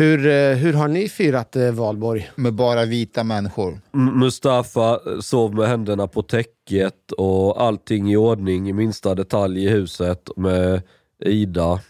Hur, 0.00 0.26
eh, 0.26 0.56
hur 0.56 0.72
har 0.72 0.88
ni 0.88 1.08
firat 1.08 1.56
eh, 1.56 1.70
valborg? 1.70 2.30
Med 2.34 2.54
bara 2.54 2.84
vita 2.84 3.24
människor. 3.24 3.80
Mustafa 3.92 5.00
sov 5.22 5.54
med 5.54 5.68
händerna 5.68 6.06
på 6.06 6.22
täcket 6.22 7.12
och 7.18 7.62
allting 7.62 8.12
i 8.12 8.16
ordning 8.16 8.68
i 8.68 8.72
minsta 8.72 9.14
detalj 9.14 9.64
i 9.64 9.68
huset 9.68 10.28
med 10.36 10.82
Ida. 11.24 11.80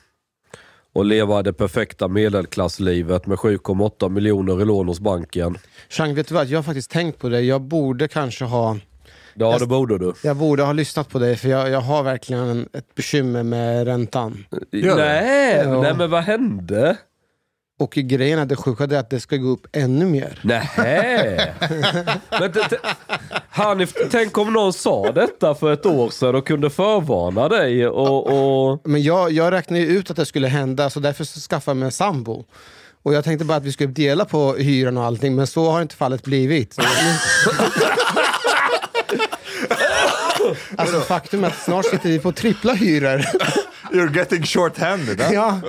Och 0.92 1.04
leva 1.04 1.42
det 1.42 1.52
perfekta 1.52 2.08
medelklasslivet 2.08 3.26
med 3.26 3.38
7,8 3.38 4.08
miljoner 4.08 4.62
i 4.62 4.64
lån 4.64 4.88
hos 4.88 5.00
banken. 5.00 5.58
Chang, 5.88 6.14
vet 6.14 6.28
du 6.28 6.34
vad? 6.34 6.46
Jag 6.46 6.58
har 6.58 6.62
faktiskt 6.62 6.90
tänkt 6.90 7.18
på 7.18 7.28
det. 7.28 7.40
Jag 7.40 7.60
borde 7.62 8.08
kanske 8.08 8.44
ha 8.44 8.76
Ja, 9.34 9.58
det 9.58 9.66
borde 9.66 9.98
du. 9.98 10.12
Jag 10.24 10.36
borde 10.36 10.62
ha 10.62 10.72
lyssnat 10.72 11.08
på 11.08 11.18
dig 11.18 11.36
för 11.36 11.48
jag, 11.48 11.70
jag 11.70 11.80
har 11.80 12.02
verkligen 12.02 12.68
ett 12.72 12.94
bekymmer 12.94 13.42
med 13.42 13.86
räntan. 13.86 14.44
Nej, 14.72 15.62
Ja. 15.64 15.80
nej, 15.82 15.94
men 15.94 16.10
vad 16.10 16.22
hände? 16.22 16.96
Och 17.80 17.92
grejen 17.92 18.38
är 18.38 18.46
det 18.46 18.56
sjuka 18.56 18.84
är 18.84 18.94
att 18.94 19.10
det 19.10 19.20
ska 19.20 19.36
gå 19.36 19.48
upp 19.48 19.66
ännu 19.72 20.04
mer. 20.04 20.40
Nej. 20.42 21.54
men 22.30 22.52
t- 22.52 22.60
t- 22.70 22.76
Hanif, 23.50 23.92
tänk 24.10 24.38
om 24.38 24.52
någon 24.52 24.72
sa 24.72 25.12
detta 25.12 25.54
för 25.54 25.72
ett 25.72 25.86
år 25.86 26.10
sedan 26.10 26.34
och 26.34 26.46
kunde 26.46 26.70
förvarna 26.70 27.48
dig 27.48 27.86
och... 27.86 28.70
och... 28.70 28.80
Men 28.84 29.02
jag, 29.02 29.32
jag 29.32 29.52
räknade 29.52 29.82
ju 29.82 29.86
ut 29.86 30.10
att 30.10 30.16
det 30.16 30.26
skulle 30.26 30.48
hända 30.48 30.90
så 30.90 31.00
därför 31.00 31.24
så 31.24 31.40
skaffade 31.40 31.70
jag 31.70 31.76
mig 31.76 31.86
en 31.86 31.92
sambo. 31.92 32.44
Och 33.02 33.14
jag 33.14 33.24
tänkte 33.24 33.44
bara 33.44 33.56
att 33.56 33.64
vi 33.64 33.72
skulle 33.72 33.92
dela 33.92 34.24
på 34.24 34.54
hyran 34.54 34.96
och 34.96 35.04
allting 35.04 35.34
men 35.34 35.46
så 35.46 35.70
har 35.70 35.82
inte 35.82 35.96
fallet 35.96 36.22
blivit. 36.22 36.74
Så 36.74 36.82
alltså 40.76 41.00
faktum 41.00 41.44
är 41.44 41.48
att 41.48 41.58
snart 41.58 41.86
sitter 41.86 42.08
vi 42.08 42.18
på 42.18 42.32
trippla 42.32 42.72
hyror. 42.72 43.24
You're 43.92 44.16
getting 44.16 44.42
short-handed. 44.42 45.20
Huh? 45.20 45.34
ja. 45.34 45.60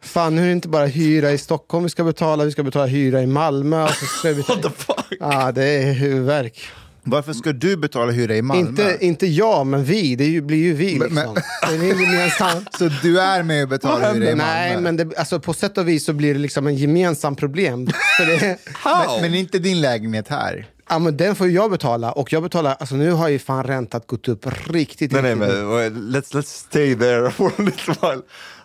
Fan, 0.00 0.34
nu 0.34 0.42
är 0.42 0.46
det 0.46 0.52
inte 0.52 0.68
bara 0.68 0.86
hyra 0.86 1.32
i 1.32 1.38
Stockholm 1.38 1.84
vi 1.84 1.90
ska 1.90 2.04
betala, 2.04 2.44
vi 2.44 2.50
ska 2.50 2.62
betala 2.62 2.86
hyra 2.86 3.22
i 3.22 3.26
Malmö. 3.26 3.84
Och 3.84 3.90
så 3.90 4.06
ska 4.06 4.28
vi... 4.32 4.42
What 4.48 4.62
the 4.62 4.70
fuck? 4.70 5.06
Ja, 5.20 5.52
det 5.52 5.64
är 5.64 5.92
huvudvärk. 5.92 6.68
Varför 7.02 7.32
ska 7.32 7.52
du 7.52 7.76
betala 7.76 8.12
hyra 8.12 8.36
i 8.36 8.42
Malmö? 8.42 8.68
Inte, 8.68 8.98
inte 9.00 9.26
jag, 9.26 9.66
men 9.66 9.84
vi. 9.84 10.16
Det 10.16 10.24
ju, 10.24 10.40
blir 10.40 10.58
ju 10.58 10.72
vi. 10.72 10.98
Men- 10.98 11.08
Liksom. 11.08 11.34
Det 11.68 11.74
är 11.74 11.92
en 11.92 12.00
gemensam... 12.00 12.64
Så 12.78 12.88
du 13.02 13.20
är 13.20 13.42
med 13.42 13.62
och 13.62 13.68
betalar 13.68 14.14
hyra 14.14 14.30
i 14.30 14.34
Malmö? 14.34 14.44
Nej, 14.44 14.80
men 14.80 14.96
det, 14.96 15.18
alltså, 15.18 15.40
på 15.40 15.54
sätt 15.54 15.78
och 15.78 15.88
vis 15.88 16.04
så 16.04 16.12
blir 16.12 16.34
det 16.34 16.40
liksom 16.40 16.66
en 16.66 16.76
gemensam 16.76 17.36
problem. 17.36 17.84
Det, 18.18 18.58
men, 18.84 19.20
men 19.20 19.34
inte 19.34 19.58
din 19.58 19.80
lägenhet 19.80 20.28
här? 20.28 20.66
ja, 20.88 20.98
men 20.98 21.16
den 21.16 21.34
får 21.34 21.46
ju 21.46 21.52
jag 21.52 21.70
betala 21.70 22.12
och 22.12 22.32
jag 22.32 22.42
betalar, 22.42 22.76
alltså 22.80 22.94
nu 22.94 23.10
har 23.10 23.28
ju 23.28 23.38
fan 23.38 23.64
räntat 23.64 24.06
gått 24.06 24.28
upp 24.28 24.46
riktigt. 24.70 25.12
Nej, 25.12 25.22
nej, 25.22 25.34
riktigt. 25.34 25.48
men 25.48 25.68
wait, 25.68 25.92
let's, 25.92 26.34
let's 26.34 26.66
stay 26.68 26.94
there 26.94 27.30
for 27.30 27.46
a 27.48 27.52
little 27.62 27.94
while. 28.02 28.22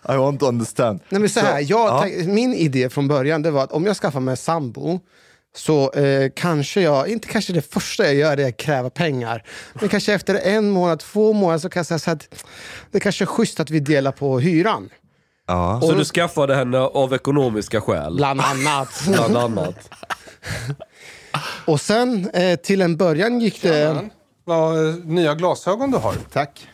I 0.09 0.15
want 0.17 0.39
to 0.39 0.47
understand. 0.47 0.99
Nej, 1.09 1.21
men 1.21 1.29
så 1.29 1.39
här, 1.39 1.59
jag, 1.59 2.09
ja. 2.09 2.25
Min 2.25 2.53
idé 2.53 2.89
från 2.89 3.07
början 3.07 3.41
det 3.41 3.51
var 3.51 3.63
att 3.63 3.71
om 3.71 3.85
jag 3.85 3.97
skaffar 3.97 4.19
mig 4.19 4.37
sambo 4.37 4.99
så 5.55 5.91
eh, 5.91 6.31
kanske 6.35 6.81
jag, 6.81 7.07
inte 7.07 7.27
kanske 7.27 7.53
det 7.53 7.73
första 7.73 8.05
jag 8.05 8.15
gör 8.15 8.37
är 8.37 8.49
att 8.49 8.57
kräva 8.57 8.89
pengar. 8.89 9.43
Men 9.73 9.89
kanske 9.89 10.13
efter 10.13 10.35
en 10.35 10.69
månad, 10.69 10.99
två 10.99 11.33
månader 11.33 11.59
så 11.59 11.69
kan 11.69 11.79
jag 11.79 11.85
säga 11.85 11.99
så 11.99 12.11
att 12.11 12.45
det 12.91 12.99
kanske 12.99 13.23
är 13.23 13.25
schysst 13.25 13.59
att 13.59 13.69
vi 13.69 13.79
delar 13.79 14.11
på 14.11 14.39
hyran. 14.39 14.89
Ja. 15.47 15.81
Så 15.83 15.91
du 15.91 16.05
skaffade 16.05 16.55
henne 16.55 16.77
av 16.79 17.13
ekonomiska 17.13 17.81
skäl? 17.81 18.15
Bland 18.15 18.41
annat. 18.41 19.03
Bland 19.07 19.37
annat. 19.37 19.89
Och 21.65 21.81
sen 21.81 22.29
eh, 22.29 22.55
till 22.55 22.81
en 22.81 22.97
början 22.97 23.39
gick 23.39 23.61
det... 23.61 24.09
Vad 24.45 24.87
eh, 24.87 24.95
nya 24.95 25.35
glasögon 25.35 25.91
du 25.91 25.97
har. 25.97 26.15
Tack. 26.33 26.67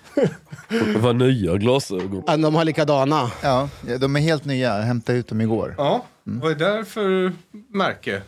Var 0.96 1.14
nya 1.14 1.58
glasögon. 1.58 2.24
Ja, 2.28 2.38
de 2.38 2.56
har 2.56 2.66
likadana. 2.66 3.32
Ja, 3.42 3.70
de 4.00 4.16
är 4.16 4.20
helt 4.20 4.46
nya. 4.46 4.78
Jag 4.78 4.84
hämtade 4.84 5.18
ut 5.18 5.28
dem 5.28 5.42
igår. 5.42 5.76
Ja, 5.78 6.06
vad 6.24 6.62
är 6.62 6.78
det 6.78 6.86
för 6.86 7.34
märke? 7.74 8.22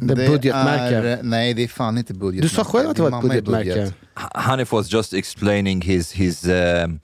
Det 0.00 0.12
är 0.24 0.28
budgetmärke. 0.28 0.96
är- 0.96 1.18
nej, 1.22 1.54
det 1.54 1.64
är 1.64 1.68
fan 1.68 1.98
inte 1.98 2.14
budgetmärke. 2.14 2.42
Du 2.42 2.48
sa 2.48 2.64
själv 2.64 2.90
att 2.90 2.96
det 2.96 3.02
var 3.02 3.08
ett 3.08 3.12
Min 3.14 3.20
mamma 3.22 3.34
är 3.34 3.40
budgetmärke. 3.42 3.80
budget. 3.80 3.94
Hanif 4.14 4.72
was 4.72 4.92
just 4.92 5.14
explaining 5.14 5.80
his, 5.80 6.12
his 6.12 6.44
um, 6.48 7.00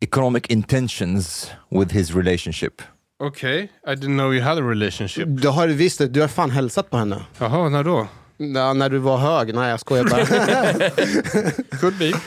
economic 0.00 0.42
intentions 0.48 1.50
with 1.70 1.94
his 1.94 2.14
relationship. 2.14 2.82
Okej, 3.18 3.70
I 3.86 3.90
didn't 3.90 4.16
know 4.18 4.34
you 4.34 4.42
had 4.44 4.58
a 4.58 4.70
relationship. 4.70 5.24
Du 5.28 5.48
har 5.48 5.68
visst 5.68 5.98
det, 5.98 6.06
du 6.08 6.20
har 6.20 6.28
fan 6.28 6.50
hälsat 6.50 6.90
på 6.90 6.96
henne. 6.96 7.22
Jaha, 7.38 7.68
när 7.68 7.84
då? 7.84 8.06
Ja, 8.36 8.72
när 8.72 8.90
du 8.90 8.98
var 8.98 9.16
hög. 9.18 9.54
Nej, 9.54 9.70
jag 9.70 9.80
skojar 9.80 10.04
bara. 10.04 10.24
Could 11.80 11.98
be. 11.98 12.12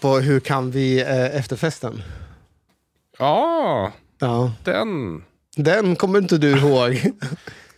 På 0.00 0.18
hur 0.20 0.40
kan 0.40 0.70
vi 0.70 1.00
eh, 1.00 1.36
efterfesten? 1.36 2.02
Ja, 3.18 3.92
Ja. 4.20 4.52
den. 4.64 5.22
Den 5.56 5.96
kommer 5.96 6.18
inte 6.18 6.38
du 6.38 6.50
ihåg. 6.58 7.00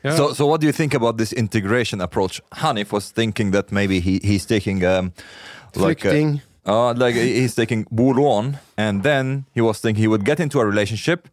Ja. 0.03 0.17
So, 0.17 0.35
so 0.35 0.47
what 0.49 0.61
do 0.61 0.67
you 0.67 0.73
think 0.73 0.95
about 0.95 1.19
this 1.19 1.33
integration 1.33 2.01
approach? 2.01 2.41
Hanif 2.51 2.93
was 2.93 3.13
thinking 3.13 3.53
that 3.53 3.71
maybe 3.71 3.95
he, 4.01 4.21
he's 4.23 4.47
taking 4.47 4.85
um, 4.85 5.13
like 5.75 6.09
a- 6.09 6.11
Flykting. 6.11 6.41
Uh, 6.67 6.93
like 6.95 7.15
he's 7.21 7.55
taking 7.55 7.85
bolån 7.91 8.57
and 8.77 9.03
then 9.03 9.45
he 9.55 9.61
was 9.63 9.81
thinking 9.81 10.03
he 10.05 10.09
would 10.09 10.25
get 10.27 10.41
into 10.41 10.61
a 10.61 10.65
relationship 10.65 11.29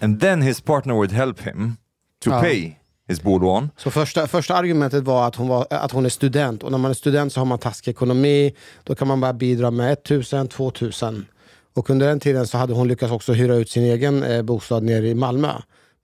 and 0.00 0.20
then 0.20 0.42
his 0.42 0.60
partner 0.60 0.94
would 0.94 1.12
help 1.12 1.40
him 1.40 1.76
to 2.20 2.30
Ja. 2.30 2.40
pay 2.40 2.76
his 3.08 3.22
bolån. 3.22 3.70
Så 3.76 3.90
första, 3.90 4.26
första 4.26 4.54
argumentet 4.54 5.04
var 5.04 5.26
att, 5.26 5.36
hon 5.36 5.48
var 5.48 5.66
att 5.70 5.92
hon 5.92 6.04
är 6.04 6.08
student. 6.08 6.62
Och 6.62 6.70
när 6.70 6.78
man 6.78 6.90
är 6.90 6.94
student 6.94 7.32
så 7.32 7.40
har 7.40 7.44
man 7.44 7.58
taskig 7.58 7.90
ekonomi. 7.90 8.54
Då 8.84 8.94
kan 8.94 9.08
man 9.08 9.20
bara 9.20 9.32
bidra 9.32 9.70
med 9.70 9.92
1000, 9.92 10.48
2000. 10.48 11.26
Och 11.74 11.90
under 11.90 12.06
den 12.06 12.20
tiden 12.20 12.46
så 12.46 12.58
hade 12.58 12.72
hon 12.72 12.88
lyckats 12.88 13.12
också 13.12 13.32
hyra 13.32 13.54
ut 13.54 13.70
sin 13.70 13.82
egen 13.84 14.22
eh, 14.22 14.42
bostad 14.42 14.82
nere 14.82 15.08
i 15.08 15.14
Malmö. 15.14 15.52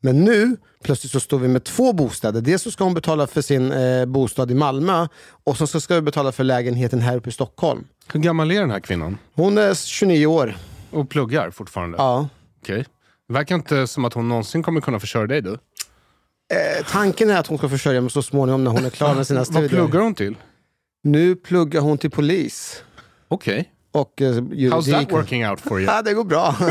Men 0.02 0.24
nu 0.24 0.56
plötsligt 0.82 1.12
så 1.12 1.20
står 1.20 1.38
vi 1.38 1.48
med 1.48 1.64
två 1.64 1.92
bostäder. 1.92 2.40
Dels 2.40 2.62
så 2.62 2.70
ska 2.70 2.84
hon 2.84 2.94
betala 2.94 3.26
för 3.26 3.42
sin 3.42 3.72
eh, 3.72 4.04
bostad 4.06 4.50
i 4.50 4.54
Malmö 4.54 5.06
och 5.44 5.58
sen 5.58 5.66
så 5.66 5.80
ska 5.80 5.94
vi 5.94 6.00
betala 6.00 6.32
för 6.32 6.44
lägenheten 6.44 7.00
här 7.00 7.16
uppe 7.16 7.28
i 7.28 7.32
Stockholm. 7.32 7.84
Hur 8.12 8.20
gammal 8.20 8.50
är 8.50 8.60
den 8.60 8.70
här 8.70 8.80
kvinnan? 8.80 9.18
Hon 9.34 9.58
är 9.58 9.74
29 9.74 10.26
år. 10.26 10.56
Och 10.90 11.10
pluggar 11.10 11.50
fortfarande? 11.50 11.96
Ja. 11.98 12.28
Okej. 12.62 12.84
Det 13.28 13.34
verkar 13.34 13.54
inte 13.54 13.86
som 13.86 14.04
att 14.04 14.14
hon 14.14 14.28
någonsin 14.28 14.62
kommer 14.62 14.80
kunna 14.80 15.00
försörja 15.00 15.26
dig 15.26 15.42
du. 15.42 15.58
Eh, 16.50 16.84
tanken 16.90 17.30
är 17.30 17.36
att 17.38 17.46
hon 17.46 17.58
ska 17.58 17.68
försörja 17.68 18.00
mig 18.00 18.10
så 18.10 18.22
småningom 18.22 18.64
när 18.64 18.70
hon 18.70 18.84
är 18.84 18.90
klar 18.90 19.14
med 19.14 19.26
sina 19.26 19.44
studier. 19.44 19.62
Vad 19.62 19.70
pluggar 19.70 20.00
hon 20.00 20.14
till? 20.14 20.36
Nu 21.02 21.36
pluggar 21.36 21.80
hon 21.80 21.98
till 21.98 22.10
polis. 22.10 22.82
Okej. 23.28 23.70
Och 23.92 24.22
eh, 24.22 24.26
juridik. 24.34 24.72
How's 24.72 24.92
that 24.92 25.12
working 25.12 25.48
out 25.48 25.60
for 25.60 25.80
you? 25.80 25.90
Ja, 25.92 26.02
det 26.02 26.12
går 26.14 26.24
bra. 26.24 26.56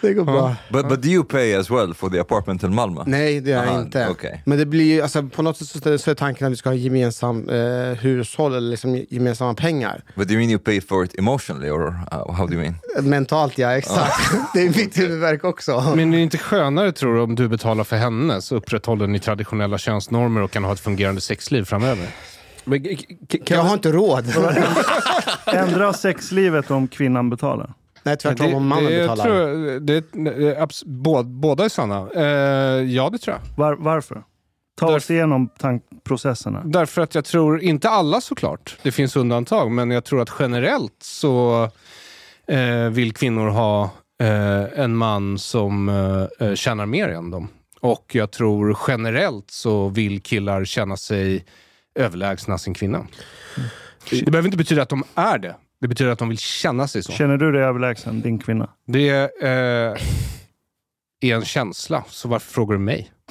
det 0.00 0.14
går 0.14 0.24
bra. 0.24 0.56
But, 0.68 0.88
but 0.88 1.02
do 1.02 1.08
you 1.08 1.24
pay 1.24 1.54
as 1.54 1.70
well 1.70 1.94
for 1.94 2.10
the 2.10 2.18
apartment 2.20 2.62
in 2.62 2.74
Malmö? 2.74 3.02
Nej, 3.06 3.40
det 3.40 3.52
är 3.52 3.56
jag 3.56 3.66
Aha, 3.66 3.80
inte. 3.80 4.08
okej. 4.10 4.42
Men 4.46 4.58
det 4.58 4.66
blir 4.66 4.84
ju, 4.94 5.02
alltså, 5.02 5.22
på 5.22 5.42
något 5.42 5.56
sätt 5.56 6.00
så 6.00 6.10
är- 6.10 6.14
tanken 6.14 6.46
att 6.46 6.52
vi 6.52 6.56
ska 6.56 6.68
ha 6.68 6.74
gemensam 6.74 7.48
eh, 7.48 7.56
hushåll 7.98 8.54
eller 8.54 8.70
liksom 8.70 9.04
gemensamma 9.10 9.54
pengar. 9.54 10.02
But 10.14 10.28
do 10.28 10.34
you 10.34 10.38
mean 10.40 10.50
you 10.50 10.58
pay 10.58 10.80
for 10.80 11.04
it 11.04 11.18
emotionally 11.18 11.70
or 11.70 11.88
uh, 11.88 12.32
how 12.32 12.46
do 12.46 12.52
you 12.54 12.62
mean? 12.62 12.74
Mentalt 13.10 13.58
ja, 13.58 13.70
exakt. 13.76 14.30
det 14.54 14.60
är 14.60 14.66
mitt 14.66 14.98
huvudvärk 14.98 15.44
också. 15.44 15.92
Men 15.96 16.12
är 16.14 16.16
det 16.16 16.22
inte 16.22 16.38
skönare 16.38 16.92
tror 16.92 17.14
du 17.14 17.20
om 17.20 17.34
du 17.34 17.48
betalar 17.48 17.84
för 17.84 17.96
henne 17.96 18.42
så 18.42 18.56
upprätthåller 18.56 19.06
ni 19.06 19.18
traditionella 19.18 19.78
könsnormer 19.78 20.42
och 20.42 20.50
kan 20.50 20.64
ha 20.64 20.72
ett 20.72 20.80
fungerande 20.80 21.20
sexliv 21.20 21.64
framöver? 21.64 22.06
Men, 22.64 22.86
jag 23.46 23.58
har 23.62 23.74
inte 23.74 23.92
råd. 23.92 24.24
Ändra 25.46 25.92
sexlivet 25.92 26.70
om 26.70 26.88
kvinnan 26.88 27.30
betalar. 27.30 27.74
Nej, 28.02 28.16
tvärtom 28.16 28.54
om 28.54 28.66
mannen 28.66 28.92
det, 28.92 28.98
betalar. 28.98 29.24
Tror 29.24 29.36
jag, 29.36 29.82
det, 29.82 30.00
det, 30.12 30.58
abs- 30.58 30.82
båda, 30.86 31.22
båda 31.22 31.64
är 31.64 31.68
sanna. 31.68 32.08
Eh, 32.14 32.22
ja, 32.84 33.10
det 33.10 33.18
tror 33.18 33.36
jag. 33.36 33.56
Var, 33.64 33.76
varför? 33.76 34.22
Ta 34.80 34.96
oss 34.96 35.10
igenom 35.10 35.48
tankprocesserna. 35.58 36.62
Därför 36.64 37.02
att 37.02 37.14
jag 37.14 37.24
tror, 37.24 37.60
inte 37.62 37.90
alla 37.90 38.20
såklart, 38.20 38.76
det 38.82 38.92
finns 38.92 39.16
undantag, 39.16 39.70
men 39.70 39.90
jag 39.90 40.04
tror 40.04 40.22
att 40.22 40.30
generellt 40.38 41.02
så 41.02 41.68
eh, 42.48 42.88
vill 42.90 43.12
kvinnor 43.12 43.48
ha 43.48 43.90
eh, 44.22 44.80
en 44.80 44.96
man 44.96 45.38
som 45.38 45.88
eh, 45.88 46.46
eh, 46.48 46.54
tjänar 46.54 46.86
mer 46.86 47.08
än 47.08 47.30
dem. 47.30 47.48
Och 47.80 48.10
jag 48.14 48.30
tror 48.30 48.78
generellt 48.88 49.50
så 49.50 49.88
vill 49.88 50.22
killar 50.22 50.64
känna 50.64 50.96
sig 50.96 51.44
överlägsna 51.94 52.58
sin 52.58 52.74
kvinna. 52.74 53.06
Det 54.10 54.30
behöver 54.30 54.46
inte 54.48 54.56
betyda 54.58 54.82
att 54.82 54.88
de 54.88 55.04
är 55.14 55.38
det. 55.38 55.56
Det 55.80 55.88
betyder 55.88 56.12
att 56.12 56.18
de 56.18 56.28
vill 56.28 56.38
känna 56.38 56.88
sig 56.88 57.02
så. 57.02 57.12
Känner 57.12 57.36
du 57.36 57.52
dig 57.52 57.62
överlägsen 57.62 58.20
din 58.20 58.38
kvinna? 58.38 58.70
Det 58.86 59.08
eh, 59.42 59.48
är 61.20 61.34
en 61.34 61.44
känsla, 61.44 62.04
så 62.08 62.28
varför 62.28 62.52
frågar 62.52 62.72
du 62.72 62.78
mig? 62.80 63.12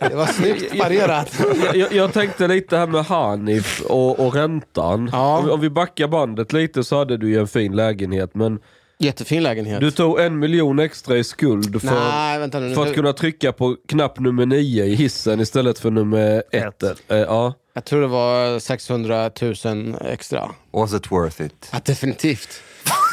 Det 0.00 0.14
var 0.14 0.26
snyggt 0.26 0.78
parerat. 0.78 1.40
jag, 1.64 1.76
jag, 1.76 1.92
jag 1.92 2.12
tänkte 2.12 2.48
lite 2.48 2.76
här 2.76 2.86
med 2.86 3.04
Hanif 3.04 3.80
och, 3.80 4.26
och 4.26 4.34
räntan. 4.34 5.08
Ja. 5.12 5.38
Om, 5.38 5.50
om 5.50 5.60
vi 5.60 5.70
backar 5.70 6.08
bandet 6.08 6.52
lite 6.52 6.84
så 6.84 6.98
hade 6.98 7.16
du 7.16 7.28
ju 7.30 7.40
en 7.40 7.48
fin 7.48 7.76
lägenhet 7.76 8.34
men 8.34 8.58
Jättefin 8.98 9.42
lägenhet. 9.42 9.80
du 9.80 9.90
tog 9.90 10.20
en 10.20 10.38
miljon 10.38 10.78
extra 10.78 11.16
i 11.16 11.24
skuld 11.24 11.80
för, 11.80 11.94
Nej, 11.94 12.38
vänta 12.38 12.60
nu. 12.60 12.74
för 12.74 12.86
att 12.86 12.94
kunna 12.94 13.12
trycka 13.12 13.52
på 13.52 13.76
knapp 13.88 14.18
nummer 14.18 14.46
nio 14.46 14.84
i 14.84 14.94
hissen 14.94 15.40
istället 15.40 15.78
för 15.78 15.90
nummer 15.90 16.42
ett. 16.52 16.82
Eh, 16.82 17.18
ja. 17.18 17.54
Jag 17.76 17.84
tror 17.84 18.00
det 18.00 18.06
var 18.06 18.58
600 18.58 19.30
000 19.64 19.96
extra. 20.00 20.50
Was 20.70 20.94
it 20.94 21.10
worth 21.12 21.42
it? 21.42 21.68
Ja, 21.72 21.80
definitivt. 21.84 22.48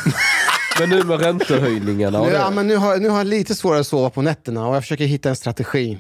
Men 0.80 0.90
nu 0.90 1.04
med 1.04 1.22
räntehöjningarna 1.22 2.32
ja, 2.32 2.50
men 2.50 2.68
nu, 2.68 2.76
har, 2.76 2.98
nu 2.98 3.10
har 3.10 3.18
jag 3.18 3.28
lite 3.28 3.56
svårare 3.56 3.80
att 3.80 3.88
sova 3.88 4.10
på 4.10 4.22
nätterna 4.22 4.68
och 4.68 4.76
jag 4.76 4.84
försöker 4.84 5.06
hitta 5.06 5.30
en 5.30 5.36
strategi. 5.36 5.98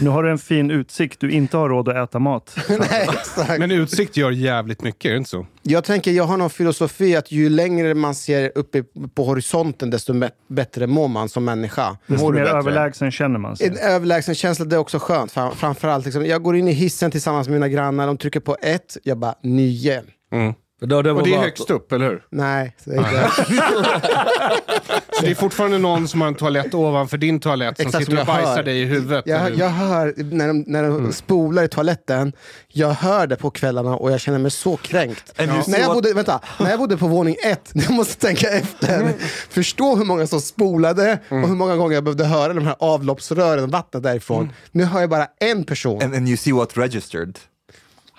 Nu 0.00 0.10
har 0.10 0.22
du 0.22 0.30
en 0.30 0.38
fin 0.38 0.70
utsikt. 0.70 1.20
Du 1.20 1.30
inte 1.30 1.56
har 1.56 1.68
råd 1.68 1.88
att 1.88 2.08
äta 2.08 2.18
mat. 2.18 2.56
Nej, 2.68 3.08
exakt. 3.12 3.58
Men 3.58 3.70
utsikt 3.70 4.16
gör 4.16 4.30
jävligt 4.30 4.82
mycket, 4.82 5.04
är 5.04 5.10
det 5.10 5.16
inte 5.18 5.30
så? 5.30 5.46
Jag 5.62 5.84
tänker, 5.84 6.10
jag 6.10 6.24
har 6.24 6.36
någon 6.36 6.50
filosofi 6.50 7.16
att 7.16 7.32
ju 7.32 7.48
längre 7.48 7.94
man 7.94 8.14
ser 8.14 8.52
uppe 8.54 8.82
på 9.14 9.24
horisonten 9.24 9.90
desto 9.90 10.28
bättre 10.48 10.86
mår 10.86 11.08
man 11.08 11.28
som 11.28 11.44
människa. 11.44 11.96
Desto 12.06 12.24
Mår 12.24 12.32
mer 12.32 12.40
bättre? 12.44 12.58
överlägsen 12.58 13.10
känner 13.10 13.38
man 13.38 13.50
En 13.50 13.56
sig. 13.56 13.78
överlägsen 13.82 14.34
känsla, 14.34 14.64
det 14.64 14.76
är 14.76 14.80
också 14.80 14.98
skönt. 14.98 15.32
Fram, 15.32 15.56
framförallt, 15.56 16.04
liksom, 16.04 16.26
jag 16.26 16.42
går 16.42 16.56
in 16.56 16.68
i 16.68 16.72
hissen 16.72 17.10
tillsammans 17.10 17.48
med 17.48 17.54
mina 17.54 17.68
grannar, 17.68 18.06
de 18.06 18.16
trycker 18.18 18.40
på 18.40 18.56
ett, 18.62 18.96
jag 19.02 19.18
bara 19.18 19.34
nio. 19.42 20.02
Då, 20.30 20.54
det 20.88 20.96
Och 20.96 21.02
det 21.02 21.10
är 21.10 21.14
bara- 21.14 21.40
högst 21.40 21.70
upp, 21.70 21.92
eller 21.92 22.06
hur? 22.08 22.22
Nej, 22.30 22.76
det 22.84 22.94
är 22.94 22.98
inte. 22.98 23.30
Så 25.12 25.22
det 25.24 25.30
är 25.30 25.34
fortfarande 25.34 25.78
någon 25.78 26.08
som 26.08 26.20
har 26.20 26.28
en 26.28 26.34
toalett 26.34 26.74
ovanför 26.74 27.18
din 27.18 27.40
toalett 27.40 27.76
som 27.76 27.86
Exakt, 27.86 28.04
sitter 28.06 28.20
och 28.20 28.26
bajsar 28.26 28.56
hör. 28.56 28.62
dig 28.62 28.80
i 28.82 28.84
huvudet. 28.84 29.24
Jag, 29.26 29.46
eller? 29.46 29.58
jag 29.58 29.68
hör 29.68 30.14
när 30.16 30.48
de, 30.48 30.64
när 30.66 30.82
de 30.82 31.12
spolar 31.12 31.62
i 31.64 31.68
toaletten, 31.68 32.32
jag 32.68 32.90
hör 32.90 33.26
det 33.26 33.36
på 33.36 33.50
kvällarna 33.50 33.96
och 33.96 34.12
jag 34.12 34.20
känner 34.20 34.38
mig 34.38 34.50
så 34.50 34.76
kränkt. 34.76 35.32
See 35.36 35.46
När, 35.66 35.78
jag 35.80 35.94
bodde, 35.94 36.12
vänta, 36.14 36.40
när 36.60 36.70
jag 36.70 36.78
bodde 36.78 36.96
på 36.96 37.06
våning 37.06 37.36
ett, 37.44 37.70
jag 37.74 37.90
måste 37.90 38.26
tänka 38.26 38.48
efter. 38.48 39.12
Förstå 39.50 39.96
hur 39.96 40.04
många 40.04 40.26
som 40.26 40.40
spolade 40.40 41.18
och 41.28 41.36
hur 41.48 41.54
många 41.54 41.76
gånger 41.76 41.94
jag 41.94 42.04
behövde 42.04 42.24
höra 42.24 42.54
de 42.54 42.66
här 42.66 42.76
avloppsrören, 42.78 43.70
vattnet 43.70 44.02
därifrån. 44.02 44.52
Nu 44.70 44.84
hör 44.84 45.00
jag 45.00 45.10
bara 45.10 45.26
en 45.40 45.64
person. 45.64 46.02
And, 46.02 46.14
and 46.14 46.28
you 46.28 46.36
see 46.36 46.52
what 46.52 46.76
registered. 46.78 47.38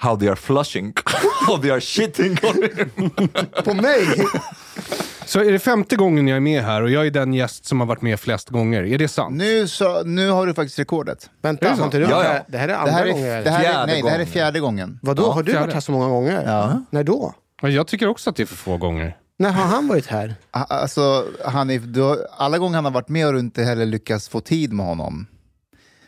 How 0.03 0.15
they 0.19 0.27
are 0.29 0.35
flushing. 0.35 0.93
How 1.47 1.57
they 1.57 1.71
are 1.71 1.81
shitting 1.81 2.31
on 2.43 2.55
you. 2.63 2.85
På 3.65 3.73
mig! 3.73 4.07
Så 5.25 5.39
är 5.39 5.51
det 5.51 5.59
femte 5.59 5.95
gången 5.95 6.27
jag 6.27 6.35
är 6.35 6.39
med 6.39 6.63
här 6.63 6.81
och 6.81 6.89
jag 6.91 7.07
är 7.07 7.11
den 7.11 7.33
gäst 7.33 7.65
som 7.65 7.79
har 7.79 7.87
varit 7.87 8.01
med 8.01 8.19
flest 8.19 8.49
gånger. 8.49 8.83
Är 8.83 8.97
det 8.97 9.07
sant? 9.07 9.35
Nu, 9.35 9.67
så, 9.67 10.03
nu 10.03 10.29
har 10.29 10.47
du 10.47 10.53
faktiskt 10.53 10.79
rekordet. 10.79 11.29
Vänta, 11.41 11.65
det 11.69 11.75
har 11.75 11.85
inte 11.85 11.97
du 11.97 12.03
Ja, 12.03 12.09
ja. 12.09 12.29
här? 12.29 12.43
Det 12.47 12.57
här 12.57 12.63
är 12.67 12.67
Det 12.67 12.77
andra 12.77 12.91
här 12.91 13.07
gången. 13.11 13.25
är, 13.25 13.43
det 13.43 13.49
här 13.49 13.59
är, 13.59 13.63
Fjärde 13.63 13.85
nej, 13.85 14.01
det 14.01 14.09
här 14.09 14.15
är 14.15 14.19
gången. 14.19 14.33
fjärde 14.33 14.59
gången. 14.59 14.99
Vadå, 15.01 15.31
har 15.31 15.43
du 15.43 15.51
fjärde. 15.51 15.65
varit 15.65 15.73
här 15.73 15.81
så 15.81 15.91
många 15.91 16.07
gånger? 16.07 16.43
Ja. 16.45 16.81
När 16.89 17.03
då? 17.03 17.33
Ja, 17.61 17.69
Jag 17.69 17.87
tycker 17.87 18.07
också 18.07 18.29
att 18.29 18.35
det 18.35 18.43
är 18.43 18.47
för 18.47 18.55
få 18.55 18.77
gånger. 18.77 19.17
När 19.39 19.51
har 19.51 19.63
han 19.65 19.87
varit 19.87 20.07
här? 20.07 20.35
Alltså, 20.51 21.25
Hanif, 21.45 21.81
du 21.85 22.01
har, 22.01 22.17
alla 22.37 22.57
gånger 22.57 22.75
han 22.75 22.85
har 22.85 22.91
varit 22.91 23.09
med 23.09 23.25
har 23.25 23.33
du 23.33 23.39
inte 23.39 23.63
heller 23.63 23.85
lyckats 23.85 24.29
få 24.29 24.39
tid 24.39 24.73
med 24.73 24.85
honom. 24.85 25.27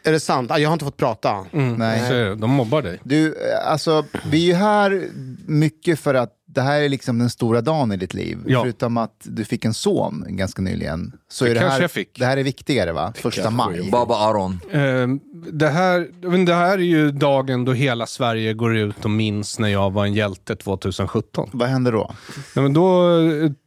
Är 0.06 0.12
det 0.12 0.20
sant? 0.20 0.52
Ah, 0.52 0.58
Jag 0.58 0.70
har 0.70 0.74
inte 0.74 0.86
fått 0.86 0.98
prata. 0.98 1.46
Nej. 1.52 2.00
Är 2.00 2.14
det. 2.14 2.36
de 2.36 2.50
mobbar 2.52 2.82
dig. 2.82 3.00
Du, 3.04 3.28
eh, 3.28 3.72
alltså, 3.72 4.06
vi 4.32 4.44
är 4.44 4.48
ju 4.48 4.54
här 4.54 5.04
mycket 5.48 6.00
för 6.00 6.14
att 6.14 6.32
det 6.48 6.62
här 6.62 6.82
är 6.82 6.90
liksom 6.90 7.20
den 7.20 7.30
stora 7.30 7.62
dagen 7.62 7.92
i 7.92 7.98
ditt 7.98 8.14
liv. 8.14 8.38
Ja. 8.48 8.62
Förutom 8.62 8.98
att 8.98 9.16
du 9.24 9.46
fick 9.46 9.66
en 9.66 9.74
son 9.74 10.26
ganska 10.28 10.62
nyligen. 10.62 11.12
Så 11.30 11.46
Det 11.46 11.52
är 11.52 11.54
det, 11.54 11.60
kanske 11.60 11.74
här, 11.76 11.82
jag 11.82 11.92
fick. 11.92 12.20
det 12.20 12.26
här 12.26 12.38
är 12.38 12.44
viktigare 12.44 12.92
va? 12.92 13.14
Första 13.16 13.50
maj. 13.50 13.90
Baba 13.92 14.16
Aron. 14.30 14.60
Eh, 14.72 15.08
det, 15.52 15.70
här, 15.70 16.08
men 16.22 16.46
det 16.46 16.54
här 16.54 16.74
är 16.78 16.82
ju 16.84 17.12
dagen 17.12 17.66
då 17.66 17.74
hela 17.74 18.06
Sverige 18.06 18.54
går 18.54 18.78
ut 18.78 19.06
och 19.06 19.12
minns 19.12 19.60
när 19.60 19.68
jag 19.68 19.92
var 19.94 20.06
en 20.06 20.14
hjälte 20.14 20.56
2017. 20.56 21.50
Vad 21.54 21.70
händer 21.70 21.92
då? 21.92 22.12
Nej, 22.56 22.64
men 22.64 22.74
då 22.74 23.10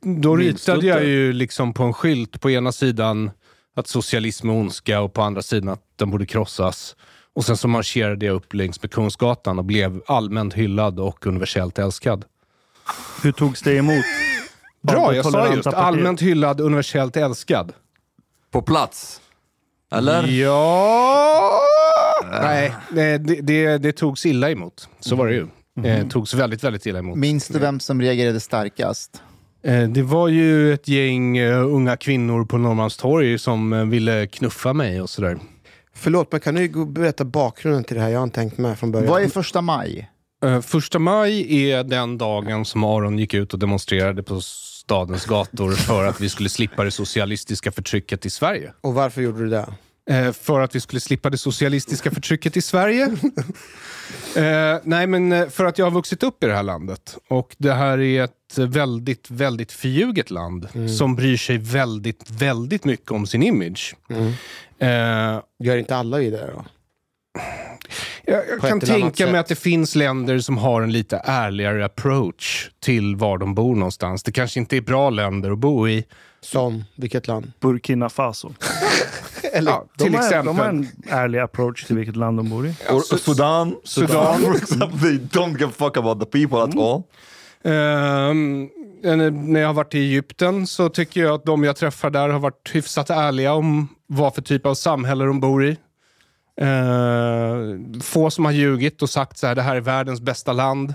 då 0.01 0.35
Minns 0.37 0.69
ritade 0.69 0.87
jag 0.87 1.05
ju 1.05 1.33
liksom 1.33 1.75
på 1.75 1.83
en 1.83 1.93
skylt 1.93 2.41
på 2.41 2.51
ena 2.51 2.73
sidan 2.73 3.31
att 3.79 3.89
socialism 3.89 4.51
är 4.51 4.55
ondska 4.55 5.01
och 5.01 5.13
på 5.13 5.23
andra 5.23 5.43
sidan 5.43 5.69
att 5.69 5.83
den 5.97 6.11
borde 6.11 6.27
krossas. 6.27 6.97
Och 7.35 7.45
sen 7.45 7.57
så 7.57 7.69
marscherade 7.69 8.27
jag 8.27 8.35
upp 8.35 8.55
längs 8.55 8.83
med 8.83 8.91
Kungsgatan 8.91 9.59
och 9.59 9.65
blev 9.65 10.03
allmänt 10.07 10.55
hyllad 10.55 11.01
och 11.01 11.27
universellt 11.27 11.79
älskad. 11.79 12.25
Hur 13.23 13.33
togs 13.33 13.63
det 13.63 13.77
emot? 13.77 14.05
Bra, 14.81 15.15
jag 15.15 15.25
sa 15.25 15.55
just 15.55 15.67
allmänt 15.67 16.23
hyllad, 16.23 16.61
universellt 16.61 17.17
älskad. 17.17 17.73
På 18.51 18.63
plats. 18.63 19.21
Eller? 19.91 20.27
Ja... 20.27 21.61
Nej, 22.31 22.75
det, 22.91 23.19
det, 23.19 23.79
det, 23.79 23.93
togs 23.93 24.27
illa 24.27 24.51
emot. 24.51 24.89
Så 25.01 25.17
var 25.17 25.27
det 25.27 25.35
ju. 25.35 25.47
Eh, 25.85 26.09
togs 26.09 26.35
väldigt, 26.35 26.65
väldigt 26.65 26.87
illa 26.87 26.99
emot. 26.99 27.17
Minns 27.17 27.49
du 27.49 27.59
vem 27.59 27.81
som 27.81 28.01
reagerade 28.01 28.41
starkast? 28.41 29.23
Eh, 29.69 29.89
det 29.89 30.03
var 30.03 30.29
ju 30.29 30.75
ett 30.75 30.89
gäng 30.89 31.37
eh, 31.37 31.67
unga 31.67 31.97
kvinnor 31.97 32.45
på 32.45 32.59
Norrmalmstorg 32.59 33.39
som 33.39 33.73
eh, 33.73 33.85
ville 33.85 34.27
knuffa 34.27 34.73
mig 34.73 35.01
och 35.01 35.11
sådär. 35.11 35.39
Förlåt, 35.95 36.33
men 36.33 36.41
kan 36.41 36.55
du 36.55 36.87
berätta 36.87 37.25
bakgrunden 37.25 37.85
till 37.85 37.97
det 37.97 38.03
här? 38.03 38.09
Jag 38.09 38.19
har 38.19 38.25
inte 38.25 38.35
tänkt 38.35 38.59
med 38.59 38.79
från 38.79 38.93
början. 38.93 39.09
Vad 39.09 39.23
är 39.23 39.29
första 39.29 39.61
maj? 39.61 40.11
Första 40.63 40.99
maj 40.99 41.71
är 41.71 41.85
den 41.85 42.19
dagen 42.19 42.65
som 42.65 42.85
Aron 42.85 43.19
gick 43.19 43.35
ut 43.35 43.53
och 43.53 43.59
demonstrerade 43.59 44.23
på 44.23 44.41
stadens 44.41 45.27
gator 45.27 45.73
för 45.73 46.05
att 46.05 46.21
vi 46.21 46.29
skulle 46.29 46.49
slippa 46.49 46.85
det 46.85 46.91
socialistiska 46.91 47.73
förtrycket 47.73 48.27
i 48.27 48.31
Sverige. 48.31 48.73
Och 48.81 48.95
varför 48.95 49.23
gjorde 49.23 49.39
du 49.39 49.49
det? 49.49 49.67
Eh, 50.09 50.33
för 50.33 50.61
att 50.61 50.75
vi 50.75 50.81
skulle 50.81 51.01
slippa 51.01 51.31
det 51.31 51.39
socialistiska 51.39 52.11
förtrycket 52.11 52.57
i 52.57 52.63
Sverige. 52.63 53.05
eh, 54.37 54.81
nej, 54.83 55.07
men 55.07 55.33
eh, 55.33 55.49
för 55.49 55.65
att 55.65 55.79
jag 55.79 55.87
har 55.87 55.91
vuxit 55.91 56.23
upp 56.23 56.45
i 56.45 56.47
det 56.47 56.55
här 56.55 56.63
landet. 56.63 57.19
Och 57.29 57.57
det 57.59 57.73
här 57.73 58.01
är 58.01 58.25
ett 58.25 58.59
väldigt, 58.59 59.31
väldigt 59.31 59.73
förljuget 59.73 60.31
land 60.31 60.69
som 60.99 61.17
bryr 61.17 61.37
sig 61.37 61.59
väldigt, 61.59 62.31
väldigt 62.31 62.85
mycket 62.85 63.11
om 63.11 63.27
sin 63.27 63.43
image. 63.43 63.97
Eh, 64.79 65.41
Gör 65.59 65.77
inte 65.77 65.97
alla 65.97 66.21
i 66.21 66.31
det 66.31 66.51
då? 66.55 66.65
jag 68.25 68.49
jag 68.49 68.61
kan 68.61 68.81
tänka 68.81 69.27
mig 69.27 69.41
att 69.41 69.47
det 69.47 69.59
finns 69.59 69.95
länder 69.95 70.39
som 70.39 70.59
har 70.59 70.83
en 70.83 70.93
lite 70.93 71.23
ärligare 71.25 71.85
approach 71.85 72.71
till 72.81 73.17
var 73.17 73.39
de 73.39 73.55
bor 73.55 73.75
någonstans. 73.75 74.23
Det 74.23 74.33
kanske 74.33 74.61
inte 74.61 74.77
är 74.77 74.81
bra 74.81 75.11
länder 75.11 75.51
att 75.51 75.59
bo 75.59 75.89
i. 75.89 76.05
Som 76.41 76.85
vilket 76.95 77.27
land? 77.27 77.53
Burkina 77.61 78.09
Faso. 78.09 78.55
Eller, 79.53 79.71
Ja, 79.71 79.85
De 79.97 80.05
till 80.05 80.15
har, 80.15 80.21
exempel. 80.23 80.47
de 80.47 80.59
har 80.59 80.67
en 80.69 80.89
ärlig 81.09 81.39
approach 81.39 81.85
till 81.85 81.97
vilket 81.97 82.17
land 82.17 82.37
de 82.39 82.51
bor 82.51 82.67
i. 82.67 82.75
Or 82.91 83.17
Sudan. 83.17 83.77
Sudan. 83.85 84.41
For 84.41 84.57
example, 84.57 84.99
they 85.01 85.19
don't 85.19 85.59
give 85.59 85.67
a 85.71 85.73
fuck 85.79 85.97
about 85.97 86.21
the 86.21 86.27
people 86.27 86.63
at 86.63 86.77
all. 86.79 87.03
Ehm, 87.65 88.69
när 89.53 89.61
jag 89.61 89.67
har 89.69 89.75
varit 89.75 89.95
i 89.95 89.99
Egypten 89.99 90.67
så 90.67 90.89
tycker 90.89 91.21
jag 91.21 91.35
att 91.35 91.45
de 91.45 91.65
jag 91.65 91.77
träffar 91.77 92.11
där 92.11 92.29
har 92.29 92.39
varit 92.39 92.71
hyfsat 92.73 93.11
ärliga 93.11 93.53
om 93.53 93.89
vad 94.07 94.35
för 94.35 94.43
typ 94.43 94.67
av 94.67 94.75
samhälle 94.75 95.25
de 95.25 95.41
bor 95.41 95.65
i. 95.65 95.77
Ehm, 96.61 98.01
få 98.01 98.31
som 98.31 98.45
har 98.45 98.53
ljugit 98.53 99.03
och 99.03 99.11
sagt 99.11 99.39
så 99.39 99.47
här, 99.47 99.55
det 99.55 99.63
här 99.63 99.77
är 99.77 99.81
världens 99.81 100.21
bästa 100.21 100.53
land. 100.53 100.95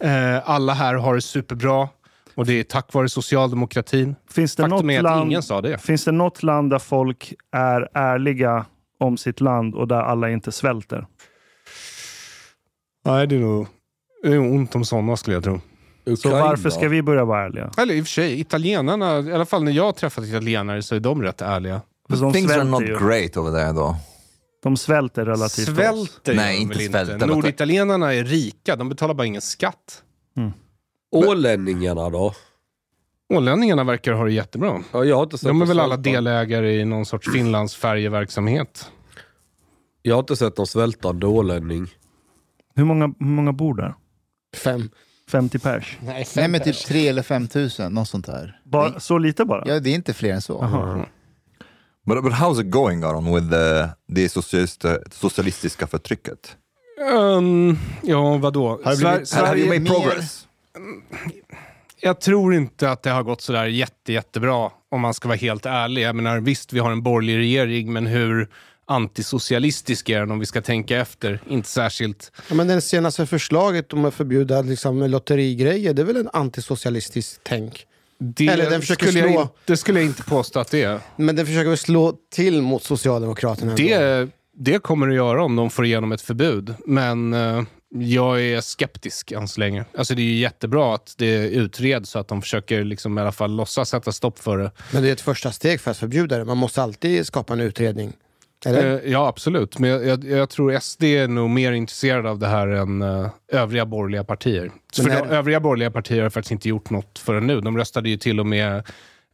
Ehm, 0.00 0.40
alla 0.44 0.72
här 0.74 0.94
har 0.94 1.14
det 1.14 1.20
superbra. 1.20 1.88
Och 2.36 2.46
det 2.46 2.52
är 2.60 2.64
tack 2.64 2.92
vare 2.92 3.08
socialdemokratin. 3.08 4.16
Finns 4.30 4.56
det, 4.56 4.62
Faktum 4.62 4.86
något 4.86 4.92
är 4.92 4.98
att 4.98 5.02
land, 5.02 5.26
ingen 5.30 5.42
sa 5.42 5.60
det. 5.60 5.78
finns 5.78 6.04
det 6.04 6.12
något 6.12 6.42
land 6.42 6.70
där 6.70 6.78
folk 6.78 7.34
är 7.52 7.88
ärliga 7.94 8.66
om 9.00 9.16
sitt 9.16 9.40
land 9.40 9.74
och 9.74 9.88
där 9.88 10.00
alla 10.00 10.30
inte 10.30 10.52
svälter? 10.52 11.06
Nej, 13.04 13.26
det 13.26 13.36
är 13.36 13.40
nog 13.40 13.66
det 14.22 14.28
är 14.32 14.36
nog 14.36 14.52
ont 14.54 14.74
om 14.74 14.84
sådana 14.84 15.16
skulle 15.16 15.36
jag 15.36 15.44
tro. 15.44 15.60
Så 16.04 16.10
Ukraina. 16.12 16.38
varför 16.44 16.70
ska 16.70 16.88
vi 16.88 17.02
börja 17.02 17.24
vara 17.24 17.44
ärliga? 17.44 17.70
Eller 17.78 17.94
i 17.94 18.00
och 18.00 18.04
för 18.06 18.10
sig, 18.10 18.40
italienarna, 18.40 19.18
i 19.20 19.32
alla 19.32 19.46
fall 19.46 19.64
när 19.64 19.72
jag 19.72 19.84
har 19.84 19.92
träffat 19.92 20.24
italienare 20.24 20.82
så 20.82 20.94
är 20.94 21.00
de 21.00 21.22
rätt 21.22 21.42
ärliga. 21.42 21.80
De 22.08 22.32
Things 22.32 22.52
are 22.52 22.64
not 22.64 22.82
ju. 22.82 22.98
great 23.08 23.36
over 23.36 23.52
there 23.52 23.72
though. 23.72 23.96
De 24.62 24.76
svälter 24.76 25.24
relativt 25.24 25.68
oss. 25.68 25.74
Svälter 25.74 26.34
Nej, 26.34 26.52
gör 26.54 26.58
de 26.58 26.62
inte 26.62 26.78
väl 26.78 26.88
svälter, 26.90 27.14
inte. 27.14 27.26
Norditalienarna 27.26 28.14
är 28.14 28.24
rika, 28.24 28.76
de 28.76 28.88
betalar 28.88 29.14
bara 29.14 29.26
ingen 29.26 29.42
skatt. 29.42 30.02
Ålänningarna 31.14 32.10
då? 32.10 32.34
Ålänningarna 33.34 33.84
verkar 33.84 34.12
ha 34.12 34.24
det 34.24 34.32
jättebra. 34.32 34.82
Ja, 34.92 35.04
jag 35.04 35.16
har 35.16 35.22
inte 35.22 35.38
sett 35.38 35.48
De 35.48 35.62
är 35.62 35.66
väl 35.66 35.80
alla 35.80 35.96
delägare 35.96 36.80
i 36.80 36.84
någon 36.84 37.06
sorts 37.06 37.32
Finlandsfärjeverksamhet. 37.32 38.90
Jag 40.02 40.14
har 40.14 40.20
inte 40.20 40.36
sett 40.36 40.56
någon 40.58 40.66
svältande 40.66 41.26
ålänning. 41.26 41.86
Hur 42.74 42.84
många, 42.84 43.06
hur 43.18 43.26
många 43.26 43.52
bor 43.52 43.74
där? 43.74 43.94
Fem. 44.56 44.90
50 45.30 45.58
pers? 45.58 45.98
Nej, 46.02 46.24
fem 46.24 46.40
Nej 46.42 46.48
men 46.48 46.60
typ 46.60 46.66
pers. 46.76 46.84
tre 46.84 47.08
eller 47.08 47.22
fem 47.22 47.48
tusen, 47.48 47.92
något 47.92 48.08
sånt 48.08 48.26
där. 48.26 48.60
Bara, 48.64 49.00
så 49.00 49.18
lite 49.18 49.44
bara? 49.44 49.62
Ja, 49.66 49.80
det 49.80 49.90
är 49.90 49.94
inte 49.94 50.14
fler 50.14 50.32
än 50.34 50.42
så. 50.42 50.58
Jaha. 50.62 51.06
But, 52.06 52.22
but 52.24 52.32
how's 52.32 52.60
it 52.60 52.70
going 52.70 53.02
Aron 53.04 53.34
with 53.34 53.50
the, 53.50 53.88
det 54.08 54.28
socialist, 54.28 54.84
socialistiska 55.12 55.86
förtrycket? 55.86 56.56
Um, 57.14 57.78
ja, 58.02 58.36
vadå? 58.36 58.68
Har 58.68 58.76
det 58.90 58.96
Sver- 58.96 59.10
blivit- 59.16 59.32
Have 59.34 59.58
you 59.58 59.66
Sverige, 59.68 59.80
made 59.80 59.90
progress? 60.00 60.46
Jag 62.00 62.20
tror 62.20 62.54
inte 62.54 62.90
att 62.90 63.02
det 63.02 63.10
har 63.10 63.22
gått 63.22 63.40
sådär 63.40 63.66
jätte, 63.66 64.12
jättebra 64.12 64.70
om 64.90 65.00
man 65.00 65.14
ska 65.14 65.28
vara 65.28 65.36
helt 65.38 65.66
ärlig. 65.66 66.02
Jag 66.02 66.16
menar, 66.16 66.40
visst, 66.40 66.72
vi 66.72 66.78
har 66.78 66.90
en 66.92 67.02
borgerlig 67.02 67.38
regering, 67.38 67.92
men 67.92 68.06
hur 68.06 68.48
antisocialistisk 68.86 70.08
är 70.10 70.20
den 70.20 70.30
om 70.30 70.38
vi 70.38 70.46
ska 70.46 70.62
tänka 70.62 70.96
efter? 71.00 71.40
Inte 71.48 71.68
särskilt. 71.68 72.32
Ja, 72.48 72.54
men 72.54 72.66
det 72.66 72.80
senaste 72.80 73.26
förslaget 73.26 73.92
om 73.92 74.04
att 74.04 74.14
förbjuda 74.14 74.62
liksom, 74.62 75.02
lotterigrejer, 75.02 75.94
det 75.94 76.02
är 76.02 76.06
väl 76.06 76.16
en 76.16 76.30
antisocialistisk 76.32 77.40
tänk? 77.42 77.86
Det, 78.18 78.48
Eller 78.48 78.70
den 78.70 78.80
försöker 78.80 79.06
skulle 79.06 79.18
jag, 79.20 79.30
slå- 79.32 79.40
in- 79.42 79.48
det 79.64 79.76
skulle 79.76 79.98
jag 80.00 80.06
inte 80.06 80.22
påstå 80.22 80.60
att 80.60 80.70
det 80.70 80.82
är. 80.82 81.00
Men 81.16 81.36
den 81.36 81.46
försöker 81.46 81.68
väl 81.68 81.78
slå 81.78 82.14
till 82.34 82.62
mot 82.62 82.82
Socialdemokraterna? 82.82 83.70
ändå. 83.72 83.82
Det, 83.82 84.28
det 84.56 84.78
kommer 84.82 85.06
det 85.06 85.14
göra 85.14 85.44
om 85.44 85.56
de 85.56 85.70
får 85.70 85.84
igenom 85.84 86.12
ett 86.12 86.20
förbud. 86.20 86.74
Men 86.86 87.32
eh, 87.34 87.62
Jag 87.98 88.42
är 88.42 88.60
skeptisk 88.60 89.32
än 89.32 89.48
så 89.48 89.60
länge. 89.60 89.84
Alltså 89.98 90.14
det 90.14 90.22
är 90.22 90.24
ju 90.24 90.38
jättebra 90.38 90.94
att 90.94 91.14
det 91.18 91.48
utreds 91.48 92.10
så 92.10 92.18
att 92.18 92.28
de 92.28 92.42
försöker 92.42 92.84
liksom 92.84 93.18
i 93.18 93.20
alla 93.20 93.32
fall 93.32 93.56
låtsas 93.56 93.88
sätta 93.88 94.12
stopp 94.12 94.38
för 94.38 94.58
det. 94.58 94.70
Men 94.92 95.02
det 95.02 95.08
är 95.08 95.12
ett 95.12 95.20
första 95.20 95.52
steg 95.52 95.80
för 95.80 95.90
att 95.90 95.96
förbjuda 95.96 96.38
det. 96.38 96.44
Man 96.44 96.56
måste 96.56 96.82
alltid 96.82 97.26
skapa 97.26 97.52
en 97.52 97.60
utredning. 97.60 98.12
Eller? 98.66 99.04
Eh, 99.04 99.12
ja, 99.12 99.28
absolut. 99.28 99.78
Men 99.78 99.90
jag, 99.90 100.06
jag, 100.06 100.24
jag 100.24 100.50
tror 100.50 100.78
SD 100.78 101.02
är 101.04 101.28
nog 101.28 101.50
mer 101.50 101.72
intresserade 101.72 102.30
av 102.30 102.38
det 102.38 102.46
här 102.46 102.68
än 102.68 103.02
eh, 103.02 103.28
övriga 103.48 103.86
borgerliga 103.86 104.24
partier. 104.24 104.72
För 104.96 105.10
är 105.10 105.22
de, 105.22 105.28
övriga 105.28 105.60
borgerliga 105.60 105.90
partier 105.90 106.22
har 106.22 106.30
faktiskt 106.30 106.52
inte 106.52 106.68
gjort 106.68 106.90
något 106.90 107.18
förrän 107.18 107.46
nu. 107.46 107.60
De 107.60 107.76
röstade 107.78 108.08
ju 108.08 108.16
till 108.16 108.40
och 108.40 108.46
med 108.46 108.82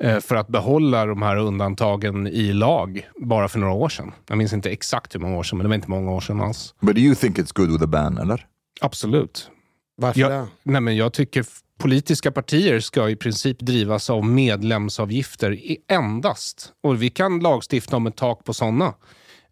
eh, 0.03 0.21
för 0.21 0.37
att 0.37 0.49
behålla 0.49 1.07
de 1.07 1.23
här 1.23 1.37
undantagen 1.37 2.27
i 2.27 2.53
lag 2.53 3.09
bara 3.17 3.49
för 3.49 3.59
några 3.59 3.73
år 3.73 3.89
sedan. 3.89 4.13
Jag 4.29 4.39
minns 4.39 4.53
inte 4.53 4.71
exakt 4.71 5.15
hur 5.15 5.21
många 5.21 5.37
år 5.37 5.43
sedan, 5.43 5.59
men 5.59 5.65
det 5.65 5.69
var 5.69 5.75
inte 5.75 5.91
många 5.91 6.11
år 6.11 6.21
sedan 6.21 6.41
alls. 6.41 6.75
But 6.81 6.95
do 6.95 7.01
you 7.01 7.15
think 7.15 7.39
it's 7.39 7.53
good 7.55 7.71
with 7.73 7.85
a 7.85 7.87
ban, 7.87 8.19
eller? 8.19 8.47
Absolut. 8.81 9.51
Varför 9.97 10.21
Jag, 10.21 10.31
det? 10.31 10.47
nej 10.63 10.81
men 10.81 10.97
jag 10.97 11.13
tycker 11.13 11.47
politiska 11.79 12.33
partier 12.33 12.81
ska 12.81 13.11
i 13.11 13.17
princip 13.17 13.59
drivas 13.61 14.11
av 14.11 14.25
medlemsavgifter 14.25 15.53
i 15.53 15.79
endast. 15.89 16.73
Och 16.81 17.03
vi 17.03 17.11
kan 17.11 17.39
lagstifta 17.41 17.97
om 17.97 18.07
ett 18.07 18.17
tak 18.17 18.45
på 18.45 18.55
sådana. 18.55 18.95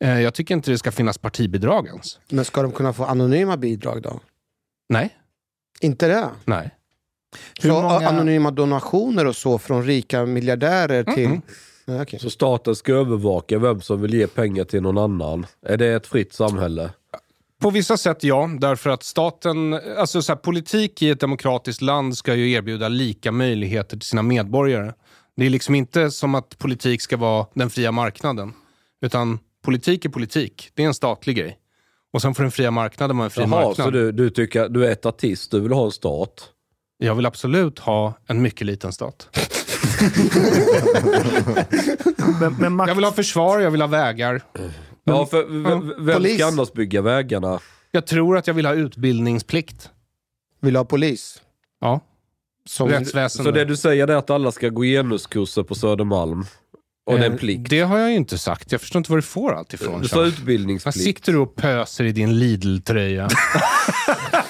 Eh, 0.00 0.20
jag 0.20 0.34
tycker 0.34 0.54
inte 0.54 0.70
det 0.70 0.78
ska 0.78 0.92
finnas 0.92 1.18
partibidrag 1.18 1.86
ens. 1.86 2.18
Men 2.28 2.44
ska 2.44 2.62
de 2.62 2.72
kunna 2.72 2.92
få 2.92 3.04
anonyma 3.04 3.56
bidrag 3.56 4.02
då? 4.02 4.20
Nej. 4.88 5.16
Inte 5.80 6.08
det? 6.08 6.28
Nej. 6.44 6.70
Hur 7.62 7.70
så 7.70 7.82
många- 7.82 8.08
anonyma 8.08 8.50
donationer 8.50 9.26
och 9.26 9.36
så 9.36 9.58
från 9.58 9.84
rika 9.84 10.26
miljardärer 10.26 11.04
till... 11.04 11.24
Mm. 11.26 11.42
Ja, 11.84 12.02
okej. 12.02 12.18
Så 12.20 12.30
staten 12.30 12.76
ska 12.76 12.92
övervaka 12.92 13.58
vem 13.58 13.80
som 13.80 14.02
vill 14.02 14.14
ge 14.14 14.26
pengar 14.26 14.64
till 14.64 14.82
någon 14.82 14.98
annan. 14.98 15.46
Är 15.62 15.76
det 15.76 15.86
ett 15.86 16.06
fritt 16.06 16.32
samhälle? 16.32 16.90
På 17.60 17.70
vissa 17.70 17.96
sätt 17.96 18.24
ja, 18.24 18.50
därför 18.60 18.90
att 18.90 19.02
staten, 19.02 19.80
alltså 19.98 20.22
så 20.22 20.32
här, 20.32 20.36
politik 20.36 21.02
i 21.02 21.10
ett 21.10 21.20
demokratiskt 21.20 21.82
land 21.82 22.18
ska 22.18 22.34
ju 22.34 22.50
erbjuda 22.52 22.88
lika 22.88 23.32
möjligheter 23.32 23.96
till 23.96 24.08
sina 24.08 24.22
medborgare. 24.22 24.92
Det 25.36 25.46
är 25.46 25.50
liksom 25.50 25.74
inte 25.74 26.10
som 26.10 26.34
att 26.34 26.58
politik 26.58 27.02
ska 27.02 27.16
vara 27.16 27.46
den 27.54 27.70
fria 27.70 27.92
marknaden. 27.92 28.52
Utan 29.02 29.38
politik 29.64 30.04
är 30.04 30.08
politik, 30.08 30.70
det 30.74 30.82
är 30.82 30.86
en 30.86 30.94
statlig 30.94 31.36
grej. 31.36 31.58
Och 32.12 32.22
sen 32.22 32.34
får 32.34 32.42
den 32.42 32.52
fria 32.52 32.70
marknaden 32.70 33.16
vara 33.16 33.24
en 33.24 33.30
fri 33.30 33.42
Jaha, 33.42 33.48
marknad. 33.48 33.86
så 33.86 33.90
du, 33.90 34.12
du 34.12 34.30
tycker 34.30 34.68
du 34.68 34.86
är 34.86 34.90
etatist, 34.90 35.50
du 35.50 35.60
vill 35.60 35.72
ha 35.72 35.84
en 35.84 35.92
stat? 35.92 36.48
Jag 36.98 37.14
vill 37.14 37.26
absolut 37.26 37.78
ha 37.78 38.14
en 38.26 38.42
mycket 38.42 38.66
liten 38.66 38.92
stat. 38.92 39.28
Men, 42.40 42.56
men 42.58 42.72
makt, 42.72 42.88
Jag 42.88 42.94
vill 42.94 43.04
ha 43.04 43.12
försvar, 43.12 43.58
jag 43.58 43.70
vill 43.70 43.80
ha 43.80 43.88
vägar. 43.88 44.42
Ja, 45.08 45.26
för 45.26 45.44
vem 46.04 46.16
Polis. 46.16 46.34
ska 46.34 46.46
annars 46.46 46.72
bygga 46.72 47.02
vägarna? 47.02 47.60
Jag 47.90 48.06
tror 48.06 48.36
att 48.36 48.46
jag 48.46 48.54
vill 48.54 48.66
ha 48.66 48.74
utbildningsplikt. 48.74 49.90
Vill 50.60 50.76
ha 50.76 50.84
polis? 50.84 51.42
Ja, 51.80 52.00
Som, 52.66 52.88
rättsväsende. 52.88 53.50
Så 53.50 53.54
det 53.54 53.64
du 53.64 53.76
säger 53.76 54.08
är 54.08 54.16
att 54.16 54.30
alla 54.30 54.52
ska 54.52 54.68
gå 54.68 54.82
genuskurser 54.82 55.62
på 55.62 55.74
Södermalm? 55.74 56.44
Och 57.08 57.18
det 57.18 57.22
är 57.24 57.26
en 57.26 57.32
Eh, 57.32 57.38
plikt? 57.38 57.70
Det 57.70 57.80
har 57.80 57.98
jag 57.98 58.10
ju 58.10 58.16
inte 58.16 58.38
sagt. 58.38 58.72
Jag 58.72 58.80
förstår 58.80 59.00
inte 59.00 59.10
var 59.12 59.16
du 59.18 59.22
får 59.22 59.54
allt 59.54 59.74
ifrån. 59.74 60.02
Du 60.02 60.08
Charles. 60.08 60.12
Vad 60.12 60.26
utbildningsplikt. 60.26 60.98
sitter 61.04 61.32
du 61.32 61.38
och 61.38 61.56
pöser 61.56 62.04
i 62.04 62.12
din 62.12 62.38
Lidl-tröja? 62.38 63.28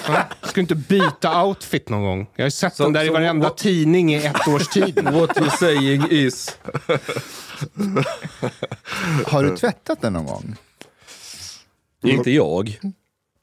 Ja, 0.07 0.23
Ska 0.41 0.51
du 0.55 0.61
inte 0.61 0.75
byta 0.75 1.43
outfit 1.43 1.89
någon 1.89 2.01
gång? 2.03 2.27
Jag 2.35 2.43
har 2.43 2.47
ju 2.47 2.51
sett 2.51 2.75
Så- 2.75 2.83
den 2.83 2.93
där 2.93 3.05
i 3.05 3.09
varenda 3.09 3.47
what- 3.49 3.55
tidning 3.57 4.13
i 4.13 4.25
ett 4.25 4.47
års 4.47 4.67
tid. 4.67 4.99
What 5.03 5.29
you're 5.37 5.57
saying 5.57 6.07
is... 6.09 6.57
Har 9.25 9.43
du 9.43 9.57
tvättat 9.57 10.01
den 10.01 10.13
någon 10.13 10.25
gång? 10.25 10.55
Inte 12.03 12.31
jag. 12.31 12.79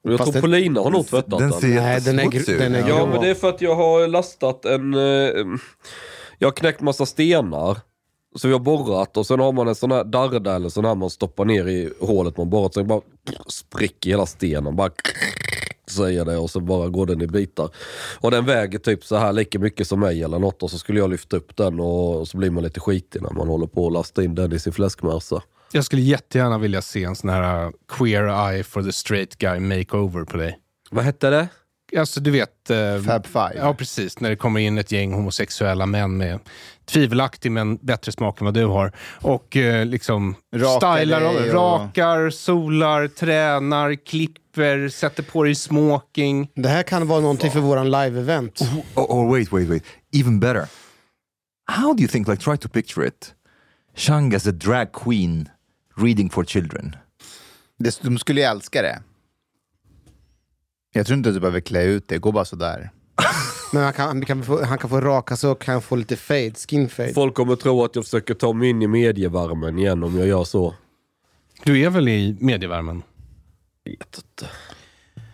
Jag 0.03 0.19
Fast 0.19 0.25
tror 0.33 0.33
det- 0.33 0.41
Polina 0.41 0.81
har 0.81 0.91
nog 0.91 1.07
tvättat 1.09 1.39
Den 1.39 1.51
den. 1.51 1.61
ser 1.61 1.69
Nej, 1.69 2.01
den 2.01 2.19
är 2.19 2.37
ut. 2.37 2.47
den 2.47 2.75
är 2.75 2.89
Ja, 2.89 3.07
men 3.07 3.21
det 3.21 3.29
är 3.29 3.35
för 3.35 3.49
att 3.49 3.61
jag 3.61 3.75
har 3.77 4.09
lastat 4.09 4.65
en... 4.65 4.95
eh, 4.95 5.01
Jag 6.39 6.47
har 6.49 6.53
knäckt 6.57 6.81
massa 6.81 7.07
stenar. 7.07 7.77
Så 8.37 8.49
vi 8.49 8.53
har 8.53 8.61
borrat 8.61 9.17
och 9.17 9.27
sen 9.27 9.41
har 9.41 9.53
man 9.53 9.69
en 9.69 9.75
sån 9.75 9.93
här 9.93 10.05
darda 10.05 10.55
eller 10.57 10.69
sån 10.69 10.85
här 10.85 10.95
man 10.95 11.11
stoppar 11.11 11.45
ner 11.45 11.69
i 11.69 11.93
hålet 12.01 12.37
man 12.37 12.51
borrat. 12.51 12.75
Så 12.75 12.81
det 12.81 12.87
bara 12.87 13.01
spricker 13.47 14.11
hela 14.11 14.27
stenen. 14.27 14.77
Bara 14.77 14.91
säger 15.91 16.25
det 16.25 16.37
och 16.37 16.51
så 16.51 16.61
bara 16.61 16.89
går 16.89 17.07
den 17.07 17.23
i 17.23 17.27
bitar. 17.27 17.71
Och 18.21 18.31
den 18.31 18.45
väger 18.45 18.79
typ 18.79 19.05
så 19.05 19.17
här 19.17 19.33
lika 19.33 19.59
mycket 19.59 19.89
som 19.89 20.01
mig 20.01 20.23
eller 20.23 20.39
något 20.39 20.63
och 20.63 20.71
så 20.71 20.79
skulle 20.79 20.99
jag 20.99 21.11
lyfta 21.11 21.37
upp 21.37 21.57
den 21.57 21.81
och 21.81 22.29
så 22.29 22.39
blir 22.39 22.51
man 22.51 22.63
lite 22.63 22.81
skitig 22.81 23.23
när 23.23 23.31
man 23.31 23.49
håller 23.49 23.67
på 23.67 23.87
att 23.87 23.93
lasta 23.93 24.25
in 24.25 24.35
den 24.35 24.53
i 24.53 24.59
sin 24.59 24.73
fläskmassa. 24.73 25.43
Jag 25.73 25.85
skulle 25.85 26.03
jättegärna 26.03 26.59
vilja 26.59 26.83
se 26.83 27.05
en 27.05 27.17
sån 27.17 27.31
här 27.31 27.67
uh, 27.67 27.71
queer 27.89 28.53
eye 28.53 28.65
for 28.65 28.83
the 28.83 28.93
straight 28.93 29.39
guy 29.39 29.61
makeover 29.61 30.25
på 30.25 30.37
dig. 30.37 30.59
Vad 30.91 31.05
hette 31.05 31.31
det? 31.31 31.49
Alltså 31.97 32.21
du 32.21 32.31
vet... 32.31 32.71
eh, 32.71 33.03
Fab 33.07 33.27
Five? 33.27 33.53
Ja, 33.57 33.75
precis. 33.75 34.21
När 34.21 34.31
det 34.31 34.37
kommer 34.37 34.61
in 34.61 34.79
ett 34.79 34.93
gäng 34.93 35.13
homosexuella 35.13 35.87
män 35.87 36.17
med 36.17 36.39
tvivelaktig 36.87 37.53
men 37.53 37.77
bättre 37.77 38.13
smak 38.13 38.41
än 38.41 38.45
vad 38.45 38.55
du 38.55 38.65
har. 38.65 38.93
Och 39.21 39.57
eh, 39.57 39.87
liksom 39.87 40.35
Rakar 40.57 40.97
stylar, 40.97 41.21
dig 41.21 41.49
och- 41.51 41.55
rakar, 41.55 42.31
solar, 42.31 43.09
tränar, 43.09 43.95
klipper, 43.95 44.89
sätter 44.89 45.23
på 45.23 45.43
dig 45.43 45.55
smoking. 45.55 46.51
Det 46.55 46.69
här 46.69 46.83
kan 46.83 47.07
vara 47.07 47.21
någonting 47.21 47.51
för 47.51 47.61
våran 47.61 47.87
live-event. 47.95 48.63
Oh, 48.95 49.05
oh, 49.11 49.33
wait, 49.33 49.53
wait, 49.53 49.69
wait. 49.69 49.85
Even 50.13 50.41
better. 50.41 50.69
How 51.73 51.93
do 51.95 52.01
you 52.03 52.09
think, 52.09 52.29
like, 52.29 52.43
try 52.43 52.57
to 52.57 52.69
picture 52.69 53.07
it. 53.09 53.35
Chang 53.97 54.35
as 54.35 54.47
a 54.47 54.53
drag 54.53 54.93
queen 54.93 55.49
reading 55.97 56.31
for 56.31 56.45
children. 56.45 56.97
Det, 57.79 57.99
de 58.03 58.19
skulle 58.19 58.41
ju 58.41 58.47
älska 58.47 58.83
det. 58.83 59.03
Jag 60.93 61.07
tror 61.07 61.17
inte 61.17 61.29
att 61.29 61.35
du 61.35 61.41
behöver 61.41 61.61
klä 61.61 61.83
ut 61.83 62.09
det, 62.09 62.19
gå 62.19 62.33
bara 62.33 62.45
sådär. 62.45 62.91
Men 63.77 63.85
han 63.85 63.93
kan, 63.93 64.07
han 64.07 64.25
kan, 64.25 64.43
få, 64.43 64.65
han 64.65 64.79
kan 64.79 64.91
få 64.91 65.01
raka 65.01 65.49
och 65.49 65.63
kan 65.63 65.83
få 65.83 65.97
lite 65.97 66.17
fade, 66.17 66.53
skin 66.69 66.89
fade. 66.89 67.13
Folk 67.13 67.35
kommer 67.35 67.57
tro 67.57 67.85
att 67.85 67.97
jag 67.97 68.05
försöker 68.05 68.35
ta 68.35 68.53
mig 68.53 68.69
in 68.71 68.83
i 68.83 68.87
medievärmen 68.87 69.79
igen 69.79 70.03
om 70.03 70.19
jag 70.19 70.29
gör 70.29 70.45
så. 70.45 70.75
Du 71.65 71.81
är 71.81 71.91
väl 71.91 72.09
i 72.09 72.37
medievärmen? 72.41 73.03
Vet 73.85 73.99
inte. 74.17 74.51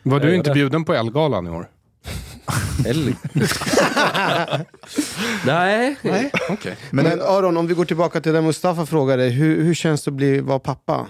Var 0.02 0.20
Jag 0.20 0.28
du 0.28 0.34
inte 0.34 0.50
det. 0.50 0.54
bjuden 0.54 0.84
på 0.84 0.94
Elgalan 0.94 1.46
i 1.46 1.50
år? 1.50 1.70
Eller? 2.86 3.14
Nej. 5.46 5.96
Okej. 6.48 6.76
Men, 6.90 7.04
Men 7.04 7.20
Aron, 7.20 7.56
om 7.56 7.66
vi 7.66 7.74
går 7.74 7.84
tillbaka 7.84 8.20
till 8.20 8.32
det 8.32 8.42
Mustafa 8.42 8.86
frågade, 8.86 9.24
hur, 9.24 9.62
hur 9.62 9.74
känns 9.74 10.04
det 10.04 10.08
att 10.10 10.14
bli, 10.14 10.40
vara 10.40 10.58
pappa? 10.58 11.06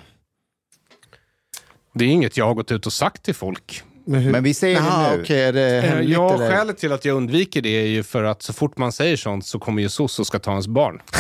Det 1.95 2.05
är 2.05 2.09
inget 2.09 2.37
jag 2.37 2.47
har 2.47 2.55
gått 2.55 2.73
ut 2.73 2.87
och 2.87 2.93
sagt 2.93 3.23
till 3.23 3.35
folk. 3.35 3.83
Men, 4.07 4.43
vi 4.43 4.55
säger 4.55 4.77
Jaha, 4.77 5.11
det 5.11 5.17
nu. 5.17 5.23
okej, 5.23 5.43
är 5.43 5.53
det 5.53 5.77
Eh, 5.77 5.83
hemligt 5.83 6.11
Ja, 6.11 6.35
eller? 6.35 6.51
skälet 6.51 6.79
till 6.79 6.93
att 6.93 7.05
jag 7.05 7.17
undviker 7.17 7.63
det 7.63 7.69
är 7.69 7.87
ju 7.87 8.03
för 8.03 8.25
att 8.25 8.43
så 8.43 8.53
fort 8.53 8.79
man 8.79 8.93
säger 8.93 9.17
sånt 9.17 9.47
så 9.47 9.59
kommer 9.59 9.83
ju 9.83 9.89
SOS 9.89 10.19
och 10.19 10.27
ska 10.27 10.39
ta 10.39 10.51
ens 10.51 10.67
barn. 10.67 11.03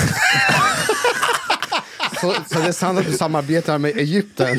Så, 2.21 2.35
så 2.47 2.59
det 2.59 2.69
är 2.69 2.73
sant 2.73 2.99
att 2.99 3.07
du 3.07 3.12
samarbetar 3.12 3.79
med 3.79 3.97
Egypten? 3.99 4.59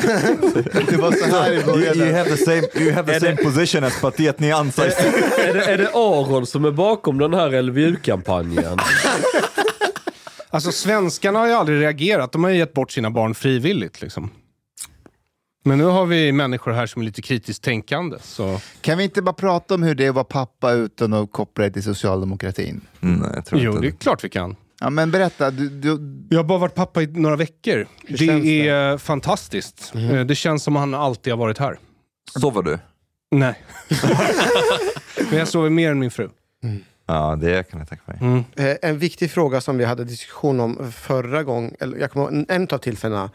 Det 0.90 0.96
var 0.96 1.12
så 1.12 1.24
här 1.36 1.52
i 1.52 1.54
You, 1.54 1.64
början. 1.66 1.96
you 1.96 2.12
have 2.12 2.36
the 2.36 2.44
same, 2.44 2.62
you 2.74 2.92
have 2.92 3.12
the 3.14 3.20
same 3.20 3.36
position 3.36 3.84
as 3.84 4.00
Patiet 4.00 4.38
Nianza. 4.40 4.86
är, 4.86 5.54
det, 5.54 5.64
är 5.64 5.78
det 5.78 5.88
Aron 5.94 6.46
som 6.46 6.64
är 6.64 6.70
bakom 6.70 7.18
den 7.18 7.34
här 7.34 7.62
LVU-kampanjen? 7.62 8.78
Alltså 10.50 10.72
svenskarna 10.72 11.38
har 11.38 11.46
ju 11.46 11.52
aldrig 11.52 11.80
reagerat. 11.82 12.32
De 12.32 12.44
har 12.44 12.50
ju 12.50 12.58
gett 12.58 12.72
bort 12.74 12.92
sina 12.92 13.10
barn 13.10 13.34
frivilligt. 13.34 14.02
Liksom. 14.02 14.30
Men 15.66 15.78
nu 15.78 15.84
har 15.84 16.06
vi 16.06 16.32
människor 16.32 16.72
här 16.72 16.86
som 16.86 17.02
är 17.02 17.06
lite 17.06 17.22
kritiskt 17.22 17.62
tänkande. 17.64 18.16
Så. 18.22 18.60
Kan 18.80 18.98
vi 18.98 19.04
inte 19.04 19.22
bara 19.22 19.32
prata 19.32 19.74
om 19.74 19.82
hur 19.82 19.94
det 19.94 20.04
är 20.04 20.08
att 20.08 20.14
vara 20.14 20.24
pappa 20.24 20.72
utan 20.72 21.12
att 21.12 21.32
koppla 21.32 21.64
det 21.64 21.70
till 21.70 21.82
socialdemokratin? 21.82 22.80
Mm, 23.00 23.30
jag 23.34 23.44
tror 23.46 23.60
Jo, 23.60 23.70
inte 23.70 23.82
det 23.82 23.88
är 23.88 23.92
klart 23.92 24.24
vi 24.24 24.28
kan. 24.28 24.56
Ja, 24.80 24.90
men 24.90 25.10
berätta. 25.10 25.50
Du, 25.50 25.68
du, 25.68 25.98
Jag 26.30 26.38
har 26.38 26.44
bara 26.44 26.58
varit 26.58 26.74
pappa 26.74 27.02
i 27.02 27.06
några 27.06 27.36
veckor. 27.36 27.86
Det 28.08 28.16
känns 28.18 28.44
är 28.44 28.98
fantastiskt. 28.98 29.92
Eh, 29.94 30.20
Det 30.20 30.34
känns 30.34 30.62
som 30.62 30.76
att 30.76 30.80
han 30.80 30.94
alltid 30.94 31.32
har 31.32 31.38
varit 31.38 31.58
här. 31.58 31.78
Sover 32.40 32.62
du? 32.62 32.78
Nej. 33.30 33.54
Men 35.30 35.38
jag 35.38 35.48
sover 35.48 35.70
mer 35.70 35.90
än 35.90 35.98
min 35.98 36.10
fru. 36.10 36.28
Ja, 37.06 37.36
det 37.40 37.70
kan 37.70 37.78
jag 37.78 37.88
tänka 37.88 38.04
mig. 38.06 38.44
Eh, 38.56 38.76
en 38.90 38.98
viktig 38.98 39.30
fråga 39.30 39.60
som 39.60 39.78
vi 39.78 39.84
hade 39.84 40.04
diskussion 40.04 40.60
om 40.60 40.92
förra 40.92 41.42
gången, 41.42 41.74
eller 41.80 41.98
jag 41.98 42.10
kommer 42.10 42.44
en 42.48 42.68
av 42.72 42.78
tillfällena. 42.78 43.30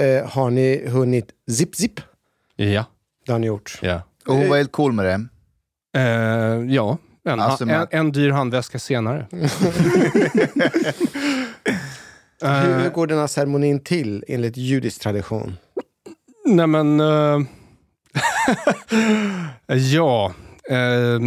Eh, 0.00 0.28
har 0.30 0.50
ni 0.50 0.88
hunnit 0.88 1.30
zip-zip? 1.50 2.00
Ja. 2.56 2.84
Det 3.26 3.32
har 3.32 3.38
ni 3.38 3.46
gjort. 3.46 3.78
Ja. 3.82 4.02
och 4.26 4.34
hon 4.34 4.48
var 4.48 4.56
helt 4.56 4.72
cool 4.72 4.92
med 4.92 5.04
det. 5.04 5.26
Eh, 6.00 6.74
ja. 6.74 6.98
En, 7.24 7.40
Alltså, 7.40 7.64
en, 7.68 7.86
en 7.90 8.12
dyr 8.12 8.30
handväska 8.30 8.78
senare. 8.78 9.26
Eh, 12.42 12.52
Hur, 12.60 12.78
hur 12.82 12.90
går 12.90 13.06
den 13.06 13.18
här 13.18 13.26
ceremonin 13.26 13.80
till 13.80 14.24
enligt 14.28 14.56
judisk 14.56 15.00
tradition? 15.00 15.56
Nej 16.46 16.66
men... 16.66 17.00
eh, 17.00 17.40
ja. 19.76 20.32
eh, 20.68 21.18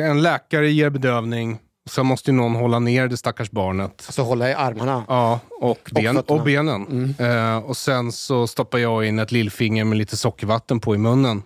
en 0.00 0.22
läkare 0.22 0.70
ger 0.70 0.90
bedövning. 0.90 1.58
Sen 1.90 2.06
måste 2.06 2.30
ju 2.30 2.36
någon 2.36 2.54
hålla 2.54 2.78
ner 2.78 3.08
det 3.08 3.16
stackars 3.16 3.50
barnet. 3.50 4.04
Alltså 4.06 4.22
hålla 4.22 4.50
i 4.50 4.54
armarna? 4.54 5.04
Ja, 5.08 5.40
och, 5.60 5.90
ben, 5.92 6.14
fötterna. 6.14 6.38
och 6.40 6.44
benen. 6.44 7.14
Eh, 7.18 7.56
och 7.56 7.76
sen 7.76 8.12
så 8.12 8.46
stoppar 8.46 8.78
jag 8.78 9.04
in 9.04 9.18
ett 9.18 9.32
lillfinger 9.32 9.84
med 9.84 9.98
lite 9.98 10.16
sockervatten 10.16 10.80
på 10.80 10.94
i 10.94 10.98
munnen. 10.98 11.42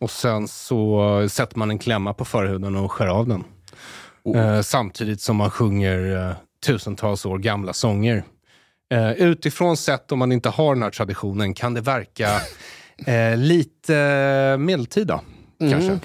Och 0.00 0.10
sen 0.10 0.48
så 0.48 1.28
sätter 1.30 1.58
man 1.58 1.70
en 1.70 1.78
klämma 1.78 2.14
på 2.14 2.24
förhuden 2.24 2.76
och 2.76 2.92
skär 2.92 3.06
av 3.06 3.28
den. 3.28 3.44
Eh, 4.36 4.60
samtidigt 4.60 5.20
som 5.20 5.36
man 5.36 5.50
sjunger 5.50 6.28
eh, 6.28 6.36
tusentals 6.66 7.26
år 7.26 7.38
gamla 7.38 7.72
sånger. 7.72 8.24
Eh, 8.92 9.12
utifrån 9.12 9.76
sett, 9.76 10.12
om 10.12 10.18
man 10.18 10.32
inte 10.32 10.48
har 10.48 10.74
den 10.74 10.82
här 10.82 10.90
traditionen, 10.90 11.54
kan 11.54 11.74
det 11.74 11.80
verka 11.80 12.30
eh, 13.06 13.36
lite 13.36 13.94
medeltida. 14.58 15.20
Kanske. 15.70 15.98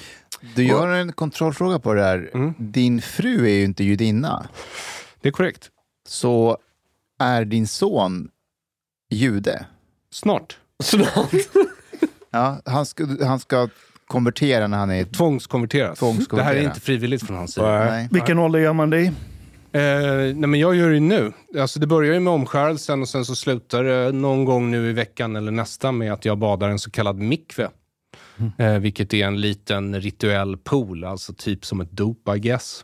Du 0.56 0.64
gör 0.64 0.88
en 0.88 1.12
kontrollfråga 1.14 1.80
på 1.80 1.94
det 1.94 2.04
här. 2.04 2.30
Mm. 2.34 2.54
Din 2.58 3.02
fru 3.02 3.46
är 3.46 3.54
ju 3.54 3.64
inte 3.64 3.84
judinna. 3.84 4.48
Det 5.22 5.28
är 5.28 5.32
korrekt. 5.32 5.70
Så 6.08 6.58
är 7.20 7.46
din 7.46 7.68
son 7.68 8.30
jude? 9.10 9.66
Snart. 10.12 10.58
Snart. 10.84 11.32
Ja, 12.32 12.62
han 12.66 12.86
ska, 12.86 13.08
han 13.26 13.40
ska 13.40 13.68
konvertera 14.08 14.68
när 14.68 14.78
han 14.78 14.92
är... 14.92 15.04
Tvångskonverterat. 15.04 15.98
Tvångskonvertera. 15.98 16.38
Det 16.38 16.44
här 16.60 16.64
är 16.66 16.68
inte 16.68 16.80
frivilligt 16.80 17.28
från 17.28 17.38
hans 17.38 17.54
sida. 17.54 17.86
Nej. 17.86 18.08
Vilken 18.12 18.40
ålder 18.40 18.60
gör 18.60 18.74
man 18.74 18.90
det 18.90 19.02
i? 19.02 19.06
Eh, 19.06 19.12
nej 19.72 20.34
men 20.36 20.56
jag 20.60 20.76
gör 20.76 20.90
det 20.90 21.00
nu. 21.00 21.34
Alltså 21.60 21.80
det 21.80 21.88
börjar 21.88 22.14
ju 22.14 22.20
med 22.20 22.34
omskärelsen 22.34 23.02
och 23.02 23.10
sen 23.10 23.26
så 23.26 23.36
slutar 23.36 23.84
det 23.84 24.12
någon 24.12 24.46
gång 24.46 24.72
nu 24.72 24.90
i 24.90 24.94
veckan 24.94 25.36
eller 25.36 25.52
nästa 25.52 25.92
med 25.92 26.14
att 26.14 26.26
jag 26.26 26.38
badar 26.38 26.70
en 26.70 26.80
så 26.80 26.92
kallad 26.92 27.16
mikve. 27.18 27.70
Eh, 28.58 28.80
vilket 28.80 29.14
är 29.14 29.28
en 29.28 29.42
liten 29.42 30.02
rituell 30.02 30.58
pool, 30.58 31.04
alltså 31.04 31.34
typ 31.34 31.66
som 31.66 31.82
ett 31.82 31.92
dop 31.92 32.30
I 32.36 32.40
guess. 32.40 32.84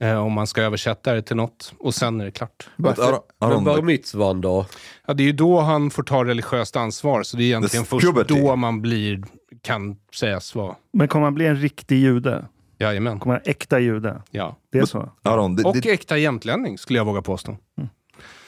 Eh, 0.00 0.16
om 0.24 0.32
man 0.32 0.46
ska 0.46 0.62
översätta 0.62 1.12
det 1.14 1.22
till 1.22 1.36
något. 1.36 1.74
Och 1.78 1.94
sen 1.94 2.20
är 2.20 2.24
det 2.24 2.30
klart. 2.30 2.68
But 2.76 2.98
I 2.98 3.02
Men 3.40 3.64
bar 3.64 3.82
mitzvan 3.82 4.40
då? 4.40 4.66
Ja, 5.06 5.14
det 5.14 5.22
är 5.22 5.24
ju 5.26 5.32
då 5.32 5.60
han 5.60 5.90
får 5.90 6.02
ta 6.02 6.24
religiöst 6.24 6.76
ansvar, 6.76 7.22
så 7.22 7.36
det 7.36 7.42
är 7.42 7.46
egentligen 7.46 7.84
This 7.84 7.90
först 7.90 8.06
puberty. 8.06 8.34
då 8.40 8.56
man 8.56 8.82
blir, 8.82 9.24
kan 9.62 9.96
sägas 10.14 10.54
vara, 10.54 10.74
Men 10.92 11.08
kommer 11.08 11.26
man 11.26 11.34
bli 11.34 11.46
en 11.46 11.56
riktig 11.56 11.98
jude? 11.98 12.44
jajamän. 12.78 13.20
Kommer 13.20 13.34
man 13.34 13.42
en 13.44 13.50
äkta 13.50 13.80
jude? 13.80 14.22
Ja. 14.30 14.56
Det 14.72 14.78
är 14.78 14.84
så? 14.84 15.10
I 15.24 15.28
don't, 15.28 15.56
did, 15.56 15.66
Och 15.66 15.74
did, 15.74 15.86
äkta 15.86 16.18
jämtlänning, 16.18 16.78
skulle 16.78 16.98
jag 16.98 17.04
våga 17.04 17.22
påstå. 17.22 17.56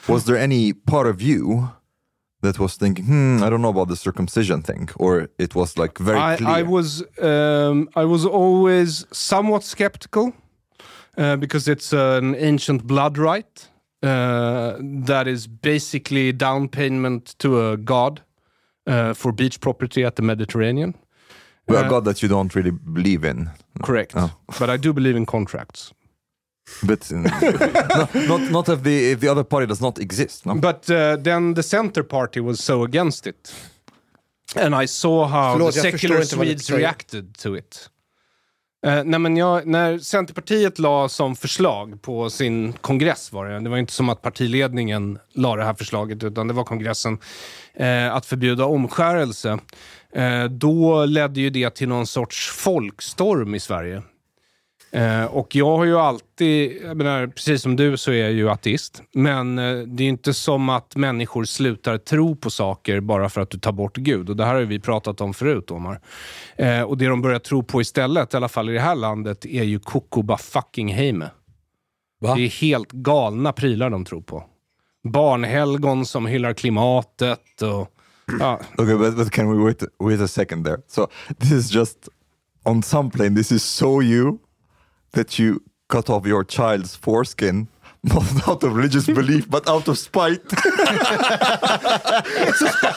was 0.07 0.25
there 0.25 0.43
any 0.43 0.73
part 0.73 1.15
of 1.15 1.21
you 1.21 1.63
that 2.41 2.57
was 2.59 2.75
thinking, 2.77 3.05
hmm, 3.05 3.43
I 3.43 3.49
don't 3.49 3.61
know 3.61 3.69
about 3.69 3.87
the 3.89 3.95
circumcision 3.95 4.61
thing, 4.61 4.89
or 4.97 5.29
it 5.37 5.55
was 5.55 5.77
like 5.77 5.97
very 5.97 6.19
I, 6.19 6.37
clear? 6.37 6.49
I 6.49 6.61
was 6.63 7.03
um, 7.21 7.89
I 7.95 8.05
was 8.05 8.25
always 8.25 9.05
somewhat 9.11 9.63
skeptical 9.63 10.33
uh, 11.17 11.35
because 11.37 11.67
it's 11.67 11.93
an 11.93 12.35
ancient 12.35 12.87
blood 12.87 13.17
right 13.17 13.69
uh, 14.03 14.77
that 15.05 15.27
is 15.27 15.47
basically 15.47 16.31
down 16.31 16.69
payment 16.69 17.35
to 17.39 17.69
a 17.71 17.77
god 17.77 18.21
uh, 18.87 19.13
for 19.13 19.31
beach 19.33 19.59
property 19.59 20.05
at 20.05 20.15
the 20.15 20.21
Mediterranean. 20.21 20.93
well, 21.67 21.85
uh, 21.85 21.89
God 21.89 22.05
that 22.05 22.21
you 22.21 22.29
don't 22.29 22.55
really 22.55 22.71
believe 22.71 23.23
in, 23.25 23.49
Correct, 23.83 24.13
Oh. 24.15 24.31
but 24.59 24.69
I 24.69 24.77
do 24.77 24.93
believe 24.93 25.17
in 25.17 25.25
contracts. 25.25 25.93
But 26.83 27.11
in, 27.11 27.23
no, 27.23 28.07
not 28.27 28.51
not 28.51 28.69
if 28.69 28.83
the 28.83 29.11
if 29.11 29.19
the 29.19 29.31
other 29.31 29.43
party 29.43 29.65
does 29.67 29.81
not 29.81 29.99
exist. 29.99 30.45
No? 30.45 30.55
But 30.55 30.89
uh, 30.89 31.15
then 31.23 31.53
the 31.53 31.63
center 31.63 32.03
party 32.03 32.39
was 32.39 32.63
so 32.63 32.83
against 32.83 33.27
it, 33.27 33.53
and 34.55 34.83
I 34.83 34.87
saw 34.87 35.27
how 35.27 35.53
Förlåt, 35.53 35.73
the 35.73 35.79
jag 35.79 35.91
förstår 35.91 35.97
secular 35.97 36.21
inte 36.21 36.35
vad 36.35 36.47
du 36.47 36.59
Swedes 36.59 36.69
reacted 36.69 37.37
to 37.37 37.57
it. 37.57 37.89
Uh, 38.87 39.03
nej 39.05 39.19
men 39.19 39.37
jag, 39.37 39.67
när 39.67 39.97
Centerpartiet 39.97 40.79
la 40.79 41.09
som 41.09 41.35
förslag 41.35 42.01
på 42.01 42.29
sin 42.29 42.73
kongress 42.73 43.31
var 43.31 43.45
det, 43.45 43.59
det 43.59 43.69
var 43.69 43.77
inte 43.77 43.93
som 43.93 44.09
att 44.09 44.21
partiledningen 44.21 45.19
la 45.33 45.55
det 45.55 45.63
här 45.63 45.73
förslaget 45.73 46.23
utan 46.23 46.47
det 46.47 46.53
var 46.53 46.63
kongressen, 46.63 47.17
eh, 47.73 48.15
att 48.15 48.25
förbjuda 48.25 48.65
omskärelse. 48.65 49.59
Eh, 50.13 50.43
då 50.43 51.05
ledde 51.05 51.41
ju 51.41 51.49
det 51.49 51.69
till 51.69 51.87
någon 51.87 52.07
sorts 52.07 52.49
folkstorm 52.49 53.55
i 53.55 53.59
Sverige. 53.59 54.03
Eh, 54.91 55.25
och 55.25 55.55
jag 55.55 55.77
har 55.77 55.85
ju 55.85 55.97
alltid, 55.97 56.81
jag 56.83 56.97
menar, 56.97 57.27
precis 57.27 57.61
som 57.61 57.75
du 57.75 57.97
så 57.97 58.11
är 58.11 58.23
jag 58.23 58.31
ju 58.31 58.49
ateist. 58.49 59.03
Men 59.13 59.59
eh, 59.59 59.77
det 59.77 60.03
är 60.03 60.05
ju 60.05 60.09
inte 60.09 60.33
som 60.33 60.69
att 60.69 60.95
människor 60.95 61.43
slutar 61.43 61.97
tro 61.97 62.35
på 62.35 62.49
saker 62.49 62.99
bara 62.99 63.29
för 63.29 63.41
att 63.41 63.49
du 63.49 63.59
tar 63.59 63.71
bort 63.71 63.97
Gud. 63.97 64.29
Och 64.29 64.35
det 64.35 64.45
här 64.45 64.53
har 64.53 64.61
vi 64.61 64.79
pratat 64.79 65.21
om 65.21 65.33
förut, 65.33 65.71
Omar. 65.71 66.01
Eh, 66.55 66.81
och 66.81 66.97
det 66.97 67.07
de 67.07 67.21
börjar 67.21 67.39
tro 67.39 67.63
på 67.63 67.81
istället, 67.81 68.33
i 68.33 68.37
alla 68.37 68.49
fall 68.49 68.69
i 68.69 68.73
det 68.73 68.79
här 68.79 68.95
landet, 68.95 69.45
är 69.45 69.63
ju 69.63 69.79
Kokoba 69.79 70.37
fucking 70.37 70.93
Heime. 70.93 71.29
Va? 72.21 72.35
Det 72.35 72.41
är 72.41 72.49
helt 72.49 72.91
galna 72.91 73.53
prylar 73.53 73.89
de 73.89 74.05
tror 74.05 74.21
på. 74.21 74.43
Barnhelgon 75.03 76.05
som 76.05 76.25
hyllar 76.25 76.53
klimatet 76.53 77.61
och... 77.61 77.95
Ja, 78.39 78.59
Okay, 78.77 78.95
but, 78.95 79.15
but 79.17 79.31
can 79.31 79.57
we 79.57 79.63
wait 79.63 79.83
wait 79.99 80.21
a 80.21 80.27
second 80.27 80.65
there? 80.65 80.77
So 80.87 81.07
this 81.39 81.51
is 81.51 81.75
just 81.75 82.09
on 82.63 82.83
some 82.83 83.09
plane. 83.09 83.35
This 83.35 83.51
is 83.51 83.63
so 83.63 84.01
you 84.01 84.37
that 85.11 85.39
you 85.39 85.59
cut 85.89 86.09
off 86.09 86.25
your 86.25 86.43
child's 86.43 86.95
foreskin, 86.95 87.67
not 88.03 88.47
out 88.47 88.63
of 88.63 88.75
religious 88.75 89.05
belief, 89.07 89.47
but 89.47 89.69
out 89.69 89.87
of 89.87 89.97
spite. 89.97 90.41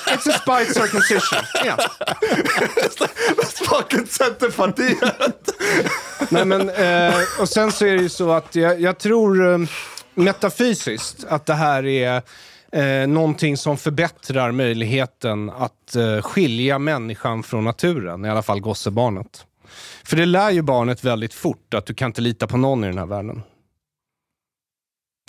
it's 0.06 0.26
a 0.26 0.32
spite 0.32 0.66
circumcision. 0.66 1.44
Yeah. 1.64 1.76
That's 3.36 3.58
fucking 3.68 4.06
Centerpartiet. 4.06 5.50
Nej, 6.30 6.44
men, 6.44 6.70
eh, 6.70 7.14
och 7.40 7.48
sen 7.48 7.72
så 7.72 7.86
är 7.86 7.96
det 7.96 8.02
ju 8.02 8.08
så 8.08 8.30
att 8.30 8.54
jag, 8.54 8.80
jag 8.80 8.98
tror 8.98 9.52
eh, 9.52 9.58
metafysiskt 10.14 11.24
att 11.28 11.46
det 11.46 11.54
här 11.54 11.86
är 11.86 12.22
eh, 12.72 13.06
någonting 13.06 13.56
som 13.56 13.76
förbättrar 13.76 14.52
möjligheten 14.52 15.50
att 15.50 15.96
eh, 15.96 16.22
skilja 16.22 16.78
människan 16.78 17.42
från 17.42 17.64
naturen, 17.64 18.24
i 18.24 18.30
alla 18.30 18.42
fall 18.42 18.60
gossebarnet. 18.60 19.46
För 20.04 20.16
det 20.16 20.26
lär 20.26 20.50
ju 20.50 20.62
barnet 20.62 21.04
väldigt 21.04 21.34
fort 21.34 21.74
att 21.74 21.86
du 21.86 21.94
kan 21.94 22.06
inte 22.06 22.20
lita 22.20 22.46
på 22.46 22.56
någon 22.56 22.84
i 22.84 22.86
den 22.86 22.98
här 22.98 23.06
världen. 23.06 23.42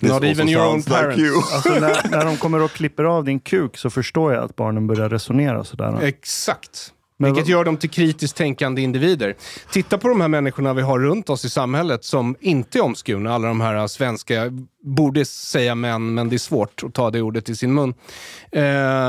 This 0.00 0.10
Not 0.10 0.24
even 0.24 0.48
your 0.48 0.62
own 0.66 0.82
sounds 0.82 0.88
like 0.88 1.00
parents. 1.00 1.18
you. 1.22 1.36
Alltså 1.36 1.70
när, 1.70 2.10
när 2.10 2.24
de 2.24 2.36
kommer 2.36 2.62
och 2.62 2.70
klipper 2.70 3.04
av 3.04 3.24
din 3.24 3.40
kuk 3.40 3.76
så 3.76 3.90
förstår 3.90 4.34
jag 4.34 4.44
att 4.44 4.56
barnen 4.56 4.86
börjar 4.86 5.08
resonera 5.08 5.64
sådär. 5.64 5.98
Exakt. 6.02 6.92
Men 7.18 7.32
Vilket 7.32 7.48
gör 7.48 7.64
dem 7.64 7.76
till 7.76 7.90
kritiskt 7.90 8.36
tänkande 8.36 8.82
individer. 8.82 9.36
Titta 9.70 9.98
på 9.98 10.08
de 10.08 10.20
här 10.20 10.28
människorna 10.28 10.74
vi 10.74 10.82
har 10.82 10.98
runt 10.98 11.30
oss 11.30 11.44
i 11.44 11.50
samhället 11.50 12.04
som 12.04 12.36
inte 12.40 12.78
är 12.78 12.82
omskurna. 12.82 13.34
Alla 13.34 13.48
de 13.48 13.60
här 13.60 13.86
svenska, 13.86 14.50
borde 14.84 15.24
säga 15.24 15.74
män, 15.74 16.14
men 16.14 16.28
det 16.28 16.36
är 16.36 16.38
svårt 16.38 16.82
att 16.84 16.94
ta 16.94 17.10
det 17.10 17.22
ordet 17.22 17.48
i 17.48 17.56
sin 17.56 17.74
mun. 17.74 17.94
Eh, 18.52 18.62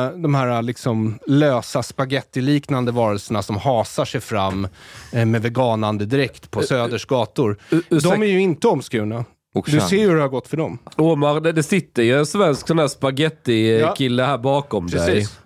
de 0.09 0.35
här 0.35 0.61
liksom 0.61 1.19
lösa 1.27 1.83
spagettiliknande 1.83 2.91
varelserna 2.91 3.41
som 3.41 3.57
hasar 3.57 4.05
sig 4.05 4.21
fram 4.21 4.67
eh, 5.11 5.25
med 5.25 5.41
veganande 5.41 6.05
dräkt 6.05 6.51
på 6.51 6.61
Söders 6.61 7.05
gator. 7.05 7.57
De 7.89 8.23
är 8.23 8.27
ju 8.27 8.41
inte 8.41 8.67
omskurna. 8.67 9.25
Du 9.65 9.79
ser 9.79 9.97
ju 9.97 10.07
hur 10.07 10.15
det 10.15 10.21
har 10.21 10.29
gått 10.29 10.47
för 10.47 10.57
dem. 10.57 10.77
Omar, 10.95 11.39
det, 11.39 11.51
det 11.51 11.63
sitter 11.63 12.03
ju 12.03 12.19
en 12.19 12.25
svensk 12.25 12.67
sån 12.67 12.79
här 12.79 12.87
spaghetti-kille 12.87 14.23
här 14.23 14.37
bakom 14.37 14.87
dig. 14.87 15.05
Precis. 15.05 15.39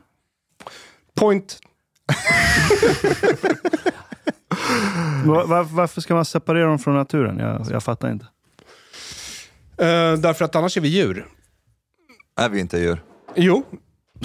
Point. 1.16 1.60
Va- 5.26 5.46
va- 5.46 5.64
varför 5.72 6.02
ska 6.02 6.16
man 6.16 6.26
separera 6.26 6.66
dem 6.68 6.80
från 6.80 6.96
naturen? 6.96 7.38
Jag, 7.40 7.68
jag 7.72 7.84
fattar 7.84 8.12
inte. 8.12 8.26
Eh, 9.78 10.14
därför 10.14 10.46
att 10.46 10.56
annars 10.56 10.78
är 10.78 10.82
vi 10.82 10.88
djur. 10.88 11.28
Är 12.38 12.50
vi 12.50 12.60
inte 12.60 12.78
djur? 12.78 13.04
Jo, 13.36 13.66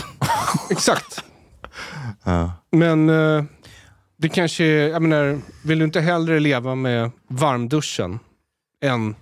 exakt. 0.71 1.25
Ja. 2.23 2.53
Men 2.71 3.09
eh, 3.09 3.45
det 4.17 4.29
kanske 4.29 4.65
är, 4.65 4.89
jag 4.89 5.03
menar, 5.03 5.39
vill 5.65 5.79
du 5.79 5.85
inte 5.85 6.01
hellre 6.01 6.41
leva 6.41 6.75
med 6.75 7.11
varmduschen 7.29 8.19
än 8.83 9.15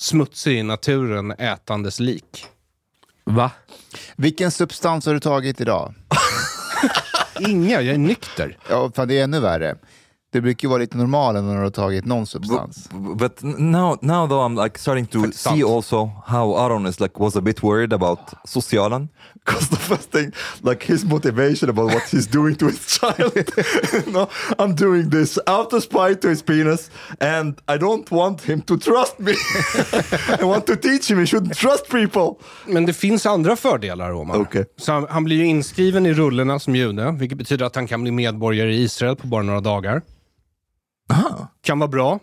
smutsig 0.00 0.58
i 0.58 0.62
naturen 0.62 1.30
ätandes 1.30 2.00
lik? 2.00 2.46
Va? 3.24 3.50
Vilken 4.16 4.50
substans 4.50 5.06
har 5.06 5.14
du 5.14 5.20
tagit 5.20 5.60
idag? 5.60 5.94
Inga, 7.40 7.80
jag 7.80 7.94
är 7.94 7.98
nykter. 7.98 8.58
Ja, 8.70 8.90
fan, 8.94 9.08
det 9.08 9.18
är 9.18 9.24
ännu 9.24 9.40
värre. 9.40 9.76
Det 10.32 10.40
brukar 10.40 10.66
ju 10.66 10.70
vara 10.70 10.78
lite 10.78 10.96
normalt 10.96 11.44
när 11.44 11.54
du 11.56 11.60
har 11.62 11.70
tagit 11.70 12.04
någon 12.04 12.26
substans. 12.26 12.88
But, 12.90 13.18
but 13.18 13.42
now, 13.42 13.98
now 14.02 14.28
though, 14.28 14.44
I'm 14.46 14.64
like 14.64 14.78
starting 14.78 15.06
to 15.06 15.20
Faktiskt 15.20 15.42
see 15.44 15.60
sant. 15.60 15.64
also 15.64 16.10
how 16.26 16.56
Aron 16.56 16.86
is 16.86 17.00
like 17.00 17.18
was 17.20 17.36
a 17.36 17.40
bit 17.40 17.62
worried 17.62 17.92
about 17.92 18.18
socialen, 18.44 19.08
because 19.46 19.68
the 19.68 19.76
first 19.76 20.10
thing, 20.10 20.32
like 20.62 20.82
his 20.92 21.04
motivation 21.04 21.68
about 21.70 21.86
what 21.94 22.02
he's 22.10 22.26
doing 22.26 22.56
to 22.56 22.66
his 22.66 22.86
child. 23.00 23.50
no, 24.06 24.28
I'm 24.58 24.74
doing 24.74 25.10
this 25.10 25.38
out 25.46 25.72
of 25.72 25.82
spite 25.82 26.20
to 26.20 26.28
his 26.28 26.42
penis, 26.42 26.90
and 27.20 27.58
I 27.68 27.78
don't 27.78 28.10
want 28.10 28.40
him 28.40 28.62
to 28.62 28.76
trust 28.78 29.18
me. 29.18 29.32
I 30.40 30.44
want 30.44 30.66
to 30.66 30.76
teach 30.76 31.10
him 31.10 31.18
he 31.18 31.26
shouldn't 31.26 31.54
trust 31.56 31.88
people. 31.90 32.34
Men 32.66 32.86
det 32.86 32.92
finns 32.92 33.26
andra 33.26 33.56
fördelar, 33.56 34.10
Omar. 34.12 34.36
Okej. 34.40 34.64
Så 34.76 34.92
han, 34.92 35.06
han 35.10 35.24
blir 35.24 35.36
ju 35.36 35.44
inskriven 35.46 36.06
i 36.06 36.12
rullerna 36.12 36.58
som 36.58 36.76
jude, 36.76 37.10
vilket 37.18 37.38
betyder 37.38 37.64
att 37.66 37.74
han 37.76 37.86
kan 37.86 38.02
bli 38.02 38.10
medborgare 38.12 38.74
i 38.74 38.82
Israel 38.82 39.16
på 39.16 39.26
bara 39.26 39.42
några 39.42 39.60
dagar. 39.60 40.02
Ah, 41.08 41.46
Kan 41.62 41.78
vara 41.78 41.88
bra 41.88 42.18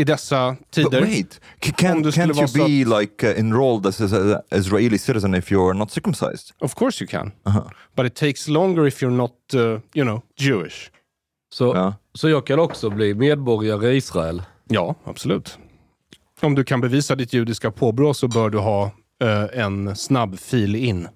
i 0.00 0.04
dessa 0.04 0.50
but 0.60 0.70
tider. 0.70 1.02
wait, 1.02 1.40
c- 1.64 1.68
Om 1.68 1.74
can, 1.76 2.12
can't 2.12 2.36
you 2.56 2.66
be 2.66 3.00
like 3.00 3.26
uh, 3.30 3.38
enrolled 3.38 3.86
as 3.86 4.00
an 4.00 4.36
Israeli 4.50 4.98
citizen 4.98 5.34
if 5.34 5.50
you're 5.52 5.74
not 5.74 5.90
circumcised? 5.90 6.52
Of 6.60 6.74
course 6.74 7.04
you 7.04 7.08
can. 7.10 7.32
Uh-huh. 7.46 7.70
But 7.96 8.06
it 8.06 8.14
takes 8.14 8.48
longer 8.48 8.86
if 8.86 9.02
you're 9.02 9.16
not, 9.16 9.32
uh, 9.54 9.60
you 9.94 10.04
know, 10.04 10.22
Jewish. 10.36 10.90
Så 11.52 11.74
Ja. 11.74 11.94
Så 12.14 12.28
jag 12.28 12.46
kan 12.46 12.58
också 12.58 12.90
bli 12.90 13.14
medborgare 13.14 13.92
i 13.92 13.96
Israel? 13.96 14.42
Ja, 14.68 14.94
absolut. 15.04 15.58
Om 16.40 16.54
du 16.54 16.64
kan 16.64 16.80
bevisa 16.80 17.14
ditt 17.14 17.32
judiska 17.32 17.70
påbrå 17.70 18.14
så 18.14 18.28
bör 18.28 18.50
du 18.50 18.58
ha 18.58 18.90
eh, 19.22 19.60
en 19.60 19.96
snabb 19.96 20.38
fil 20.38 20.76
in. 20.76 21.08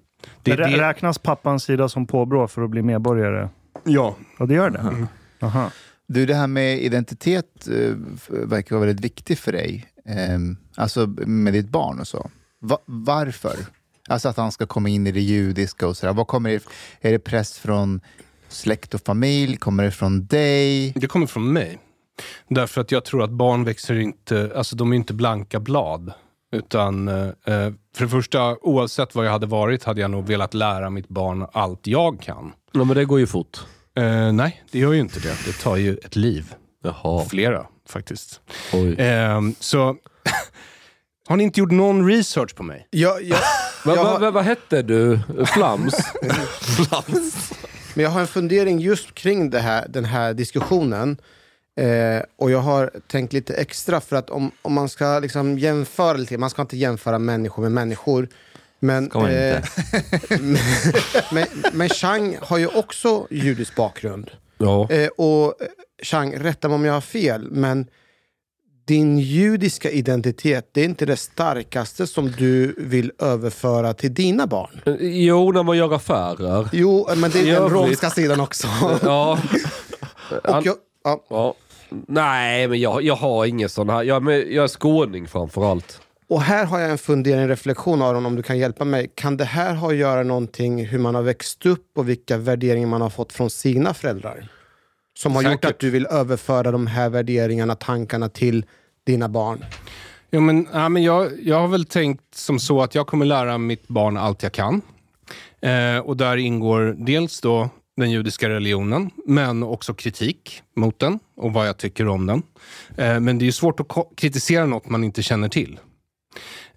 Det, 0.43 0.55
det, 0.55 0.63
Räknas 0.89 1.17
pappans 1.19 1.63
sida 1.63 1.89
som 1.89 2.07
påbrå 2.07 2.47
för 2.47 2.61
att 2.61 2.69
bli 2.69 2.81
medborgare? 2.81 3.49
ja, 3.83 4.15
Ja, 4.39 4.45
det 4.45 4.53
gör 4.53 4.69
det. 4.69 5.07
Aha. 5.45 5.71
Du, 6.07 6.25
det 6.25 6.33
här 6.35 6.47
med 6.47 6.81
identitet 6.83 7.67
eh, 7.67 7.93
verkar 8.29 8.75
vara 8.75 8.85
väldigt 8.85 9.05
viktigt 9.05 9.39
för 9.39 9.51
dig. 9.51 9.85
Ehm, 10.05 10.57
alltså 10.75 11.07
med 11.17 11.53
ditt 11.53 11.69
barn 11.69 11.99
och 11.99 12.07
så. 12.07 12.29
Va- 12.61 12.81
varför? 12.85 13.55
Alltså 14.09 14.29
att 14.29 14.37
han 14.37 14.51
ska 14.51 14.65
komma 14.65 14.89
in 14.89 15.07
i 15.07 15.11
det 15.11 15.21
judiska 15.21 15.87
och 15.87 15.97
sådär. 15.97 16.13
Vad 16.13 16.27
kommer 16.27 16.49
det, 16.49 16.63
är 17.01 17.11
det 17.11 17.19
press 17.19 17.57
från 17.57 18.01
släkt 18.47 18.93
och 18.93 19.01
familj? 19.01 19.57
Kommer 19.57 19.83
det 19.83 19.91
från 19.91 20.25
dig? 20.25 20.93
det 20.95 21.07
kommer 21.07 21.27
från 21.27 21.53
mig. 21.53 21.79
Därför 22.49 22.81
att 22.81 22.91
jag 22.91 23.05
tror 23.05 23.23
att 23.23 23.31
barn 23.31 23.63
växer 23.63 23.95
inte, 23.99 24.51
alltså 24.55 24.75
de 24.75 24.91
är 24.91 24.95
inte 24.95 25.13
blanka 25.13 25.59
blad. 25.59 26.13
Utan 26.51 27.07
eh, 27.07 27.15
eh, 27.25 27.73
för 27.95 28.03
det 28.03 28.09
första, 28.09 28.57
oavsett 28.61 29.15
vad 29.15 29.25
jag 29.25 29.31
hade 29.31 29.45
varit 29.45 29.83
hade 29.83 30.01
jag 30.01 30.11
nog 30.11 30.27
velat 30.27 30.53
lära 30.53 30.89
mitt 30.89 31.07
barn 31.07 31.45
allt 31.53 31.87
jag 31.87 32.21
kan. 32.21 32.51
Ja, 32.71 32.83
men 32.83 32.95
det 32.95 33.05
går 33.05 33.19
ju 33.19 33.27
fort. 33.27 33.65
Eh, 33.95 34.31
nej, 34.33 34.63
det 34.71 34.79
gör 34.79 34.93
ju 34.93 34.99
inte 34.99 35.19
det. 35.19 35.37
Det 35.45 35.53
tar 35.61 35.75
ju 35.75 35.97
ett 35.97 36.15
liv. 36.15 36.53
Jaha. 36.83 37.25
Flera 37.29 37.65
faktiskt. 37.89 38.41
Oj. 38.73 38.95
Ehm, 38.99 39.55
så 39.59 39.95
har 41.27 41.35
ni 41.37 41.43
inte 41.43 41.59
gjort 41.59 41.71
någon 41.71 42.07
research 42.07 42.55
på 42.55 42.63
mig? 42.63 42.87
Jag, 42.91 43.23
jag, 43.23 43.39
jag 43.85 43.95
har- 43.95 44.19
va, 44.19 44.31
vad 44.31 44.43
hette 44.43 44.81
du? 44.81 45.19
Flams? 45.53 45.95
Men 47.93 48.03
jag 48.03 48.09
har 48.11 48.21
en 48.21 48.27
fundering 48.27 48.79
just 48.79 49.15
kring 49.15 49.49
det 49.49 49.59
här, 49.59 49.85
den 49.89 50.05
här 50.05 50.33
diskussionen. 50.33 51.17
Eh, 51.79 52.23
och 52.37 52.51
jag 52.51 52.59
har 52.59 52.91
tänkt 53.07 53.33
lite 53.33 53.53
extra 53.53 54.01
för 54.01 54.15
att 54.15 54.29
om, 54.29 54.51
om 54.61 54.73
man 54.73 54.89
ska 54.89 55.19
liksom 55.19 55.59
jämföra 55.59 56.17
lite, 56.17 56.37
man 56.37 56.49
ska 56.49 56.61
inte 56.61 56.77
jämföra 56.77 57.19
människor 57.19 57.63
med 57.63 57.71
människor. 57.71 58.27
Men, 58.85 59.03
inte? 59.03 59.63
men, 60.29 60.57
men, 61.31 61.47
men 61.73 61.89
Chang 61.89 62.37
har 62.41 62.57
ju 62.57 62.67
också 62.67 63.27
judisk 63.29 63.75
bakgrund. 63.75 64.31
ja. 64.57 64.87
Eh, 64.91 65.07
och 65.07 65.61
eh, 65.61 65.67
Chang, 66.03 66.35
rätta 66.37 66.67
mig 66.67 66.75
om 66.75 66.85
jag 66.85 66.93
har 66.93 67.01
fel, 67.01 67.47
men 67.51 67.87
din 68.87 69.19
judiska 69.19 69.91
identitet, 69.91 70.69
det 70.71 70.81
är 70.81 70.85
inte 70.85 71.05
det 71.05 71.17
starkaste 71.17 72.07
som 72.07 72.31
du 72.31 72.75
vill 72.77 73.11
överföra 73.19 73.93
till 73.93 74.13
dina 74.13 74.47
barn. 74.47 74.81
Jo, 74.99 75.51
när 75.51 75.63
man 75.63 75.77
gör 75.77 75.93
affärer. 75.93 76.69
Jo, 76.73 77.07
men 77.17 77.31
det 77.31 77.49
är 77.49 77.59
den 77.59 77.69
romska 77.69 78.09
sidan 78.09 78.39
också. 78.39 78.67
Ja. 79.03 79.39
jag, 80.43 80.75
ja. 81.03 81.25
ja. 81.29 81.53
Nej, 82.07 82.67
men 82.67 82.79
jag, 82.79 83.03
jag 83.03 83.15
har 83.15 83.45
ingen 83.45 83.69
sån 83.69 83.89
här. 83.89 84.03
Jag, 84.03 84.23
men 84.23 84.33
jag 84.33 84.63
är 84.63 84.67
skåning 84.67 85.27
framför 85.27 85.71
allt. 85.71 86.01
Och 86.27 86.41
här 86.41 86.65
har 86.65 86.79
jag 86.79 86.91
en 86.91 86.97
fundering, 86.97 87.41
en 87.41 87.47
reflektion 87.47 88.01
Aron, 88.01 88.25
om 88.25 88.35
du 88.35 88.43
kan 88.43 88.57
hjälpa 88.57 88.85
mig. 88.85 89.11
Kan 89.15 89.37
det 89.37 89.45
här 89.45 89.75
ha 89.75 89.89
att 89.89 89.95
göra 89.95 90.23
någonting 90.23 90.85
hur 90.85 90.99
man 90.99 91.15
har 91.15 91.21
växt 91.21 91.65
upp 91.65 91.97
och 91.97 92.09
vilka 92.09 92.37
värderingar 92.37 92.87
man 92.87 93.01
har 93.01 93.09
fått 93.09 93.33
från 93.33 93.49
sina 93.49 93.93
föräldrar? 93.93 94.47
Som 95.17 95.35
har 95.35 95.41
gjort 95.43 95.51
Säkert. 95.51 95.69
att 95.69 95.79
du 95.79 95.89
vill 95.89 96.05
överföra 96.05 96.71
de 96.71 96.87
här 96.87 97.09
värderingarna, 97.09 97.75
tankarna 97.75 98.29
till 98.29 98.65
dina 99.05 99.29
barn? 99.29 99.65
Ja, 100.29 100.39
men, 100.39 100.67
ja, 100.73 100.89
men 100.89 101.03
jag, 101.03 101.31
jag 101.41 101.59
har 101.59 101.67
väl 101.67 101.85
tänkt 101.85 102.35
som 102.35 102.59
så 102.59 102.81
att 102.81 102.95
jag 102.95 103.07
kommer 103.07 103.25
lära 103.25 103.57
mitt 103.57 103.87
barn 103.87 104.17
allt 104.17 104.43
jag 104.43 104.51
kan. 104.51 104.81
Eh, 105.61 105.97
och 105.97 106.17
där 106.17 106.37
ingår 106.37 106.95
dels 106.97 107.41
då 107.41 107.69
den 107.97 108.11
judiska 108.11 108.49
religionen, 108.49 109.09
men 109.25 109.63
också 109.63 109.93
kritik 109.93 110.61
mot 110.75 110.99
den 110.99 111.19
och 111.37 111.53
vad 111.53 111.67
jag 111.67 111.77
tycker 111.77 112.07
om 112.07 112.25
den. 112.25 112.43
Eh, 112.97 113.19
men 113.19 113.37
det 113.37 113.43
är 113.43 113.45
ju 113.45 113.51
svårt 113.51 113.79
att 113.79 113.87
kritisera 114.15 114.65
något 114.65 114.89
man 114.89 115.03
inte 115.03 115.23
känner 115.23 115.49
till. 115.49 115.79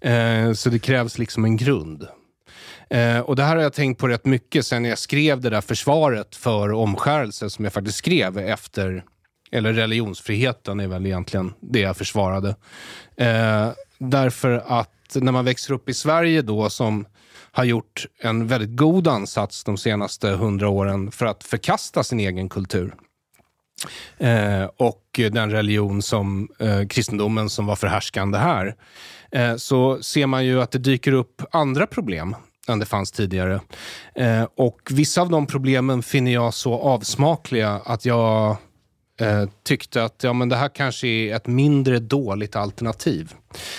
Eh, 0.01 0.53
så 0.53 0.69
det 0.69 0.79
krävs 0.79 1.17
liksom 1.17 1.45
en 1.45 1.57
grund. 1.57 2.07
Eh, 2.89 3.19
och 3.19 3.35
det 3.35 3.43
här 3.43 3.55
har 3.55 3.63
jag 3.63 3.73
tänkt 3.73 3.99
på 3.99 4.07
rätt 4.07 4.25
mycket 4.25 4.65
sen 4.65 4.85
jag 4.85 4.97
skrev 4.97 5.41
det 5.41 5.49
där 5.49 5.61
försvaret 5.61 6.35
för 6.35 6.71
omskärelse 6.71 7.49
som 7.49 7.65
jag 7.65 7.73
faktiskt 7.73 7.97
skrev 7.97 8.37
efter, 8.37 9.03
eller 9.51 9.73
religionsfriheten 9.73 10.79
är 10.79 10.87
väl 10.87 11.05
egentligen 11.05 11.53
det 11.59 11.79
jag 11.79 11.97
försvarade. 11.97 12.55
Eh, 13.17 13.69
därför 13.97 14.63
att 14.67 14.89
när 15.13 15.31
man 15.31 15.45
växer 15.45 15.73
upp 15.73 15.89
i 15.89 15.93
Sverige 15.93 16.41
då 16.41 16.69
som 16.69 17.05
har 17.51 17.63
gjort 17.63 18.05
en 18.21 18.47
väldigt 18.47 18.77
god 18.77 19.07
ansats 19.07 19.63
de 19.63 19.77
senaste 19.77 20.29
hundra 20.29 20.69
åren 20.69 21.11
för 21.11 21.25
att 21.25 21.43
förkasta 21.43 22.03
sin 22.03 22.19
egen 22.19 22.49
kultur. 22.49 22.93
Eh, 24.17 24.63
och 24.77 25.03
den 25.13 25.51
religion 25.51 26.01
som 26.01 26.49
eh, 26.59 26.87
kristendomen 26.87 27.49
som 27.49 27.65
var 27.65 27.75
förhärskande 27.75 28.37
här. 28.37 28.75
Eh, 29.31 29.55
så 29.55 30.03
ser 30.03 30.27
man 30.27 30.45
ju 30.45 30.61
att 30.61 30.71
det 30.71 30.79
dyker 30.79 31.11
upp 31.11 31.41
andra 31.51 31.87
problem 31.87 32.35
än 32.67 32.79
det 32.79 32.85
fanns 32.85 33.11
tidigare. 33.11 33.61
Eh, 34.15 34.43
och 34.57 34.79
vissa 34.89 35.21
av 35.21 35.29
de 35.29 35.47
problemen 35.47 36.03
finner 36.03 36.31
jag 36.33 36.53
så 36.53 36.73
avsmakliga 36.79 37.69
att 37.85 38.05
jag 38.05 38.57
eh, 39.21 39.45
tyckte 39.65 40.03
att 40.03 40.23
ja, 40.23 40.33
men 40.33 40.49
det 40.49 40.55
här 40.55 40.69
kanske 40.69 41.07
är 41.07 41.35
ett 41.35 41.47
mindre 41.47 41.99
dåligt 41.99 42.55
alternativ. 42.55 43.33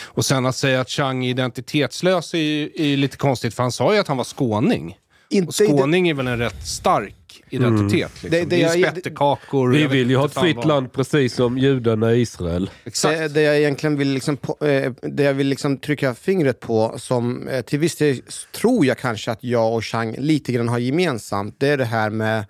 Och 0.05 0.25
sen 0.25 0.47
att 0.47 0.57
säga 0.57 0.81
att 0.81 0.89
Chang 0.91 1.25
är 1.25 1.31
identitetslös 1.31 2.35
är, 2.35 2.39
ju- 2.39 2.71
är 2.75 2.97
lite 2.97 3.17
konstigt, 3.17 3.55
för 3.55 3.63
han 3.63 3.73
sa 3.73 3.95
ju 3.95 4.01
att 4.01 4.09
han 4.09 4.17
var 4.17 4.25
skåning. 4.25 4.97
Och 5.27 5.33
Inte 5.33 5.63
det- 5.65 5.69
skåning 5.69 6.09
är 6.09 6.15
väl 6.15 6.27
en 6.27 6.39
rätt 6.39 6.67
stark 6.67 7.15
identitet. 7.51 8.11
Liksom. 8.23 8.31
Det- 8.31 8.39
Det, 8.45 8.45
det 8.57 8.63
är 8.63 8.91
spettekakor. 8.91 9.71
Vi 9.73 9.87
vill 9.87 10.11
ju 10.11 10.17
ha 10.17 10.27
ett 10.27 10.35
fritt 10.35 10.57
vad. 10.57 10.67
land 10.69 10.93
precis 10.93 11.35
som 11.35 11.59
judarna 11.59 12.13
i 12.13 12.21
Israel. 12.21 12.71
Exakt. 12.85 13.19
Det, 13.19 13.29
det 13.29 13.43
jag 13.43 13.59
egentligen 13.59 13.97
vill, 13.97 14.09
liksom, 14.09 14.39
eh, 14.61 14.93
det 15.03 15.23
jag 15.23 15.35
vill 15.35 15.47
liksom 15.47 15.77
trycka 15.79 16.15
fingret 16.15 16.61
på, 16.61 16.95
som 16.99 17.49
eh, 17.49 17.61
till 17.63 17.79
viss 17.79 17.97
del 17.97 18.23
tror 18.53 18.87
jag 18.87 18.99
kanske 18.99 19.31
att 19.31 19.45
jag 19.45 19.75
och 19.75 19.85
Chang 19.85 20.15
lite 20.19 20.53
grann 20.53 20.69
har 20.69 20.79
gemensamt, 20.79 21.55
det 21.59 21.69
är 21.69 21.77
det 21.79 21.85
här 21.85 22.11
med, 22.11 22.45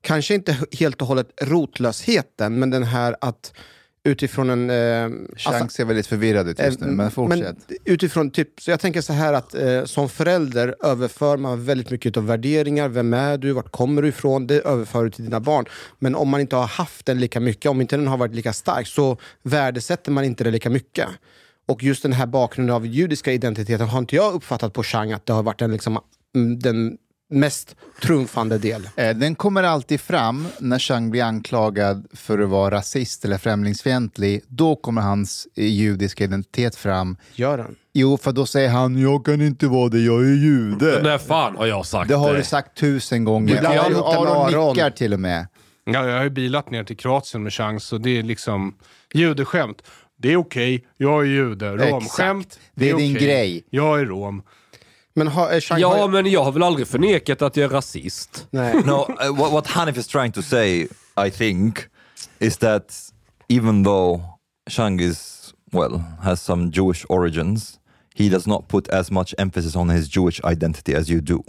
kanske 0.00 0.34
inte 0.34 0.56
helt 0.78 1.00
och 1.02 1.08
hållet 1.08 1.28
rotlösheten, 1.42 2.58
men 2.58 2.70
den 2.70 2.82
här 2.82 3.16
att 3.20 3.52
utifrån 4.04 4.50
en... 4.50 4.70
Eh, 4.70 5.10
Chang 5.36 5.70
ser 5.70 5.84
väldigt 5.84 6.06
förvirrad 6.06 6.48
ut 6.48 6.58
just 6.58 6.80
nu, 6.80 6.86
Eh, 6.86 6.92
men 6.92 7.10
fortsätt. 7.10 7.56
utifrån 7.84 8.30
typ, 8.30 8.60
så 8.60 8.70
jag 8.70 8.80
tänker 8.80 9.00
så 9.00 9.12
här 9.12 9.32
att 9.32 9.54
eh, 9.54 9.84
som 9.84 10.08
förälder 10.08 10.74
överför 10.82 11.36
man 11.36 11.64
väldigt 11.64 11.90
mycket 11.90 12.16
av 12.16 12.26
värderingar. 12.26 12.88
Vem 12.88 13.14
är 13.14 13.38
du? 13.38 13.52
Vart 13.52 13.72
kommer 13.72 14.02
du 14.02 14.08
ifrån? 14.08 14.46
Det 14.46 14.60
överför 14.60 15.04
du 15.04 15.10
till 15.10 15.24
dina 15.24 15.40
barn. 15.40 15.64
Men 15.98 16.14
om 16.14 16.28
man 16.28 16.40
inte 16.40 16.56
har 16.56 16.66
haft 16.66 17.06
den 17.06 17.20
lika 17.20 17.40
mycket, 17.40 17.70
om 17.70 17.80
inte 17.80 17.96
den 17.96 18.06
har 18.06 18.16
varit 18.16 18.34
lika 18.34 18.52
stark, 18.52 18.86
så 18.86 19.16
värdesätter 19.42 20.12
man 20.12 20.24
inte 20.24 20.44
det 20.44 20.50
lika 20.50 20.70
mycket. 20.70 21.08
Och 21.66 21.82
just 21.82 22.02
den 22.02 22.12
här 22.12 22.26
bakgrunden 22.26 22.76
av 22.76 22.86
judiska 22.86 23.32
identiteten 23.32 23.88
har 23.88 23.98
inte 23.98 24.16
jag 24.16 24.34
uppfattat 24.34 24.72
på 24.72 24.82
Chang 24.82 25.12
att 25.12 25.26
det 25.26 25.32
har 25.32 25.42
varit 25.42 25.58
den, 25.58 25.72
liksom, 25.72 25.98
mm, 26.34 26.58
den 26.58 26.96
mest 27.34 27.76
trumfande 28.02 28.58
del. 28.58 28.88
Eh, 28.96 29.16
Den 29.16 29.34
kommer 29.34 29.62
alltid 29.62 30.00
fram 30.00 30.46
när 30.58 30.78
Chang 30.78 31.10
blir 31.10 31.22
anklagad 31.22 32.06
för 32.12 32.38
att 32.38 32.48
vara 32.48 32.74
rasist 32.74 33.24
eller 33.24 33.38
främlingsfientlig. 33.38 34.42
Då 34.48 34.76
kommer 34.76 35.02
hans 35.02 35.48
eh, 35.56 35.64
judiska 35.66 36.24
identitet 36.24 36.76
fram. 36.76 37.16
Gör 37.34 37.58
den? 37.58 37.74
Jo, 37.92 38.16
för 38.18 38.32
då 38.32 38.46
säger 38.46 38.68
han 38.68 38.98
“jag 38.98 39.24
kan 39.24 39.40
inte 39.42 39.66
vara 39.66 39.88
det, 39.88 40.00
jag 40.00 40.20
är 40.22 40.34
jude”. 40.34 41.00
När 41.02 41.18
fan 41.18 41.56
har 41.56 41.66
jag 41.66 41.86
sagt 41.86 42.08
Det 42.08 42.14
har 42.16 42.32
det? 42.32 42.38
du 42.38 42.44
sagt 42.44 42.76
tusen 42.76 43.24
gånger. 43.24 43.54
Du 43.54 43.60
blandar 43.60 43.80
Aron, 43.84 43.92
det 44.52 44.58
Aron 44.58 44.72
nickar 44.72 44.90
till 44.90 45.12
och 45.12 45.20
med. 45.20 45.46
Ja, 45.86 46.08
jag 46.08 46.16
har 46.16 46.24
ju 46.24 46.30
bilat 46.30 46.70
ner 46.70 46.84
till 46.84 46.96
Kroatien 46.96 47.42
med 47.42 47.52
chans 47.52 47.92
och 47.92 48.00
det 48.00 48.18
är 48.18 48.22
liksom 48.22 48.74
judeskämt. 49.14 49.82
Det 50.18 50.32
är 50.32 50.36
okej, 50.36 50.86
jag 50.96 51.22
är 51.22 51.26
jude. 51.26 51.70
Romskämt, 51.76 52.46
Exakt. 52.46 52.60
Det 52.74 52.90
är 52.90 52.96
din 52.96 53.16
okej. 53.16 53.26
grej. 53.26 53.64
Jag 53.70 54.00
är 54.00 54.04
rom. 54.04 54.42
Men 55.16 55.28
har, 55.28 55.52
eh, 55.52 55.60
Chang 55.60 55.80
Ja, 55.80 55.96
har, 55.96 56.08
men 56.08 56.26
jag 56.30 56.44
har 56.44 56.52
väl 56.52 56.62
aldrig 56.62 56.88
förnekat 56.88 57.42
att 57.42 57.56
jag 57.56 57.64
är 57.64 57.68
rasist. 57.68 58.46
Nej. 58.50 58.74
no, 58.84 58.90
uh, 58.90 59.36
what, 59.36 59.52
what 59.52 59.66
Hanif 59.66 59.96
is 59.96 60.06
trying 60.06 60.32
to 60.32 60.42
say, 60.42 60.88
I 61.26 61.30
think, 61.30 61.78
is 62.38 62.56
that 62.58 62.94
even 63.48 63.84
though 63.84 64.22
Shang 64.70 65.00
is, 65.00 65.40
well, 65.72 66.02
has 66.22 66.42
some 66.42 66.70
Jewish 66.70 67.04
origins, 67.08 67.78
he 68.14 68.28
does 68.28 68.46
not 68.46 68.68
put 68.68 68.88
as 68.88 69.10
much 69.10 69.34
emphasis 69.38 69.76
on 69.76 69.90
his 69.90 70.16
Jewish 70.16 70.40
identity 70.52 70.94
as 70.94 71.10
you 71.10 71.20
do. 71.20 71.42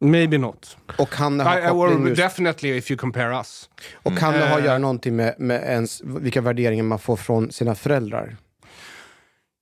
Maybe 0.00 0.38
not. 0.38 0.76
Och 0.98 1.10
kan 1.10 1.38
det 1.38 1.44
I, 1.44 1.46
ha 1.46 1.58
I, 1.58 1.70
or 1.70 2.08
just 2.08 2.16
definitely 2.22 2.76
if 2.76 2.90
you 2.90 2.98
compare 2.98 3.38
us. 3.38 3.68
Och 4.02 4.18
kan 4.18 4.32
det 4.32 4.38
ha 4.40 4.54
att 4.54 4.58
Eh. 4.60 4.64
göra 4.64 4.78
någonting 4.78 5.16
med, 5.16 5.34
med 5.38 5.62
ens, 5.62 6.02
vilka 6.04 6.40
värderingar 6.40 6.84
man 6.84 6.98
får 6.98 7.16
från 7.16 7.52
sina 7.52 7.74
föräldrar? 7.74 8.36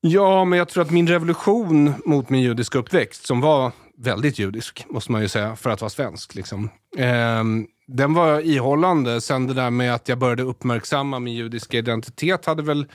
Ja, 0.07 0.45
men 0.45 0.59
jag 0.59 0.69
tror 0.69 0.83
att 0.83 0.91
min 0.91 1.07
revolution 1.07 1.95
mot 2.05 2.29
min 2.31 2.43
judiska 2.43 2.79
uppväxt, 2.79 3.27
som 3.27 3.41
var 3.41 3.73
väldigt 3.97 4.39
judisk, 4.39 4.87
måste 4.89 5.13
man 5.13 5.23
ju 5.23 5.29
säga, 5.29 5.57
för 5.57 5.71
att 5.71 5.81
vara 5.81 5.91
svensk. 5.91 6.35
Liksom. 6.35 6.71
Ehm, 6.97 7.67
den 7.87 8.15
var 8.15 8.41
ihållande. 8.41 9.21
Sen 9.21 9.47
det 9.47 9.55
där 9.55 9.71
med 9.71 9.95
att 9.95 10.09
jag 10.09 10.19
började 10.19 10.43
uppmärksamma 10.43 11.19
min 11.19 11.35
judiska 11.35 11.79
identitet 11.79 12.47
hade 12.47 12.63
väl 12.63 12.87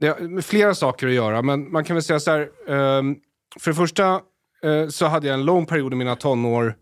det 0.00 0.20
med 0.20 0.44
flera 0.44 0.74
saker 0.74 1.06
att 1.06 1.12
göra. 1.12 1.42
Men 1.42 1.72
man 1.72 1.84
kan 1.84 1.96
väl 1.96 2.02
säga 2.02 2.20
så 2.20 2.30
här. 2.30 2.48
ehm, 2.68 3.16
för 3.60 3.70
det 3.70 3.76
första 3.76 4.20
eh, 4.62 4.88
så 4.88 5.06
hade 5.06 5.26
jag 5.26 5.34
en 5.34 5.44
lång 5.44 5.66
period 5.66 5.92
i 5.92 5.96
mina 5.96 6.16
tonår 6.16 6.74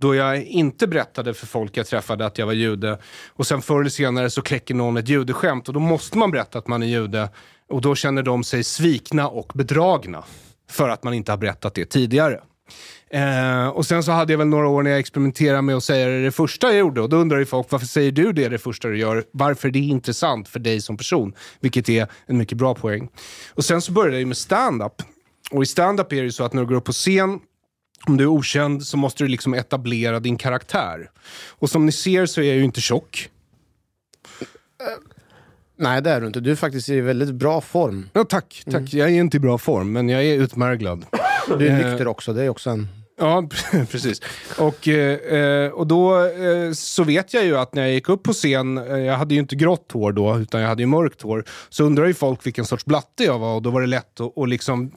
då 0.00 0.14
jag 0.14 0.42
inte 0.44 0.86
berättade 0.86 1.34
för 1.34 1.46
folk 1.46 1.76
jag 1.76 1.86
träffade 1.86 2.26
att 2.26 2.38
jag 2.38 2.46
var 2.46 2.52
jude. 2.52 2.98
Och 3.30 3.46
sen 3.46 3.62
förr 3.62 3.80
eller 3.80 3.90
senare 3.90 4.30
så 4.30 4.42
kläcker 4.42 4.74
någon 4.74 4.96
ett 4.96 5.08
judeskämt 5.08 5.68
och 5.68 5.74
då 5.74 5.80
måste 5.80 6.18
man 6.18 6.30
berätta 6.30 6.58
att 6.58 6.68
man 6.68 6.82
är 6.82 6.86
jude. 6.86 7.28
Och 7.72 7.80
då 7.80 7.94
känner 7.94 8.22
de 8.22 8.44
sig 8.44 8.64
svikna 8.64 9.28
och 9.28 9.52
bedragna 9.54 10.24
för 10.70 10.88
att 10.88 11.04
man 11.04 11.14
inte 11.14 11.32
har 11.32 11.36
berättat 11.36 11.74
det 11.74 11.84
tidigare. 11.84 12.40
Eh, 13.10 13.68
och 13.68 13.86
sen 13.86 14.02
så 14.02 14.12
hade 14.12 14.32
jag 14.32 14.38
väl 14.38 14.46
några 14.46 14.68
år 14.68 14.82
när 14.82 14.90
jag 14.90 15.00
experimenterade 15.00 15.62
med 15.62 15.76
att 15.76 15.84
säga 15.84 16.08
det, 16.08 16.24
det 16.24 16.32
första 16.32 16.66
jag 16.66 16.76
gjorde. 16.76 17.00
Och 17.00 17.08
då 17.08 17.16
undrar 17.16 17.38
ju 17.38 17.46
folk, 17.46 17.66
varför 17.70 17.86
säger 17.86 18.12
du 18.12 18.32
det 18.32 18.48
det 18.48 18.58
första 18.58 18.88
du 18.88 18.98
gör? 18.98 19.24
Varför 19.32 19.68
är 19.68 19.72
det 19.72 19.78
intressant 19.78 20.48
för 20.48 20.60
dig 20.60 20.80
som 20.80 20.96
person? 20.96 21.32
Vilket 21.60 21.88
är 21.88 22.06
en 22.26 22.38
mycket 22.38 22.58
bra 22.58 22.74
poäng. 22.74 23.08
Och 23.54 23.64
sen 23.64 23.82
så 23.82 23.92
började 23.92 24.14
jag 24.14 24.20
ju 24.20 24.26
med 24.26 24.36
stand-up. 24.36 25.02
Och 25.50 25.62
i 25.62 25.66
stand-up 25.66 26.12
är 26.12 26.16
det 26.16 26.22
ju 26.22 26.32
så 26.32 26.44
att 26.44 26.52
när 26.52 26.62
du 26.62 26.68
går 26.68 26.76
upp 26.76 26.84
på 26.84 26.92
scen 26.92 27.40
om 28.06 28.16
du 28.16 28.24
är 28.24 28.28
okänd 28.28 28.86
så 28.86 28.96
måste 28.96 29.24
du 29.24 29.28
liksom 29.28 29.54
etablera 29.54 30.20
din 30.20 30.36
karaktär. 30.36 31.10
Och 31.48 31.70
som 31.70 31.86
ni 31.86 31.92
ser 31.92 32.26
så 32.26 32.40
är 32.40 32.44
jag 32.44 32.56
ju 32.56 32.64
inte 32.64 32.80
tjock. 32.80 33.28
Nej, 35.82 36.02
det 36.02 36.10
är 36.10 36.20
du 36.20 36.26
inte. 36.26 36.40
Du 36.40 36.50
är 36.50 36.56
faktiskt 36.56 36.88
i 36.88 37.00
väldigt 37.00 37.34
bra 37.34 37.60
form. 37.60 38.08
Ja, 38.12 38.24
tack, 38.24 38.62
tack. 38.70 38.94
Jag 38.94 39.08
är 39.08 39.12
inte 39.14 39.36
i 39.36 39.40
bra 39.40 39.58
form, 39.58 39.92
men 39.92 40.08
jag 40.08 40.24
är 40.24 40.34
utmärglad. 40.34 41.04
Du 41.58 41.66
är 41.68 41.80
Eh, 41.80 41.90
nykter 41.90 42.08
också. 42.08 42.32
Det 42.32 42.42
är 42.42 42.48
också 42.48 42.70
en... 42.70 42.88
Ja, 43.18 43.48
precis. 43.90 44.20
Och, 44.58 44.88
eh, 44.88 45.38
eh, 45.38 45.70
och 45.70 45.86
då 45.86 46.30
så 46.74 47.04
vet 47.04 47.34
jag 47.34 47.44
ju 47.44 47.56
att 47.58 47.74
när 47.74 47.82
jag 47.82 47.92
gick 47.92 48.08
upp 48.08 48.22
på 48.22 48.32
scen, 48.32 48.76
jag 48.76 49.16
hade 49.16 49.34
ju 49.34 49.40
inte 49.40 49.56
grått 49.56 49.92
hår 49.92 50.12
då, 50.12 50.38
utan 50.38 50.60
jag 50.60 50.68
hade 50.68 50.82
ju 50.82 50.86
mörkt 50.86 51.22
hår, 51.22 51.44
så 51.68 51.84
undrar 51.84 52.06
ju 52.06 52.14
folk 52.14 52.46
vilken 52.46 52.64
sorts 52.64 52.84
blatte 52.84 53.24
jag 53.24 53.38
var 53.38 53.54
och 53.54 53.62
då 53.62 53.70
var 53.70 53.80
det 53.80 53.86
lätt 53.86 54.20
att, 54.20 54.38
att 54.38 54.48
liksom 54.48 54.92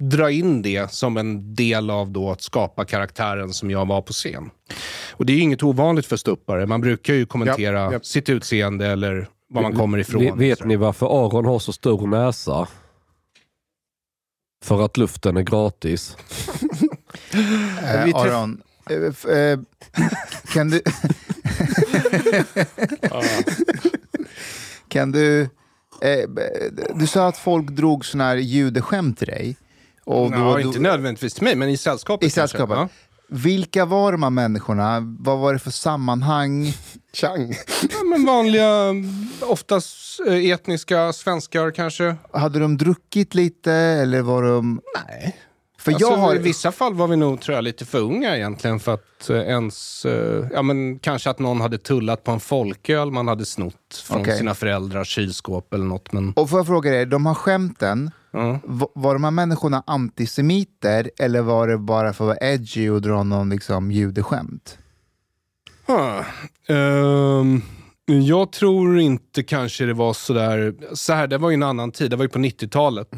dra 0.00 0.30
in 0.30 0.62
det 0.62 0.92
som 0.92 1.16
en 1.16 1.54
del 1.54 1.90
av 1.90 2.10
då 2.10 2.30
att 2.30 2.42
skapa 2.42 2.84
karaktären 2.84 3.52
som 3.52 3.70
jag 3.70 3.86
var 3.86 4.02
på 4.02 4.12
scen. 4.12 4.50
Och 5.12 5.26
det 5.26 5.32
är 5.32 5.34
ju 5.34 5.42
inget 5.42 5.62
ovanligt 5.62 6.06
för 6.06 6.16
ståuppare. 6.16 6.66
Man 6.66 6.80
brukar 6.80 7.14
ju 7.14 7.26
kommentera 7.26 7.82
Japp, 7.82 7.92
japp. 7.92 8.06
sitt 8.06 8.28
utseende 8.28 8.86
eller 8.86 9.28
var 9.48 9.62
man 9.62 9.76
kommer 9.76 9.98
ifrån. 9.98 10.22
Vet, 10.24 10.34
vet 10.36 10.64
ni 10.64 10.76
varför 10.76 11.26
Aron 11.26 11.44
har 11.44 11.58
så 11.58 11.72
stor 11.72 12.06
näsa? 12.06 12.68
För 14.64 14.82
att 14.84 14.96
luften 14.96 15.36
är 15.36 15.42
gratis. 15.42 16.16
Träff- 17.82 18.14
Aron, 18.16 18.62
eh, 18.90 19.36
eh, 19.36 19.58
kan 20.54 20.70
du... 20.70 20.82
kan 24.88 25.12
du... 25.12 25.40
Eh, 26.02 26.28
du 26.94 27.06
sa 27.06 27.28
att 27.28 27.36
folk 27.38 27.70
drog 27.70 28.06
såna 28.06 28.24
här 28.24 28.36
judeskämt 28.36 29.18
till 29.18 29.26
dig. 29.26 29.56
Och 30.04 30.30
då, 30.30 30.38
Ja, 30.38 30.52
då, 30.52 30.60
inte 30.60 30.78
nödvändigtvis 30.80 31.34
till 31.34 31.44
mig, 31.44 31.54
men 31.56 31.68
i 31.68 31.76
sällskapet 31.76 32.26
I 32.26 32.30
kanske. 32.30 32.58
sällskapet. 32.58 32.76
Ja. 32.76 32.88
Vilka 33.28 33.84
var 33.84 34.12
de 34.12 34.22
här 34.22 34.30
människorna? 34.30 35.00
Vad 35.18 35.38
var 35.38 35.52
det 35.52 35.58
för 35.58 35.70
sammanhang? 35.70 36.72
Chang. 37.12 37.54
Ja, 37.90 38.04
men 38.10 38.26
vanliga, 38.26 38.94
oftast 39.40 40.20
eh, 40.26 40.50
etniska 40.50 41.12
svenskar 41.12 41.70
kanske. 41.70 42.16
Hade 42.32 42.58
de 42.58 42.76
druckit 42.76 43.34
lite 43.34 43.72
eller 43.72 44.22
var 44.22 44.42
de... 44.42 44.80
Nej. 45.08 45.36
För 45.78 45.92
Alltså, 45.92 46.10
jag 46.10 46.16
har... 46.16 46.34
I 46.34 46.38
vissa 46.38 46.72
fall 46.72 46.94
var 46.94 47.06
vi 47.06 47.16
nog 47.16 47.40
tror 47.40 47.54
jag, 47.54 47.64
lite 47.64 47.84
för 47.84 47.98
unga 47.98 48.36
egentligen 48.36 48.80
för 48.80 48.94
att 48.94 49.30
eh, 49.30 49.36
ens... 49.36 50.04
Eh, 50.04 50.46
ja, 50.52 50.62
men 50.62 50.98
kanske 50.98 51.30
att 51.30 51.38
någon 51.38 51.60
hade 51.60 51.78
tullat 51.78 52.24
på 52.24 52.30
en 52.32 52.40
folköl 52.40 53.10
man 53.10 53.28
hade 53.28 53.44
snott 53.44 54.02
från 54.04 54.20
Okej. 54.20 54.38
sina 54.38 54.54
föräldrars 54.54 55.08
kylskåp 55.08 55.74
eller 55.74 55.84
något. 55.84 56.12
Men, 56.12 56.32
Och 56.32 56.50
får 56.50 56.58
jag 56.58 56.66
fråga 56.66 56.90
dig, 56.90 57.06
de 57.06 57.26
här 57.26 57.34
skämten, 57.34 58.10
va- 58.64 58.88
var 58.94 59.14
de 59.14 59.24
här 59.24 59.30
människorna 59.30 59.82
antisemiter 59.86 61.10
eller 61.18 61.42
var 61.42 61.68
det 61.68 61.78
bara 61.78 62.12
för 62.12 62.24
att 62.24 62.28
vara 62.40 62.52
edgy 62.52 62.88
och 62.88 63.02
dra 63.02 63.22
någon 63.22 63.50
liksom 63.50 63.90
judeskämt? 63.90 64.78
Huh. 65.86 66.22
Ehm, 66.68 67.62
jag 68.06 68.52
tror 68.52 68.98
inte 68.98 69.42
kanske 69.42 69.84
det 69.84 69.94
var 69.94 70.12
sådär... 70.12 70.74
Så 70.92 71.12
här, 71.12 71.26
det 71.26 71.38
var 71.38 71.50
ju 71.50 71.54
en 71.54 71.62
annan 71.62 71.92
tid. 71.92 72.10
Det 72.10 72.16
var 72.16 72.24
ju 72.24 72.28
på 72.28 72.38
90-talet. 72.38 73.08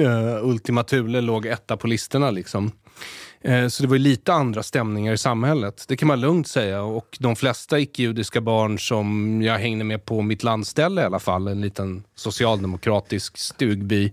Uh, 0.00 0.48
Ultima 0.48 0.82
Thule 0.82 1.20
låg 1.20 1.46
etta 1.46 1.76
på 1.76 1.86
listorna. 1.86 2.30
Liksom. 2.30 2.70
Eh, 3.46 3.68
så 3.68 3.82
det 3.82 3.88
var 3.88 3.96
ju 3.96 4.02
lite 4.02 4.32
andra 4.32 4.62
stämningar 4.62 5.12
i 5.12 5.18
samhället. 5.18 5.84
Det 5.88 5.96
kan 5.96 6.08
man 6.08 6.20
lugnt 6.20 6.48
säga. 6.48 6.82
Och 6.82 7.16
de 7.20 7.36
flesta 7.36 7.78
icke-judiska 7.78 8.40
barn 8.40 8.78
som 8.78 9.42
jag 9.42 9.58
hängde 9.58 9.84
med 9.84 10.04
på 10.04 10.22
mitt 10.22 10.42
landställe 10.42 11.02
i 11.02 11.04
alla 11.04 11.18
fall, 11.18 11.48
en 11.48 11.60
liten 11.60 12.04
socialdemokratisk 12.14 13.38
stugby 13.38 14.12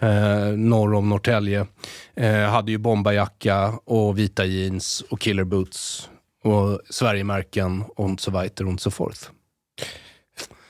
eh, 0.00 0.46
norr 0.56 0.94
om 0.94 1.08
Norrtälje, 1.08 1.66
eh, 2.14 2.40
hade 2.40 2.72
ju 2.72 2.78
bombarjacka 2.78 3.78
och 3.84 4.18
vita 4.18 4.44
jeans 4.44 5.04
och 5.10 5.20
killer 5.20 5.44
boots 5.44 6.08
och 6.44 6.80
Sverigemärken 6.90 7.84
och 7.96 8.20
så 8.20 8.30
weiter 8.30 8.74
och 8.74 8.80
så 8.80 8.90
forth. 8.90 9.30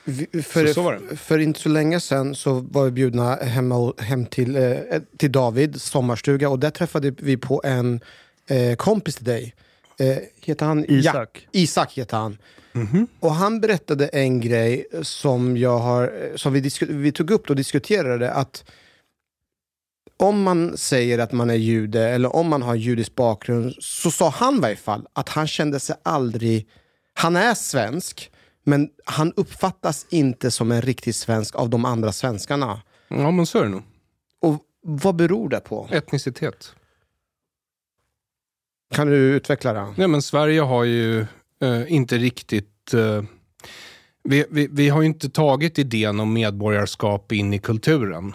Vi- 0.03 0.41
För, 0.43 0.67
Så- 0.67 0.73
så 0.73 1.15
för 1.15 1.39
inte 1.39 1.59
så 1.59 1.69
länge 1.69 1.99
sedan 1.99 2.35
så 2.35 2.53
var 2.53 2.85
vi 2.85 2.91
bjudna 2.91 3.35
hemma, 3.35 3.93
hem 3.97 4.25
till, 4.25 4.55
eh, 4.55 4.73
till 5.17 5.31
David 5.31 5.81
sommarstuga 5.81 6.49
och 6.49 6.59
där 6.59 6.69
träffade 6.69 7.11
vi 7.17 7.37
på 7.37 7.61
en 7.65 7.99
eh, 8.47 8.75
kompis 8.75 9.15
till 9.15 9.25
dig. 9.25 9.55
Eh, 9.99 10.17
heter 10.41 10.65
han 10.65 10.85
Isak. 10.87 11.47
Ja, 11.51 11.59
Isak 11.61 11.93
heter 11.97 12.17
han. 12.17 12.37
Och 13.19 13.31
han 13.31 13.61
berättade 13.61 14.07
en 14.07 14.41
grej 14.41 14.85
som, 15.01 15.57
jag 15.57 15.77
har, 15.79 16.31
som 16.35 16.53
vi, 16.53 16.69
vi 16.89 17.11
tog 17.11 17.31
upp 17.31 17.49
och 17.49 17.55
diskuterade. 17.55 18.31
att 18.31 18.63
om 20.17 20.41
man 20.43 20.77
säger 20.77 21.19
att 21.19 21.31
man 21.31 21.49
är 21.49 21.55
jude 21.55 22.09
eller 22.09 22.35
om 22.35 22.47
man 22.47 22.61
har 22.61 22.75
judisk 22.75 23.15
bakgrund 23.15 23.73
så 23.79 24.11
sa 24.11 24.29
han 24.29 24.55
i 24.55 24.59
varje 24.59 24.75
fall 24.75 25.07
att 25.13 25.29
han 25.29 25.47
kände 25.47 25.79
sig 25.79 25.95
aldrig... 26.03 26.67
Han 27.13 27.35
är 27.35 27.53
svensk, 27.53 28.31
men 28.63 28.89
han 29.05 29.33
uppfattas 29.35 30.05
inte 30.09 30.51
som 30.51 30.71
en 30.71 30.81
riktig 30.81 31.15
svensk 31.15 31.55
av 31.55 31.69
de 31.69 31.85
andra 31.85 32.11
svenskarna. 32.11 32.81
Ja, 33.07 33.31
men 33.31 33.45
så 33.45 33.59
är 33.59 33.63
det 33.63 33.69
nog. 33.69 33.83
Och 34.39 34.61
vad 34.81 35.15
beror 35.15 35.49
det 35.49 35.59
på? 35.59 35.87
Etnicitet. 35.91 36.75
Kan 38.91 39.07
du 39.07 39.15
utveckla 39.15 39.73
det? 39.73 39.93
Nej, 39.97 40.07
men 40.07 40.21
Sverige 40.21 40.61
har 40.61 40.83
ju 40.83 41.19
eh, 41.61 41.93
inte 41.93 42.17
riktigt... 42.17 42.93
Eh, 42.93 43.23
vi, 44.23 44.45
vi, 44.49 44.67
vi 44.71 44.89
har 44.89 45.01
ju 45.01 45.07
inte 45.07 45.29
tagit 45.29 45.79
idén 45.79 46.19
om 46.19 46.33
medborgarskap 46.33 47.31
in 47.31 47.53
i 47.53 47.59
kulturen. 47.59 48.33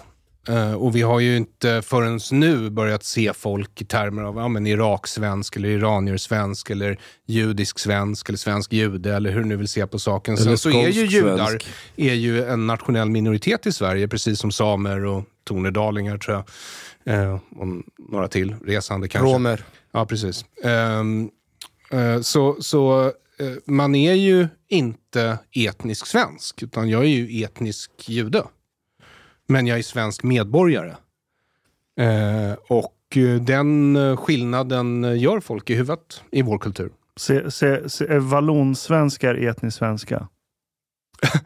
Eh, 0.49 0.73
och 0.73 0.97
vi 0.97 1.03
har 1.03 1.21
ju 1.21 1.37
inte 1.37 1.83
förrän 1.83 2.21
nu 2.31 2.71
börjat 2.71 3.05
se 3.05 3.33
folk 3.33 3.81
i 3.81 3.85
termer 3.85 4.23
av 4.23 4.37
ja, 4.37 4.49
men 4.49 4.67
Irak-svensk, 4.67 5.57
eller 5.57 5.69
iranier-svensk, 5.69 6.71
eller 6.71 6.99
judisk-svensk, 7.27 8.29
eller 8.29 8.39
svensk 8.39 8.73
jude, 8.73 9.15
eller 9.15 9.31
hur 9.31 9.41
du 9.41 9.47
nu 9.47 9.57
vill 9.57 9.69
se 9.69 9.87
på 9.87 9.99
saken. 9.99 10.37
Sen 10.37 10.59
så 10.59 10.71
är 10.71 10.89
ju 10.89 11.07
judar 11.07 11.63
är 11.97 12.15
ju 12.15 12.45
en 12.45 12.67
nationell 12.67 13.11
minoritet 13.11 13.67
i 13.67 13.73
Sverige, 13.73 14.09
precis 14.09 14.41
som 14.41 14.53
samer 14.53 15.05
och 15.05 15.25
tornedalingar, 15.45 16.19
tror 16.19 16.37
jag. 16.37 16.45
Eh, 17.15 17.35
och 17.57 17.67
några 18.09 18.29
till, 18.29 18.55
resande 18.65 19.09
kanske. 19.09 19.35
Romer. 19.35 19.65
Ja, 19.93 20.07
precis. 20.07 20.45
Ehm, 20.65 21.31
eh, 21.91 22.21
så 22.21 22.57
så 22.61 23.05
eh, 23.39 23.53
man 23.67 23.95
är 23.95 24.15
ju 24.15 24.49
inte 24.69 25.39
etnisk 25.53 26.07
svensk, 26.07 26.63
utan 26.63 26.89
jag 26.89 27.05
är 27.05 27.09
ju 27.09 27.45
etnisk 27.45 27.91
jude. 28.07 28.43
Men 29.47 29.67
jag 29.67 29.79
är 29.79 29.83
svensk 29.83 30.23
medborgare. 30.23 30.95
Eh, 32.01 32.53
och 32.69 33.17
eh, 33.17 33.41
den 33.41 33.97
eh, 33.97 34.17
skillnaden 34.17 35.05
eh, 35.05 35.19
gör 35.19 35.41
folk 35.41 35.71
i 35.71 35.75
huvudet 35.75 36.23
i 36.31 36.43
vår 36.43 36.59
kultur. 36.59 36.91
Se, 37.17 37.51
se, 37.51 37.89
se, 37.89 38.05
är 38.05 38.19
vallonsvenskar 38.19 39.35
etniskt 39.35 39.79
svenska? 39.79 40.29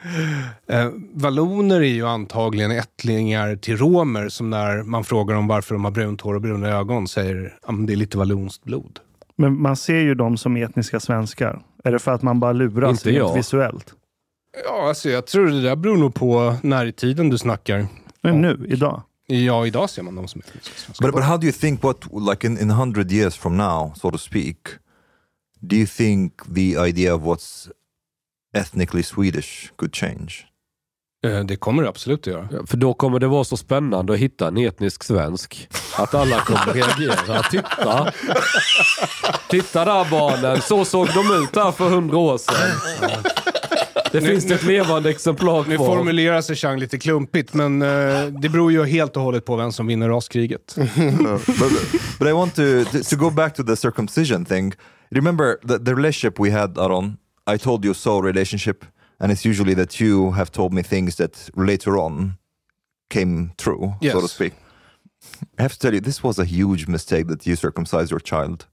Eh, 0.67 0.91
valloner 1.13 1.81
är 1.81 1.85
ju 1.85 2.07
antagligen 2.07 2.71
ättlingar 2.71 3.57
till 3.57 3.77
romer 3.77 4.29
som 4.29 4.51
när 4.51 4.83
man 4.83 5.05
frågar 5.05 5.35
dem 5.35 5.47
varför 5.47 5.75
de 5.75 5.85
har 5.85 5.93
brunt 5.93 6.21
hår 6.21 6.35
och 6.35 6.41
bruna 6.41 6.69
ögon 6.69 7.09
säger 7.09 7.59
att 7.63 7.87
det 7.87 7.93
är 7.93 7.97
lite 7.97 8.19
vallonskt 8.19 8.65
blod. 8.65 8.99
Men 9.37 9.63
man 9.63 9.77
ser 9.77 9.99
ju 10.01 10.15
dem 10.15 10.37
som 10.37 10.57
etniska 10.57 11.01
svenskar. 11.01 11.63
Är 11.85 11.93
det 11.93 11.99
för 11.99 12.13
att 12.13 12.23
man 12.23 12.41
bara 12.41 12.53
luras 12.53 12.91
Inte 12.91 13.09
rent 13.09 13.19
jag. 13.19 13.35
visuellt? 13.35 13.95
Ja, 14.65 14.89
alltså 14.89 15.11
jag 15.11 15.27
tror 15.27 15.47
det 15.47 15.61
där 15.63 15.77
beror 15.77 15.97
nog 15.97 16.15
på 16.15 16.57
när 16.63 16.87
i 16.87 16.93
tiden 16.93 17.29
du 17.31 17.39
snackar. 17.39 17.87
Men 18.23 18.41
nu, 18.41 18.67
idag? 18.69 19.03
Ja, 19.27 19.67
idag 19.67 19.91
ser 19.91 20.03
man 20.03 20.15
dem 20.15 20.29
som 20.29 20.41
etniska 20.41 20.75
svenskar. 20.77 21.07
But, 21.07 21.15
but 21.15 21.25
how 21.25 21.37
do 21.37 21.45
you 21.47 21.53
think 21.53 21.83
what, 21.83 21.97
like 22.31 22.47
in, 22.47 22.59
in 22.59 22.71
100 22.71 23.13
years 23.13 23.37
from 23.37 23.57
now, 23.57 23.93
so 23.97 24.11
to 24.11 24.19
speak, 24.19 24.57
do 25.61 25.77
you 25.77 25.87
think 25.87 26.33
the 26.55 26.77
idea 26.89 27.15
of 27.15 27.23
what's 27.23 27.69
ethnically 28.57 29.03
Swedish 29.03 29.73
could 29.77 29.95
change? 29.97 30.33
Eh, 31.27 31.45
Det 31.45 31.57
kommer 31.57 31.83
det 31.83 31.89
absolut 31.89 32.21
att 32.21 32.27
göra. 32.27 32.49
Ja, 32.53 32.67
För 32.67 32.77
då 32.77 32.95
kommer 32.95 33.19
det 33.19 33.27
vara 33.27 33.45
så 33.45 33.57
spännande 33.57 34.13
att 34.13 34.19
hitta 34.19 34.49
en 34.49 34.57
etnisk 34.59 35.05
svensk. 35.05 35.69
Att 35.97 36.15
alla 36.15 36.41
kommer 36.41 36.75
reagera. 36.75 37.43
Titta! 37.51 38.13
Titta 39.51 39.85
där 39.85 40.11
barnen, 40.11 40.61
så 40.63 40.85
såg 40.85 41.07
de 41.07 41.43
ut 41.43 41.53
där 41.53 41.73
för 41.73 41.89
hundra 41.91 42.17
år 42.17 42.39
sedan. 42.39 43.21
Det 44.12 44.20
finns 44.20 44.44
det 44.44 44.55
ett 44.55 44.62
levande 44.62 45.11
exemplar 45.11 45.64
Nu 45.68 45.77
kvar. 45.77 45.87
formulerar 45.87 46.40
sig 46.42 46.57
Chang 46.57 46.79
lite 46.79 46.99
klumpigt, 46.99 47.55
men 47.55 47.83
eh, 47.83 48.27
det 48.27 48.49
beror 48.49 48.73
ju 48.73 48.85
helt 48.85 49.16
och 49.16 49.23
hållet 49.23 49.44
på 49.44 49.57
vem 49.57 49.73
som 49.73 49.87
vinner 49.87 50.09
raskriget. 50.09 50.75
but, 50.77 51.62
but 52.18 52.29
I 52.29 52.33
want 52.33 52.55
to, 52.55 52.85
to 53.11 53.16
go 53.16 53.31
back 53.31 53.55
to 53.55 53.62
the 53.62 53.77
circumcision 53.77 54.44
thing. 54.44 54.73
Remember 55.11 55.57
the, 55.68 55.79
the 55.79 55.94
relationship 55.94 56.40
we 56.40 56.51
had, 56.51 56.79
Aaron. 56.79 57.16
I 57.55 57.59
told 57.59 57.85
you 57.85 57.94
so 57.94 58.20
relationship, 58.23 58.85
and 59.20 59.33
it's 59.33 59.44
usually 59.49 59.75
that 59.75 60.01
you 60.01 60.31
have 60.33 60.51
told 60.51 60.73
me 60.73 60.83
things 60.83 61.16
that 61.16 61.51
later 61.57 61.99
on 61.99 62.35
came 63.09 63.51
true, 63.57 63.94
so 64.03 64.11
to 64.12 64.20
Yes. 64.20 64.33
speak. 64.33 64.53
I 65.59 65.62
have 65.62 65.73
to 65.75 65.79
tell 65.79 65.92
you, 65.94 66.01
this 66.01 66.23
was 66.23 66.38
a 66.38 66.44
huge 66.44 66.87
mistake 66.88 67.27
that 67.29 67.46
you 67.46 67.57
circumcised 67.57 68.11
your 68.11 68.20
child. 68.20 68.66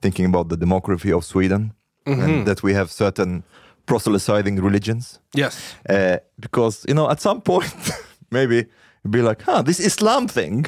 Thinking 0.00 0.26
about 0.26 0.48
the 0.50 0.56
demography 0.56 1.12
of 1.16 1.24
Sweden, 1.24 1.72
and 2.06 2.46
that 2.46 2.62
we 2.62 2.74
have 2.74 2.90
certain 2.90 3.42
proselytizing 3.86 4.62
religions. 4.62 5.20
Yes. 5.34 5.76
Uh, 5.90 6.16
because 6.36 6.84
you 6.88 6.94
know 6.94 7.10
at 7.10 7.20
some 7.20 7.40
point 7.40 7.74
maybe 8.30 8.66
be 9.10 9.22
like 9.22 9.42
huh 9.42 9.62
this 9.62 9.80
islam 9.80 10.28
thing 10.28 10.66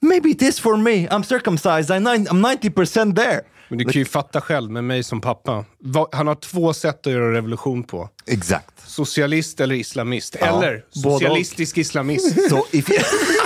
maybe 0.00 0.30
it 0.30 0.42
is 0.42 0.60
for 0.60 0.76
me 0.76 1.08
i'm 1.10 1.24
circumcised 1.24 1.90
i'm, 1.90 2.02
nine, 2.04 2.26
I'm 2.26 2.40
90% 2.40 3.14
there 3.14 3.44
Men 3.72 3.78
du 3.78 3.84
kan 3.84 3.92
ju 3.92 4.04
fatta 4.04 4.40
själv 4.40 4.70
med 4.70 4.84
mig 4.84 5.02
som 5.02 5.20
pappa. 5.20 5.64
Han 6.12 6.26
har 6.26 6.34
två 6.34 6.72
sätt 6.72 7.06
att 7.06 7.12
göra 7.12 7.32
revolution 7.32 7.84
på. 7.84 8.08
exact 8.26 8.82
Socialist 8.86 9.60
eller 9.60 9.74
islamist. 9.74 10.36
Eller 10.36 10.84
både 11.02 11.18
socialistisk 11.18 11.78
islamist. 11.78 12.48
so 12.50 12.66
if 12.72 12.88
he, 12.88 12.94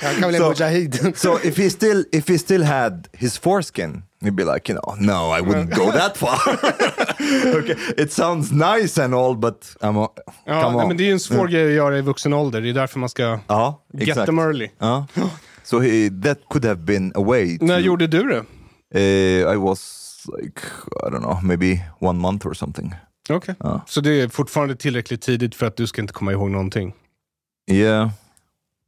Han 0.00 0.14
kan 0.14 0.28
bli 0.28 0.38
Så- 0.38 0.48
mujahid. 0.48 1.16
so 1.18 1.38
if 1.42 1.58
he 1.58 1.70
still 1.70 2.04
if 2.12 2.28
he 2.28 2.38
still 2.38 2.62
had 2.64 3.08
his 3.12 3.38
foreskin 3.38 4.02
he'd 4.20 4.34
be 4.36 4.44
like 4.44 4.72
you 4.72 4.80
know 4.80 4.94
no 4.98 5.32
i 5.38 5.40
wouldn't 5.40 5.74
go 5.76 5.92
that 5.92 6.16
far 6.16 6.38
okay 7.58 7.76
it 7.96 8.12
sounds 8.12 8.50
nice 8.52 9.04
and 9.04 9.14
all 9.14 9.36
but 9.36 9.76
i'm 9.82 9.96
a, 10.04 10.08
Ja, 10.46 10.62
come 10.62 10.76
nej, 10.76 10.82
on 10.82 10.88
men 10.88 10.96
det 10.96 11.02
är 11.02 11.06
ju 11.06 11.12
en 11.12 11.20
svår 11.20 11.48
grej 11.48 11.66
att 11.66 11.72
göra 11.72 11.98
i 11.98 12.00
vuxen 12.02 12.32
ålder. 12.32 12.60
Det 12.60 12.68
är 12.70 12.74
därför 12.74 12.98
man 12.98 13.08
ska 13.08 13.38
Ja, 13.46 13.84
get 13.92 14.08
exakt. 14.08 14.26
them 14.26 14.38
early. 14.38 14.68
Ja. 14.78 15.06
so 15.64 15.80
he, 15.80 16.10
that 16.24 16.38
could 16.50 16.64
have 16.64 16.80
been 16.80 17.12
a 17.14 17.20
way 17.22 17.58
to, 17.58 17.64
När 17.64 17.78
gjorde 17.78 18.06
du 18.06 18.22
det? 18.28 18.44
uh, 18.94 19.52
i 19.54 19.56
was 19.56 20.04
like 20.38 20.60
i 21.06 21.10
don't 21.10 21.20
know 21.20 21.38
maybe 21.44 21.80
one 22.00 22.18
month 22.18 22.46
or 22.46 22.54
something 22.54 22.94
Okej. 23.30 23.54
Ja. 23.58 23.80
Så 23.86 24.00
det 24.00 24.20
är 24.20 24.28
fortfarande 24.28 24.76
tillräckligt 24.76 25.22
tidigt 25.22 25.54
för 25.54 25.66
att 25.66 25.76
du 25.76 25.86
ska 25.86 26.00
inte 26.00 26.12
komma 26.12 26.32
ihåg 26.32 26.50
någonting? 26.50 26.94
Yeah. 27.70 28.10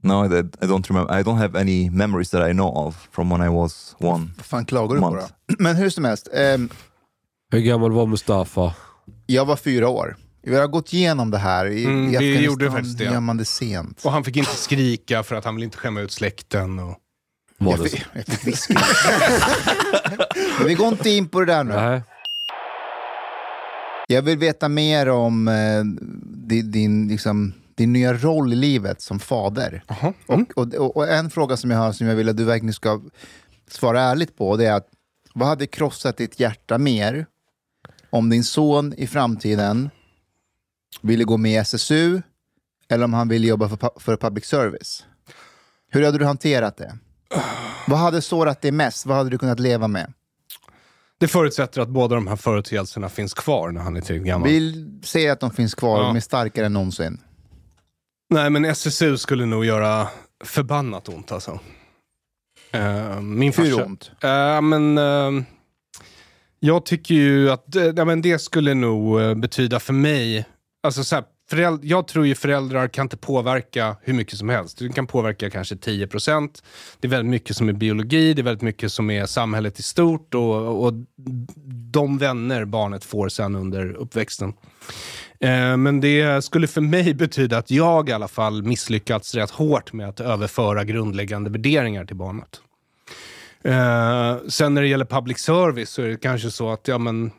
No, 0.03 0.25
I, 0.25 0.43
don't 0.67 0.89
remember. 0.89 1.21
I 1.21 1.23
don't 1.23 1.37
have 1.39 1.61
any 1.61 1.91
memories 1.91 2.31
that 2.31 2.49
I 2.51 2.53
know 2.53 2.87
of 2.87 3.09
from 3.13 3.31
when 3.31 3.43
I 3.43 3.49
was 3.49 3.97
one. 3.99 4.31
Vad 4.37 4.47
fan 4.47 4.65
klagar 4.65 4.95
du 4.95 5.01
på 5.01 5.11
Month. 5.11 5.27
då? 5.49 5.55
Men 5.59 5.77
hur 5.77 5.91
som 5.91 6.05
helst, 6.05 6.29
ehm, 6.35 6.69
Hur 7.53 7.61
gammal 7.61 7.93
var 7.93 8.07
Mustafa? 8.07 8.75
jag 9.27 9.45
var 9.45 9.57
fyra 9.57 9.89
år. 9.89 10.17
Vi 10.43 10.57
har 10.57 10.67
gått 10.67 10.93
igenom 10.93 11.31
det 11.31 11.39
här. 11.39 11.67
I, 11.67 11.85
Mm, 11.85 12.15
i 12.15 12.19
vi 12.19 12.45
gjorde 12.45 12.71
faktiskt 12.71 12.99
det. 12.99 13.05
gör 13.05 13.21
man 13.21 13.37
det 13.37 13.45
sent. 13.45 14.01
Och 14.05 14.13
han 14.13 14.25
fick 14.25 14.37
inte 14.37 14.55
skrika 14.57 15.23
för 15.23 15.35
att 15.37 15.45
han 15.45 15.55
vill 15.55 15.65
inte 15.65 15.77
skämma 15.77 16.01
ut 16.01 16.13
släkten. 16.13 16.79
Och... 16.79 16.95
Var 17.59 17.71
Jag 17.73 17.81
det 17.85 17.89
fick, 17.89 18.05
jag 18.13 18.25
fick 18.27 18.47
viska. 18.47 18.75
Men 20.59 20.67
vi 20.69 20.75
går 20.75 20.89
inte 20.89 21.11
in 21.11 21.29
på 21.29 21.41
det 21.41 21.47
där 21.47 21.65
nu. 21.65 21.75
Nej. 21.75 22.03
Jag 24.07 24.23
vill 24.23 24.39
veta 24.39 24.69
mer 24.69 25.09
om 25.09 25.49
eh, 25.49 25.85
din, 26.25 26.71
din, 26.71 27.09
liksom, 27.09 27.53
din 27.81 27.93
nya 27.93 28.15
roll 28.15 28.53
i 28.53 28.57
livet 28.57 29.03
som 29.03 29.19
fader. 29.19 29.83
Jaha. 29.89 30.13
Och, 30.27 30.75
och, 30.75 30.97
och, 30.97 31.09
en 31.09 31.31
fråga 31.31 31.57
som 31.57 31.71
jag 31.71 31.79
har 31.79 31.93
som 31.93 32.07
jag 32.07 32.17
vill 32.17 32.29
att 32.29 32.37
du 32.37 32.45
verkligen 32.45 32.73
ska 32.73 33.01
svara 33.71 34.01
ärligt 34.03 34.37
på, 34.37 34.57
det 34.57 34.67
är 34.67 34.73
att 34.73 34.89
vad 35.35 35.49
hade 35.49 35.67
krossat 35.67 36.17
ditt 36.17 36.41
hjärta 36.41 36.79
mer 36.79 37.27
om 38.11 38.31
din 38.31 38.45
son 38.45 38.95
i 38.97 39.07
framtiden 39.07 39.91
ville 41.03 41.25
gå 41.25 41.37
med 41.37 41.53
i 41.53 41.57
SSU 41.57 42.23
eller 42.89 43.05
om 43.05 43.15
han 43.15 43.29
ville 43.29 43.47
jobba 43.47 43.69
för, 43.69 43.91
för 44.01 44.17
public 44.17 44.45
service? 44.47 45.05
Hur 45.91 46.05
hade 46.05 46.19
du 46.19 46.25
hanterat 46.25 46.77
det? 46.77 46.99
Vad 47.87 47.99
hade 47.99 48.23
sårat 48.23 48.63
dig 48.63 48.73
mest? 48.73 49.07
Vad 49.07 49.17
hade 49.17 49.31
du 49.31 49.39
kunnat 49.39 49.61
leva 49.61 49.89
med? 49.89 50.13
Det 51.19 51.29
förutsätter 51.29 51.81
att 51.81 51.89
båda 51.89 52.15
de 52.15 52.27
här 52.27 52.37
företeelserna 52.37 53.09
finns 53.09 53.35
kvar 53.35 53.71
när 53.71 53.81
han 53.81 53.97
är 53.97 54.01
tillräckligt 54.01 54.29
gammal. 54.29 54.49
Vi 54.49 54.85
säger 55.05 55.33
att 55.33 55.41
de 55.41 55.51
finns 55.51 55.75
kvar, 55.75 56.01
Ja. 56.01 56.07
de 56.07 56.17
är 56.17 56.21
starkare 56.21 56.67
än 56.67 56.73
någonsin. 56.73 57.21
Nej, 58.31 58.51
men 58.51 58.65
SSU 58.65 59.17
skulle 59.17 59.47
nog 59.47 59.65
göra 59.65 60.09
förbannat 60.45 61.09
ont 61.09 61.33
alltså. 61.33 61.61
Eh, 62.71 63.21
min 63.21 63.53
Hur 63.53 63.71
farsa... 63.71 63.85
ont? 63.85 64.11
Eh, 64.21 64.61
men, 64.61 64.99
eh, 64.99 65.45
jag 66.61 66.87
tycker 66.87 67.15
ju 67.15 67.51
att 67.51 67.65
ja, 67.97 68.05
men 68.05 68.23
det 68.23 68.39
skulle 68.39 68.75
nog 68.75 69.37
betyda 69.41 69.81
för 69.81 69.93
mig, 69.93 70.45
alltså 70.83 71.05
så 71.05 71.15
här, 71.17 71.25
jag 71.83 72.09
tror 72.09 72.27
ju 72.27 72.35
föräldrar 72.35 72.89
kan 72.89 73.05
inte 73.05 73.17
påverka 73.17 73.97
hur 74.03 74.15
mycket 74.15 74.39
som 74.39 74.49
helst. 74.49 74.79
Du 74.79 74.89
kan 74.89 75.07
påverka 75.07 75.51
kanske 75.51 75.75
10%. 75.75 76.63
Det 77.01 77.09
är 77.09 77.11
väldigt 77.11 77.31
mycket 77.31 77.57
som 77.57 77.69
är 77.69 77.73
biologi, 77.73 78.35
det 78.35 78.43
är 78.43 78.45
väldigt 78.45 78.63
mycket 78.63 78.93
som 78.93 79.11
är 79.11 79.27
samhället 79.27 79.79
i 79.79 79.83
stort 79.83 80.35
och, 80.35 80.85
och 80.85 80.93
de 81.93 82.19
vänner 82.19 82.65
barnet 82.65 83.05
får 83.05 83.29
sen 83.29 83.57
under 83.57 83.93
uppväxten. 83.93 84.53
Eh, 85.43 85.77
men 85.77 86.01
det 86.01 86.45
skulle 86.45 86.67
för 86.67 86.81
mig 86.81 87.15
betyda 87.15 87.59
att 87.59 87.71
jag 87.71 88.09
i 88.09 88.13
alla 88.13 88.29
fall 88.29 88.63
misslyckats 88.63 89.35
rätt 89.35 89.51
hårt 89.51 89.93
med 89.93 90.09
att 90.09 90.21
överföra 90.21 90.85
grundläggande 90.85 91.51
värderingar 91.51 92.05
till 92.05 92.17
barnet. 92.17 92.61
Eh, 93.65 94.49
sen 94.49 94.75
när 94.75 94.83
det 94.83 94.89
gäller 94.89 95.05
public 95.05 95.39
service 95.39 95.91
så 95.91 96.03
är 96.03 96.09
det 96.09 96.17
kanske 96.17 96.51
så 96.51 96.73
att 96.73 96.89
ja, 96.89 96.99
men, 96.99 97.31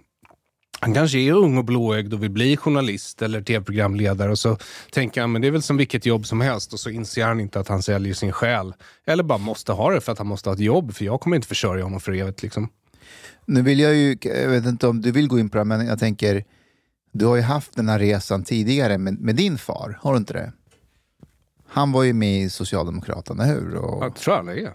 han 0.80 0.94
kanske 0.94 1.18
är 1.18 1.32
ung 1.32 1.58
och 1.58 1.66
blåögd 1.66 2.14
och 2.14 2.24
vill 2.24 2.30
bli 2.30 2.58
journalist 2.58 3.22
eller 3.22 3.42
tv-programledare 3.42 4.32
och 4.32 4.40
så 4.40 4.58
tänker 4.92 5.22
han 5.22 5.32
men 5.32 5.42
det 5.42 5.48
är 5.48 5.52
väl 5.52 5.62
som 5.62 5.78
vilket 5.78 6.06
jobb 6.06 6.26
som 6.26 6.42
helst 6.42 6.74
och 6.74 6.80
så 6.80 6.90
inser 6.90 7.26
han 7.26 7.40
inte 7.40 7.60
att 7.60 7.68
han 7.68 7.84
säljer 7.84 8.14
sin 8.14 8.32
själ. 8.32 8.74
Eller 9.06 9.24
bara 9.24 9.38
måste 9.38 9.72
ha 9.72 9.92
det 9.92 10.02
för 10.02 10.12
att 10.12 10.18
han 10.18 10.28
måste 10.28 10.50
ha 10.50 10.54
ett 10.54 10.60
jobb 10.60 10.94
för 10.94 11.06
jag 11.06 11.22
kommer 11.22 11.36
inte 11.36 11.48
försörja 11.48 11.84
honom 11.84 12.00
för 12.00 12.12
evigt. 12.12 12.44
Liksom. 12.44 12.70
Nu 13.46 13.62
vill 13.62 13.80
jag 13.80 13.96
ju, 13.96 14.18
jag 14.22 14.50
vet 14.50 14.66
inte 14.66 14.88
om 14.88 15.02
du 15.02 15.12
vill 15.12 15.28
gå 15.28 15.40
in 15.40 15.50
på 15.50 15.58
det, 15.58 15.60
här, 15.60 15.66
men 15.66 15.88
jag 15.88 16.00
tänker, 16.00 16.44
du 17.12 17.26
har 17.26 17.36
ju 17.36 17.41
haft 17.41 17.76
den 17.76 17.89
här 17.89 18.00
resan 18.00 18.43
tidigare 18.43 18.97
med, 18.97 19.19
med 19.19 19.36
din 19.36 19.58
far, 19.58 19.97
har 20.02 20.12
du 20.12 20.17
inte 20.17 20.34
det? 20.34 20.52
Han 21.67 21.91
var 21.91 22.04
ju 22.04 22.13
med 22.13 22.41
i 22.41 22.50
Socialdemokraterna, 22.50 23.43
hur? 23.43 23.76
Och, 23.76 24.04
Jag 24.06 24.15
tror 24.15 24.36
han 24.36 24.50
är. 24.50 24.74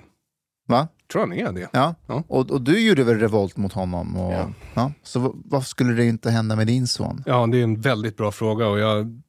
Va? 0.68 0.88
tror 1.12 1.20
han 1.22 1.32
är 1.32 1.52
det. 1.52 1.68
Ja. 1.72 1.94
Ja. 2.06 2.22
Och, 2.28 2.50
och 2.50 2.62
du 2.62 2.80
gjorde 2.88 3.04
väl 3.04 3.18
revolt 3.18 3.56
mot 3.56 3.72
honom? 3.72 4.16
Och, 4.16 4.32
ja. 4.32 4.50
Ja. 4.74 4.92
Så 5.02 5.20
v- 5.20 5.30
vad 5.34 5.66
skulle 5.66 5.92
det 5.92 6.04
inte 6.04 6.30
hända 6.30 6.56
med 6.56 6.66
din 6.66 6.86
son? 6.86 7.22
Ja, 7.26 7.46
det 7.46 7.58
är 7.58 7.62
en 7.62 7.80
väldigt 7.80 8.16
bra 8.16 8.32
fråga 8.32 8.66
och 8.66 8.78
jag 8.78 9.22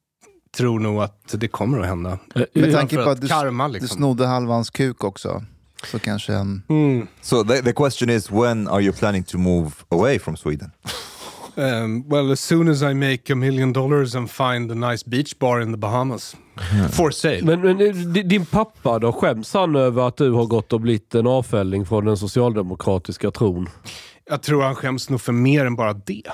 tror 0.56 0.80
nog 0.80 1.02
att 1.02 1.34
det 1.40 1.48
kommer 1.48 1.80
att 1.80 1.86
hända. 1.86 2.18
Med 2.54 2.72
tanke 2.72 2.96
på 3.04 3.10
att 3.10 3.20
du, 3.20 3.28
karma 3.28 3.66
du 3.68 3.72
liksom. 3.72 3.88
snodde 3.96 4.26
halva 4.26 4.54
hans 4.54 4.70
kuk 4.70 5.04
också, 5.04 5.44
så 5.90 5.98
kanske 5.98 6.34
en... 6.34 6.62
Mm. 6.68 7.06
So 7.20 7.44
the, 7.44 7.62
the 7.62 7.72
question 7.72 8.10
is, 8.10 8.30
when 8.30 8.68
are 8.68 8.82
you 8.82 8.92
planning 8.92 9.24
to 9.24 9.38
move 9.38 9.70
away 9.88 10.18
from 10.18 10.36
Sweden? 10.36 10.70
Um, 11.58 12.08
well, 12.08 12.30
as 12.32 12.40
soon 12.40 12.68
as 12.68 12.82
I 12.82 12.94
make 12.94 13.32
a 13.32 13.34
million 13.34 13.72
dollars 13.72 14.14
and 14.14 14.30
find 14.30 14.70
a 14.70 14.74
nice 14.74 15.02
beach 15.06 15.38
bar 15.38 15.60
in 15.60 15.72
the 15.72 15.76
Bahamas. 15.78 16.36
For 16.92 17.10
sale. 17.10 17.44
Men, 17.44 17.60
men 17.60 17.80
eh, 17.80 17.94
di- 17.94 18.22
din 18.22 18.46
pappa 18.46 18.98
då, 18.98 19.12
skäms 19.12 19.54
han 19.54 19.76
över 19.76 20.08
att 20.08 20.16
du 20.16 20.30
har 20.32 20.46
gått 20.46 20.72
och 20.72 20.80
blivit 20.80 21.14
en 21.14 21.26
avfälling 21.26 21.86
från 21.86 22.04
den 22.04 22.16
socialdemokratiska 22.16 23.30
tron? 23.30 23.68
Jag 24.30 24.42
tror 24.42 24.62
han 24.62 24.74
skäms 24.74 25.10
nog 25.10 25.20
för 25.20 25.32
mer 25.32 25.66
än 25.66 25.76
bara 25.76 25.92
det. 25.92 26.22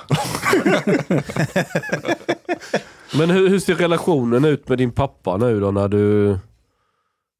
Men 3.17 3.29
hur, 3.29 3.49
hur 3.49 3.59
ser 3.59 3.75
relationen 3.75 4.45
ut 4.45 4.69
med 4.69 4.77
din 4.77 4.91
pappa 4.91 5.37
nu 5.37 5.59
då 5.59 5.71
när 5.71 5.87
du 5.87 6.37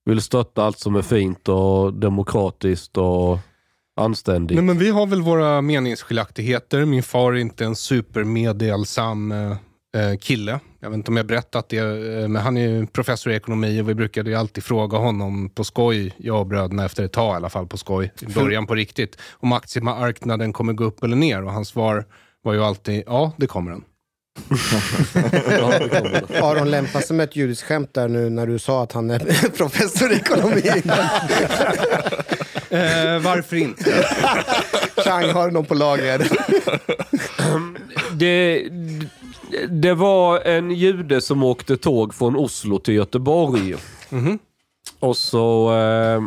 vill 0.06 0.22
stötta 0.22 0.64
allt 0.64 0.80
som 0.80 0.96
är 0.96 1.02
fint 1.02 1.50
och 1.50 1.94
demokratiskt 1.94 2.98
och 2.98 3.40
anständigt? 3.96 4.56
Nej, 4.56 4.66
men 4.66 4.78
vi 4.78 4.90
har 4.90 5.08
väl 5.08 5.22
våra 5.22 5.62
meningsskiljaktigheter. 5.62 6.86
Min 6.86 7.04
far 7.04 7.34
är 7.34 7.38
inte 7.38 7.66
en 7.66 7.76
supermedelsam 7.76 9.32
eh, 9.32 9.52
eh, 9.96 10.18
kille. 10.18 10.60
Jag 10.80 10.90
vet 10.90 10.98
inte 10.98 11.12
om 11.12 11.18
jag 11.18 11.26
berättat 11.26 11.70
det, 11.70 11.78
eh, 11.78 12.28
men 12.28 12.36
han 12.36 12.58
är 12.58 12.68
ju 12.68 12.88
professor 12.88 13.34
i 13.34 13.36
ekonomi 13.36 13.82
och 13.82 13.90
vi 13.90 13.94
brukade 13.94 14.30
ju 14.30 14.36
alltid 14.36 14.64
fråga 14.64 14.98
honom 14.98 15.50
på 15.50 15.64
skoj, 15.64 16.14
jag 16.18 16.40
och 16.40 16.48
bröderna 16.48 16.86
efter 16.86 17.04
ett 17.04 17.14
tag 17.14 17.34
i 17.34 17.36
alla 17.36 17.50
fall 17.50 17.68
på 17.68 17.78
skoj, 17.78 18.12
i 18.22 18.26
början 18.26 18.68
på 18.68 18.76
riktigt, 18.76 19.18
om 19.32 19.52
aktiemarknaden 19.52 20.54
kommer 20.54 20.74
gå 20.74 20.84
upp 20.84 21.04
eller 21.04 21.16
ner. 21.16 21.44
Och 21.44 21.52
hans 21.52 21.68
svar 21.68 22.06
var 22.44 22.54
ju 22.54 22.64
alltid, 22.64 23.04
ja 23.06 23.32
det 23.38 23.48
kommer 23.48 23.72
den. 23.72 23.84
Aron 26.44 26.72
lämpar 26.72 27.02
sig 27.02 27.16
med 27.16 27.24
ett 27.24 27.36
judiskt 27.36 27.64
skämt 27.64 27.94
där 27.94 28.08
nu 28.08 28.30
när 28.30 28.48
du 28.48 28.60
sa 28.60 28.84
att 28.84 28.92
han 28.92 29.12
är 29.12 29.50
professor 29.58 30.12
i 30.12 30.16
ekonomi. 30.16 30.62
Eh, 32.70 33.20
varför 33.20 33.56
inte? 33.56 33.92
Chang 35.06 35.30
har 35.30 35.52
någon 35.52 35.66
på 35.66 35.74
lager. 35.74 36.28
det, 38.18 38.70
det 39.70 39.94
var 39.94 40.40
en 40.40 40.72
jude 40.72 41.22
som 41.22 41.44
åkte 41.44 41.78
tåg 41.78 42.14
från 42.14 42.36
Oslo 42.36 42.80
till 42.80 42.94
Göteborg. 42.94 43.76
Mhm. 44.10 44.40
Och 45.00 45.18
så 45.18 45.76
eh, 45.78 46.22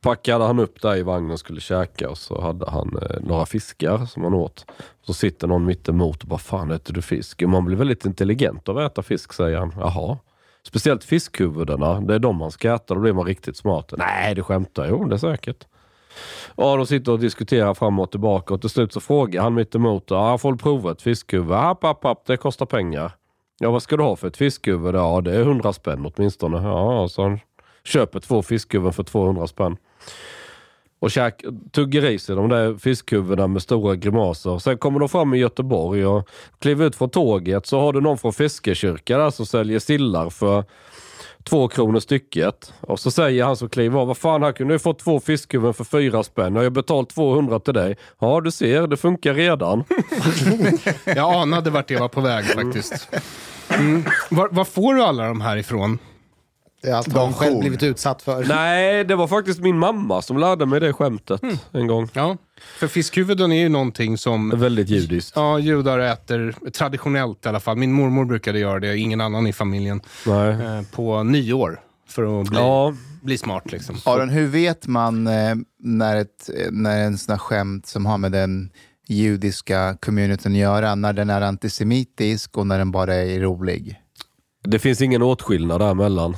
packade 0.00 0.44
han 0.44 0.58
upp 0.58 0.82
där 0.82 0.96
i 0.96 1.02
vagnen 1.02 1.30
och 1.30 1.38
skulle 1.38 1.60
käka 1.60 2.10
och 2.10 2.18
så 2.18 2.40
hade 2.40 2.70
han 2.70 2.98
eh, 3.02 3.20
några 3.20 3.46
fiskar 3.46 4.06
som 4.06 4.22
han 4.24 4.34
åt. 4.34 4.66
Så 5.06 5.14
sitter 5.14 5.46
någon 5.46 5.64
mitt 5.64 5.88
emot 5.88 6.22
och 6.22 6.28
bara, 6.28 6.38
fan 6.38 6.70
äter 6.70 6.94
du 6.94 7.02
fisk? 7.02 7.42
Och 7.42 7.48
man 7.48 7.64
blir 7.64 7.76
väldigt 7.76 8.04
intelligent 8.04 8.68
av 8.68 8.78
att 8.78 8.92
äta 8.92 9.02
fisk, 9.02 9.32
säger 9.32 9.58
han. 9.58 9.74
Jaha. 9.78 10.18
Speciellt 10.66 11.04
fiskhuvudena, 11.04 12.00
det 12.00 12.14
är 12.14 12.18
de 12.18 12.36
man 12.36 12.50
ska 12.50 12.74
äta, 12.74 12.94
då 12.94 13.00
blir 13.00 13.12
man 13.12 13.26
riktigt 13.26 13.56
smart. 13.56 13.92
Nej, 13.96 14.34
du 14.34 14.42
skämtar. 14.42 14.86
Jo, 14.88 15.04
det 15.04 15.16
är 15.16 15.18
säkert. 15.18 15.66
Ja, 16.56 16.76
de 16.76 16.86
sitter 16.86 17.12
och 17.12 17.18
diskuterar 17.18 17.74
fram 17.74 17.98
och 17.98 18.10
tillbaka 18.10 18.54
och 18.54 18.60
till 18.60 18.70
slut 18.70 18.92
så 18.92 19.00
frågar 19.00 19.42
han 19.42 19.54
mitt 19.54 19.74
emot. 19.74 20.04
Ja, 20.10 20.30
jag 20.30 20.40
får 20.40 20.56
prova 20.56 20.92
ett 20.92 21.02
fiskhuvud. 21.02 21.52
App, 21.52 21.84
app, 21.84 22.04
app, 22.04 22.26
det 22.26 22.36
kostar 22.36 22.66
pengar. 22.66 23.12
Ja, 23.58 23.70
vad 23.70 23.82
ska 23.82 23.96
du 23.96 24.02
ha 24.02 24.16
för 24.16 24.28
ett 24.28 24.36
fiskhuvud? 24.36 24.94
Ja, 24.94 25.20
det 25.20 25.36
är 25.36 25.40
100 25.40 25.72
spänn 25.72 26.12
åtminstone. 26.16 26.62
Ja, 26.62 27.08
så 27.08 27.22
han 27.22 27.40
köper 27.84 28.20
två 28.20 28.42
fiskhuvuden 28.42 28.92
för 28.92 29.02
200 29.02 29.46
spänn. 29.46 29.76
Och 31.04 31.10
käk, 31.10 31.44
tuggar 31.72 32.04
i 32.04 32.18
sig 32.18 32.36
de 32.36 32.48
där 32.48 32.78
fiskhuvudena 32.78 33.46
med 33.46 33.62
stora 33.62 33.96
grimaser. 33.96 34.58
Sen 34.58 34.78
kommer 34.78 35.00
de 35.00 35.08
fram 35.08 35.34
i 35.34 35.38
Göteborg 35.38 36.06
och 36.06 36.28
kliver 36.58 36.86
ut 36.86 36.96
från 36.96 37.10
tåget 37.10 37.66
så 37.66 37.80
har 37.80 37.92
du 37.92 38.00
någon 38.00 38.18
från 38.18 38.32
fiskekyrkan 38.32 39.20
där 39.20 39.30
som 39.30 39.46
säljer 39.46 39.78
sillar 39.78 40.30
för 40.30 40.64
två 41.42 41.68
kronor 41.68 42.00
stycket. 42.00 42.72
Och 42.80 43.00
så 43.00 43.10
säger 43.10 43.44
han 43.44 43.56
som 43.56 43.68
kliver 43.68 44.00
av, 44.00 44.06
vad 44.06 44.16
fan 44.16 44.42
här 44.42 44.52
kunde 44.52 44.74
du 44.74 44.78
fått 44.78 44.98
två 44.98 45.20
fiskhuvuden 45.20 45.74
för 45.74 45.84
fyra 45.84 46.22
spänn. 46.22 46.54
Jag 46.54 46.62
har 46.62 46.70
betalt 46.70 47.14
200 47.14 47.60
till 47.60 47.74
dig. 47.74 47.96
Ja 48.18 48.40
du 48.40 48.50
ser, 48.50 48.86
det 48.86 48.96
funkar 48.96 49.34
redan. 49.34 49.84
Jag 51.04 51.34
anade 51.34 51.70
vart 51.70 51.88
det 51.88 51.96
var 51.96 52.08
på 52.08 52.20
väg 52.20 52.44
faktiskt. 52.44 53.08
Mm. 53.68 54.04
Var, 54.30 54.48
var 54.48 54.64
får 54.64 54.94
du 54.94 55.02
alla 55.02 55.28
de 55.28 55.40
här 55.40 55.56
ifrån? 55.56 55.98
Det 56.84 56.90
är 56.90 56.94
allt 56.94 57.12
han 57.12 57.26
De 57.26 57.34
själv 57.34 57.58
blivit 57.60 57.82
utsatt 57.82 58.22
för. 58.22 58.44
Nej, 58.44 59.04
det 59.04 59.16
var 59.16 59.26
faktiskt 59.26 59.60
min 59.60 59.78
mamma 59.78 60.22
som 60.22 60.38
lärde 60.38 60.66
mig 60.66 60.80
det 60.80 60.92
skämtet 60.92 61.40
en 61.72 61.86
gång. 61.86 62.08
Ja, 62.12 62.36
för 62.78 62.86
fiskhuvuden 62.86 63.52
är 63.52 63.60
ju 63.60 63.68
någonting 63.68 64.18
som 64.18 64.50
Väldigt 64.50 64.88
judiskt. 64.88 65.32
ja, 65.36 65.58
judar 65.58 65.98
äter, 65.98 66.70
traditionellt 66.70 67.46
i 67.46 67.48
alla 67.48 67.60
fall. 67.60 67.76
Min 67.76 67.92
mormor 67.92 68.24
brukade 68.24 68.58
göra 68.58 68.80
det, 68.80 68.98
ingen 68.98 69.20
annan 69.20 69.46
i 69.46 69.52
familjen, 69.52 70.00
Nej. 70.26 70.48
eh, 70.50 70.82
på 70.92 71.22
nyår. 71.22 71.80
För 72.08 72.40
att 72.40 72.48
bli, 72.48 72.58
Ja, 72.58 72.94
bli 73.22 73.38
smart 73.38 73.72
liksom. 73.72 73.96
Aron, 74.04 74.28
hur 74.28 74.46
vet 74.46 74.86
man 74.86 75.26
eh, 75.26 75.54
när, 75.78 76.16
ett, 76.16 76.50
eh, 76.58 76.70
när 76.70 77.04
en 77.04 77.18
sån 77.18 77.32
här 77.32 77.38
skämt 77.38 77.86
som 77.86 78.06
har 78.06 78.18
med 78.18 78.32
den 78.32 78.70
judiska 79.08 79.96
communityn 80.00 80.52
att 80.52 80.58
göra, 80.58 80.94
när 80.94 81.12
den 81.12 81.30
är 81.30 81.40
antisemitisk 81.40 82.58
och 82.58 82.66
när 82.66 82.78
den 82.78 82.90
bara 82.90 83.14
är 83.14 83.40
rolig? 83.40 84.00
det 84.66 84.78
finns 84.78 85.00
ingen 85.00 85.22
åtskillnad 85.22 85.80
däremellan. 85.80 86.36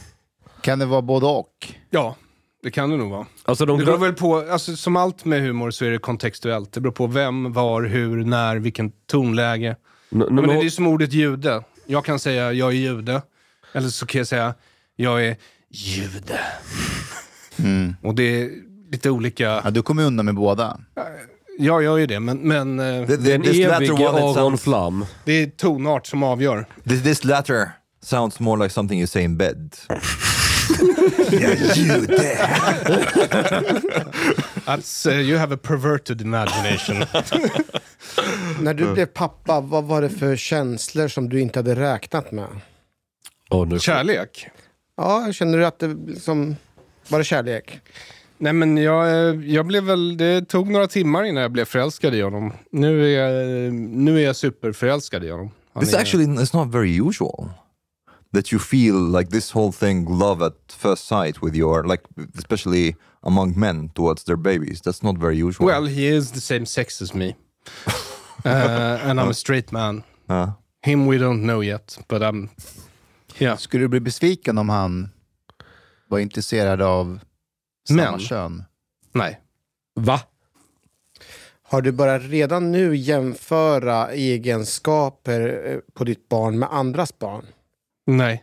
Kan 0.66 0.78
det 0.78 0.86
vara 0.86 1.02
både 1.02 1.26
och? 1.26 1.72
Ja, 1.90 2.16
det 2.62 2.70
kan 2.70 2.90
det 2.90 2.96
nog 2.96 3.10
vara. 3.10 3.26
Alltså 3.44 3.66
de 3.66 3.78
Det 3.78 3.84
beror 3.84 3.98
väl 3.98 4.12
på, 4.12 4.36
alltså, 4.50 4.76
som 4.76 4.96
allt 4.96 5.24
med 5.24 5.40
humor 5.42 5.70
så 5.70 5.84
är 5.84 5.90
det 5.90 5.98
kontextuellt. 5.98 6.72
Det 6.72 6.80
beror 6.80 6.92
på 6.92 7.06
vem, 7.06 7.52
var, 7.52 7.82
hur, 7.82 8.24
när, 8.24 8.56
vilken 8.56 8.92
tonläge. 9.10 9.76
N- 10.12 10.24
Men 10.30 10.48
det 10.48 10.54
är 10.54 10.62
ju 10.62 10.70
som 10.70 10.86
ordet 10.86 11.12
jude. 11.12 11.62
Jag 11.86 12.04
kan 12.04 12.18
säga 12.18 12.52
jag 12.52 12.68
är 12.68 12.76
jude. 12.76 13.22
Eller 13.72 13.88
så 13.88 14.06
kan 14.06 14.18
jag 14.18 14.26
säga 14.28 14.54
jag 14.96 15.24
är 15.26 15.36
jude. 15.70 16.40
Och 18.02 18.14
det 18.14 18.22
är 18.42 18.50
lite 18.92 19.10
olika. 19.10 19.60
Ja, 19.64 19.70
du 19.70 19.82
kommer 19.82 20.04
undan 20.04 20.26
med 20.26 20.34
båda. 20.34 20.80
Jag 21.58 21.82
gör 21.82 21.96
ju 21.96 22.06
det, 22.06 22.20
men, 22.20 22.38
men 22.38 22.78
The- 22.78 23.16
det 23.16 23.38
the- 23.38 23.42
this 23.42 23.66
latter 23.66 23.76
evig 23.76 23.90
one, 23.92 24.02
it 24.02 24.08
Aron 24.24 24.34
sounds, 24.34 24.62
Flam. 24.62 25.04
det 25.24 25.32
är 25.32 25.46
tonart 25.46 26.06
som 26.06 26.22
avgör. 26.22 26.66
this, 26.88 27.02
this 27.02 27.24
latter 27.24 27.70
sounds 28.02 28.40
more 28.40 28.62
like 28.64 28.72
something 28.74 28.98
you 28.98 29.06
say 29.06 29.22
in 29.22 29.36
bed. 29.36 29.76
That's, 34.64 35.06
uh, 35.06 35.20
you 35.20 35.38
have 35.38 35.54
a 35.54 35.58
perverted 35.62 36.20
imagination. 36.20 36.96
När 38.60 38.74
du 38.74 38.92
blev 38.94 39.06
pappa, 39.06 39.60
vad 39.60 39.84
var 39.84 40.02
det 40.02 40.08
för 40.08 40.36
känslor 40.36 41.08
som 41.08 41.28
du 41.28 41.40
inte 41.40 41.58
hade 41.58 41.74
räknat 41.74 42.32
med? 42.32 42.48
Oh, 43.50 43.68
nu. 43.68 43.78
Kärlek? 43.78 44.48
Ja, 44.96 45.32
känner 45.32 45.58
du 45.58 45.66
att 45.66 45.78
det 45.78 45.96
liksom... 46.06 46.56
Var 47.08 47.18
det 47.18 47.24
kärlek? 47.24 47.80
Nej 48.38 48.52
men 48.52 48.76
jag, 48.76 49.08
eh, 49.08 49.34
jag 49.44 49.66
blev 49.66 49.84
väl, 49.84 50.16
det 50.16 50.48
tog 50.48 50.70
några 50.70 50.86
timmar 50.86 51.24
innan 51.24 51.42
jag 51.42 51.52
blev 51.52 51.64
förälskad 51.64 52.14
i 52.14 52.20
honom. 52.20 52.52
Nu 52.70 53.14
är 53.14 53.20
jag, 53.20 53.72
nu 53.74 54.20
är 54.20 54.24
jag 54.24 54.36
superförälskad 54.36 55.24
i 55.24 55.30
honom. 55.30 55.50
Han 55.72 55.84
This 55.84 55.94
är, 55.94 55.98
actually 55.98 56.42
is 56.42 56.52
not 56.52 56.74
very 56.74 57.08
usual. 57.08 57.48
That 58.32 58.52
you 58.52 58.58
feel 58.58 58.94
like 58.94 59.30
this 59.30 59.52
whole 59.52 59.72
thing, 59.72 60.06
love 60.18 60.42
at 60.42 60.52
first 60.68 61.06
sight, 61.06 61.40
with 61.40 61.54
your 61.56 61.84
like, 61.84 62.02
especially 62.36 62.96
among 63.22 63.58
men 63.58 63.90
towards 63.94 64.24
their 64.24 64.36
babies. 64.36 64.80
That's 64.80 65.02
not 65.02 65.18
very 65.18 65.36
usual. 65.36 65.66
Well, 65.66 65.86
he 65.86 66.06
is 66.06 66.32
the 66.32 66.40
same 66.40 66.66
sex 66.66 67.02
as 67.02 67.14
me. 67.14 67.36
uh, 68.44 69.08
and 69.08 69.20
I'm 69.20 69.28
a 69.28 69.34
straight 69.34 69.72
man. 69.72 70.02
Uh, 70.28 70.46
Him 70.82 71.06
we 71.06 71.18
don't 71.18 71.42
know 71.42 71.62
yet, 71.62 71.98
but 72.08 72.22
I'm... 72.22 72.48
Yeah. 73.38 73.56
Skulle 73.56 73.84
du 73.84 73.88
bli 73.88 74.00
besviken 74.00 74.58
om 74.58 74.68
han 74.68 75.08
var 76.08 76.18
intresserad 76.18 76.82
av 76.82 77.18
samma 77.88 78.10
Män. 78.10 78.20
kön? 78.20 78.64
Nej. 79.12 79.40
Va? 79.94 80.20
Har 81.62 81.82
du 81.82 81.92
börjat 81.92 82.22
redan 82.22 82.72
nu 82.72 82.96
jämföra 82.96 84.10
egenskaper 84.10 85.62
eh, 85.66 85.78
på 85.94 86.04
ditt 86.04 86.28
barn 86.28 86.58
med 86.58 86.68
andras 86.72 87.18
barn? 87.18 87.46
Nej. 88.06 88.42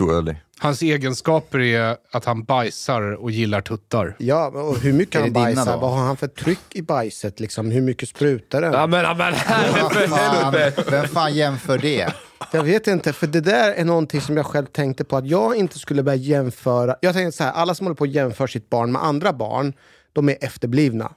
early. 0.00 0.34
Hans 0.58 0.82
egenskaper 0.82 1.58
är 1.58 1.96
att 2.12 2.24
han 2.24 2.44
bajsar 2.44 3.02
och 3.02 3.30
gillar 3.30 3.60
tuttar. 3.60 4.16
Ja, 4.18 4.46
och 4.46 4.78
hur 4.78 4.92
mycket 4.92 5.20
han 5.20 5.32
bajsar? 5.32 5.72
då? 5.72 5.78
Vad 5.80 5.90
har 5.90 6.04
han 6.06 6.16
för 6.16 6.28
tryck 6.28 6.76
i 6.76 6.82
bajset? 6.82 7.40
Liksom? 7.40 7.70
Hur 7.70 7.80
mycket 7.80 8.08
sprutar 8.08 8.60
den? 8.60 8.72
Ja 8.72 8.86
men, 8.86 9.00
ja, 9.04 9.14
men 9.14 9.34
för 9.34 10.16
helvete. 10.16 10.84
vem 10.90 11.08
fan 11.08 11.34
jämför 11.34 11.78
det? 11.78 12.12
Jag 12.52 12.62
vet 12.62 12.86
inte, 12.86 13.12
för 13.12 13.26
det 13.26 13.40
där 13.40 13.72
är 13.72 13.84
någonting 13.84 14.20
som 14.20 14.36
jag 14.36 14.46
själv 14.46 14.66
tänkte 14.66 15.04
på 15.04 15.16
att 15.16 15.26
jag 15.26 15.56
inte 15.56 15.78
skulle 15.78 16.02
börja 16.02 16.16
jämföra. 16.16 16.96
Jag 17.00 17.14
tänkte 17.14 17.36
så 17.36 17.44
här, 17.44 17.52
alla 17.52 17.74
som 17.74 17.86
håller 17.86 17.96
på 17.96 18.04
att 18.04 18.10
jämföra 18.10 18.48
sitt 18.48 18.70
barn 18.70 18.92
med 18.92 19.04
andra 19.04 19.32
barn, 19.32 19.72
de 20.12 20.28
är 20.28 20.36
efterblivna. 20.40 21.12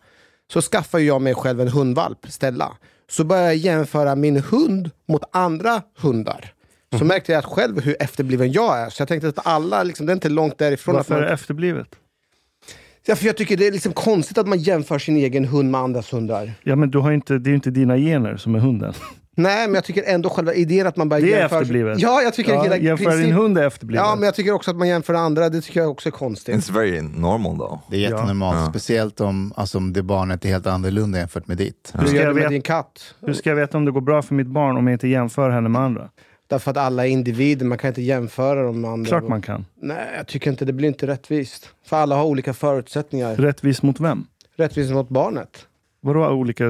Så 0.54 0.62
skaffar 0.62 1.00
jag 1.00 1.22
mig 1.22 1.36
själv 1.36 1.62
en 1.62 1.68
hundvalp, 1.68 2.26
Stella. 2.30 2.78
Så 3.10 3.24
börjar 3.24 3.44
jag 3.44 3.56
jämföra 3.56 4.16
min 4.16 4.38
hund 4.38 4.92
mot 5.08 5.24
andra 5.32 5.82
hundar. 5.98 6.54
Så 7.00 7.06
märkte 7.06 7.32
jag 7.32 7.40
att 7.40 7.46
själv 7.46 7.82
hur 7.82 7.96
efterbliven 8.00 8.52
jag 8.52 8.80
är. 8.80 8.90
Så 8.90 9.02
jag 9.02 9.08
tänkte 9.08 9.28
att 9.30 9.48
alla, 9.48 9.84
liksom, 9.84 10.06
det 10.06 10.12
är 10.12 10.16
inte 10.16 10.30
långt 10.30 10.58
därifrån. 10.58 10.96
Varför 10.96 11.14
att 11.14 11.18
är 11.18 11.22
man, 11.22 11.28
det 11.28 11.34
efterblivet? 11.34 11.88
ja, 13.06 13.16
för 13.16 13.26
jag 13.26 13.38
tycker 13.38 13.58
det 13.58 13.68
är 13.68 13.72
liksom 13.72 13.94
konstigt 13.94 14.38
att 14.38 14.48
man 14.48 14.60
jämför 14.60 15.00
sin 15.00 15.18
egen 15.18 15.46
hund 15.46 15.72
med 15.72 15.82
andras 15.82 16.14
hundar. 16.14 16.52
Ja, 16.64 16.76
men 16.76 16.92
du 16.92 16.98
har 16.98 17.12
inte, 17.12 17.38
det 17.38 17.48
är 17.48 17.52
ju 17.52 17.56
inte 17.56 17.72
dina 17.72 17.98
gener 17.98 18.38
som 18.38 18.56
är 18.56 18.60
hunden. 18.60 18.94
Nej, 19.36 19.68
men 19.68 19.76
jag 19.76 19.84
tycker 19.84 20.04
ändå 20.04 20.30
själva 20.30 20.54
idén 20.54 20.88
att 20.88 20.98
man 20.98 21.10
börjar 21.10 21.26
Det 21.26 21.34
är 21.34 21.40
jämföra... 21.40 21.60
efterblivet. 21.62 22.00
Ja, 22.00 22.22
jag 22.22 22.34
tycker 22.34 22.54
Ja, 22.54 22.64
hela 22.64 22.78
jämföra 22.78 23.10
din 23.12 23.20
princip- 23.20 23.36
hund 23.36 23.58
är 23.58 23.68
efterblivet. 23.68 24.06
Ja, 24.06 24.16
men 24.16 24.24
jag 24.26 24.36
tycker 24.36 24.52
också 24.52 24.72
att 24.72 24.78
man 24.78 24.88
jämför 24.88 25.14
andra, 25.14 25.50
det 25.50 25.62
tycker 25.62 25.80
jag 25.80 25.90
också 25.92 26.10
är 26.10 26.12
konstigt. 26.12 26.56
It's 26.56 26.72
very 26.74 27.02
normal 27.02 27.58
though. 27.58 27.80
Det 27.90 27.96
är 27.98 28.00
jättenormalt, 28.00 28.58
Ja. 28.58 28.70
speciellt 28.70 29.22
om, 29.22 29.54
alltså, 29.56 29.78
om 29.78 29.94
det 29.94 30.04
barnet 30.04 30.46
är 30.46 30.50
helt 30.50 30.68
annorlunda 30.68 31.18
jämfört 31.20 31.48
med 31.48 31.58
ditt. 31.58 31.94
Hur 32.00 32.08
ska 32.08 32.18
jag 32.18 32.34
veta- 32.34 32.50
din 32.50 32.62
katt? 32.62 33.16
Hur 33.22 33.34
ska 33.34 33.50
jag 33.50 33.56
veta 33.56 33.78
om 33.78 33.86
det 33.86 33.92
går 33.92 34.02
bra 34.02 34.22
för 34.22 34.36
mitt 34.36 34.48
barn 34.48 34.78
om 34.78 34.88
jag 34.88 34.96
inte 34.96 35.08
jämför 35.08 35.50
henne 35.50 35.70
med 35.70 35.82
andra? 35.82 36.10
Därför 36.48 36.72
att 36.72 36.78
alla 36.78 37.08
är 37.08 37.10
individer, 37.10 37.66
man 37.66 37.78
kan 37.78 37.88
inte 37.88 38.02
jämföra 38.02 38.64
dem 38.64 38.82
med 38.82 38.92
andra. 38.92 39.10
Klart 39.10 39.28
man 39.28 39.42
kan. 39.42 39.66
Nej, 39.82 40.14
jag 40.18 40.28
tycker 40.28 40.52
inte 40.52 40.66
det 40.66 40.74
blir 40.74 40.88
inte 40.88 41.08
rättvist. 41.08 41.70
För 41.86 41.98
alla 41.98 42.16
har 42.16 42.26
olika 42.26 42.54
förutsättningar. 42.54 43.36
Rättvis 43.36 43.82
mot 43.82 44.00
vem? 44.00 44.28
Rättvist 44.56 44.92
mot 44.92 45.10
barnet. 45.10 45.68
Vadå 46.02 46.28
olika? 46.30 46.64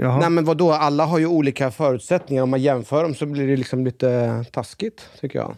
Jaha. 0.00 0.18
Nej 0.20 0.30
men 0.30 0.44
vadå, 0.44 0.72
alla 0.72 1.04
har 1.04 1.18
ju 1.18 1.26
olika 1.26 1.70
förutsättningar. 1.70 2.42
Om 2.42 2.50
man 2.50 2.62
jämför 2.62 3.02
dem 3.02 3.14
så 3.14 3.26
blir 3.26 3.46
det 3.46 3.56
liksom 3.56 3.84
lite 3.84 4.44
taskigt, 4.52 5.08
tycker 5.20 5.38
jag. 5.38 5.56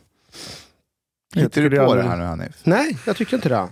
Hittar 1.34 1.62
du 1.62 1.76
på 1.76 1.94
det 1.94 2.02
här 2.02 2.16
nu 2.16 2.24
Hanif? 2.24 2.60
Nej, 2.64 2.98
jag 3.06 3.16
tycker 3.16 3.36
inte 3.36 3.48
det. 3.48 3.68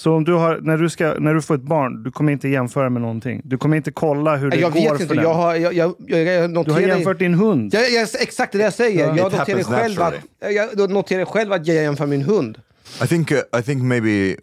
Så 0.00 0.14
om 0.14 0.24
du 0.24 0.32
har, 0.32 0.58
när, 0.62 0.76
du 0.78 0.90
ska, 0.90 1.14
när 1.18 1.34
du 1.34 1.42
får 1.42 1.54
ett 1.54 1.62
barn, 1.62 2.02
du 2.02 2.10
kommer 2.10 2.32
inte 2.32 2.48
jämföra 2.48 2.90
med 2.90 3.02
någonting? 3.02 3.40
Du 3.44 3.58
kommer 3.58 3.76
inte 3.76 3.92
kolla 3.92 4.36
hur 4.36 4.50
det 4.50 4.56
Jag 4.56 4.72
går 4.72 4.80
vet 4.80 4.88
för 4.96 5.02
inte, 5.02 5.14
den? 5.14 5.24
jag 5.24 5.34
har, 5.34 5.54
jag, 5.54 5.72
jag, 5.74 5.94
jag, 6.06 6.20
jag 6.20 6.26
Du 6.26 6.40
har 6.40 6.64
noterar... 6.64 6.80
jämfört 6.80 7.18
din 7.18 7.34
hund? 7.34 7.74
jag, 7.74 7.90
jag, 7.90 8.08
exakt 8.20 8.52
det 8.52 8.58
jag 8.58 8.72
säger. 8.72 9.06
Ja. 9.06 9.16
Jag 9.16 9.32
noterar 9.32 9.62
själv 9.62 10.02
att, 10.02 10.14
jag, 10.40 10.68
jag 10.76 10.90
noterar 10.90 11.24
själv 11.24 11.52
att 11.52 11.66
jag 11.66 11.76
jämför 11.76 12.06
min 12.06 12.22
hund. 12.22 12.58
I 13.04 13.06
think 13.06 13.32
uh, 13.32 13.38
I 13.58 13.62
think 13.62 13.82
maybe 13.82 14.36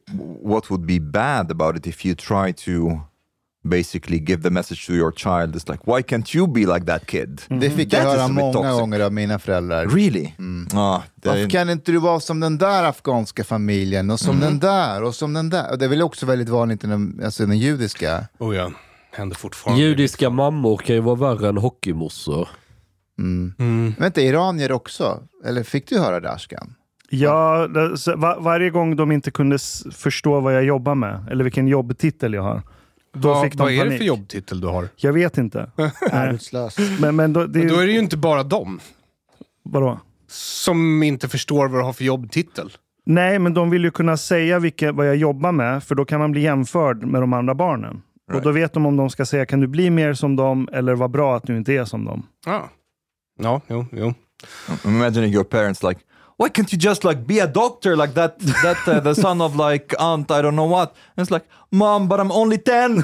what 0.43 0.71
would 0.71 0.85
be 0.85 0.99
bad 0.99 1.51
about 1.51 1.77
it 1.77 1.87
if 1.87 2.05
you 2.05 2.15
try 2.15 2.53
to 2.53 2.99
basically 3.67 4.19
give 4.19 4.43
the 4.43 4.49
message 4.49 4.87
to 4.87 4.93
your 4.93 5.11
child 5.11 5.55
is 5.55 5.67
like, 5.69 5.79
why 5.85 6.01
can't 6.01 6.35
you 6.37 6.47
be 6.47 6.59
like 6.59 6.85
that 6.85 7.05
kid? 7.05 7.41
Det 7.47 7.69
fick 7.69 7.93
jag 7.93 8.03
That 8.03 8.13
is 8.15 8.19
höra 8.21 8.27
många 8.27 8.53
toxic. 8.53 8.71
gånger 8.79 8.99
av 8.99 9.13
mina 9.13 9.39
föräldrar. 9.39 9.85
Really? 9.87 10.31
Ah, 10.73 11.01
det 11.15 11.29
Varför 11.29 11.43
är- 11.43 11.49
kan 11.49 11.69
inte 11.69 11.91
du 11.91 11.97
vara 11.97 12.19
som 12.19 12.39
den 12.39 12.57
där 12.57 12.83
afghanska 12.83 13.43
familjen 13.43 14.09
och 14.09 14.19
som 14.19 14.39
den 14.39 14.59
där 14.59 15.03
och 15.03 15.15
som 15.15 15.33
den 15.33 15.49
där? 15.49 15.71
Och 15.71 15.77
det 15.77 15.85
är 15.85 15.89
väl 15.89 16.01
också 16.01 16.25
väldigt 16.25 16.49
vanligt 16.49 16.83
i 16.83 16.87
den, 16.87 17.21
alltså 17.25 17.45
den 17.45 17.57
judiska. 17.57 18.27
Oh 18.37 18.55
ja, 18.55 18.71
händer 19.11 19.35
fortfarande. 19.35 19.81
Judiska 19.83 20.29
mammor 20.29 20.77
kan 20.77 20.95
ju 20.95 21.01
vara 21.01 21.15
värre 21.15 21.49
än 21.49 21.57
hockeymossor. 21.57 22.47
Vänta, 23.97 24.21
iranier 24.21 24.71
också? 24.71 25.19
Eller 25.45 25.63
fick 25.63 25.89
du 25.89 25.99
höra 25.99 26.19
det 26.19 26.31
Ashkan? 26.31 26.73
Ja, 27.09 27.67
det, 27.67 27.97
så, 27.97 28.15
va, 28.15 28.37
varje 28.39 28.69
gång 28.69 28.95
de 28.95 29.11
inte 29.11 29.31
kunde 29.31 29.57
förstå 29.91 30.39
vad 30.39 30.55
jag 30.55 30.63
jobbar 30.63 30.95
med, 30.95 31.27
eller 31.31 31.43
vilken 31.43 31.67
jobbtitel 31.67 32.33
jag 32.33 32.41
har. 32.43 32.61
Då 33.21 33.27
vad, 33.27 33.43
fick 33.43 33.53
de 33.53 33.63
vad 33.63 33.71
är 33.71 33.75
det 33.75 33.83
panik. 33.83 33.97
för 33.97 34.05
jobbtitel 34.05 34.61
du 34.61 34.67
har? 34.67 34.87
Jag 34.95 35.13
vet 35.13 35.37
inte. 35.37 35.71
Arbetslös. 36.11 36.77
Men, 36.99 37.15
men 37.15 37.33
då, 37.33 37.45
det, 37.45 37.59
Men 37.59 37.67
då 37.67 37.75
är 37.75 37.85
det 37.85 37.91
ju 37.91 37.99
inte 37.99 38.17
bara 38.17 38.43
dem 38.43 38.79
vadå? 39.63 39.99
som 40.29 41.03
inte 41.03 41.29
förstår 41.29 41.67
vad 41.67 41.79
du 41.79 41.83
har 41.83 41.93
för 41.93 42.03
jobbtitel. 42.03 42.71
Nej, 43.05 43.39
men 43.39 43.53
de 43.53 43.69
vill 43.69 43.83
ju 43.83 43.91
kunna 43.91 44.17
säga 44.17 44.59
vilka, 44.59 44.91
vad 44.91 45.07
jag 45.07 45.15
jobbar 45.15 45.51
med, 45.51 45.83
för 45.83 45.95
då 45.95 46.05
kan 46.05 46.19
man 46.19 46.31
bli 46.31 46.41
jämförd 46.41 47.03
med 47.03 47.21
de 47.21 47.33
andra 47.33 47.55
barnen. 47.55 48.01
Och 48.33 48.41
då 48.41 48.51
vet 48.51 48.73
de 48.73 48.85
om 48.85 48.97
de 48.97 49.09
ska 49.09 49.25
säga, 49.25 49.45
kan 49.45 49.59
du 49.59 49.67
bli 49.67 49.89
mer 49.89 50.13
som 50.13 50.35
dem, 50.35 50.69
eller 50.71 50.95
vad 50.95 51.11
bra 51.11 51.35
att 51.37 51.43
du 51.43 51.57
inte 51.57 51.73
är 51.73 51.85
som 51.85 52.05
dem. 52.05 52.27
Ja, 52.45 52.69
ja 53.39 53.61
jo, 53.67 53.85
jo. 53.91 54.13
I'm 54.67 54.89
imagining 54.89 55.33
your 55.33 55.43
parents 55.43 55.83
like, 55.83 55.99
why 56.37 56.49
can't 56.49 56.73
you 56.73 56.79
just 56.79 57.03
like 57.03 57.19
be 57.27 57.39
a 57.43 57.47
doctor 57.47 57.95
like 57.95 58.13
that? 58.13 58.39
That 58.63 58.87
uh, 58.87 58.99
the 59.03 59.15
son 59.15 59.41
of 59.41 59.55
like 59.55 59.93
aunt, 59.99 60.31
I 60.31 60.41
don't 60.41 60.55
know 60.55 60.69
what. 60.71 60.95
And 61.15 61.23
it's 61.27 61.31
like, 61.31 61.45
mom, 61.71 62.07
but 62.07 62.19
I'm 62.19 62.31
only 62.31 62.57
ten. 62.57 63.03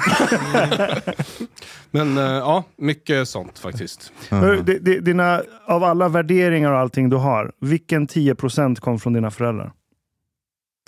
Men 1.90 2.18
eh, 2.18 2.24
ja, 2.24 2.64
mycket 2.76 3.28
sånt 3.28 3.58
faktiskt. 3.58 4.12
Di- 4.64 5.00
Dina, 5.00 5.42
av 5.66 5.84
alla 5.84 6.08
värderingar 6.08 6.72
och 6.72 6.78
allting 6.78 7.08
du 7.10 7.16
har, 7.16 7.52
vilken 7.60 8.06
10% 8.08 8.80
kom 8.80 8.98
från 8.98 9.12
dina 9.12 9.30
föräldrar? 9.30 9.72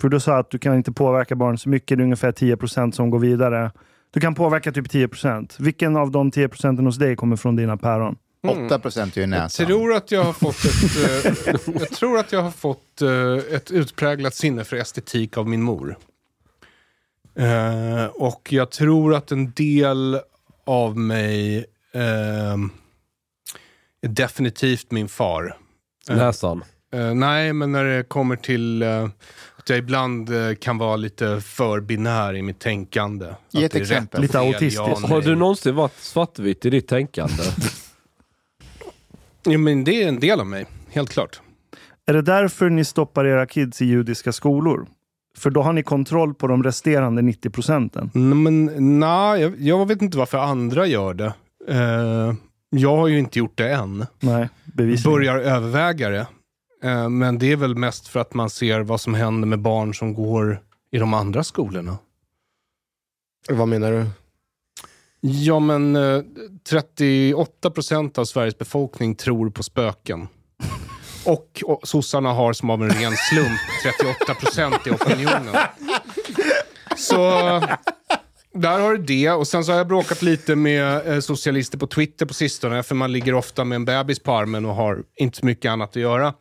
För 0.01 0.09
du 0.09 0.19
sa 0.19 0.37
att 0.37 0.51
du 0.51 0.59
kan 0.59 0.75
inte 0.75 0.91
påverka 0.91 1.35
barn 1.35 1.57
så 1.57 1.69
mycket, 1.69 1.97
det 1.97 2.01
är 2.01 2.03
ungefär 2.03 2.31
10% 2.31 2.91
som 2.91 3.09
går 3.09 3.19
vidare. 3.19 3.71
Du 4.11 4.19
kan 4.19 4.35
påverka 4.35 4.71
typ 4.71 4.87
10%. 4.93 5.55
Vilken 5.59 5.95
av 5.97 6.11
de 6.11 6.31
10% 6.31 6.85
hos 6.85 6.97
dig 6.97 7.15
kommer 7.15 7.35
från 7.35 7.55
dina 7.55 7.77
päron? 7.77 8.15
8 8.47 8.79
procent 8.79 9.17
är 9.17 9.21
ju 9.21 9.23
Jag 9.23 9.29
näsan. 9.29 9.65
tror 9.65 9.93
att 9.93 10.11
jag 10.11 10.23
har 10.23 10.33
fått 10.33 10.65
ett, 10.65 11.47
eh, 11.47 11.73
jag 11.79 11.89
tror 11.89 12.19
att 12.19 12.31
jag 12.31 12.41
har 12.41 12.51
fått 12.51 13.01
eh, 13.01 13.55
ett 13.55 13.71
utpräglat 13.71 14.35
sinne 14.35 14.63
för 14.63 14.75
estetik 14.77 15.37
av 15.37 15.47
min 15.47 15.61
mor. 15.61 15.97
Eh, 17.35 18.05
och 18.05 18.47
jag 18.53 18.71
tror 18.71 19.15
att 19.15 19.31
en 19.31 19.51
del 19.51 20.19
av 20.65 20.97
mig 20.97 21.57
eh, 21.93 22.01
är 24.01 24.07
definitivt 24.07 24.91
min 24.91 25.09
far. 25.09 25.57
Näsan. 26.09 26.63
Eh, 26.93 27.13
nej, 27.13 27.53
men 27.53 27.71
när 27.71 27.83
det 27.83 28.03
kommer 28.03 28.35
till 28.35 28.81
eh, 28.81 29.03
att 29.57 29.69
jag 29.69 29.77
ibland 29.79 30.29
eh, 30.49 30.55
kan 30.55 30.77
vara 30.77 30.95
lite 30.95 31.41
för 31.41 31.79
binär 31.79 32.35
i 32.35 32.41
mitt 32.41 32.59
tänkande. 32.59 33.25
Ge 33.51 33.63
ett 33.65 33.75
exempel. 33.75 34.21
Lite 34.21 34.31
fel, 34.31 34.41
autistisk. 34.47 34.77
ja, 34.77 35.07
Har 35.07 35.21
du 35.21 35.35
någonsin 35.35 35.75
varit 35.75 35.97
svartvit 35.99 36.65
i 36.65 36.69
ditt 36.69 36.87
tänkande? 36.87 37.43
Ja, 39.47 39.57
men 39.57 39.83
det 39.83 40.03
är 40.03 40.07
en 40.07 40.19
del 40.19 40.39
av 40.39 40.47
mig, 40.47 40.65
helt 40.89 41.09
klart. 41.09 41.41
Är 42.05 42.13
det 42.13 42.21
därför 42.21 42.69
ni 42.69 42.85
stoppar 42.85 43.25
era 43.25 43.45
kids 43.45 43.81
i 43.81 43.85
judiska 43.85 44.31
skolor? 44.31 44.87
För 45.37 45.49
då 45.49 45.61
har 45.61 45.73
ni 45.73 45.83
kontroll 45.83 46.33
på 46.33 46.47
de 46.47 46.63
resterande 46.63 47.21
90 47.21 47.49
procenten. 47.49 48.11
Mm, 48.15 48.43
Men 48.43 48.99
nej, 48.99 49.41
jag, 49.41 49.59
jag 49.59 49.87
vet 49.87 50.01
inte 50.01 50.17
varför 50.17 50.37
andra 50.37 50.85
gör 50.87 51.13
det. 51.13 51.33
Eh, 51.67 52.33
jag 52.69 52.97
har 52.97 53.07
ju 53.07 53.19
inte 53.19 53.39
gjort 53.39 53.57
det 53.57 53.69
än. 53.73 54.05
Nej, 54.19 54.49
bevisligen. 54.65 55.15
Börjar 55.17 55.37
överväga 55.39 56.09
det. 56.09 56.27
Eh, 56.83 57.09
men 57.09 57.39
det 57.39 57.51
är 57.51 57.55
väl 57.55 57.75
mest 57.75 58.07
för 58.07 58.19
att 58.19 58.33
man 58.33 58.49
ser 58.49 58.79
vad 58.81 59.01
som 59.01 59.13
händer 59.13 59.47
med 59.47 59.59
barn 59.59 59.93
som 59.93 60.13
går 60.13 60.61
i 60.91 60.97
de 60.97 61.13
andra 61.13 61.43
skolorna. 61.43 61.97
Vad 63.49 63.67
menar 63.67 63.91
du? 63.91 64.05
Ja, 65.21 65.59
men 65.59 65.95
eh, 65.95 66.21
38 66.69 67.71
procent 67.71 68.17
av 68.17 68.25
Sveriges 68.25 68.57
befolkning 68.57 69.15
tror 69.15 69.49
på 69.49 69.63
spöken. 69.63 70.27
Och, 71.25 71.63
och 71.65 71.87
sossarna 71.87 72.33
har 72.33 72.53
som 72.53 72.69
av 72.69 72.83
en 72.83 72.89
ren 72.89 73.13
slump 73.29 73.59
38 73.83 74.33
procent 74.33 74.87
i 74.87 74.89
opinionen. 74.89 75.55
Så 76.97 77.61
där 78.53 78.79
har 78.79 78.91
du 78.91 78.97
det. 78.97 79.31
Och 79.31 79.47
sen 79.47 79.63
så 79.63 79.71
har 79.71 79.77
jag 79.77 79.87
bråkat 79.87 80.21
lite 80.21 80.55
med 80.55 81.07
eh, 81.07 81.19
socialister 81.19 81.77
på 81.77 81.87
Twitter 81.87 82.25
på 82.25 82.33
sistone. 82.33 82.83
För 82.83 82.95
man 82.95 83.11
ligger 83.11 83.33
ofta 83.33 83.63
med 83.63 83.75
en 83.75 83.85
bebis 83.85 84.19
på 84.19 84.31
armen 84.31 84.65
och 84.65 84.75
har 84.75 85.03
inte 85.15 85.37
så 85.37 85.45
mycket 85.45 85.71
annat 85.71 85.89
att 85.89 85.95
göra. 85.95 86.33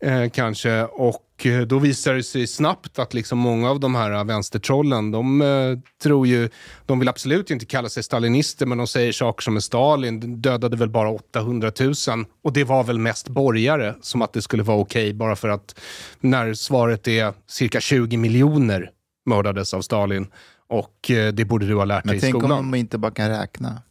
Eh, 0.00 0.30
kanske. 0.30 0.82
Och 0.82 1.46
eh, 1.46 1.60
då 1.60 1.78
visar 1.78 2.14
det 2.14 2.22
sig 2.22 2.46
snabbt 2.46 2.98
att 2.98 3.14
liksom 3.14 3.38
många 3.38 3.70
av 3.70 3.80
de 3.80 3.94
här 3.94 4.24
vänstertrollen, 4.24 5.10
de 5.10 5.42
eh, 5.42 5.78
tror 6.02 6.26
ju, 6.26 6.48
de 6.86 6.98
vill 6.98 7.08
absolut 7.08 7.50
inte 7.50 7.66
kalla 7.66 7.88
sig 7.88 8.02
stalinister, 8.02 8.66
men 8.66 8.78
de 8.78 8.86
säger 8.86 9.12
saker 9.12 9.42
som 9.42 9.56
en 9.56 9.62
Stalin 9.62 10.40
dödade 10.42 10.76
väl 10.76 10.88
bara 10.88 11.10
800 11.10 11.72
000. 11.80 11.94
Och 12.44 12.52
det 12.52 12.64
var 12.64 12.84
väl 12.84 12.98
mest 12.98 13.28
borgare, 13.28 13.94
som 14.00 14.22
att 14.22 14.32
det 14.32 14.42
skulle 14.42 14.62
vara 14.62 14.78
okej 14.78 15.14
bara 15.14 15.36
för 15.36 15.48
att 15.48 15.78
när 16.20 16.54
svaret 16.54 17.08
är 17.08 17.32
cirka 17.46 17.80
20 17.80 18.16
miljoner 18.16 18.90
mördades 19.26 19.74
av 19.74 19.80
Stalin. 19.80 20.26
Och 20.72 21.10
eh, 21.10 21.32
det 21.32 21.44
borde 21.44 21.66
du 21.66 21.74
ha 21.76 21.84
lärt 21.84 22.04
dig 22.04 22.08
Men 22.10 22.16
i 22.16 22.20
tänk 22.20 22.34
om 22.34 22.40
skolan. 22.40 22.70
de 22.70 22.78
inte 22.78 22.98
bara 22.98 23.12
kan 23.12 23.28
räkna. 23.28 23.82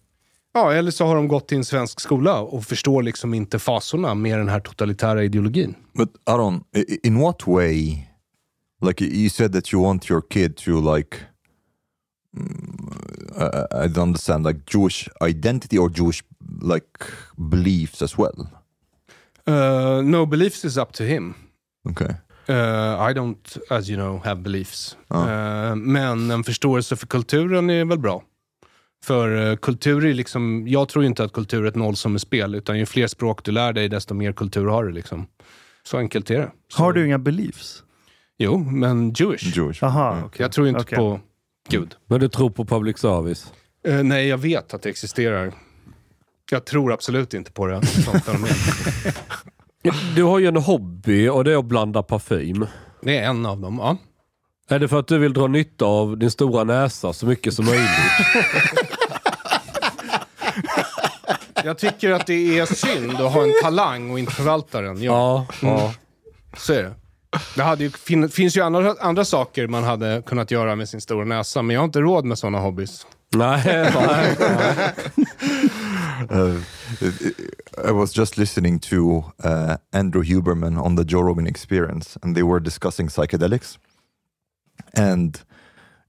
Ja, 0.53 0.73
eller 0.73 0.91
så 0.91 1.05
har 1.05 1.15
de 1.15 1.27
gått 1.27 1.47
till 1.47 1.57
en 1.57 1.65
svensk 1.65 1.99
skola 1.99 2.39
och 2.39 2.65
förstår 2.65 3.03
liksom 3.03 3.33
inte 3.33 3.59
fasorna 3.59 4.13
med 4.15 4.37
den 4.39 4.49
här 4.49 4.59
totalitära 4.59 5.23
ideologin. 5.23 5.75
But 5.97 6.09
Aaron, 6.25 6.63
i- 6.75 6.79
i- 6.79 6.99
in 7.03 7.19
what 7.19 7.47
way? 7.47 8.07
Like 8.87 9.05
you 9.05 9.29
said 9.29 9.53
that 9.53 9.73
you 9.73 9.83
want 9.83 10.09
your 10.09 10.21
kid 10.29 10.55
to 10.57 10.95
like, 10.95 11.17
mm, 12.37 12.93
I, 13.37 13.85
I 13.85 13.87
don't 13.87 14.01
understand, 14.01 14.47
like 14.47 14.59
Jewish 14.77 15.09
identity 15.29 15.77
or 15.77 15.89
Jewish 15.89 16.23
like 16.61 16.87
beliefs 17.37 18.01
as 18.01 18.17
well. 18.17 18.47
Uh, 19.47 20.01
no 20.03 20.25
beliefs 20.25 20.65
is 20.65 20.77
up 20.77 20.91
to 20.93 21.03
him. 21.03 21.33
Okay. 21.89 22.13
Uh, 22.49 22.55
I 23.09 23.13
don't, 23.13 23.57
as 23.69 23.89
you 23.89 23.97
know, 24.01 24.25
have 24.25 24.41
beliefs. 24.41 24.97
Uh, 25.13 25.75
men 25.75 26.31
en 26.31 26.43
förståelse 26.43 26.95
för 26.95 27.07
kulturen 27.07 27.69
är 27.69 27.85
väl 27.85 27.99
bra. 27.99 28.23
För 29.05 29.29
uh, 29.29 29.55
kultur 29.55 30.05
är 30.05 30.13
liksom, 30.13 30.67
jag 30.67 30.89
tror 30.89 31.05
inte 31.05 31.23
att 31.23 31.33
kultur 31.33 31.63
är 31.63 31.67
ett 31.67 31.75
nollsummespel, 31.75 32.55
utan 32.55 32.79
ju 32.79 32.85
fler 32.85 33.07
språk 33.07 33.43
du 33.43 33.51
lär 33.51 33.73
dig, 33.73 33.89
desto 33.89 34.13
mer 34.13 34.31
kultur 34.33 34.65
har 34.67 34.83
du. 34.83 34.91
Liksom. 34.91 35.27
Så 35.83 35.97
enkelt 35.97 36.31
är 36.31 36.37
det. 36.39 36.51
Så, 36.73 36.83
Har 36.83 36.93
du 36.93 37.05
inga 37.05 37.17
beliefs? 37.19 37.83
Jo, 38.37 38.57
men 38.57 39.13
Jewish. 39.13 39.57
Jewish. 39.57 39.83
Aha, 39.83 40.11
Mm. 40.11 40.23
okej. 40.25 40.41
Jag 40.41 40.51
tror 40.51 40.67
inte 40.67 40.81
Okej. 40.81 40.97
på 40.97 41.19
Gud. 41.69 41.95
Men 42.07 42.19
du 42.19 42.29
tror 42.29 42.49
på 42.49 42.65
public 42.65 42.97
service? 42.97 43.53
Eh, 43.87 44.03
nej, 44.03 44.27
jag 44.27 44.37
vet 44.37 44.73
att 44.73 44.81
det 44.81 44.89
existerar. 44.89 45.53
Jag 46.51 46.65
tror 46.65 46.93
absolut 46.93 47.33
inte 47.33 47.51
på 47.51 47.65
det. 47.67 47.81
Du 50.15 50.23
har 50.23 50.39
ju 50.39 50.47
en 50.47 50.55
hobby 50.57 51.27
och 51.27 51.43
det 51.43 51.51
är 51.53 51.57
att 51.57 51.65
blanda 51.65 52.03
parfym. 52.03 52.67
det 53.01 53.17
är 53.17 53.23
en 53.29 53.45
av 53.45 53.59
dem, 53.59 53.77
ja. 53.81 53.97
Är 54.75 54.79
det 54.79 54.87
för 54.87 54.99
att 54.99 55.07
du 55.07 55.17
vill 55.17 55.33
dra 55.33 55.47
nytta 55.47 55.85
av 55.85 56.17
din 56.17 56.31
stora 56.31 56.63
näsa 56.63 57.13
så 57.13 57.25
mycket 57.25 57.53
som 57.53 57.65
möjligt? 57.65 57.89
Jag 61.63 61.77
tycker 61.77 62.11
att 62.11 62.27
det 62.27 62.59
är 62.59 62.65
synd 62.65 63.11
att 63.21 63.33
ha 63.33 63.43
en 63.43 63.53
talang 63.63 64.11
och 64.11 64.19
inte 64.19 64.31
förvalta 64.31 64.81
den. 64.81 65.03
Ja, 65.03 65.45
Ja. 65.61 65.67
ja. 65.67 65.93
så 66.57 66.73
är 66.73 66.83
det. 66.83 66.93
Det 67.55 67.63
hade 67.63 67.83
ju, 67.83 67.89
fin, 67.89 68.29
finns 68.29 68.57
ju 68.57 68.61
andra, 68.61 68.95
andra 68.99 69.25
saker 69.25 69.67
man 69.67 69.83
hade 69.83 70.23
kunnat 70.25 70.51
göra 70.51 70.75
med 70.75 70.89
sin 70.89 71.01
stora 71.01 71.25
näsa, 71.25 71.61
men 71.61 71.73
jag 71.73 71.81
har 71.81 71.85
inte 71.85 71.99
råd 71.99 72.25
med 72.25 72.37
sådana 72.37 72.59
hobbys. 72.59 73.05
Nej, 73.35 73.61
nej. 73.95 74.35
Uh, 76.29 76.61
I 77.83 77.91
was 77.91 78.13
just 78.13 78.37
listening 78.37 78.79
to 78.79 79.33
uh, 79.43 79.77
Andrew 79.93 80.23
Huberman 80.23 80.81
on 80.81 80.95
the 80.95 81.05
Joe 81.05 81.21
Rogan 81.21 81.47
Experience, 81.47 82.17
and 82.21 82.35
they 82.35 82.43
were 82.43 82.59
discussing 82.59 83.07
psychedelics. 83.07 83.77
And 84.95 85.41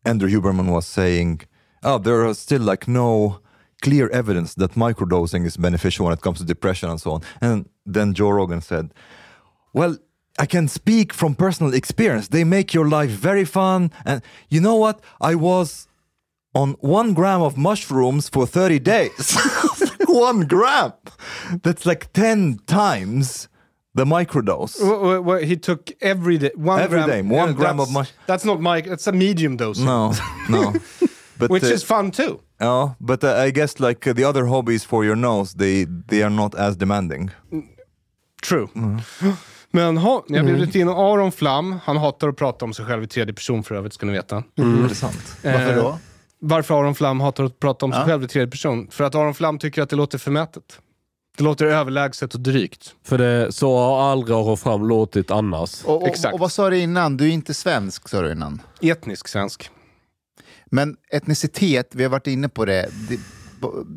Andrew 0.05 0.29
Huberman 0.29 0.73
was 0.73 0.87
saying, 0.87 1.43
"Oh, 1.83 1.99
there 1.99 2.27
are 2.27 2.35
still 2.35 2.63
like 2.63 2.89
no 2.89 3.41
clear 3.81 4.09
evidence 4.11 4.55
that 4.55 4.73
microdosing 4.73 5.47
is 5.47 5.57
beneficial 5.57 6.05
when 6.05 6.15
it 6.15 6.21
comes 6.21 6.39
to 6.39 6.45
depression 6.45 6.91
and 6.91 7.01
so 7.01 7.13
on." 7.13 7.23
And 7.41 7.69
then 7.87 8.15
Joe 8.15 8.31
Rogan 8.31 8.61
said, 8.61 8.93
"Well." 9.73 9.99
I 10.39 10.47
can 10.47 10.67
speak 10.67 11.13
from 11.13 11.35
personal 11.35 11.75
experience. 11.75 12.29
They 12.29 12.43
make 12.43 12.73
your 12.73 12.89
life 12.89 13.11
very 13.11 13.45
fun. 13.45 13.91
And 14.07 14.23
you 14.49 14.63
know 14.63 14.77
what? 14.77 15.01
I 15.21 15.35
was 15.35 15.87
on 16.55 16.73
one 16.81 17.13
gram 17.15 17.43
of 17.43 17.57
mushrooms 17.57 18.29
for 18.31 18.47
30 18.47 18.79
days. 18.79 19.37
one 20.28 20.46
gram! 20.46 20.92
That's 21.62 21.86
like 21.86 22.07
10 22.12 22.59
times 22.66 23.48
the 23.94 24.05
microdose. 24.05 24.78
Wh- 24.80 25.22
wh- 25.26 25.44
He 25.48 25.57
took 25.57 25.90
every 26.00 26.38
day, 26.38 26.50
one 26.57 26.80
Every 26.80 26.98
gram. 26.98 27.09
day, 27.11 27.22
one 27.22 27.48
Yeah, 27.48 27.57
gram 27.57 27.80
of 27.80 27.90
mush- 27.90 28.12
That's 28.26 28.44
not 28.44 28.61
my, 28.61 28.80
that's 28.82 29.07
a 29.07 29.12
medium 29.12 29.57
dose. 29.57 29.78
No, 29.84 30.12
no. 30.48 30.72
But, 31.38 31.50
Which 31.50 31.64
uh, 31.64 31.74
is 31.74 31.84
fun 31.84 32.11
too. 32.11 32.38
yeah, 32.61 32.90
but 33.00 33.24
uh, 33.24 33.46
I 33.46 33.50
guess 33.50 33.80
like 33.80 34.07
uh, 34.11 34.14
the 34.14 34.24
other 34.28 34.46
hobbies 34.46 34.84
for 34.84 35.05
your 35.05 35.16
nose, 35.16 35.55
they 35.55 35.86
they 36.09 36.22
are 36.22 36.30
not 36.30 36.55
as 36.55 36.76
demanding. 36.76 37.30
True. 38.42 38.68
Men 39.70 39.96
ha, 39.96 40.24
jag 40.28 40.36
har 40.38 40.44
bjudit 40.44 40.74
in 40.74 40.88
Aron 40.88 41.32
Flam. 41.32 41.78
Han 41.84 41.96
hatar 41.96 42.28
att 42.28 42.36
prata 42.36 42.64
om 42.64 42.74
sig 42.74 42.84
själv 42.86 43.03
i 43.03 43.07
tredje 43.07 43.34
person 43.34 43.62
för 43.62 43.74
övrigt, 43.74 43.92
ska 43.94 44.07
ni 44.07 44.12
veta. 44.12 44.42
Intressant. 44.57 45.36
Varför 45.44 45.70
Eh, 45.70 45.76
då? 45.76 45.98
Varför 46.45 46.74
Aron 46.80 46.95
Flam 46.95 47.20
hatar 47.20 47.45
att 47.45 47.61
prata 47.61 47.86
om 47.86 47.93
sig 47.93 48.01
Ja. 48.01 48.07
själv 48.07 48.24
i 48.24 48.28
tredje 48.28 48.51
person? 48.51 48.88
För 48.90 49.05
att 49.05 49.14
Aron 49.14 49.34
Flam 49.34 49.59
tycker 49.59 49.82
att 49.82 49.90
det 49.90 49.97
låter 49.97 50.18
förmätet. 50.18 50.78
Det 51.36 51.45
låter 51.45 51.66
överlägset 51.66 52.34
och 52.34 52.40
drygt. 52.40 52.95
För 53.05 53.18
det, 53.18 53.53
så 53.53 53.76
har 53.78 54.11
aldrig 54.11 54.36
Aron 54.36 54.57
Fram 54.57 54.88
låtit 54.88 55.30
annars. 55.30 55.84
Och, 55.84 56.03
och, 56.03 56.09
Exakt. 56.09 56.34
och 56.34 56.40
vad 56.40 56.53
sa 56.53 56.70
du 56.70 56.78
innan? 56.78 57.16
Du 57.16 57.24
är 57.24 57.30
inte 57.32 57.55
svensk, 57.55 58.09
sa 58.09 58.22
du 58.22 58.32
innan. 58.32 58.62
Etnisk 58.80 59.28
svensk. 59.28 59.70
Men 60.66 60.97
etnicitet, 61.12 61.88
vi 61.95 62.03
har 62.03 62.11
varit 62.11 62.26
inne 62.26 62.49
på 62.49 62.64
det. 62.64 62.88
Det, 63.09 63.18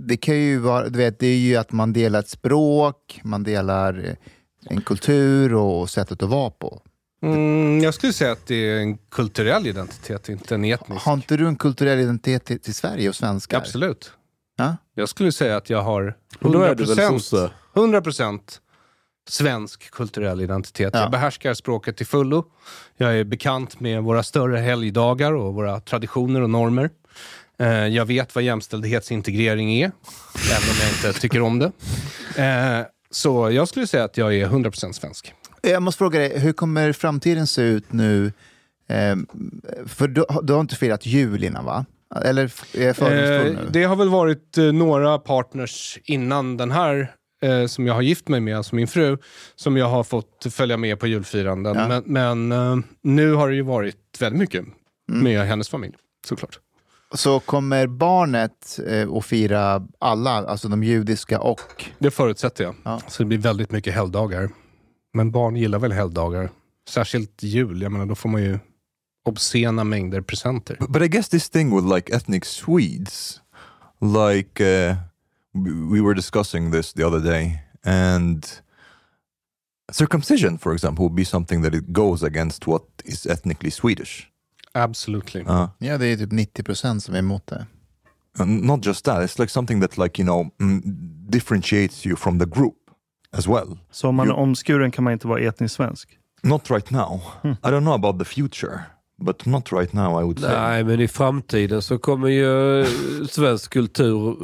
det 0.07 0.17
kan 0.17 0.35
ju 0.35 0.57
vara, 0.59 0.89
du 0.89 0.97
vet, 0.97 1.19
det 1.19 1.27
är 1.27 1.37
ju 1.37 1.55
att 1.55 1.71
man 1.71 1.93
delar 1.93 2.19
ett 2.19 2.29
språk, 2.29 3.19
man 3.23 3.43
delar 3.43 4.05
eh, 4.09 4.15
en 4.75 4.81
kultur 4.81 5.53
och 5.53 5.89
sättet 5.89 6.23
att 6.23 6.29
vara 6.29 6.49
på. 6.49 6.81
Mm, 7.25 7.83
jag 7.83 7.93
skulle 7.93 8.13
säga 8.13 8.31
att 8.31 8.47
det 8.47 8.55
är 8.55 8.79
en 8.79 8.97
kulturell 8.97 9.67
identitet, 9.67 10.29
inte 10.29 10.55
en 10.55 10.65
etnisk. 10.65 11.05
Har 11.05 11.13
inte 11.13 11.37
du 11.37 11.47
en 11.47 11.55
kulturell 11.55 11.99
identitet 11.99 12.45
till, 12.45 12.59
till 12.59 12.75
Sverige 12.75 13.09
och 13.09 13.15
svenskar? 13.15 13.57
Absolut. 13.57 14.11
Ja? 14.57 14.77
Jag 14.95 15.09
skulle 15.09 15.31
säga 15.31 15.57
att 15.57 15.69
jag 15.69 15.81
har 15.81 16.15
Och 16.41 16.51
då 16.51 16.61
är 16.61 16.75
du 16.75 16.83
väl 16.85 16.97
100%, 16.99 17.09
sosse? 17.19 17.51
100% 17.73 18.39
svensk 19.29 19.91
kulturell 19.91 20.41
identitet. 20.41 20.89
Ja. 20.93 20.99
Jag 21.01 21.11
behärskar 21.11 21.53
språket 21.53 21.97
till 21.97 22.05
fullo. 22.05 22.45
Jag 22.97 23.19
är 23.19 23.23
bekant 23.23 23.79
med 23.79 24.03
våra 24.03 24.23
större 24.23 24.57
helgdagar 24.57 25.33
och 25.33 25.53
våra 25.53 25.79
traditioner 25.79 26.41
och 26.41 26.49
normer. 26.49 26.89
Eh, 27.59 27.67
Jag 27.87 28.05
vet 28.05 28.35
vad 28.35 28.43
jämställdhetsintegrering 28.43 29.73
är, 29.73 29.91
även 30.51 30.69
om 30.69 30.75
jag 30.81 30.89
inte 30.89 31.21
tycker 31.21 31.41
om 31.41 31.59
det. 31.59 31.71
Eh, 32.43 32.85
Så 33.11 33.51
jag 33.51 33.67
skulle 33.67 33.87
säga 33.87 34.03
att 34.03 34.17
jag 34.17 34.35
är 34.35 34.47
100% 34.47 34.91
svensk. 34.93 35.33
Jag 35.65 35.83
måste 35.83 35.97
fråga 35.97 36.19
dig, 36.19 36.39
hur 36.39 36.53
kommer 36.53 36.93
framtiden 36.93 37.47
se 37.47 37.61
ut 37.61 37.93
nu? 37.93 38.31
Ehm, 38.87 39.27
för 39.87 40.07
du, 40.07 40.25
du 40.43 40.53
har 40.53 40.61
inte 40.61 40.75
firat 40.75 41.05
jul 41.05 41.43
innan, 41.43 41.65
va? 41.65 41.85
Eller 42.23 42.53
är 42.73 42.87
jag 42.87 42.95
Eh? 43.13 43.53
Det 43.69 43.83
har 43.83 43.95
väl 43.95 44.09
varit 44.09 44.57
eh, 44.57 44.63
några 44.63 45.17
partners 45.19 45.99
innan 46.03 46.57
den 46.57 46.71
här 46.71 47.11
eh, 47.41 47.65
som 47.65 47.87
jag 47.87 47.93
har 47.93 48.01
gift 48.01 48.27
mig 48.27 48.39
med, 48.39 48.57
alltså 48.57 48.75
min 48.75 48.87
fru, 48.87 49.17
som 49.55 49.77
jag 49.77 49.89
har 49.89 50.03
fått 50.03 50.45
följa 50.51 50.77
med 50.77 50.99
på 50.99 51.07
julfiranden. 51.07 51.75
Ja. 51.75 51.87
Men, 51.87 52.03
men 52.05 52.51
eh, 52.51 52.85
nu 53.01 53.33
har 53.33 53.49
det 53.49 53.55
ju 53.55 53.61
varit 53.61 53.97
väldigt 54.19 54.39
mycket 54.39 54.65
Mm. 55.09 55.23
med 55.23 55.47
hennes 55.47 55.69
familj, 55.69 55.93
såklart. 56.27 56.59
Så 57.13 57.39
kommer 57.39 57.87
barnet 57.87 58.79
eh, 58.87 59.13
att 59.13 59.25
fira 59.25 59.87
alla, 59.99 60.31
alltså 60.31 60.67
de 60.67 60.83
judiska 60.83 61.39
och... 61.39 61.85
Det 61.99 62.11
förutsätter 62.11 62.63
jag. 62.63 62.75
Ja. 62.83 63.01
Så 63.07 63.23
det 63.23 63.27
blir 63.27 63.37
väldigt 63.37 63.71
mycket 63.71 63.93
helgdagar. 63.93 64.49
Men 65.15 65.31
barn 65.31 65.55
gillar 65.55 65.79
väl 65.79 65.91
helgdagar. 65.91 66.49
Särskilt 66.89 67.43
jul, 67.43 67.81
jag 67.81 67.91
menar 67.91 68.05
då 68.05 68.15
får 68.15 68.29
man 68.29 68.41
ju 68.43 68.59
obscena 69.25 69.83
mängder 69.83 70.21
presenter. 70.21 70.77
But 70.89 71.01
I 71.01 71.07
guess 71.07 71.29
this 71.29 71.49
thing 71.49 71.75
with 71.75 71.95
like 71.95 72.15
ethnic 72.15 72.45
Swedes, 72.45 73.41
like 74.01 74.63
uh, 74.63 74.95
we 75.53 75.71
we 75.71 76.01
were 76.01 76.13
discussing 76.13 76.71
this 76.71 76.93
the 76.93 77.03
other 77.07 77.19
day, 77.19 77.59
and 77.83 78.45
circumcision, 79.91 80.57
for 80.57 80.73
example, 80.73 81.03
would 81.05 81.15
be 81.15 81.25
something 81.25 81.63
that 81.63 81.73
it 81.73 81.83
goes 81.87 82.23
against 82.23 82.67
what 82.67 82.83
is 83.05 83.25
ethnically 83.25 83.71
Swedish. 83.71 84.27
Absolutely. 84.73 85.41
Uh, 85.41 85.69
Ja, 85.79 85.97
det 85.97 86.05
är 86.05 86.17
typ 86.17 86.31
90 86.31 86.63
procent 86.63 87.03
som 87.03 87.15
är 87.15 87.19
emot 87.19 87.47
det. 87.47 87.65
and 88.39 88.63
not 88.63 88.85
just 88.85 89.05
that; 89.05 89.21
it's 89.23 89.39
like 89.39 89.49
something 89.51 89.81
that, 89.81 89.97
like 89.97 90.21
you 90.21 90.25
know, 90.27 90.49
mm, 90.61 90.81
differentiates 91.29 92.05
you 92.05 92.15
from 92.15 92.39
the 92.39 92.45
group 92.45 92.75
as 93.37 93.47
well. 93.47 93.77
Så 93.91 94.07
om 94.07 94.15
man 94.15 94.27
är 94.27 94.31
Jo. 94.31 94.37
omskuren 94.37 94.91
kan 94.91 95.03
man 95.03 95.13
inte 95.13 95.27
vara 95.27 95.39
etnisk 95.39 95.75
svensk? 95.75 96.09
Not 96.43 96.71
right 96.71 96.89
now. 96.89 97.21
I 97.43 97.47
don't 97.67 97.79
know 97.81 97.93
about 97.93 98.19
the 98.19 98.25
future, 98.25 98.79
but 99.21 99.45
not 99.45 99.71
right 99.73 99.93
now. 99.93 100.21
I 100.21 100.23
would 100.23 100.39
say. 100.39 100.55
Nej, 100.55 100.83
men 100.83 100.99
i 100.99 101.07
framtiden 101.07 101.81
så 101.81 101.97
kommer 101.97 102.27
ju 102.27 102.81
eh, 102.81 102.87
svensk 103.29 103.73
kultur 103.73 104.27
eh, 104.27 104.35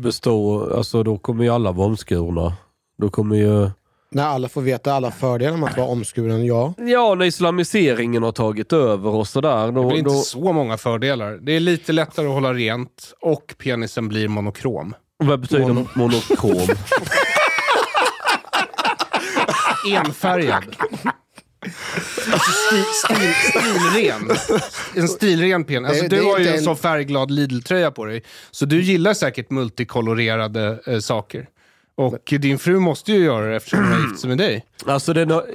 bestå, 0.00 0.70
alltså 0.76 1.02
då 1.02 1.18
kommer 1.18 1.44
ju 1.44 1.50
alla 1.50 1.72
vara 1.72 1.86
omskurna. 1.86 2.52
Då 2.98 3.10
kommer 3.10 3.36
ju... 3.36 3.70
När 4.12 4.24
alla 4.26 4.48
får 4.48 4.62
veta 4.62 4.92
alla 4.92 5.10
fördelar 5.10 5.56
med 5.56 5.68
att 5.68 5.76
vara 5.76 5.86
omskuren, 5.88 6.46
ja. 6.46 6.74
Ja, 6.78 7.14
när 7.14 7.24
islamiseringen 7.26 8.22
har 8.22 8.32
tagit 8.32 8.72
över 8.72 9.10
och 9.10 9.28
sådär. 9.28 9.66
Det 9.66 9.72
Då, 9.72 9.88
blir 9.88 9.98
inte 9.98 10.10
då, 10.10 10.16
så 10.16 10.52
många 10.52 10.76
fördelar. 10.76 11.38
Det 11.42 11.52
är 11.56 11.60
lite 11.60 11.92
lättare 11.92 12.26
att 12.26 12.32
hålla 12.32 12.52
rent 12.54 13.12
och 13.20 13.54
penisen 13.58 14.08
blir 14.08 14.28
monokrom. 14.28 14.94
vad 15.16 15.40
betyder 15.40 15.86
monokrom? 15.94 16.76
Enfärgad. 19.86 20.76
Alltså 22.32 22.50
stil, 22.50 22.84
stil, 23.04 23.34
stilren. 23.50 24.30
En 24.94 25.08
stilren 25.08 25.64
penis. 25.64 25.88
Alltså, 25.90 26.08
du 26.08 26.22
har 26.22 26.38
ju 26.38 26.46
en 26.48 26.54
en- 26.54 26.62
sån 26.64 26.76
färgglad 26.76 27.30
Lidl-tröja 27.30 27.90
på 27.90 28.04
dig. 28.04 28.22
Så 28.50 28.64
du 28.64 28.80
gillar 28.82 29.14
säkert 29.14 29.50
multikolorerade 29.50 30.78
eh, 30.86 30.98
saker. 30.98 31.46
Och 32.00 32.34
din 32.40 32.58
fru 32.58 32.78
måste 32.78 33.12
ju 33.12 33.24
göra 33.24 33.46
det 33.46 33.56
eftersom 33.56 33.78
hon 33.84 33.92
har 33.92 34.00
gift 34.08 34.20
sig 34.20 34.28
med 34.28 34.38
dig. 34.38 34.64
Alltså 34.86 35.12
den, 35.12 35.30
har- 35.30 35.46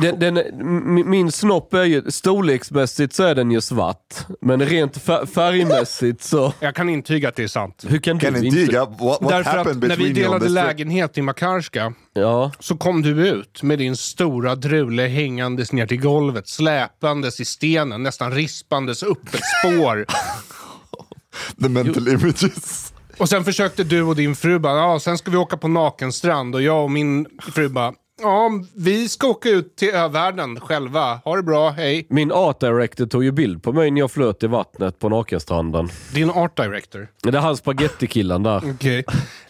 den, 0.00 0.18
den, 0.20 1.10
min- 1.10 1.32
snopp 1.32 1.74
är 1.74 1.84
ju, 1.84 2.10
storleksmässigt 2.10 3.12
så 3.14 3.22
är 3.22 3.34
den 3.34 3.50
ju 3.50 3.60
svart. 3.60 4.14
Men 4.40 4.60
rent 4.66 4.98
fär- 4.98 5.26
färgmässigt 5.26 6.22
så, 6.22 6.52
Jag 6.60 6.74
kan 6.74 6.88
intyga 6.88 7.28
att 7.28 7.36
det 7.36 7.42
är 7.42 7.48
sant. 7.48 7.84
hur 7.88 7.98
kan, 7.98 8.18
Can 8.18 8.32
du 8.32 8.46
intyga 8.46 8.64
inte? 8.82 9.04
what, 9.04 9.22
what 9.22 9.28
Därför 9.30 9.50
happened 9.50 9.84
att 9.84 9.88
när 9.88 9.96
vi 9.96 10.12
delade 10.12 10.48
lägenhet 10.48 11.18
i 11.18 11.22
Makarska 11.22 11.92
Ja, 12.12 12.52
så 12.60 12.76
kom 12.76 13.02
du 13.02 13.28
ut 13.28 13.62
med 13.62 13.78
din 13.78 13.96
stora 13.96 14.54
drule 14.54 15.02
hängandes 15.02 15.72
ner 15.72 15.86
till 15.86 16.00
golvet, 16.00 16.48
släpandes 16.48 17.40
i 17.40 17.44
stenen, 17.44 18.02
nästan 18.02 18.32
rispandes 18.32 19.02
upp 19.02 19.34
ett 19.34 19.40
spår. 19.60 20.06
The 21.62 21.68
mental 21.68 22.08
images. 22.08 22.92
Och 23.20 23.28
sen 23.28 23.44
försökte 23.44 23.84
du 23.84 24.02
och 24.02 24.16
din 24.16 24.34
fru 24.34 24.58
bara, 24.58 24.76
ja, 24.76 25.00
sen 25.00 25.18
ska 25.18 25.30
vi 25.30 25.36
åka 25.36 25.56
på 25.56 25.68
nakenstrand. 25.68 26.54
Och 26.54 26.62
jag 26.62 26.84
och 26.84 26.90
min 26.90 27.26
fru 27.52 27.68
bara, 27.68 27.92
ja, 28.22 28.50
vi 28.76 29.08
ska 29.08 29.26
åka 29.26 29.48
ut 29.48 29.76
till 29.76 29.88
övärlden 29.88 30.60
själva. 30.60 31.20
Ha 31.24 31.36
det 31.36 31.42
bra, 31.42 31.70
hej. 31.70 32.06
min 32.10 32.32
art 32.32 32.60
director 32.60 33.06
tog 33.06 33.24
ju 33.24 33.32
bild 33.32 33.62
på 33.62 33.72
mig 33.72 33.90
när 33.90 34.00
jag 34.00 34.10
flöt 34.10 34.42
i 34.42 34.46
vattnet 34.46 34.98
på 34.98 35.08
nakenstranden. 35.08 35.88
Din 36.14 36.30
art 36.30 36.56
director. 36.56 37.08
Det 37.22 37.28
är 37.28 37.32
han 37.40 37.56
spagettikillen 37.56 38.42
där. 38.42 38.70
Okej. 38.74 39.04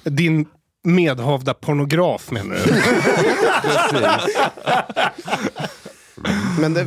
Din 0.04 0.46
medhavda 0.84 1.54
pornograf 1.54 2.30
menar 2.30 2.56
du? 2.56 2.72
Men 6.60 6.74
det 6.74 6.86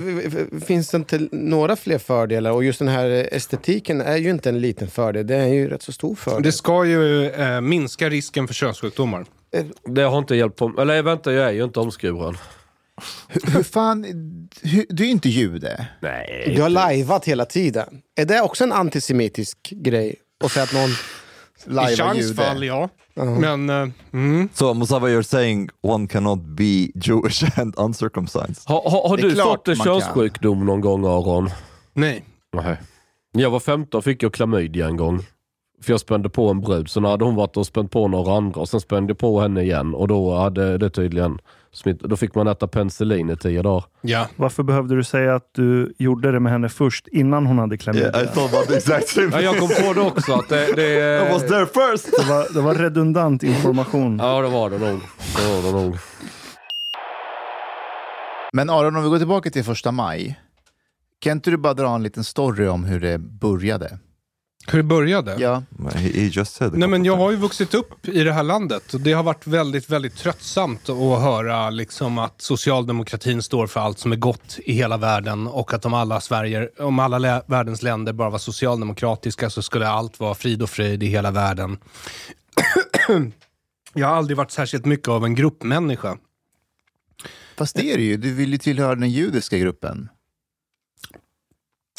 finns 0.65 0.89
det 0.89 0.97
inte 0.97 1.27
några 1.31 1.75
fler 1.75 1.97
fördelar? 1.97 2.51
Och 2.51 2.63
just 2.63 2.79
den 2.79 2.87
här 2.87 3.29
estetiken 3.31 4.01
är 4.01 4.17
ju 4.17 4.29
inte 4.29 4.49
en 4.49 4.61
liten 4.61 4.87
fördel, 4.87 5.27
det 5.27 5.35
är 5.35 5.47
ju 5.47 5.69
rätt 5.69 5.81
så 5.81 5.91
stor 5.91 6.15
fördel. 6.15 6.43
Det 6.43 6.51
ska 6.51 6.85
ju 6.85 7.29
eh, 7.29 7.61
minska 7.61 8.09
risken 8.09 8.47
för 8.47 8.53
könssjukdomar. 8.53 9.25
Det 9.85 10.01
har 10.01 10.17
inte 10.17 10.35
hjälpt 10.35 10.57
på... 10.57 10.73
Eller 10.81 11.01
vänta, 11.01 11.33
jag 11.33 11.47
är 11.47 11.51
ju 11.51 11.63
inte 11.63 11.79
omskuren. 11.79 12.37
Hur, 13.27 13.53
hur 13.53 13.63
fan, 13.63 14.03
hur, 14.61 14.85
du 14.89 15.03
är 15.03 15.07
ju 15.07 15.11
inte 15.11 15.29
jude. 15.29 15.87
Nej. 15.99 16.53
Du 16.55 16.61
har 16.61 16.69
lajvat 16.69 17.25
hela 17.25 17.45
tiden. 17.45 18.01
Är 18.15 18.25
det 18.25 18.41
också 18.41 18.63
en 18.63 18.71
antisemitisk 18.71 19.57
grej? 19.71 20.15
Och 20.43 20.51
säga 20.51 20.63
att 20.63 20.73
någon... 20.73 20.89
I 21.67 21.95
Changs 21.95 22.35
fall, 22.35 22.63
ja. 22.63 22.89
Men 23.15 23.69
eh, 23.69 23.87
mm. 24.13 24.49
So 24.53 24.73
Mustafa, 24.73 25.05
you're 25.05 25.23
saying 25.23 25.69
one 25.81 26.07
cannot 26.07 26.39
be 26.39 26.91
Jewish 26.95 27.43
and 27.57 27.73
uncircumcised. 27.77 28.63
Har, 28.65 28.89
har, 28.89 29.09
har 29.09 29.17
du 29.17 29.33
klart 29.33 29.47
fått 29.47 29.67
en 29.67 29.75
könssjukdom 29.75 30.65
någon 30.65 30.81
gång 30.81 31.05
Aron? 31.05 31.49
nej. 31.93 32.25
Nej. 32.53 32.77
När 33.33 33.43
jag 33.43 33.49
var 33.49 33.59
15 33.59 34.01
fick 34.01 34.23
jag 34.23 34.33
klamydia 34.33 34.87
en 34.87 34.97
gång. 34.97 35.19
För 35.83 35.93
jag 35.93 35.99
spände 35.99 36.29
på 36.29 36.49
en 36.49 36.61
brud, 36.61 36.89
så 36.89 37.07
hade 37.07 37.25
hon 37.25 37.35
varit 37.35 37.57
och 37.57 37.67
spänt 37.67 37.91
på 37.91 38.07
några 38.07 38.37
andra 38.37 38.61
och 38.61 38.69
sen 38.69 38.81
spände 38.81 39.11
jag 39.11 39.17
på 39.17 39.41
henne 39.41 39.61
igen 39.61 39.93
och 39.95 40.07
då 40.07 40.35
hade 40.35 40.77
det 40.77 40.89
tydligen 40.89 41.39
smitt. 41.73 41.99
Då 41.99 42.15
fick 42.15 42.35
man 42.35 42.47
äta 42.47 42.67
penicillin 42.67 43.29
i 43.29 43.37
tio 43.37 43.61
dagar. 43.61 43.83
Ja. 44.01 44.27
Varför 44.35 44.63
behövde 44.63 44.95
du 44.95 45.03
säga 45.03 45.35
att 45.35 45.49
du 45.51 45.93
gjorde 45.97 46.31
det 46.31 46.39
med 46.39 46.51
henne 46.51 46.69
först, 46.69 47.07
innan 47.07 47.45
hon 47.45 47.59
hade 47.59 47.77
klamydia? 47.77 48.09
Yeah, 48.09 48.23
I 48.23 48.27
thought 48.27 48.53
about 48.53 48.67
the 48.67 48.75
exact 48.75 49.07
same 49.07 49.29
Ja, 49.31 49.41
jag 49.41 49.57
kom 49.57 49.69
på 49.69 49.93
det 49.93 50.01
också 50.01 50.33
att 50.33 50.49
det... 50.49 50.75
det 50.75 51.27
I 51.29 51.31
was 51.33 51.41
there 51.41 51.65
first. 51.65 52.17
Det, 52.17 52.29
var, 52.29 52.53
det 52.53 52.61
var 52.61 52.75
redundant 52.75 53.43
information. 53.43 54.17
Ja, 54.17 54.41
det 54.41 54.49
var 54.49 54.69
det 54.69 54.77
nog. 54.77 54.99
Det 55.37 55.47
var 55.47 55.71
det 55.71 55.83
nog. 55.83 55.97
Men 58.53 58.69
Aron, 58.69 58.95
om 58.95 59.03
vi 59.03 59.09
går 59.09 59.17
tillbaka 59.17 59.49
till 59.49 59.63
första 59.63 59.91
maj. 59.91 60.39
Kan 61.19 61.31
inte 61.31 61.51
du 61.51 61.57
bara 61.57 61.73
dra 61.73 61.95
en 61.95 62.03
liten 62.03 62.23
story 62.23 62.67
om 62.67 62.83
hur 62.83 62.99
det 62.99 63.17
började? 63.17 63.97
Hur 64.67 64.79
det 64.79 64.83
började? 64.83 65.35
Ja, 65.39 65.63
He, 65.93 66.09
just 66.09 66.53
said. 66.53 66.77
Nej, 66.77 66.89
men 66.89 67.05
jag 67.05 67.17
har 67.17 67.31
ju 67.31 67.37
vuxit 67.37 67.73
upp 67.73 68.07
i 68.07 68.23
det 68.23 68.33
här 68.33 68.43
landet 68.43 68.93
och 68.93 69.01
det 69.01 69.13
har 69.13 69.23
varit 69.23 69.47
väldigt, 69.47 69.89
väldigt 69.89 70.15
tröttsamt 70.15 70.89
att 70.89 71.21
höra 71.21 71.69
liksom 71.69 72.17
att 72.17 72.41
socialdemokratin 72.41 73.41
står 73.41 73.67
för 73.67 73.79
allt 73.79 73.99
som 73.99 74.11
är 74.11 74.15
gott 74.15 74.59
i 74.65 74.73
hela 74.73 74.97
världen 74.97 75.47
och 75.47 75.73
att 75.73 75.85
om 75.85 75.93
alla, 75.93 76.21
Sverige, 76.21 76.69
om 76.79 76.99
alla 76.99 77.43
världens 77.47 77.81
länder 77.81 78.13
bara 78.13 78.29
var 78.29 78.37
socialdemokratiska 78.37 79.49
så 79.49 79.61
skulle 79.61 79.87
allt 79.87 80.19
vara 80.19 80.35
frid 80.35 80.61
och 80.61 80.69
fröjd 80.69 81.03
i 81.03 81.07
hela 81.07 81.31
världen. 81.31 81.77
jag 83.93 84.07
har 84.07 84.15
aldrig 84.15 84.37
varit 84.37 84.51
särskilt 84.51 84.85
mycket 84.85 85.07
av 85.07 85.25
en 85.25 85.35
gruppmänniska. 85.35 86.17
fast 87.57 87.75
det 87.75 87.93
är 87.93 87.97
det 87.97 88.03
ju. 88.03 88.17
Du 88.17 88.33
vill 88.33 88.51
ju 88.51 88.57
tillhöra 88.57 88.95
den 88.95 89.09
judiska 89.09 89.57
gruppen. 89.57 90.09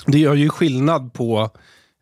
Det 0.06 0.18
gör 0.18 0.34
ju 0.34 0.48
skillnad 0.48 1.12
på 1.12 1.50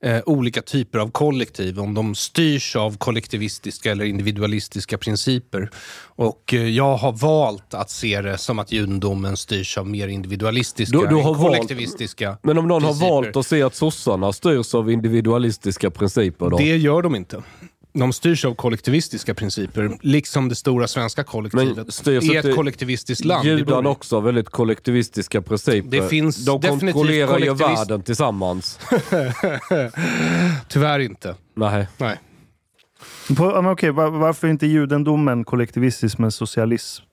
eh, 0.05 0.21
olika 0.27 0.63
typer 0.63 0.99
av 0.99 1.11
kollektiv, 1.11 1.81
om 1.81 1.95
de 1.95 2.15
styrs 2.15 2.77
av 2.77 2.97
kollektivistiska 2.97 3.91
eller 3.93 4.05
individualistiska 4.05 4.99
principer. 4.99 5.71
Och 6.17 6.55
eh, 6.55 6.69
jag 6.69 6.97
har 6.97 7.13
valt 7.13 7.75
att 7.75 7.91
se 7.91 8.21
det 8.23 8.39
som 8.39 8.59
att 8.59 8.73
judendomen 8.73 9.37
styrs 9.37 9.79
av 9.79 9.87
mer 9.89 10.09
individualistiska 10.09 10.99
Du- 10.99 11.07
du 11.07 11.15
har 11.15 11.21
än 11.21 11.27
valt- 11.27 11.39
kollektivistiska 11.39 12.39
Men 12.43 12.59
om 12.59 12.69
någon 12.69 12.83
principer. 12.83 13.07
har 13.07 13.23
valt 13.23 13.37
att 13.37 13.47
se 13.47 13.63
att 13.63 13.75
sossarna 13.75 14.33
styrs 14.33 14.75
av 14.75 14.91
individualistiska 14.91 15.91
principer 15.91 16.51
då? 16.51 16.57
Det 16.57 16.77
gör 16.77 17.03
de 17.03 17.15
inte. 17.17 17.43
De 17.93 18.13
styrs 18.13 18.45
av 18.45 18.55
kollektivistiska 18.55 19.35
principer, 19.35 19.99
liksom 20.01 20.49
det 20.49 20.55
stora 20.55 20.89
svenska 20.89 21.25
kollektivet. 21.25 22.07
I 22.07 22.37
ett 22.37 22.55
kollektivistiskt 22.55 23.25
land. 23.25 23.47
Judarna 23.47 23.89
också 23.89 24.17
har 24.17 24.23
väldigt 24.23 24.49
kollektivistiska 24.49 25.43
principer. 25.43 25.91
Det 25.91 26.09
finns 26.09 26.45
De 26.45 26.61
definitivt 26.61 26.93
kontrollerar 26.93 27.39
ju 27.39 27.55
världen 27.55 28.03
tillsammans. 28.03 28.79
Tyvärr 30.69 30.99
inte. 30.99 31.35
Nej. 31.55 31.87
Nej. 31.99 32.19
På, 33.37 33.63
men 33.63 33.73
okej, 33.73 33.91
var, 33.91 34.11
varför 34.11 34.47
är 34.47 34.51
inte 34.51 34.67
judendomen 34.67 35.45
kollektivistisk 35.45 36.19
men 36.19 36.33
socialism 36.33 37.05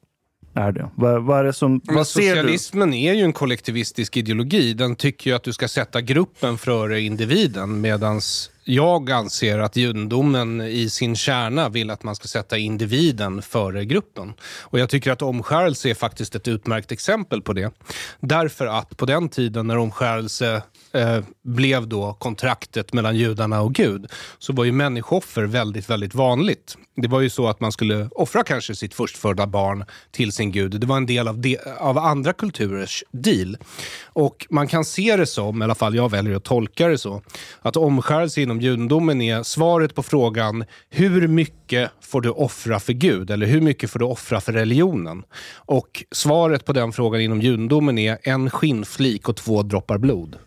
är 0.54 0.72
det? 0.72 0.90
Vad, 0.96 1.24
vad 1.24 1.40
är 1.40 1.44
det 1.44 1.54
som... 1.54 1.82
Vad 1.84 2.08
ser 2.08 2.22
du? 2.22 2.28
socialismen 2.30 2.94
är 2.94 3.14
ju 3.14 3.24
en 3.24 3.34
kollektivistisk 3.34 4.18
ideologi. 4.18 4.74
Den 4.74 4.96
tycker 4.96 5.30
ju 5.30 5.36
att 5.36 5.44
du 5.44 5.54
ska 5.54 5.68
sätta 5.68 6.02
gruppen 6.02 6.58
före 6.58 7.02
individen 7.02 7.82
medan 7.82 8.22
jag 8.70 9.12
anser 9.12 9.60
att 9.60 9.76
judendomen 9.76 10.62
i 10.62 10.90
sin 10.90 11.16
kärna 11.16 11.70
vill 11.70 11.90
att 11.90 12.04
man 12.04 12.16
ska 12.16 12.28
sätta 12.28 12.58
individen 12.58 13.42
före 13.42 13.86
gruppen. 13.86 14.34
Och 14.62 14.80
Jag 14.80 14.90
tycker 14.90 15.12
att 15.12 15.22
omskärelse 15.22 15.90
är 15.90 15.94
faktiskt 15.94 16.36
ett 16.36 16.48
utmärkt 16.48 16.92
exempel 16.92 17.42
på 17.42 17.54
det. 17.54 17.74
Därför 18.20 18.66
att 18.66 18.98
på 18.98 19.06
den 19.06 19.30
tiden 19.30 19.68
när 19.68 19.78
omskärelse 19.78 20.64
eh, 20.92 21.20
blev 21.44 21.88
då 21.88 22.14
kontraktet 22.14 22.94
mellan 22.94 23.16
judarna 23.16 23.62
och 23.62 23.74
Gud 23.74 24.08
så 24.40 24.54
var 24.54 24.64
ju 24.64 24.72
människooffer 24.72 25.44
väldigt, 25.44 25.90
väldigt 25.90 26.16
vanligt. 26.16 26.78
Det 26.96 27.08
var 27.08 27.22
ju 27.22 27.30
så 27.30 27.48
att 27.48 27.60
man 27.60 27.72
skulle 27.72 28.10
offra 28.12 28.44
kanske 28.44 28.76
sitt 28.76 28.94
förstfödda 28.94 29.48
barn 29.48 29.86
till 30.12 30.32
sin 30.32 30.52
gud. 30.52 30.80
Det 30.80 30.88
var 30.88 30.98
en 30.98 31.06
del 31.06 31.28
av, 31.28 31.38
de, 31.38 31.58
av 31.80 31.98
andra 31.98 32.34
kulturers 32.34 33.04
deal. 33.12 33.58
Och 34.04 34.48
man 34.50 34.68
kan 34.68 34.86
se 34.86 35.16
det 35.16 35.26
som, 35.26 35.62
i 35.62 35.64
alla 35.64 35.76
fall 35.76 35.96
jag 35.96 36.12
väljer 36.12 36.36
att 36.36 36.44
tolka 36.44 36.88
det 36.88 36.98
så, 36.98 37.22
att 37.62 37.78
omskärelse 37.78 38.42
inom 38.42 38.62
judendomen 38.62 39.22
är 39.22 39.44
svaret 39.44 39.96
på 39.96 40.04
frågan 40.04 40.66
hur 40.90 41.28
mycket 41.28 41.92
får 42.02 42.22
du 42.22 42.30
offra 42.30 42.80
för 42.80 42.94
Gud? 42.94 43.32
Eller 43.32 43.46
hur 43.48 43.62
mycket 43.62 43.92
får 43.92 44.00
du 44.00 44.06
offra 44.06 44.42
för 44.42 44.54
religionen? 44.54 45.24
Och 45.54 46.04
svaret 46.12 46.66
på 46.66 46.74
den 46.74 46.92
frågan 46.92 47.22
inom 47.22 47.42
judendomen 47.42 47.98
är 47.98 48.18
en 48.24 48.50
skinnflik 48.50 49.30
och 49.30 49.36
två 49.36 49.64
droppar 49.64 49.98
blod. 49.98 50.38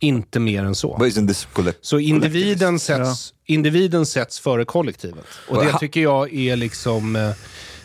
Inte 0.00 0.40
mer 0.40 0.64
än 0.64 0.74
så. 0.74 1.10
Så 1.80 1.98
individen 1.98 2.78
sätts, 2.78 3.34
individen 3.46 4.06
sätts 4.06 4.40
före 4.40 4.64
kollektivet. 4.64 5.24
Och 5.48 5.64
det 5.64 5.78
tycker 5.78 6.00
jag 6.00 6.34
är 6.34 6.56
liksom 6.56 7.16
eh, 7.16 7.32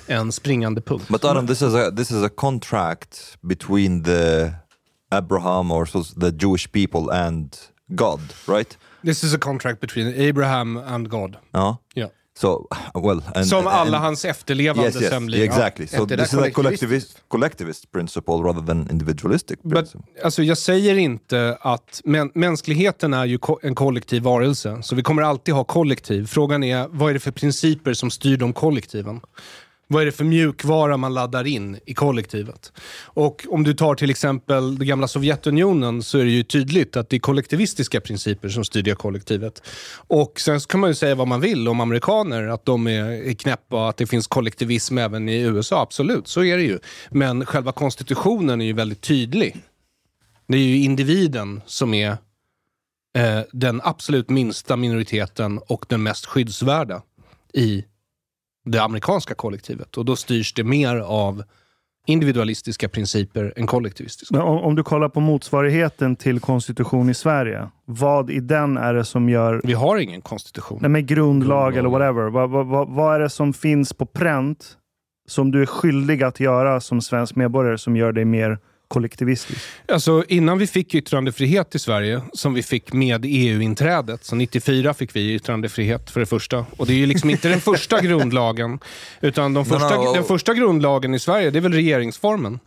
en 0.07 0.31
springande 0.31 0.81
punkt. 0.81 1.07
But 1.07 1.23
Adam, 1.25 1.47
this 1.47 1.61
is 1.61 1.73
a 1.73 1.91
this 1.91 2.11
is 2.11 2.23
a 2.23 2.29
contract 2.35 3.37
between 3.41 4.03
the 4.03 4.51
Abraham 5.11 5.71
or 5.71 5.85
so 5.85 6.03
the 6.03 6.31
Jewish 6.31 6.71
people 6.71 7.13
and 7.25 7.55
God, 7.87 8.19
right? 8.47 8.77
This 9.03 9.23
is 9.23 9.33
a 9.33 9.37
contract 9.37 9.79
between 9.79 10.13
Abraham 10.15 10.77
and 10.77 11.09
God. 11.09 11.35
Ja. 11.51 11.77
Ja. 11.93 12.09
So 12.37 12.67
well, 12.93 13.21
and, 13.35 13.47
Som 13.47 13.67
alla 13.67 13.97
and- 13.97 14.05
hans 14.05 14.25
efterlevande 14.25 14.83
Yes, 14.87 15.01
yes, 15.01 15.09
sen 15.09 15.25
blir. 15.25 15.43
exactly. 15.43 15.87
So 15.87 16.03
Efter 16.03 16.17
this 16.17 16.33
is 16.33 16.39
a 16.39 16.49
collectivist 16.53 17.17
collectivist 17.27 17.91
principle 17.91 18.33
rather 18.33 18.61
than 18.61 18.87
individualistic 18.91 19.59
But, 19.63 19.73
principle. 19.73 20.01
alltså, 20.23 20.43
jag 20.43 20.57
säger 20.57 20.95
inte 20.97 21.57
att 21.61 22.01
mä- 22.05 22.31
mänskligheten 22.35 23.13
är 23.13 23.25
ju 23.25 23.37
ko- 23.37 23.59
en 23.63 23.75
kollektiv 23.75 24.23
varelse, 24.23 24.77
så 24.83 24.95
vi 24.95 25.01
kommer 25.03 25.21
alltid 25.21 25.53
ha 25.53 25.63
kollektiv. 25.63 26.25
Frågan 26.27 26.63
är, 26.63 26.87
vad 26.91 27.09
är 27.09 27.13
det 27.13 27.19
för 27.19 27.31
principer 27.31 27.93
som 27.93 28.11
styr 28.11 28.37
de 28.37 28.53
kollektiven? 28.53 29.21
Vad 29.93 30.01
är 30.01 30.05
det 30.05 30.11
för 30.11 30.23
mjukvara 30.23 30.97
man 30.97 31.13
laddar 31.13 31.47
in 31.47 31.79
i 31.85 31.93
kollektivet? 31.93 32.71
Och 33.03 33.45
om 33.49 33.63
du 33.63 33.73
tar 33.73 33.95
till 33.95 34.09
exempel 34.09 34.77
det 34.77 34.85
gamla 34.85 35.07
Sovjetunionen 35.07 36.03
så 36.03 36.17
är 36.17 36.23
det 36.23 36.31
ju 36.31 36.43
tydligt 36.43 36.97
att 36.97 37.09
det 37.09 37.15
är 37.15 37.19
kollektivistiska 37.19 38.01
principer 38.01 38.49
som 38.49 38.63
styr 38.63 38.81
det 38.81 38.95
kollektivet. 38.95 39.61
Och 39.95 40.39
sen 40.39 40.61
så 40.61 40.67
kan 40.67 40.79
man 40.79 40.89
ju 40.89 40.93
säga 40.93 41.15
vad 41.15 41.27
man 41.27 41.41
vill 41.41 41.67
om 41.67 41.79
amerikaner, 41.79 42.47
att 42.47 42.65
de 42.65 42.87
är, 42.87 43.03
är 43.03 43.33
knäppa 43.33 43.83
och 43.83 43.89
att 43.89 43.97
det 43.97 44.07
finns 44.07 44.27
kollektivism 44.27 44.97
även 44.97 45.29
i 45.29 45.41
USA. 45.41 45.81
Absolut, 45.81 46.27
så 46.27 46.43
är 46.43 46.57
det 46.57 46.63
ju. 46.63 46.79
Men 47.09 47.45
själva 47.45 47.71
konstitutionen 47.71 48.61
är 48.61 48.65
ju 48.65 48.73
väldigt 48.73 49.01
tydlig. 49.01 49.57
Det 50.47 50.57
är 50.57 50.61
ju 50.61 50.77
individen 50.77 51.61
som 51.65 51.93
är 51.93 52.09
eh, 53.17 53.39
den 53.51 53.81
absolut 53.83 54.29
minsta 54.29 54.77
minoriteten 54.77 55.57
och 55.57 55.85
den 55.89 56.03
mest 56.03 56.25
skyddsvärda 56.25 57.01
i 57.53 57.85
det 58.65 58.79
amerikanska 58.79 59.33
kollektivet. 59.33 59.97
Och 59.97 60.05
då 60.05 60.15
styrs 60.15 60.53
det 60.53 60.63
mer 60.63 60.95
av 60.95 61.43
individualistiska 62.07 62.89
principer 62.89 63.53
än 63.55 63.67
kollektivistiska. 63.67 64.37
Men 64.37 64.45
om, 64.45 64.57
om 64.57 64.75
du 64.75 64.83
kollar 64.83 65.09
på 65.09 65.19
motsvarigheten 65.19 66.15
till 66.15 66.39
konstitution 66.39 67.09
i 67.09 67.13
Sverige, 67.13 67.69
vad 67.85 68.29
i 68.29 68.39
den 68.39 68.77
är 68.77 68.93
det 68.93 69.05
som 69.05 69.29
gör 69.29 69.61
Vi 69.63 69.73
har 69.73 69.97
ingen 69.97 70.21
konstitution. 70.21 70.77
Nej, 70.81 70.89
men 70.89 71.05
grundlag 71.05 71.73
Grundlag. 71.73 71.77
eller 71.77 71.89
whatever. 71.89 72.29
Vad, 72.29 72.49
vad, 72.49 72.67
vad, 72.67 72.89
vad 72.89 73.15
är 73.15 73.19
det 73.19 73.29
som 73.29 73.53
finns 73.53 73.93
på 73.93 74.05
pränt 74.05 74.77
som 75.27 75.51
du 75.51 75.61
är 75.61 75.65
skyldig 75.65 76.23
att 76.23 76.39
göra 76.39 76.81
som 76.81 77.01
svensk 77.01 77.35
medborgare 77.35 77.77
som 77.77 77.95
gör 77.95 78.11
dig 78.11 78.25
mer 78.25 78.59
kollektivistisk? 78.87 79.59
Alltså, 79.87 80.23
innan 80.27 80.57
vi 80.57 80.67
fick 80.67 80.95
yttrandefrihet 80.95 81.75
i 81.75 81.79
Sverige, 81.79 82.21
som 82.33 82.53
vi 82.53 82.63
fick 82.63 82.93
med 82.93 83.25
EU-inträdet, 83.27 84.25
så 84.25 84.35
94 84.35 84.93
fick 84.93 85.15
vi 85.15 85.33
yttrandefrihet 85.33 86.09
för 86.09 86.19
det 86.19 86.25
första. 86.25 86.65
Och 86.77 86.85
det 86.85 86.93
är 86.93 86.97
ju 86.97 87.05
liksom 87.05 87.29
inte 87.29 87.49
den 87.49 87.61
första 87.61 88.01
grundlagen, 88.01 88.79
utan 89.21 89.53
de 89.53 89.65
första, 89.65 89.95
no. 89.95 90.13
den 90.13 90.23
första 90.23 90.53
grundlagen 90.53 91.13
i 91.13 91.19
Sverige, 91.19 91.51
det 91.51 91.59
är 91.59 91.61
väl 91.61 91.73
regeringsformen. 91.73 92.59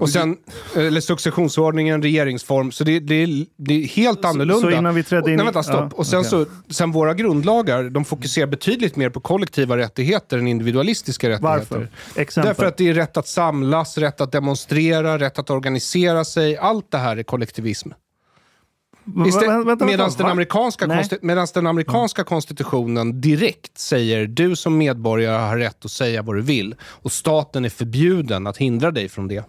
Och 0.00 0.10
sen, 0.10 0.36
eller 0.76 1.00
successionsordningen, 1.00 2.02
regeringsform. 2.02 2.72
Så 2.72 2.84
det, 2.84 3.00
det, 3.00 3.14
är, 3.14 3.46
det 3.56 3.74
är 3.74 3.86
helt 3.88 4.24
annorlunda. 4.24 4.68
så 4.70 4.70
innan 4.76 4.94
vi 4.94 5.02
trädde 5.02 5.30
in 5.30 5.36
Nej, 5.36 5.44
vänta, 5.44 5.62
stopp. 5.62 5.74
ja, 5.80 5.88
och 5.96 6.06
sen, 6.06 6.18
okej. 6.18 6.30
så, 6.30 6.46
sen 6.70 6.92
våra 6.92 7.14
grundlagar, 7.14 7.82
de 7.84 8.04
fokuserar 8.04 8.46
betydligt 8.46 8.96
mer 8.96 9.10
på 9.10 9.20
kollektiva 9.20 9.76
rättigheter 9.76 10.38
än 10.38 10.46
individualistiska 10.48 11.28
rättigheter. 11.28 11.58
Varför? 11.58 11.88
Exempel. 12.16 12.48
Därför 12.48 12.64
att 12.64 12.76
det 12.76 12.88
är 12.88 12.94
rätt 12.94 13.16
att 13.16 13.28
samlas, 13.28 13.98
rätt 13.98 14.20
att 14.20 14.32
demonstrera, 14.32 15.18
rätt 15.18 15.38
att 15.38 15.50
organisera 15.50 16.24
sig. 16.24 16.56
Allt 16.56 16.90
det 16.90 16.98
här 16.98 17.16
är 17.16 17.22
kollektivism. 17.22 17.90
Va- 17.90 17.96
Istället- 17.96 18.02
vänta, 18.02 18.90
vänta, 18.90 18.93
Medan 19.04 20.10
den, 20.18 20.26
amerikanska 20.26 20.86
konsti- 20.86 21.54
den 21.54 21.66
amerikanska 21.66 22.24
konstitutionen 22.24 23.20
direkt 23.20 23.78
säger 23.78 24.26
du 24.26 24.56
som 24.56 24.78
medborgare 24.78 25.36
har 25.36 25.58
rätt 25.58 25.84
att 25.84 25.90
säga 25.90 26.22
vad 26.22 26.36
du 26.36 26.42
vill 26.42 26.74
och 26.82 27.12
staten 27.12 27.64
är 27.64 27.68
förbjuden 27.68 28.46
att 28.46 28.56
hindra 28.56 28.90
dig 28.90 29.08
från 29.08 29.28
det. 29.28 29.44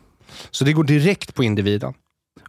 Så 0.51 0.65
det 0.65 0.73
går 0.73 0.83
direkt 0.83 1.35
på 1.35 1.43
individen. 1.43 1.93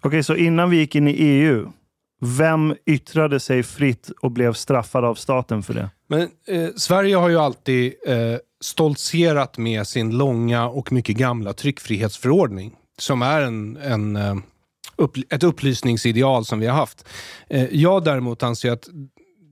Okej, 0.00 0.22
så 0.22 0.36
innan 0.36 0.70
vi 0.70 0.76
gick 0.76 0.94
in 0.94 1.08
i 1.08 1.12
EU, 1.12 1.72
vem 2.20 2.74
yttrade 2.86 3.40
sig 3.40 3.62
fritt 3.62 4.10
och 4.20 4.30
blev 4.30 4.52
straffad 4.52 5.04
av 5.04 5.14
staten 5.14 5.62
för 5.62 5.74
det? 5.74 5.90
Men 6.08 6.20
eh, 6.48 6.68
Sverige 6.76 7.16
har 7.16 7.28
ju 7.28 7.38
alltid 7.38 7.92
eh, 8.06 8.14
stoltserat 8.60 9.58
med 9.58 9.86
sin 9.86 10.18
långa 10.18 10.68
och 10.68 10.92
mycket 10.92 11.16
gamla 11.16 11.52
tryckfrihetsförordning. 11.52 12.74
Som 12.98 13.22
är 13.22 13.40
en, 13.40 13.76
en, 13.76 14.16
eh, 14.16 14.34
upp, 14.96 15.16
ett 15.30 15.42
upplysningsideal 15.42 16.44
som 16.44 16.60
vi 16.60 16.66
har 16.66 16.74
haft. 16.74 17.08
Eh, 17.48 17.64
jag 17.74 18.04
däremot 18.04 18.42
anser 18.42 18.70
att 18.70 18.88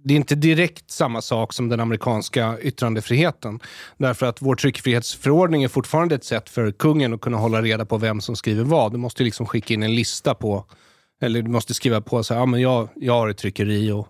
det 0.04 0.14
är 0.14 0.16
inte 0.16 0.34
direkt 0.34 0.90
samma 0.90 1.22
sak 1.22 1.52
som 1.52 1.68
den 1.68 1.80
amerikanska 1.80 2.58
yttrandefriheten. 2.60 3.60
Därför 3.96 4.26
att 4.26 4.42
vår 4.42 4.56
tryckfrihetsförordning 4.56 5.62
är 5.62 5.68
fortfarande 5.68 6.14
ett 6.14 6.24
sätt 6.24 6.48
för 6.48 6.72
kungen 6.72 7.14
att 7.14 7.20
kunna 7.20 7.36
hålla 7.36 7.62
reda 7.62 7.84
på 7.84 7.98
vem 7.98 8.20
som 8.20 8.36
skriver 8.36 8.64
vad. 8.64 8.92
Du 8.92 8.98
måste 8.98 9.22
liksom 9.22 9.46
skicka 9.46 9.74
in 9.74 9.82
en 9.82 9.94
lista 9.94 10.34
på, 10.34 10.64
eller 11.20 11.42
du 11.42 11.50
måste 11.50 11.74
skriva 11.74 12.00
på 12.00 12.24
så 12.24 12.34
här, 12.34 12.40
ja, 12.40 12.46
men 12.46 12.60
jag, 12.60 12.88
jag 12.94 13.12
har 13.12 13.28
ett 13.28 13.38
tryckeri 13.38 13.90
och 13.90 14.08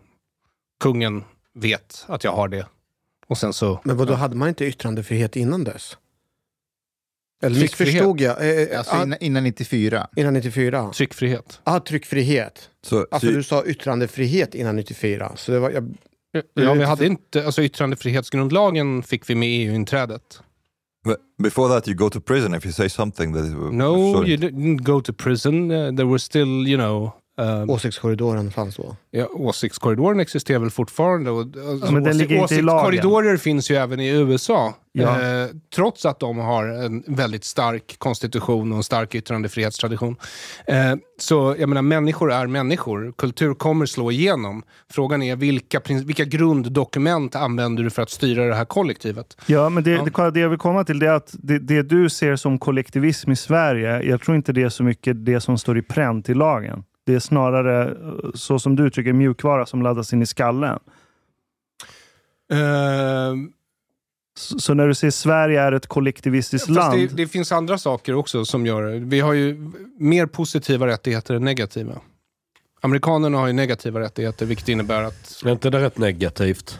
kungen 0.80 1.24
vet 1.54 2.04
att 2.08 2.24
jag 2.24 2.32
har 2.32 2.48
det. 2.48 2.66
Och 3.26 3.38
sen 3.38 3.52
så... 3.52 3.80
Men 3.84 3.96
vad 3.96 4.08
då 4.08 4.14
hade 4.14 4.36
man 4.36 4.48
inte 4.48 4.64
yttrandefrihet 4.64 5.36
innan 5.36 5.64
dess? 5.64 5.96
Eller 7.44 7.60
missförstod 7.60 8.20
jag? 8.20 8.42
Eh, 8.42 8.62
eh, 8.62 8.78
Alltså 8.78 8.96
innan, 8.96 9.18
innan 9.20 9.44
94. 9.44 10.08
innan 10.16 10.34
94? 10.34 10.90
Tryckfrihet. 10.94 11.60
Ja, 11.64 11.76
ah, 11.76 11.80
tryckfrihet. 11.80 12.70
so, 12.82 13.06
Alltså 13.10 13.28
du 13.28 13.42
sa 13.42 13.64
yttrandefrihet 13.64 14.54
innan 14.54 14.76
94. 14.76 15.32
Så 15.36 15.52
det 15.52 15.58
var, 15.58 15.70
jag, 15.70 15.94
Ja, 16.54 16.72
vi 16.74 16.84
hade 16.84 17.06
inte, 17.06 17.44
alltså 17.46 17.62
yttrandefrihetsgrundlagen 17.62 19.02
fick 19.02 19.30
vi 19.30 19.34
med 19.34 19.48
EU-inträdet. 19.48 20.40
but 21.04 21.18
before 21.42 21.68
that, 21.68 21.88
you 21.88 21.96
go 21.96 22.10
to 22.10 22.20
prison 22.20 22.54
if 22.54 22.64
you 22.64 22.72
say 22.72 22.88
something 22.88 23.34
that 23.34 23.44
is 23.44 23.50
No, 23.52 24.24
you 24.26 24.36
didn't 24.36 24.82
go 24.82 25.00
to 25.00 25.12
prison. 25.12 25.70
Uh, 25.70 25.96
there 25.96 26.06
were 26.06 26.18
still, 26.18 26.68
you 26.68 26.76
know, 26.76 27.12
Eh, 27.40 27.64
Åsiktskorridoren 27.70 28.50
fanns 28.50 28.76
då. 28.76 28.96
Ja, 29.10 29.26
åsiktskorridoren 29.32 30.20
existerar 30.20 30.58
väl 30.58 30.70
fortfarande. 30.70 31.30
Och, 31.30 31.40
alltså, 31.40 31.92
men 31.92 32.02
den 32.04 32.18
ligger 32.18 32.36
inte 32.36 32.54
i 32.54 32.62
lagen. 32.62 32.86
åsiktskorridorer 32.88 33.36
finns 33.36 33.70
ju 33.70 33.76
även 33.76 34.00
i 34.00 34.08
USA. 34.08 34.74
Ja. 34.92 35.22
Eh, 35.22 35.48
trots 35.74 36.06
att 36.06 36.20
de 36.20 36.38
har 36.38 36.64
en 36.64 37.04
väldigt 37.06 37.44
stark 37.44 37.94
konstitution 37.98 38.72
och 38.72 38.76
en 38.76 38.82
stark 38.84 39.14
yttrandefrihetstradition. 39.14 40.16
Eh, 40.66 40.94
så 41.18 41.56
jag 41.58 41.68
menar, 41.68 41.82
människor 41.82 42.32
är 42.32 42.46
människor. 42.46 43.12
Kultur 43.18 43.54
kommer 43.54 43.86
slå 43.86 44.10
igenom. 44.10 44.62
Frågan 44.90 45.22
är 45.22 45.36
vilka, 45.36 45.80
vilka 46.04 46.24
grunddokument 46.24 47.36
använder 47.36 47.82
du 47.82 47.90
för 47.90 48.02
att 48.02 48.10
styra 48.10 48.44
det 48.44 48.54
här 48.54 48.64
kollektivet? 48.64 49.36
Ja, 49.46 49.68
men 49.68 49.84
det, 49.84 49.90
Ja. 49.90 50.04
det, 50.24 50.30
det 50.30 50.40
jag 50.40 50.48
vill 50.48 50.58
komma 50.58 50.84
till 50.84 50.98
det 50.98 51.06
är 51.06 51.12
att 51.12 51.34
det, 51.38 51.58
det 51.58 51.82
du 51.82 52.10
ser 52.10 52.36
som 52.36 52.58
kollektivism 52.58 53.32
i 53.32 53.36
Sverige, 53.36 54.02
jag 54.02 54.20
tror 54.20 54.36
inte 54.36 54.52
det 54.52 54.62
är 54.62 54.68
så 54.68 54.82
mycket 54.82 55.24
det 55.26 55.40
som 55.40 55.58
står 55.58 55.78
i 55.78 55.82
pränt 55.82 56.28
i 56.28 56.34
lagen. 56.34 56.84
Det 57.06 57.14
är 57.14 57.18
snarare, 57.18 57.90
eh, 57.90 58.30
så 58.34 58.58
som 58.58 58.76
du 58.76 58.90
tycker, 58.90 59.12
mjukvara 59.12 59.66
som 59.66 59.82
laddas 59.82 60.12
in 60.12 60.22
i 60.22 60.26
skallen. 60.26 60.78
Eh, 62.52 63.34
Så, 64.36 64.74
när 64.74 64.88
du 64.88 64.94
säger 64.94 65.10
Sverige 65.10 65.60
är 65.62 65.72
ett 65.72 65.86
kollektivistiskt 65.86 66.66
Fast 66.66 66.76
land. 66.76 66.98
det, 67.00 67.06
det 67.06 67.26
finns 67.26 67.52
andra 67.52 67.78
saker 67.78 68.14
också 68.14 68.44
som 68.44 68.66
gör 68.66 68.82
det. 68.82 68.98
Vi 68.98 69.20
har 69.20 69.32
ju 69.32 69.70
mer 69.98 70.26
positiva 70.26 70.86
rättigheter 70.86 71.34
än 71.34 71.44
negativa. 71.44 72.00
Amerikanerna 72.80 73.38
har 73.38 73.46
ju 73.46 73.52
negativa 73.52 74.00
rättigheter, 74.00 74.46
vilket 74.46 74.68
innebär 74.68 75.02
att... 75.02 75.42
Är 75.44 75.50
inte 75.52 75.70
det 75.70 75.80
rätt 75.80 75.98
negativt? 75.98 76.78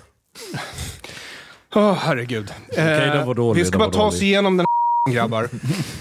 Åh, 1.75 1.93
herregud. 1.93 2.53
Den 2.75 3.27
var 3.27 3.35
dålig, 3.35 3.61
vi 3.63 3.67
ska 3.69 3.79
bara 3.79 3.91
ta 3.91 4.05
oss 4.05 4.23
igenom 4.23 4.57
den 4.57 4.67
grabbar. 5.11 5.49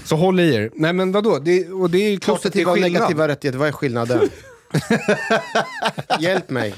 Så 0.04 0.16
håll 0.16 0.40
i 0.40 0.56
er. 0.56 0.70
Nej 0.76 0.94
men 0.94 1.12
vadå? 1.12 1.40
Det, 1.40 1.68
och 1.70 1.90
det 1.90 1.98
är 1.98 2.12
ju 2.12 2.20
klart 2.20 2.38
att 2.38 2.44
det 2.44 2.50
Positiva 2.50 2.72
är 2.72 2.72
och 2.72 2.76
skillnad. 2.84 2.92
negativa 3.02 3.28
rättigheter, 3.28 3.60
vad 3.60 3.68
är 3.68 3.72
skillnaden? 3.72 4.30
Hjälp 6.20 6.50
mig. 6.50 6.76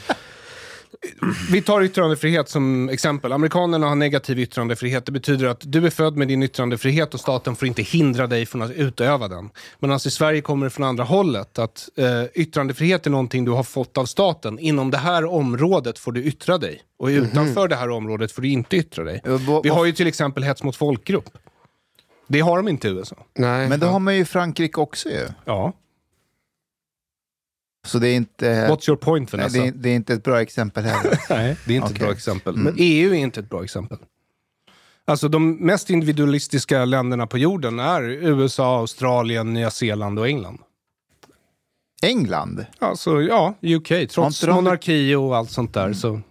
Vi 1.52 1.62
tar 1.62 1.82
yttrandefrihet 1.82 2.50
som 2.50 2.90
exempel. 2.90 3.32
Amerikanerna 3.34 3.88
har 3.88 3.96
negativ 3.96 4.40
yttrandefrihet. 4.40 5.06
Det 5.06 5.12
betyder 5.12 5.48
att 5.48 5.62
du 5.64 5.86
är 5.86 5.90
född 5.90 6.18
med 6.18 6.28
din 6.28 6.44
yttrandefrihet 6.44 7.14
och 7.14 7.20
staten 7.20 7.56
får 7.56 7.68
inte 7.68 7.82
hindra 7.82 8.28
dig 8.28 8.46
från 8.46 8.62
att 8.62 8.72
utöva 8.72 9.28
den. 9.28 9.50
Medan 9.80 9.96
i 10.06 10.10
Sverige 10.12 10.42
kommer 10.42 10.66
det 10.66 10.70
från 10.70 10.86
andra 10.86 11.04
hållet. 11.04 11.60
Att 11.60 11.90
eh, 11.98 12.24
yttrandefrihet 12.34 13.06
är 13.06 13.10
någonting 13.12 13.46
du 13.46 13.52
har 13.52 13.64
fått 13.64 13.98
av 13.98 14.06
staten. 14.06 14.60
Inom 14.60 14.92
det 14.92 14.98
här 14.98 15.26
området 15.26 16.00
får 16.00 16.12
du 16.12 16.24
yttra 16.24 16.58
dig. 16.58 16.82
Och 17.00 17.08
utanför 17.08 17.68
det 17.68 17.76
här 17.76 17.90
området 17.90 18.32
får 18.32 18.42
du 18.42 18.48
inte 18.50 18.76
yttra 18.78 19.04
dig. 19.04 19.22
Eh, 19.26 19.32
vad- 19.48 19.64
Vi 19.64 19.70
har 19.70 19.86
ju 19.86 19.92
till 19.92 20.08
exempel 20.08 20.44
hets 20.44 20.64
mot 20.64 20.76
folkgrupp. 20.76 21.30
Det 22.28 22.40
har 22.40 22.58
de 22.58 22.68
inte 22.68 22.88
i 22.88 22.92
USA. 22.92 23.16
Nej. 23.34 23.70
Men 23.70 23.80
det 23.80 23.86
har 23.86 24.00
man 24.00 24.16
ju 24.16 24.20
i 24.22 24.26
Frankrike 24.26 24.80
också 24.82 25.10
ju. 25.10 25.28
Ja. 25.46 25.74
Så 27.88 28.00
det 28.00 28.08
är 28.08 28.16
inte, 28.16 28.68
What's 28.70 28.90
your 28.90 28.98
point 28.98 29.32
nej, 29.34 29.40
Vanessa? 29.42 29.60
det 29.62 29.68
är, 29.68 29.72
det 29.72 29.90
är 29.90 29.96
inte 29.96 30.14
ett 30.14 30.24
bra 30.24 30.42
exempel 30.42 30.84
heller. 30.84 31.20
Nej, 31.30 31.58
det 31.66 31.74
är 31.74 31.76
inte 31.76 31.86
ett 31.88 31.92
Okej. 31.96 32.06
bra 32.06 32.14
exempel. 32.16 32.54
Mm. 32.54 32.64
Men 32.66 32.74
EU 32.78 33.12
är 33.14 33.18
inte 33.18 33.40
ett 33.40 33.50
bra 33.50 33.64
exempel. 33.64 33.98
Alltså 35.08 35.28
de 35.28 35.56
mest 35.56 35.90
individualistiska 35.90 36.86
länderna 36.86 37.28
på 37.28 37.38
jorden 37.38 37.80
är 37.80 38.02
USA, 38.04 38.78
Australien, 38.80 39.54
Nya 39.54 39.72
Zeeland 39.72 40.20
och 40.20 40.28
England. 40.28 40.60
England, 42.04 42.66
Alltså 42.80 43.22
ja, 43.22 43.54
UK. 43.62 43.88
Trots 44.10 44.40
de- 44.40 44.52
monarki 44.52 45.16
och 45.16 45.36
allt 45.38 45.52
sånt 45.52 45.74
där. 45.74 45.94
Så 45.94 46.22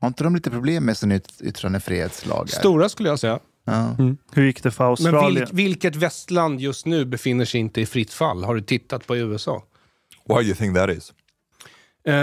har 0.00 0.08
inte 0.08 0.24
de 0.24 0.34
lite 0.34 0.50
problem 0.50 0.84
med 0.84 0.96
sin 0.96 1.12
yt- 1.12 1.42
yttrandefrihetslagar? 1.42 2.46
stora 2.46 2.88
skulle 2.88 3.08
jag 3.08 3.18
säga. 3.18 3.38
Ja. 3.64 3.96
Hur 4.32 4.44
gick 4.46 4.62
det 4.62 4.70
för 4.70 4.84
Men 4.84 4.90
Australien? 4.90 5.34
vilk, 5.34 5.48
vilket 5.52 5.96
västland 5.96 6.60
just 6.60 6.86
nu 6.86 7.04
befinner 7.04 7.44
sig 7.44 7.60
inte 7.60 7.80
i 7.80 7.86
fritt 7.86 8.12
fall? 8.12 8.44
Har 8.44 8.54
du 8.54 8.60
tittat 8.60 9.06
på 9.06 9.16
USA? 9.16 9.62
Why 10.28 10.34
do 10.34 10.42
you 10.42 10.54
think 10.54 10.76
that 10.76 10.90
is? 10.90 11.12
Eh, 12.06 12.14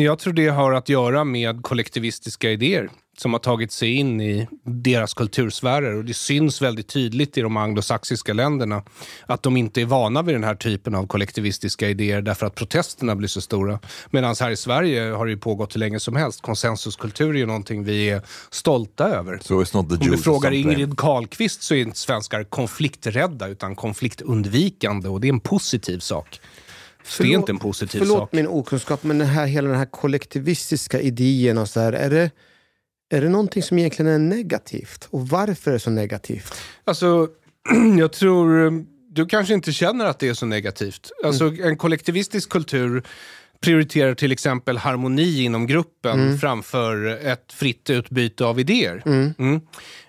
jag 0.00 0.18
tror 0.18 0.32
det 0.32 0.48
har 0.48 0.72
att 0.72 0.88
göra 0.88 1.24
med 1.24 1.62
kollektivistiska 1.62 2.50
idéer 2.50 2.90
som 3.20 3.32
har 3.32 3.40
tagit 3.40 3.72
sig 3.72 3.94
in 3.94 4.20
i 4.20 4.48
deras 4.64 5.14
kultursfärer. 5.14 5.94
Och 5.96 6.04
det 6.04 6.14
syns 6.14 6.62
väldigt 6.62 6.88
tydligt 6.88 7.38
i 7.38 7.40
de 7.40 7.56
anglosaxiska 7.56 8.32
länderna 8.32 8.82
att 9.26 9.42
de 9.42 9.56
inte 9.56 9.80
är 9.80 9.84
vana 9.84 10.22
vid 10.22 10.34
den 10.34 10.44
här 10.44 10.54
typen 10.54 10.94
av 10.94 11.06
kollektivistiska 11.06 11.88
idéer 11.88 12.22
därför 12.22 12.46
att 12.46 12.54
protesterna 12.54 13.16
blir 13.16 13.28
så 13.28 13.40
stora. 13.40 13.78
Medan 14.10 14.34
här 14.40 14.50
i 14.50 14.56
Sverige 14.56 15.10
har 15.10 15.26
det 15.26 15.32
ju 15.32 15.38
pågått 15.38 15.74
hur 15.74 15.78
länge 15.80 16.00
som 16.00 16.16
helst. 16.16 16.40
Konsensuskultur 16.42 17.34
är 17.34 17.38
ju 17.38 17.46
någonting 17.46 17.84
vi 17.84 18.10
är 18.10 18.22
stolta 18.50 19.04
över. 19.08 19.38
So 19.42 19.62
it's 19.62 19.76
not 19.76 19.88
the 19.88 19.94
Om 20.04 20.10
du 20.10 20.18
frågar. 20.18 20.52
Ingrid 20.52 20.96
Carlqvist 20.98 21.62
så 21.62 21.74
är 21.74 21.78
inte 21.78 21.98
svenskar 21.98 22.44
konflikträdda 22.44 23.48
utan 23.48 23.76
konfliktundvikande 23.76 25.08
och 25.08 25.20
det 25.20 25.28
är 25.28 25.32
en 25.32 25.40
positiv 25.40 25.98
sak. 25.98 26.40
det 26.40 26.44
är 27.02 27.10
Förlåt- 27.16 27.34
inte 27.34 27.52
en 27.52 27.58
positiv 27.58 27.98
Förlåt 27.98 28.18
sak. 28.18 28.32
min 28.32 28.46
okunskap, 28.46 29.02
men 29.04 29.18
den 29.18 29.28
här, 29.28 29.46
hela 29.46 29.68
den 29.68 29.78
här 29.78 29.86
kollektivistiska 29.90 31.00
idén 31.00 31.58
och 31.58 31.68
så 31.68 31.80
här, 31.80 31.92
är 31.92 32.10
det, 32.10 32.30
är 33.10 33.20
det 33.20 33.28
någonting 33.28 33.62
som 33.62 33.78
egentligen 33.78 34.12
är 34.12 34.18
negativt? 34.18 35.08
Och 35.10 35.28
varför 35.28 35.70
är 35.70 35.72
det 35.72 35.80
så 35.80 35.90
negativt? 35.90 36.54
Alltså, 36.84 37.28
jag 37.98 38.12
tror... 38.12 38.64
eh, 38.66 38.70
Du 39.12 39.26
kanske 39.26 39.54
inte 39.54 39.72
känner 39.72 40.04
att 40.06 40.18
det 40.18 40.28
är 40.28 40.34
så 40.34 40.46
negativt. 40.46 41.10
Alltså, 41.24 41.44
En 41.62 41.76
kollektivistisk 41.76 42.48
kultur 42.50 43.02
prioriterar 43.60 44.14
till 44.14 44.32
exempel 44.32 44.78
harmoni 44.78 45.42
inom 45.42 45.66
gruppen 45.66 46.38
framför 46.38 47.06
ett 47.26 47.52
fritt 47.52 47.90
utbyte 47.90 48.44
av 48.44 48.60
idéer. 48.60 49.02
Mm. 49.06 49.60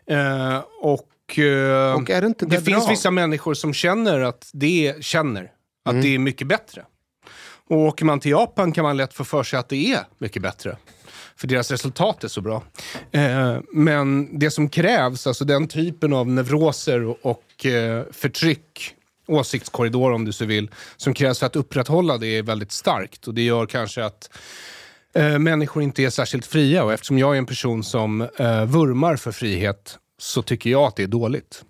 Eh, 0.07 0.63
och, 0.81 1.39
eh, 1.39 1.93
Och 1.93 2.03
det 2.03 2.33
det, 2.39 2.61
finns 2.61 2.89
vissa 2.91 3.11
människor 3.11 3.53
som 3.53 3.73
känner 3.73 4.19
att 4.21 4.49
det, 4.53 4.95
känner 5.03 5.43
att 5.85 5.91
Mm. 5.91 6.01
det 6.03 6.15
är 6.15 6.19
mycket 6.19 6.47
bättre. 6.47 6.85
Och 7.69 7.77
åker 7.77 8.05
man 8.05 8.19
till 8.19 8.31
Japan 8.31 8.71
kan 8.71 8.83
man 8.83 8.97
lätt 8.97 9.13
få 9.13 9.23
för 9.23 9.43
sig 9.43 9.59
att 9.59 9.69
det 9.69 9.91
är 9.93 9.99
mycket 10.17 10.41
bättre. 10.41 10.77
För 11.41 11.47
deras 11.47 11.71
resultat 11.71 12.23
är 12.23 12.27
så 12.27 12.41
bra. 12.41 12.63
Eh, 13.11 13.57
men 13.73 14.39
det 14.39 14.51
som 14.51 14.69
krävs, 14.69 15.27
alltså 15.27 15.45
den 15.45 15.67
typen 15.67 16.13
av 16.13 16.27
neuroser 16.27 17.25
och, 17.25 17.65
eh, 17.65 18.03
förtryck, 18.11 18.95
åsiktskorridor 19.27 20.11
om 20.11 20.25
du 20.25 20.31
så 20.31 20.45
vill, 20.45 20.69
som 20.97 21.13
krävs 21.13 21.39
för 21.39 21.45
att 21.45 21.55
upprätthålla 21.55 22.17
det 22.17 22.27
är 22.27 22.43
väldigt 22.43 22.71
starkt. 22.71 23.27
Och 23.27 23.33
det 23.33 23.41
gör 23.41 23.65
kanske 23.65 24.05
att 24.05 24.29
eh, 25.15 25.39
människor 25.39 25.83
inte 25.83 26.03
är 26.03 26.09
särskilt 26.09 26.45
fria. 26.45 26.83
Och 26.83 26.93
eftersom 26.93 27.17
jag 27.17 27.33
är 27.33 27.37
en 27.37 27.45
person 27.45 27.83
som 27.83 28.21
eh, 28.21 28.65
vurmar 28.65 29.15
för 29.15 29.31
frihet 29.31 29.97
så 30.17 30.41
tycker 30.41 30.69
jag 30.69 30.83
att 30.83 30.95
det 30.95 31.03
är 31.03 31.07
dåligt. 31.07 31.63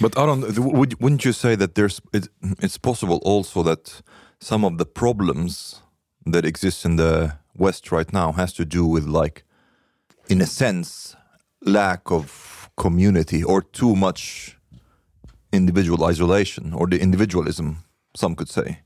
But 0.00 0.16
Aron, 0.16 0.40
would, 0.40 0.92
wouldn't 0.92 1.26
you 1.26 1.32
say 1.32 1.56
that 1.56 1.74
there's 1.74 2.02
it, 2.12 2.24
it's 2.60 2.80
possible 2.82 3.18
also 3.24 3.64
that 3.64 4.02
some 4.42 4.66
of 4.66 4.78
the 4.78 4.84
problems 4.84 5.82
that 6.32 6.44
exist 6.44 6.84
in 6.84 6.96
the 6.96 7.30
West 7.58 7.92
right 7.92 8.12
now 8.12 8.32
has 8.32 8.52
to 8.52 8.64
do 8.64 8.84
with 8.84 9.06
like, 9.06 9.44
in 10.28 10.40
a 10.40 10.46
sense, 10.46 11.16
lack 11.60 12.10
of 12.10 12.70
community 12.76 13.44
or 13.44 13.62
too 13.62 13.94
much 13.96 14.56
individual 15.52 16.04
isolation 16.10 16.74
or 16.74 16.86
the 16.88 17.00
individualism, 17.00 17.76
some 18.14 18.34
could 18.34 18.48
say. 18.48 18.76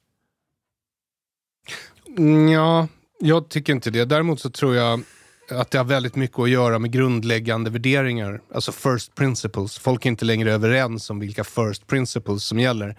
Ja, 2.51 2.89
jag 3.21 3.49
tycker 3.49 3.73
inte 3.73 3.91
det. 3.91 4.05
Däremot 4.05 4.41
så 4.41 4.51
tror 4.51 4.77
jag 4.77 5.03
att 5.51 5.71
det 5.71 5.79
har 5.79 5.85
väldigt 5.85 6.17
mycket 6.17 6.39
att 6.39 6.51
göra 6.51 6.79
med 6.79 6.93
grundläggande 6.93 7.71
värderingar. 7.71 8.41
Alltså 8.55 8.73
first 8.73 9.15
principles. 9.15 9.79
Folk 9.79 10.07
är 10.07 10.11
inte 10.11 10.25
längre 10.25 10.53
överens 10.53 11.11
om 11.11 11.19
vilka 11.19 11.45
first 11.45 11.87
principles 11.87 12.45
som 12.45 12.59
gäller. 12.59 12.97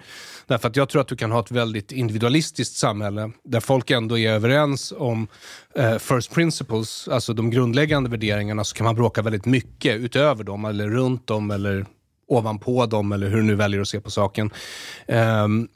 Därför 0.47 0.67
att 0.67 0.75
jag 0.75 0.89
tror 0.89 1.01
att 1.01 1.07
du 1.07 1.15
kan 1.15 1.31
ha 1.31 1.39
ett 1.39 1.51
väldigt 1.51 1.91
individualistiskt 1.91 2.75
samhälle 2.75 3.31
där 3.43 3.59
folk 3.59 3.91
ändå 3.91 4.17
är 4.17 4.31
överens 4.31 4.93
om 4.97 5.27
eh, 5.75 5.97
first 5.97 6.33
principles, 6.33 7.07
alltså 7.07 7.33
de 7.33 7.49
grundläggande 7.49 8.09
värderingarna, 8.09 8.63
så 8.63 8.75
kan 8.75 8.85
man 8.85 8.95
bråka 8.95 9.21
väldigt 9.21 9.45
mycket 9.45 9.95
utöver 9.95 10.43
dem, 10.43 10.65
eller 10.65 10.89
runt 10.89 11.27
dem, 11.27 11.51
eller 11.51 11.85
ovanpå 12.27 12.85
dem, 12.85 13.11
eller 13.11 13.29
hur 13.29 13.37
du 13.37 13.43
nu 13.43 13.55
väljer 13.55 13.81
att 13.81 13.87
se 13.87 14.01
på 14.01 14.11
saken. 14.11 14.51
Ehm, 15.07 15.67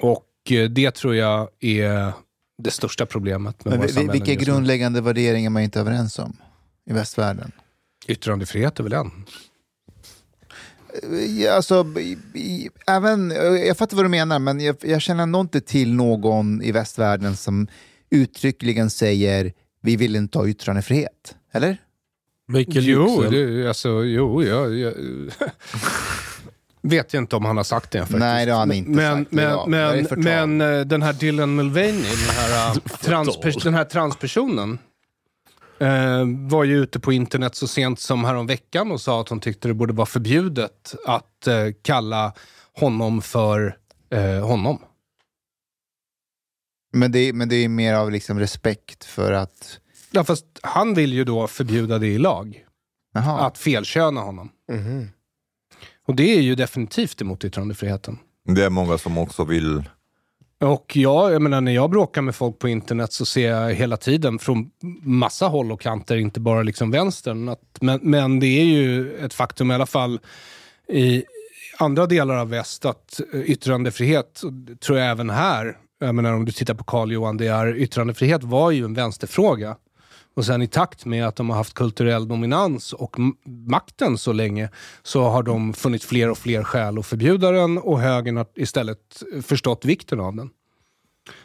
och 0.00 0.26
eh, 0.50 0.70
det 0.70 0.90
tror 0.90 1.14
jag 1.14 1.48
är 1.60 2.12
det 2.62 2.70
största 2.70 3.06
problemet 3.06 3.64
med 3.64 3.72
Men 3.78 3.86
vi- 3.86 3.88
samhällen 3.92 4.12
vilka 4.12 4.32
just 4.32 4.46
nu. 4.46 4.52
grundläggande 4.52 5.00
värderingar 5.00 5.46
är 5.46 5.50
man 5.50 5.62
inte 5.62 5.80
överens 5.80 6.18
om 6.18 6.36
i 6.86 6.92
västvärlden? 6.92 7.52
Yttrandefrihet 8.08 8.78
är 8.80 8.84
väl 8.84 8.92
en? 8.92 9.10
Ja, 11.38 11.52
Alltså, 11.52 11.86
även, 12.86 13.30
jag 13.66 13.76
fattar 13.76 13.96
vad 13.96 14.04
du 14.04 14.08
menar, 14.08 14.38
men 14.38 14.60
jag, 14.60 14.76
jag 14.82 15.02
känner 15.02 15.22
ändå 15.22 15.40
inte 15.40 15.60
till 15.60 15.94
någon 15.94 16.62
i 16.62 16.72
västvärlden 16.72 17.36
som 17.36 17.66
uttryckligen 18.10 18.90
säger 18.90 19.52
vi 19.82 19.96
vill 19.96 20.16
inte 20.16 20.38
ha 20.38 20.48
yttrandefrihet. 20.48 21.34
Eller? 21.52 21.76
Mikael 22.48 22.84
Jo, 22.86 23.22
det, 23.30 23.68
alltså, 23.68 23.88
jo, 24.04 24.42
jag, 24.44 24.74
jag 24.78 24.94
vet 26.82 27.14
jag 27.14 27.22
inte 27.22 27.36
om 27.36 27.44
han 27.44 27.56
har 27.56 27.64
sagt 27.64 27.90
det 27.90 27.98
faktiskt. 27.98 28.18
Nej, 28.18 28.46
det 28.46 28.52
har 28.52 28.58
han 28.58 28.72
inte 28.72 28.90
men, 28.90 29.24
sagt. 29.24 29.32
Men, 29.32 29.44
är 29.74 29.94
men, 29.94 30.04
förtal. 30.04 30.24
men 30.24 30.60
eh, 30.60 30.80
den 30.80 31.02
här 31.02 31.12
Dylan 31.12 31.54
Mulvaney, 31.54 31.92
den 31.92 32.36
här, 32.36 32.68
eh, 32.68 32.74
transpers, 33.00 33.56
den 33.56 33.74
här 33.74 33.84
transpersonen, 33.84 34.78
eh, 35.80 36.24
var 36.48 36.64
ju 36.64 36.82
ute 36.82 37.00
på 37.00 37.12
internet 37.12 37.54
så 37.54 37.68
sent 37.68 38.00
som 38.00 38.24
häromveckan 38.24 38.92
och 38.92 39.00
sa 39.00 39.20
att 39.20 39.28
hon 39.28 39.40
tyckte 39.40 39.68
det 39.68 39.74
borde 39.74 39.92
vara 39.92 40.06
förbjudet 40.06 40.94
att 41.06 41.46
eh, 41.46 41.66
kalla 41.82 42.32
honom 42.72 43.22
för 43.22 43.76
eh, 44.10 44.46
honom. 44.46 44.78
Men, 46.92 47.12
det, 47.12 47.32
men 47.32 47.48
det 47.48 47.56
är 47.56 47.68
mer 47.68 47.94
av 47.94 48.10
liksom 48.10 48.38
respekt 48.38 49.04
för 49.04 49.32
att... 49.32 49.80
Ja, 50.10 50.24
fast 50.24 50.46
han 50.62 50.94
vill 50.94 51.12
ju 51.12 51.24
då 51.24 51.46
förbjuda 51.46 51.98
det 51.98 52.06
i 52.06 52.18
lag. 52.18 52.64
Jaha. 53.12 53.46
Att 53.46 53.58
felköna 53.58 54.20
honom. 54.20 54.50
Mhm. 54.72 55.08
Och 56.10 56.16
det 56.16 56.36
är 56.36 56.40
ju 56.40 56.54
definitivt 56.54 57.20
emot 57.20 57.44
yttrandefriheten. 57.44 58.18
Det 58.44 58.64
är 58.64 58.70
många 58.70 58.98
som 58.98 59.18
också 59.18 59.44
vill... 59.44 59.82
Och 60.60 60.96
jag, 60.96 61.32
jag 61.32 61.42
menar, 61.42 61.60
när 61.60 61.72
jag 61.72 61.90
bråkar 61.90 62.22
med 62.22 62.34
folk 62.34 62.58
på 62.58 62.68
internet 62.68 63.12
så 63.12 63.26
ser 63.26 63.50
jag 63.50 63.74
hela 63.74 63.96
tiden 63.96 64.38
från 64.38 64.70
massa 65.02 65.46
håll 65.46 65.72
och 65.72 65.80
kanter, 65.80 66.16
inte 66.16 66.40
bara 66.40 66.62
liksom 66.62 66.90
vänstern. 66.90 67.48
Att, 67.48 67.60
men, 67.80 68.00
men 68.02 68.40
det 68.40 68.46
är 68.46 68.64
ju 68.64 69.16
ett 69.16 69.34
faktum 69.34 69.70
i 69.70 69.74
alla 69.74 69.86
fall 69.86 70.20
i 70.88 71.24
andra 71.78 72.06
delar 72.06 72.36
av 72.36 72.48
väst 72.48 72.84
att 72.84 73.20
eh, 73.32 73.40
yttrandefrihet, 73.40 74.42
tror 74.80 74.98
jag 74.98 75.10
även 75.10 75.30
här, 75.30 75.76
jag 76.00 76.14
menar 76.14 76.32
om 76.32 76.44
du 76.44 76.52
tittar 76.52 76.74
på 76.74 76.84
Karl 76.84 77.12
Johan 77.12 77.36
De 77.36 77.44
Geer, 77.44 77.76
yttrandefrihet 77.76 78.44
var 78.44 78.70
ju 78.70 78.84
en 78.84 78.94
vänsterfråga. 78.94 79.76
Och 80.34 80.44
sen 80.44 80.62
i 80.62 80.66
takt 80.66 81.04
med 81.04 81.26
att 81.26 81.36
de 81.36 81.50
har 81.50 81.56
haft 81.56 81.74
kulturell 81.74 82.28
dominans 82.28 82.92
och 82.92 83.16
makten 83.66 84.18
så 84.18 84.32
länge 84.32 84.68
så 85.02 85.22
har 85.22 85.42
de 85.42 85.72
funnit 85.72 86.04
fler 86.04 86.30
och 86.30 86.38
fler 86.38 86.64
skäl 86.64 86.98
att 86.98 87.06
förbjuda 87.06 87.50
den 87.50 87.78
och 87.78 88.00
högern 88.00 88.36
har 88.36 88.46
istället 88.54 89.22
förstått 89.42 89.84
vikten 89.84 90.20
av 90.20 90.36
den. 90.36 90.50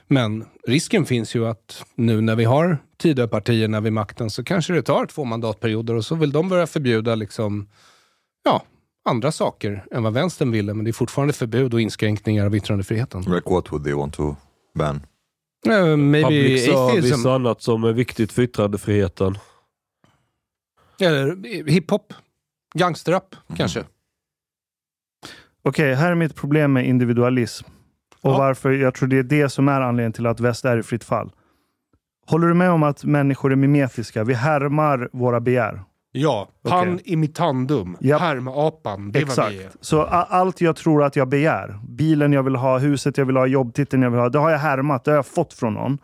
Men 0.08 0.46
risken 0.68 1.06
finns 1.06 1.36
ju 1.36 1.48
att 1.48 1.84
nu 1.96 2.22
när 2.22 2.36
vi 2.36 2.44
har 2.44 2.78
Tidöpartierna 2.98 3.82
vid 3.82 3.94
makten 3.94 4.30
så 4.30 4.44
kanske 4.44 4.74
det 4.74 4.82
tar 4.82 5.06
två 5.06 5.24
mandatperioder 5.24 5.94
och 5.94 6.06
så 6.06 6.16
vill 6.16 6.32
de 6.32 6.50
börja 6.50 6.68
förbjuda 6.68 7.16
liksom, 7.16 7.70
ja, 8.44 8.64
andra 9.06 9.32
saker 9.32 9.86
än 9.92 10.04
vad 10.04 10.14
vänstern 10.14 10.52
ville. 10.52 10.74
Men 10.74 10.86
det 10.86 10.92
är 10.92 10.94
fortfarande 10.94 11.34
förbud 11.34 11.74
och 11.74 11.82
inskränkningar 11.82 12.46
av 12.46 12.56
yttrandefriheten. 12.56 13.22
Like 13.22 13.50
what 13.50 13.72
would 13.72 13.84
they 13.84 13.94
want 13.94 14.14
to 14.14 14.36
ban? 14.76 15.02
Uh, 15.68 15.98
maybe 15.98 16.28
Public 16.28 16.66
service 16.66 17.26
och 17.26 17.34
annat 17.34 17.62
som 17.62 17.84
är 17.84 17.94
viktigt 17.94 18.32
för 18.32 18.42
yttrandefriheten. 18.42 19.38
Eller 21.02 21.44
hiphop. 21.70 22.14
Gangsterrap, 22.74 23.36
kanske. 23.58 23.84
Okej, 25.64 25.94
här 25.94 26.12
är 26.12 26.16
mitt 26.16 26.36
problem 26.36 26.74
med 26.74 26.88
individualism. 26.88 27.68
Och 28.22 28.32
Ja. 28.32 28.38
varför 28.38 28.72
jag 28.72 28.94
tror 28.94 29.10
det 29.10 29.18
är 29.18 29.24
det 29.24 29.50
som 29.50 29.68
är 29.68 29.82
anledningen 29.82 30.14
till 30.14 30.26
att 30.26 30.40
väst 30.40 30.66
är 30.66 30.78
i 30.78 30.84
fritt 30.84 31.04
fall. 31.04 31.32
Håller 32.28 32.48
du 32.48 32.54
med 32.54 32.72
om 32.72 32.84
att 32.84 33.04
människor 33.04 33.52
är 33.52 33.56
mimetiska? 33.56 34.24
Vi 34.24 34.34
härmar 34.34 35.10
våra 35.14 35.40
begär. 35.40 35.82
Ja, 36.18 36.50
pan 36.64 36.94
Okej. 36.94 37.02
imitandum. 37.06 37.98
Japp. 38.00 38.22
Härmapan, 38.22 39.12
det 39.12 39.20
är 39.20 39.26
vad 39.26 39.50
vi. 39.50 39.56
Exakt. 39.60 39.78
Så 39.86 40.02
allt 40.02 40.62
jag 40.62 40.76
tror 40.76 41.04
att 41.04 41.16
jag 41.16 41.28
begär, 41.30 41.80
bilen 41.90 42.34
jag 42.34 42.44
vill 42.44 42.56
ha, 42.56 42.78
huset 42.78 43.18
jag 43.18 43.26
vill 43.26 43.38
ha, 43.38 43.48
jobbtiteln 43.48 44.04
jag 44.04 44.12
vill 44.12 44.20
ha, 44.20 44.30
det 44.30 44.40
har 44.40 44.50
jag 44.50 44.60
härmat, 44.60 45.04
det 45.04 45.12
har 45.12 45.16
jag 45.16 45.26
fått 45.26 45.54
från 45.54 45.74
någon. 45.74 45.98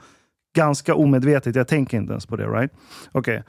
Ganska 0.55 0.95
omedvetet, 0.95 1.55
jag 1.55 1.68
tänker 1.68 1.97
inte 1.97 2.12
ens 2.12 2.26
på 2.26 2.36
det. 2.36 2.47
right? 2.47 2.72
Okej. 3.12 3.43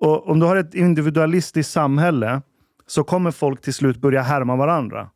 Och 0.00 0.30
Om 0.30 0.40
du 0.40 0.46
har 0.46 0.56
ett 0.56 0.74
individualistiskt 0.74 1.72
samhälle 1.72 2.42
så 2.86 3.04
kommer 3.04 3.30
folk 3.30 3.62
till 3.62 3.74
slut 3.74 3.96
börja 3.96 4.22
härma 4.22 4.56
varandra. 4.56 5.08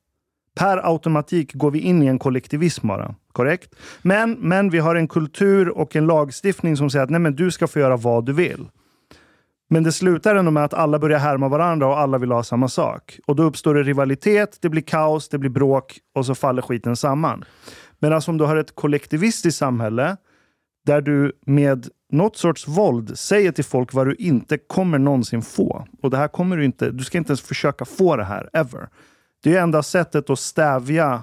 Per 0.57 0.91
automatik 0.93 1.55
går 1.55 1.71
vi 1.71 1.79
in 1.79 2.03
i 2.03 2.07
en 2.07 2.19
kollektivism 2.19 2.89
bara. 2.89 3.15
Korrekt? 3.33 3.75
Men, 4.03 4.33
men 4.33 4.71
vi 4.71 4.79
har 4.79 4.95
en 4.95 5.09
kultur 5.09 5.69
och 5.69 5.97
en 5.97 6.07
lagstiftning 6.07 6.77
som 6.77 6.91
säger 6.91 7.05
att 7.05 7.11
nej, 7.11 7.21
men 7.21 7.37
du 7.37 7.51
ska 7.51 7.67
få 7.67 7.79
göra 7.79 7.97
vad 7.97 8.27
du 8.27 8.33
vill. 8.33 8.69
Men 9.71 9.83
det 9.83 9.93
slutar 9.93 10.35
ändå 10.35 10.51
med 10.51 10.65
att 10.65 10.75
alla 10.75 10.99
börjar 10.99 11.19
härma 11.19 11.49
varandra 11.49 11.87
och 11.87 11.99
alla 11.99 12.19
vill 12.19 12.33
ha 12.33 12.43
samma 12.43 12.69
sak. 12.69 13.21
Och 13.27 13.37
då 13.37 13.43
uppstår 13.43 13.75
det 13.75 13.83
rivalitet, 13.83 14.59
det 14.61 14.69
blir 14.69 14.83
kaos, 14.83 15.29
det 15.29 15.39
blir 15.39 15.51
bråk 15.51 15.99
och 16.15 16.27
så 16.27 16.35
faller 16.35 16.63
skiten 16.63 16.97
samman. 16.97 17.45
Medan 17.99 18.23
om 18.27 18.39
du 18.39 18.45
har 18.45 18.57
ett 18.57 18.75
kollektivistiskt 18.75 19.59
samhälle 19.59 20.17
där 20.87 21.01
du 21.01 21.33
med 21.47 21.89
något 22.13 22.37
sorts 22.37 22.69
våld 22.69 23.19
säger 23.19 23.53
till 23.53 23.65
folk 23.65 23.93
vad 23.93 24.07
du 24.07 24.15
inte 24.15 24.59
kommer 24.59 24.99
någonsin 24.99 25.43
få. 25.43 25.87
Och 26.03 26.11
det 26.11 26.17
här 26.17 26.29
kommer 26.29 26.57
du 26.57 26.65
inte, 26.65 26.91
du 26.91 27.05
ska 27.05 27.19
inte 27.19 27.31
ens 27.31 27.41
försöka 27.41 27.85
få 27.85 28.17
det 28.17 28.25
här, 28.25 28.51
ever. 28.53 28.89
Det 29.43 29.57
är 29.57 29.63
enda 29.63 29.83
sättet 29.83 30.31
att 30.31 30.39
stävja 30.39 31.23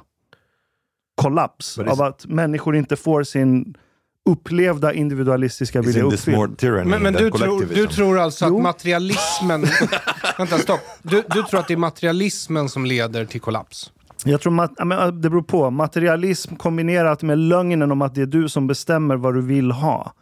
kollaps 1.15 1.77
av 1.77 2.01
att 2.01 2.25
människor 2.25 2.75
inte 2.75 2.95
får 2.95 3.23
sin 3.23 3.77
upplevda 4.25 4.93
individualistiska 4.93 5.81
vilja 5.81 6.11
tyranny 6.57 6.89
Men, 6.89 7.03
men 7.03 7.13
du, 7.13 7.31
tror, 7.31 7.65
du 7.75 7.87
tror 7.87 8.19
alltså 8.19 8.45
Jo. 8.47 8.57
att 8.57 8.63
materialismen... 8.63 9.61
vänta, 10.37 10.57
stopp. 10.57 10.79
Du, 11.01 11.23
du 11.29 11.43
tror 11.43 11.59
att 11.59 11.67
det 11.67 11.73
är 11.73 11.77
materialismen 11.77 12.69
som 12.69 12.85
leder 12.85 13.25
till 13.25 13.41
kollaps? 13.41 13.91
Jag 14.25 14.41
tror 14.41 14.51
mat- 14.51 15.21
det 15.21 15.29
beror 15.29 15.41
på. 15.41 15.69
Materialism 15.69 16.55
kombinerat 16.55 17.21
med 17.21 17.37
lögnen 17.37 17.91
om 17.91 18.01
att 18.01 18.15
det 18.15 18.21
är 18.21 18.25
du 18.25 18.49
som 18.49 18.67
bestämmer 18.67 19.15
vad 19.15 19.33
du 19.33 19.41
vill 19.41 19.71
ha. 19.71 20.13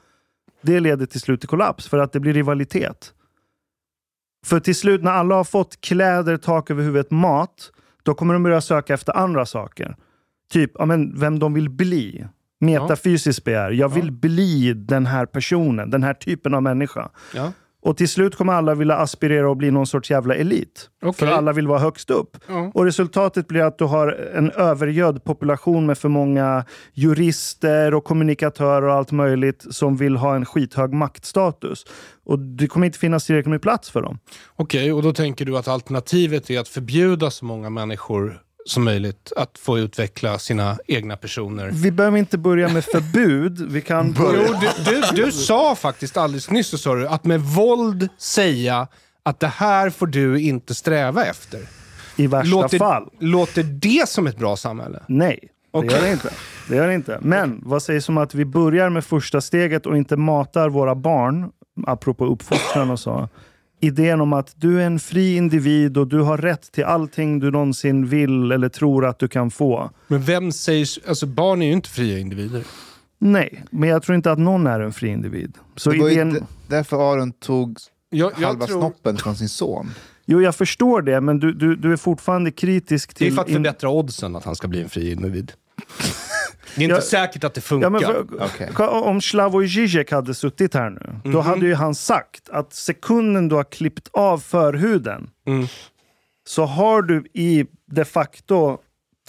Det 0.61 0.79
leder 0.79 1.05
till 1.05 1.19
slut 1.21 1.39
till 1.39 1.49
kollaps 1.49 1.87
för 1.87 1.97
att 1.97 2.11
det 2.13 2.19
blir 2.19 2.33
rivalitet. 2.33 3.13
För 4.45 4.59
till 4.59 4.75
slut 4.75 5.03
när 5.03 5.11
alla 5.11 5.35
har 5.35 5.43
fått 5.43 5.81
kläder, 5.81 6.37
tak 6.37 6.71
över 6.71 6.83
huvudet, 6.83 7.11
mat, 7.11 7.71
då 8.03 8.13
kommer 8.13 8.33
de 8.33 8.43
börja 8.43 8.61
söka 8.61 8.93
efter 8.93 9.17
andra 9.17 9.45
saker. 9.45 9.95
Typ 10.51 10.71
ja, 10.79 10.85
men, 10.85 11.19
vem 11.19 11.39
de 11.39 11.53
vill 11.53 11.69
bli. 11.69 12.27
Metafysiskt 12.65 13.43
begär. 13.43 13.71
Jag 13.71 13.89
vill 13.89 14.11
bli 14.11 14.73
den 14.73 15.05
här 15.05 15.25
personen, 15.25 15.89
den 15.89 16.03
här 16.03 16.13
typen 16.13 16.53
av 16.53 16.63
människa. 16.63 17.09
Och 17.85 17.97
till 17.97 18.09
slut 18.09 18.35
kommer 18.35 18.53
alla 18.53 18.75
vilja 18.75 18.95
aspirera 18.95 19.49
och 19.49 19.57
bli 19.57 19.71
någon 19.71 19.87
sorts 19.87 20.11
jävla 20.11 20.35
elit. 20.35 20.89
Okej. 21.01 21.13
För 21.13 21.27
alla 21.27 21.53
vill 21.53 21.67
vara 21.67 21.79
högst 21.79 22.09
upp. 22.09 22.37
Ja. 22.47 22.71
Och 22.73 22.85
resultatet 22.85 23.47
blir 23.47 23.61
att 23.61 23.77
du 23.77 23.85
har 23.85 24.07
en 24.35 24.51
övergödd 24.51 25.23
population 25.23 25.85
med 25.85 25.97
för 25.97 26.09
många 26.09 26.65
jurister 26.93 27.93
och 27.93 28.03
kommunikatörer 28.03 28.87
och 28.87 28.93
allt 28.93 29.11
möjligt 29.11 29.65
som 29.69 29.97
vill 29.97 30.15
ha 30.15 30.35
en 30.35 30.45
skithög 30.45 30.93
maktstatus. 30.93 31.85
Och 32.25 32.39
det 32.39 32.67
kommer 32.67 32.85
inte 32.85 32.99
finnas 32.99 33.25
tillräckligt 33.25 33.51
med 33.51 33.61
plats 33.61 33.89
för 33.89 34.01
dem. 34.01 34.19
Okej, 34.55 34.93
och 34.93 35.03
då 35.03 35.13
tänker 35.13 35.45
du 35.45 35.57
att 35.57 35.67
alternativet 35.67 36.49
är 36.49 36.59
att 36.59 36.67
förbjuda 36.67 37.31
så 37.31 37.45
många 37.45 37.69
människor 37.69 38.41
som 38.65 38.83
möjligt 38.83 39.31
att 39.35 39.57
få 39.57 39.79
utveckla 39.79 40.39
sina 40.39 40.77
egna 40.87 41.17
personer. 41.17 41.69
Vi 41.73 41.91
behöver 41.91 42.17
inte 42.17 42.37
börja 42.37 42.69
med 42.69 42.85
förbud. 42.85 43.71
Vi 43.71 43.81
kan 43.81 44.07
Jo, 44.17 44.23
börja... 44.23 44.73
du, 44.85 44.91
du, 45.15 45.23
du 45.25 45.31
sa 45.31 45.75
faktiskt 45.75 46.17
alldeles 46.17 46.49
nyss 46.49 46.67
så 46.67 46.77
sa 46.77 46.95
du, 46.95 47.07
att 47.07 47.25
med 47.25 47.41
våld 47.41 48.09
säga 48.17 48.87
att 49.23 49.39
det 49.39 49.47
här 49.47 49.89
får 49.89 50.07
du 50.07 50.41
inte 50.41 50.75
sträva 50.75 51.25
efter. 51.25 51.59
I 52.15 52.27
värsta 52.27 52.55
Låter, 52.55 52.77
fall. 52.77 53.09
låter 53.19 53.63
det 53.63 54.09
som 54.09 54.27
ett 54.27 54.37
bra 54.37 54.55
samhälle? 54.55 55.03
Nej, 55.07 55.39
det 55.41 55.77
Okej. 55.79 55.91
gör 55.91 56.01
det 56.01 56.11
inte. 56.11 56.29
Det 56.69 56.75
gör 56.75 56.87
det 56.87 56.93
inte. 56.93 57.19
Men 57.21 57.61
vad 57.65 57.83
sägs 57.83 58.09
om 58.09 58.17
att 58.17 58.35
vi 58.35 58.45
börjar 58.45 58.89
med 58.89 59.05
första 59.05 59.41
steget 59.41 59.85
och 59.85 59.97
inte 59.97 60.17
matar 60.17 60.69
våra 60.69 60.95
barn, 60.95 61.51
apropå 61.87 62.25
uppfostran 62.25 62.89
och 62.89 62.99
så, 62.99 63.29
idén 63.83 64.21
om 64.21 64.33
att 64.33 64.53
du 64.55 64.81
är 64.81 64.85
en 64.85 64.99
fri 64.99 65.35
individ 65.35 65.97
och 65.97 66.07
du 66.07 66.19
har 66.19 66.37
rätt 66.37 66.71
till 66.71 66.83
allting 66.83 67.39
du 67.39 67.51
någonsin 67.51 68.07
vill 68.07 68.51
eller 68.51 68.69
tror 68.69 69.05
att 69.05 69.19
du 69.19 69.27
kan 69.27 69.51
få. 69.51 69.89
Men 70.07 70.21
vem 70.21 70.51
säger... 70.51 70.87
Alltså 71.07 71.25
barn 71.25 71.61
är 71.61 71.65
ju 71.65 71.73
inte 71.73 71.89
fria 71.89 72.19
individer. 72.19 72.63
Nej, 73.19 73.63
men 73.71 73.89
jag 73.89 74.03
tror 74.03 74.15
inte 74.15 74.31
att 74.31 74.39
någon 74.39 74.67
är 74.67 74.79
en 74.79 74.93
fri 74.93 75.07
individ. 75.09 75.57
Så 75.75 75.91
Det 75.91 75.99
var 75.99 76.09
idén... 76.09 76.45
därför 76.67 77.13
Aron 77.13 77.31
tog 77.31 77.77
Jag, 78.09 78.31
jag 78.39 78.47
halva 78.47 78.65
tror, 78.65 78.79
snoppen 78.79 79.17
från 79.17 79.35
sin 79.35 79.49
son. 79.49 79.91
Jo, 80.25 80.41
jag 80.41 80.55
förstår 80.55 81.01
det, 81.01 81.21
men 81.21 81.39
du, 81.39 81.53
du, 81.53 81.75
du 81.75 81.93
är 81.93 81.97
fortfarande 81.97 82.51
kritisk 82.51 83.15
det 83.19 83.25
är 83.25 83.27
till... 83.27 83.35
för 83.35 83.41
att 83.41 83.49
in- 83.49 83.55
förbättra 83.55 83.89
oddsen 83.89 84.35
att 84.35 84.43
han 84.45 84.55
ska 84.55 84.67
bli 84.67 84.81
en 84.81 84.89
fri 84.89 85.11
individ. 85.11 85.51
Det 86.75 86.81
är 86.81 86.83
inte 86.83 86.95
Ja, 86.95 87.01
säkert 87.01 87.43
att 87.43 87.53
det 87.53 87.61
funkar. 87.61 87.85
Ja, 87.85 87.89
men 87.89 88.01
för, 88.01 88.25
Okej. 88.45 88.87
Om 88.87 89.21
Slavoj 89.21 89.67
Žižek 89.67 90.11
hade 90.11 90.33
suttit 90.33 90.73
här 90.73 90.89
nu, 90.89 91.15
då 91.23 91.29
Mhm. 91.29 91.41
hade 91.41 91.65
ju 91.65 91.73
han 91.75 91.95
sagt 91.95 92.49
att 92.49 92.73
sekunden 92.73 93.47
du 93.49 93.55
har 93.55 93.63
klippt 93.63 94.09
av 94.13 94.37
förhuden 94.37 95.29
Mm. 95.47 95.67
så 96.47 96.65
har 96.65 97.01
du 97.01 97.25
i 97.33 97.65
de 97.91 98.05
facto 98.05 98.77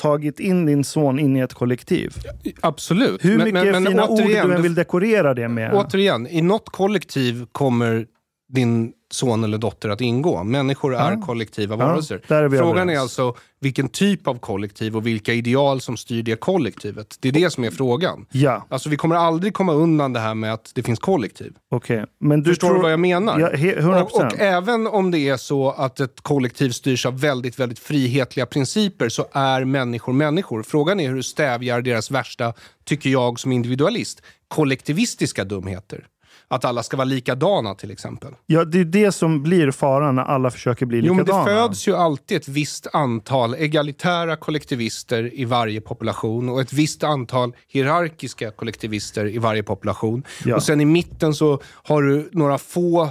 tagit 0.00 0.40
in 0.40 0.66
din 0.66 0.84
son 0.84 1.18
in 1.18 1.36
i 1.36 1.40
ett 1.40 1.54
kollektiv. 1.54 2.14
Absolut. 2.60 3.24
Hur 3.24 3.36
Men- 3.38 3.44
mycket 3.44 3.52
men- 3.72 3.82
men 3.82 3.86
fina 3.92 4.06
ord 4.08 4.20
återigen, 4.20 4.46
du 4.48 4.52
än 4.54 4.56
du- 4.56 4.62
vill 4.62 4.74
dekorera 4.74 5.34
det 5.34 5.48
med. 5.48 5.74
Återigen, 5.74 6.26
i 6.26 6.42
något 6.42 6.68
kollektiv 6.68 7.46
kommer 7.52 8.06
din 8.52 8.92
son 9.10 9.44
eller 9.44 9.58
dotter 9.58 9.88
att 9.88 10.00
ingå. 10.00 10.44
Människor 10.44 10.94
är 10.96 11.22
kollektiva 11.22 11.74
Ja, 11.78 11.86
varelser. 11.86 12.20
där 12.28 12.42
är 12.42 12.48
Frågan 12.50 12.68
överens. 12.70 12.90
är 12.98 13.02
alltså 13.02 13.34
vilken 13.60 13.88
typ 13.88 14.28
av 14.28 14.38
kollektiv 14.38 14.96
och 14.96 15.06
vilka 15.06 15.32
ideal 15.32 15.80
som 15.80 15.96
styr 15.96 16.22
det 16.22 16.40
kollektivet. 16.40 17.16
Det 17.20 17.28
är 17.28 17.32
det 17.32 17.50
som 17.50 17.64
är 17.64 17.70
frågan. 17.70 18.26
Ja, 18.32 18.66
Alltså 18.68 18.88
vi 18.88 18.96
kommer 18.96 19.16
aldrig 19.16 19.54
komma 19.54 19.72
undan 19.72 20.12
det 20.12 20.20
här 20.20 20.34
med 20.34 20.52
att 20.52 20.70
det 20.74 20.82
finns 20.82 20.98
kollektiv. 20.98 21.52
okej. 21.70 22.04
Men 22.20 22.42
du 22.42 22.50
Förstår 22.50 22.68
tror... 22.68 22.76
du 22.76 22.82
vad 22.82 22.92
jag 22.92 23.00
menar? 23.00 23.40
Ja, 23.40 23.48
he- 23.50 23.80
100%. 23.80 24.00
Och, 24.02 24.14
och 24.24 24.38
även 24.40 24.86
om 24.86 25.10
det 25.10 25.18
är 25.18 25.36
så 25.36 25.70
att 25.70 26.00
ett 26.00 26.20
kollektiv 26.20 26.70
styrs 26.70 27.06
av 27.06 27.20
väldigt, 27.20 27.58
väldigt 27.60 27.78
frihetliga 27.78 28.46
principer 28.46 29.08
så 29.08 29.26
är 29.32 29.64
människor 29.64 30.12
människor. 30.12 30.62
Frågan 30.62 31.00
är 31.00 31.08
hur 31.08 31.16
du 31.16 31.22
stävjar 31.22 31.80
deras 31.80 32.10
värsta, 32.10 32.52
tycker 32.84 33.10
jag 33.10 33.40
som 33.40 33.52
individualist, 33.52 34.22
kollektivistiska 34.48 35.44
dumheter. 35.44 36.06
Att 36.48 36.64
alla 36.64 36.82
ska 36.82 36.96
vara 36.96 37.04
likadana 37.04 37.74
till 37.74 37.90
exempel. 37.90 38.34
Ja, 38.46 38.64
det 38.64 38.80
är 38.80 38.84
det 38.84 39.12
som 39.12 39.42
blir 39.42 39.70
faran 39.70 40.14
när 40.14 40.22
alla 40.22 40.50
försöker 40.50 40.86
bli 40.86 41.00
Jo, 41.04 41.14
men 41.14 41.24
likadana. 41.24 41.44
det 41.44 41.50
föds 41.50 41.88
ju 41.88 41.96
alltid 41.96 42.36
ett 42.36 42.48
visst 42.48 42.86
antal 42.92 43.54
egalitära 43.54 44.36
kollektivister 44.36 45.30
i 45.34 45.44
varje 45.44 45.80
population 45.80 46.48
och 46.48 46.60
ett 46.60 46.72
visst 46.72 47.04
antal 47.04 47.52
hierarkiska 47.68 48.50
kollektivister 48.50 49.26
i 49.26 49.38
varje 49.38 49.62
population. 49.62 50.22
Ja. 50.44 50.56
Och 50.56 50.62
sen 50.62 50.80
i 50.80 50.84
mitten 50.84 51.34
så 51.34 51.60
har 51.64 52.02
du 52.02 52.28
några 52.32 52.58
få 52.58 53.08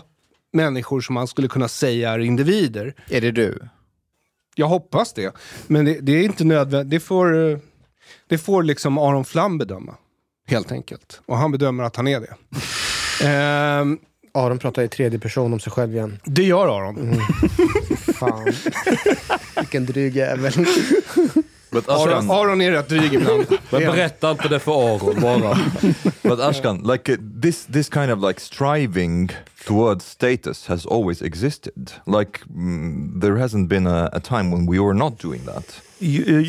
människor 0.54 1.02
som 1.02 1.14
man 1.14 1.28
skulle 1.28 1.48
kunna 1.48 1.68
säga 1.68 2.12
är 2.12 2.20
individer. 2.20 2.94
Är 3.10 3.22
det 3.22 3.32
du? 3.32 3.60
Jag 4.56 4.68
hoppas 4.68 5.14
det. 5.14 5.34
Men 5.68 5.86
det, 5.86 6.00
det 6.02 6.12
är 6.12 6.24
inte 6.24 6.44
nödvändigt. 6.44 6.90
Det 6.92 7.00
får, 7.00 7.60
det 8.30 8.38
får 8.38 8.64
liksom 8.64 8.98
Aron 8.98 9.26
Flam 9.26 9.58
bedöma. 9.58 9.96
Helt 10.48 10.72
enkelt. 10.72 11.22
Och 11.26 11.38
han 11.38 11.52
bedömer 11.52 11.84
att 11.84 11.96
han 11.96 12.08
är 12.08 12.20
det. 12.20 12.36
Ehm, 13.24 13.98
Aron 14.34 14.60
pratar 14.60 14.84
i 14.84 14.88
tredje 14.88 15.20
person 15.20 15.54
om 15.54 15.60
sig 15.60 15.72
själv 15.72 15.96
igen. 15.96 16.20
det 16.26 16.44
gör 16.44 16.68
Aron. 16.78 17.22
Fan. 18.20 18.54
Vilken 19.60 19.86
dryg 19.86 20.16
jävel. 20.16 20.54
But 21.74 21.90
Aron, 21.90 22.32
Aron 22.32 22.62
är 22.62 22.72
rätt 22.72 22.90
dryg 22.90 23.14
ibland. 23.14 23.46
Men 23.70 23.82
berätta 23.82 24.32
inte 24.32 24.48
det 24.48 24.60
för 24.60 24.96
Aron 24.96 25.22
bara. 25.22 25.58
but 26.22 26.40
Ashkan, 26.40 26.78
like 26.78 27.12
uh, 27.12 27.18
this, 27.42 27.66
this 27.66 27.90
kind 27.94 28.12
of 28.12 28.20
like 28.28 28.40
striving 28.40 29.30
towards 29.68 30.06
status 30.06 30.68
has 30.68 30.86
always 30.86 31.22
existed. 31.22 31.92
Like 32.06 32.40
mm, 32.50 33.20
there 33.22 33.36
hasn't 33.36 33.68
been 33.68 33.88
a, 33.88 34.10
a 34.14 34.20
time 34.20 34.52
when 34.56 34.72
we 34.72 34.80
were 34.80 34.94
not 34.94 35.20
doing 35.20 35.42
that. 35.46 35.82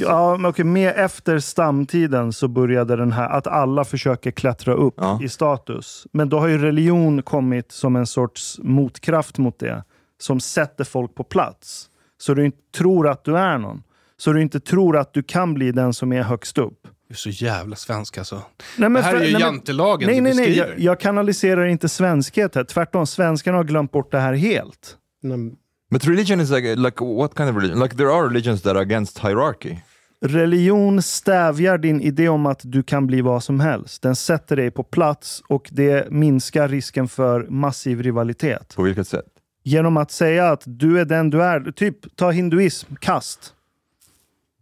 Ja, 0.01 0.37
men 0.37 0.51
okej, 0.51 0.64
med 0.64 0.93
efter 0.97 1.39
stamtiden 1.39 2.33
så 2.33 2.49
började 2.49 2.97
den 2.97 3.12
här 3.12 3.29
att 3.29 3.47
alla 3.47 3.85
försöker 3.85 4.31
klättra 4.31 4.75
upp 4.75 4.95
Ja. 4.97 5.18
i 5.22 5.29
status. 5.29 6.07
Men 6.12 6.29
då 6.29 6.39
har 6.39 6.49
ju 6.49 6.59
religion 6.59 7.22
kommit 7.22 7.72
som 7.72 7.97
en 7.97 8.07
sorts 8.07 8.59
motkraft 8.62 9.39
mot 9.39 9.59
det. 9.59 9.85
Som 10.20 10.41
sätter 10.41 10.85
folk 10.85 11.14
på 11.14 11.25
plats. 11.25 11.89
Så 12.18 12.35
du 12.35 12.45
inte 12.45 12.59
tror 12.77 13.09
att 13.09 13.25
du 13.25 13.37
är 13.39 13.59
någon. 13.59 13.83
Så 14.17 14.33
du 14.33 14.43
inte 14.43 14.61
tror 14.61 14.97
att 14.97 15.15
du 15.15 15.23
kan 15.23 15.55
bli 15.55 15.73
den 15.73 15.95
som 15.95 16.12
är 16.12 16.23
högst 16.23 16.59
upp. 16.59 16.79
Du 17.09 17.15
är 17.15 17.17
så 17.17 17.31
jävla 17.31 17.77
svensk 17.77 18.19
alltså. 18.19 18.35
Nej, 18.35 18.43
men 18.77 18.93
det 18.93 19.01
här 19.03 19.11
för- 19.12 19.21
är 19.21 19.27
ju 19.27 19.33
nej, 19.33 19.41
jantelagen 19.43 20.07
Nej, 20.07 20.17
du 20.17 20.23
nej, 20.23 20.35
nej. 20.35 20.47
beskriver. 20.47 20.69
Jag, 20.69 20.81
jag 20.81 21.01
kanaliserar 21.01 21.67
inte 21.67 21.89
svenskhet 21.89 22.55
här. 22.55 22.65
Tvärtom, 22.65 23.07
svenskarna 23.07 23.57
har 23.57 23.65
glömt 23.65 23.93
bort 23.93 24.12
det 24.12 24.19
här 24.19 24.33
helt. 24.33 24.97
Men 25.23 25.57
But 25.91 26.05
religion 26.07 26.41
is 26.41 26.51
like 26.51 26.75
like 26.75 27.05
what 27.05 27.37
kind 27.37 27.51
of 27.51 27.57
religion? 27.57 27.83
Like 27.83 27.97
there 27.97 28.12
are 28.12 28.29
religions 28.29 28.62
that 28.62 28.71
are 28.73 28.81
against 28.81 29.19
hierarchy. 29.19 29.77
Religion 30.21 31.03
stävjar 31.03 31.79
din 31.79 32.01
idé 32.01 32.29
om 32.29 32.47
att 32.47 32.61
du 32.62 32.83
kan 32.83 33.07
bli 33.07 33.21
vad 33.21 33.45
som 33.45 33.61
helst. 33.61 34.03
Den 34.03 34.17
sätter 34.17 34.57
dig 34.57 34.71
på 34.71 34.83
plats 34.83 35.43
och 35.49 35.69
det 35.73 36.11
minskar 36.11 36.69
risken 36.69 37.09
för 37.09 37.47
massiv 37.49 38.03
rivalitet. 38.03 38.77
På 38.77 38.83
vilket 38.83 39.09
sätt? 39.09 39.25
Genom 39.65 39.97
att 39.97 40.11
säga 40.11 40.51
att 40.51 40.62
du 40.67 41.01
är 41.01 41.05
den 41.05 41.31
du 41.31 41.43
är. 41.43 41.73
Typ, 41.73 42.17
ta 42.17 42.31
hinduism, 42.31 42.95
kast. 43.01 43.53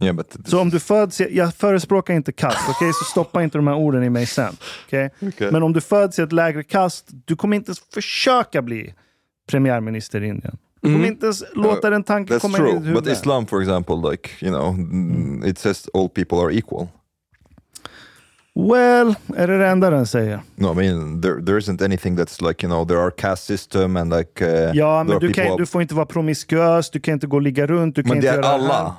Yeah, 0.02 0.16
but 0.16 0.36
Så 0.46 0.60
om 0.60 0.70
du 0.70 0.80
föds, 0.80 1.20
jag 1.20 1.54
förespråkar 1.54 2.14
inte 2.14 2.32
kast, 2.32 2.68
okej? 2.68 2.92
Så 2.92 3.04
stoppa 3.04 3.42
inte 3.42 3.58
de 3.58 3.66
här 3.66 3.74
orden 3.74 4.02
i 4.04 4.10
mig 4.10 4.26
sen. 4.26 4.56
okej? 4.86 5.10
Okay. 5.20 5.50
Men 5.50 5.62
om 5.62 5.72
du 5.72 5.80
föds 5.80 6.18
i 6.18 6.22
ett 6.22 6.32
lägre 6.32 6.62
kast, 6.62 7.08
du 7.24 7.36
kommer 7.36 7.56
inte 7.56 7.68
ens 7.68 7.80
försöka 7.94 8.62
bli 8.62 8.94
premiärminister 9.50 10.22
i 10.22 10.26
Indien. 10.26 10.56
Du 10.80 10.92
kommer 10.92 11.06
inte 11.06 11.26
ens 11.26 11.42
låta 11.54 11.90
den 11.90 12.02
tanken 12.04 12.36
That's 12.36 12.40
komma 12.40 12.58
in 12.58 12.64
i 12.64 12.66
true. 12.66 12.74
ditt 12.80 12.94
But 12.94 13.04
huvud. 13.04 13.12
Islam, 13.12 13.46
for 13.46 13.60
example, 13.62 14.10
like 14.10 14.30
you 14.40 14.52
know, 14.52 14.68
mm. 14.74 15.44
it 15.44 15.58
says 15.58 15.88
all 15.94 16.08
people 16.08 16.38
are 16.38 16.54
equal. 16.54 16.88
Well, 18.54 19.14
är 19.36 19.46
det 19.46 19.58
det 19.58 19.66
enda 19.66 19.90
den 19.90 20.06
säger? 20.06 20.40
No, 20.54 20.72
I 20.72 20.74
mean 20.74 21.22
there 21.22 21.42
there 21.46 21.58
isn't 21.58 21.84
anything 21.84 22.16
that's 22.18 22.48
like 22.48 22.66
you 22.66 22.74
know 22.74 22.88
there 22.88 22.98
are 23.00 23.10
caste 23.10 23.46
system 23.46 23.96
and 23.96 24.12
like 24.12 24.44
uh, 24.44 24.76
Ja, 24.76 25.04
men 25.04 25.18
du, 25.18 25.32
kan, 25.32 25.56
du 25.56 25.66
får 25.66 25.82
inte 25.82 25.94
vara 25.94 26.06
promiskuös, 26.06 26.90
du 26.90 27.00
kan 27.00 27.14
inte 27.14 27.26
gå 27.26 27.36
och 27.36 27.42
ligga 27.42 27.66
runt, 27.66 27.96
du 27.96 28.02
kan 28.02 28.08
Men 28.08 28.18
inte 28.18 28.26
det 28.26 28.32
är 28.32 28.42
göra 28.42 28.58
det 28.58 28.64
här. 28.72 28.80
alla. 28.80 28.96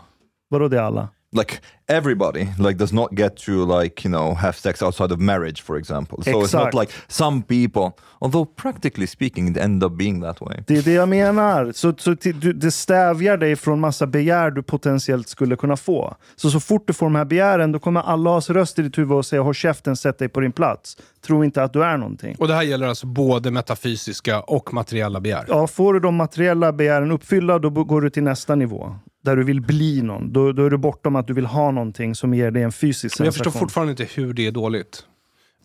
Vadå 0.54 0.68
det 0.68 0.84
alla? 0.84 1.10
like 1.34 1.62
everybody 1.88 2.48
like 2.60 2.78
does 2.78 2.94
not 2.94 3.16
get 3.16 3.38
to 3.38 3.66
like 3.66 4.06
you 4.06 4.12
know 4.12 4.34
have 4.36 4.54
sex 4.54 4.82
outside 4.82 5.12
of 5.12 5.20
marriage, 5.20 5.62
for 5.62 5.78
example. 5.78 6.24
So 6.24 6.32
it's 6.32 6.44
Exakt. 6.46 6.74
not 6.74 6.82
like 6.82 6.92
some 7.08 7.42
people, 7.42 7.92
although 8.20 8.46
practically 8.46 9.08
speaking, 9.08 9.48
it 9.48 9.58
end 9.58 9.84
up 9.84 9.98
being 9.98 10.22
that 10.22 10.42
way. 10.42 10.64
Det 10.68 10.78
är 10.78 10.82
det 10.82 10.94
jag 10.94 11.10
menar. 11.10 11.72
Så, 11.72 11.94
så 11.98 12.14
du, 12.14 12.54
det 12.54 12.72
stävjar 12.72 13.38
dig 13.38 13.56
från 13.56 13.80
massa 13.80 14.08
begär 14.08 14.52
du 14.52 14.64
potentiellt 14.64 15.28
skulle 15.28 15.56
kunna 15.56 15.78
få. 15.78 16.16
Så 16.36 16.50
så 16.52 16.60
fort 16.60 16.88
du 16.88 16.94
får 16.94 17.06
de 17.06 17.16
här 17.16 17.26
begären, 17.26 17.72
då 17.72 17.80
kommer 17.80 18.02
Allahs 18.02 18.50
röst 18.50 18.80
i 18.80 18.82
ditt 18.82 18.98
huvud 18.98 19.18
och 19.18 19.26
säga 19.26 19.42
håll 19.42 19.54
käften, 19.54 19.96
sätt 19.96 20.18
dig 20.18 20.30
på 20.30 20.40
din 20.40 20.52
plats. 20.52 20.98
Tro 21.26 21.44
inte 21.44 21.64
att 21.64 21.74
du 21.74 21.84
är 21.84 21.98
någonting. 21.98 22.36
Och 22.40 22.48
det 22.48 22.54
här 22.54 22.64
gäller 22.64 22.88
alltså 22.88 23.08
både 23.08 23.52
metafysiska 23.52 24.42
och 24.42 24.74
materiella 24.74 25.20
begär. 25.20 25.46
Ja, 25.48 25.68
får 25.68 25.94
du 25.94 26.00
de 26.00 26.16
materiella 26.16 26.74
begären 26.74 27.12
uppfyllda, 27.12 27.60
då 27.60 27.70
går 27.70 28.02
du 28.02 28.10
till 28.10 28.24
nästa 28.24 28.56
nivå. 28.56 28.96
Där 29.24 29.36
du 29.36 29.44
vill 29.44 29.62
bli 29.62 30.02
någon. 30.02 30.34
Då, 30.34 30.52
då 30.52 30.66
är 30.66 30.70
du 30.70 30.78
bortom 30.78 31.16
att 31.16 31.28
du 31.28 31.34
vill 31.34 31.46
ha 31.46 31.72
någonting 31.72 32.16
som 32.16 32.34
ger 32.34 32.52
dig 32.52 32.64
en 32.64 32.72
fysisk 32.72 33.20
Men 33.20 33.26
jag 33.26 33.34
förstår 33.34 33.44
sensation. 33.44 33.68
fortfarande 33.68 33.92
inte 33.92 34.04
hur 34.04 34.34
det 34.34 34.48
är 34.48 34.52
dåligt. 34.52 35.06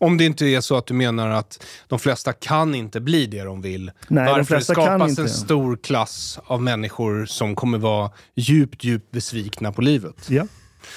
Om 0.01 0.17
det 0.17 0.25
inte 0.25 0.45
är 0.45 0.61
så 0.61 0.77
att 0.77 0.85
du 0.87 0.93
menar 0.93 1.29
att 1.29 1.65
de 1.87 1.99
flesta 1.99 2.33
kan 2.33 2.75
inte 2.75 2.99
bli 3.01 3.25
det 3.25 3.43
de 3.43 3.61
vill. 3.61 3.91
Nej, 4.07 4.25
de 4.25 4.31
Varför 4.31 4.43
flesta 4.43 4.73
det 4.73 4.75
kan 4.75 4.85
skapas 4.85 5.09
inte. 5.09 5.21
en 5.21 5.29
stor 5.29 5.75
klass 5.75 6.39
av 6.45 6.61
människor 6.61 7.25
som 7.25 7.55
kommer 7.55 7.77
vara 7.77 8.11
djupt, 8.35 8.83
djupt 8.83 9.11
besvikna 9.11 9.71
på 9.71 9.81
livet. 9.81 10.29
Ja. 10.29 10.47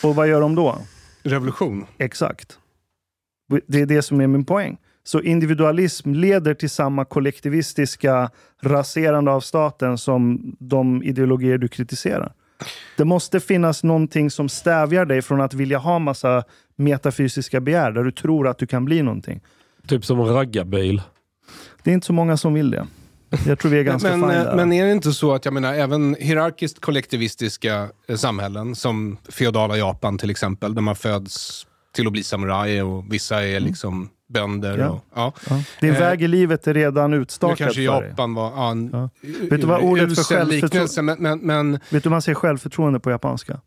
Och 0.03 0.15
vad 0.15 0.29
gör 0.29 0.41
de 0.41 0.55
då? 0.55 0.79
Revolution. 1.23 1.87
Exakt. 1.99 2.59
Det 3.67 3.81
är 3.81 3.87
det 3.87 4.03
som 4.03 4.21
är 4.21 4.27
min 4.27 4.45
poäng. 4.45 4.77
Så 5.05 5.21
individualism 5.21 6.15
leder 6.15 6.55
till 6.55 6.71
samma 6.71 7.05
kollektivistiska 7.05 8.31
raserande 8.63 9.31
av 9.31 9.41
staten 9.41 9.99
som 9.99 10.41
de 10.59 11.03
ideologier 11.03 11.59
du 11.59 11.69
kritiserar. 11.69 12.33
Det 12.97 13.05
måste 13.05 13.41
finnas 13.41 13.83
någonting 13.83 14.31
som 14.31 14.49
stävjar 14.49 15.05
dig 15.05 15.23
från 15.23 15.41
att 15.41 15.55
vilja 15.55 15.79
ha 15.79 15.99
massa 15.99 16.45
metafysiska 16.77 17.61
begär 17.61 17.93
där 17.93 18.05
du 18.05 18.13
tror 18.13 18.49
att 18.49 18.59
du 18.59 18.67
kan 18.67 18.85
bli 18.85 19.03
någonting. 19.03 19.41
Typ 19.87 20.05
som 20.05 20.21
en 20.21 20.27
raggarbil. 20.27 21.03
Det 21.83 21.91
är 21.91 21.95
inte 21.95 22.07
så 22.07 22.13
många 22.13 22.37
som 22.37 22.55
vill 22.55 22.71
det. 22.71 22.87
Jag 23.47 23.59
tror 23.59 23.71
vi 23.71 23.79
är 23.79 23.83
ganska 23.83 24.17
Men, 24.17 24.29
där. 24.29 24.57
men 24.57 24.73
är 24.73 24.85
det 24.87 24.93
inte 24.93 25.13
så 25.13 25.35
att 25.35 25.45
jag 25.45 25.55
menar, 25.55 25.75
även 25.75 26.17
hierarkiskt 26.21 26.81
kollektivistiska 26.81 27.89
eh, 28.09 28.17
samhällen, 28.17 28.75
som 28.75 29.19
feodala 29.29 29.77
Japan 29.77 30.19
till 30.19 30.31
exempel, 30.31 30.75
där 30.75 30.83
man 30.83 30.97
föds 30.97 31.67
till 31.95 32.07
att 32.07 32.13
bli 32.13 32.23
samuraj 32.23 32.83
och 32.83 33.13
vissa 33.13 33.45
är 33.45 33.61
liksom 33.61 34.09
bönder. 34.33 34.79
Ja. 34.79 34.89
Och, 34.89 35.05
ja. 35.15 35.33
ja. 35.51 35.63
Din 35.81 35.93
eh, 35.95 35.99
väg 36.01 36.23
i 36.23 36.29
livet 36.29 36.67
är 36.67 36.75
redan 36.75 37.11
Nu 37.11 37.17
utstakad 37.17 37.59
kanske. 37.59 37.83
Japan 37.83 38.35
var 38.35 38.51
ja, 38.51 38.71
en 38.71 38.91
Ja. 38.93 39.09
Vet 39.51 39.61
du 39.61 39.67
vad 39.67 39.83
ordet 39.83 40.05
för 40.05 40.21
usel 40.21 40.39
självförtro- 40.39 40.51
liknelse, 40.63 41.03
men, 41.03 41.19
men, 41.23 41.39
men 41.39 41.73
Vet 41.73 41.91
du 41.91 42.01
hur 42.03 42.11
man 42.11 42.23
säger 42.23 42.37
självförtroende 42.37 43.01
på 43.01 43.11
japanska? 43.11 43.61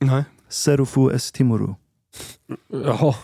nej. 0.00 0.24
Serufu 0.48 1.10
estimuru. 1.10 1.74
Jaha. 2.84 3.14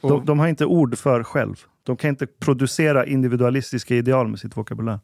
De, 0.00 0.24
de 0.24 0.38
har 0.38 0.48
inte 0.48 0.66
ord 0.66 0.98
för 0.98 1.22
själv. 1.22 1.56
De 1.82 1.96
kan 1.96 2.10
inte 2.10 2.26
producera 2.26 3.06
individualistiska 3.06 3.94
ideal 3.94 4.28
med 4.28 4.38
sitt 4.38 4.56
vokabulär. 4.56 5.00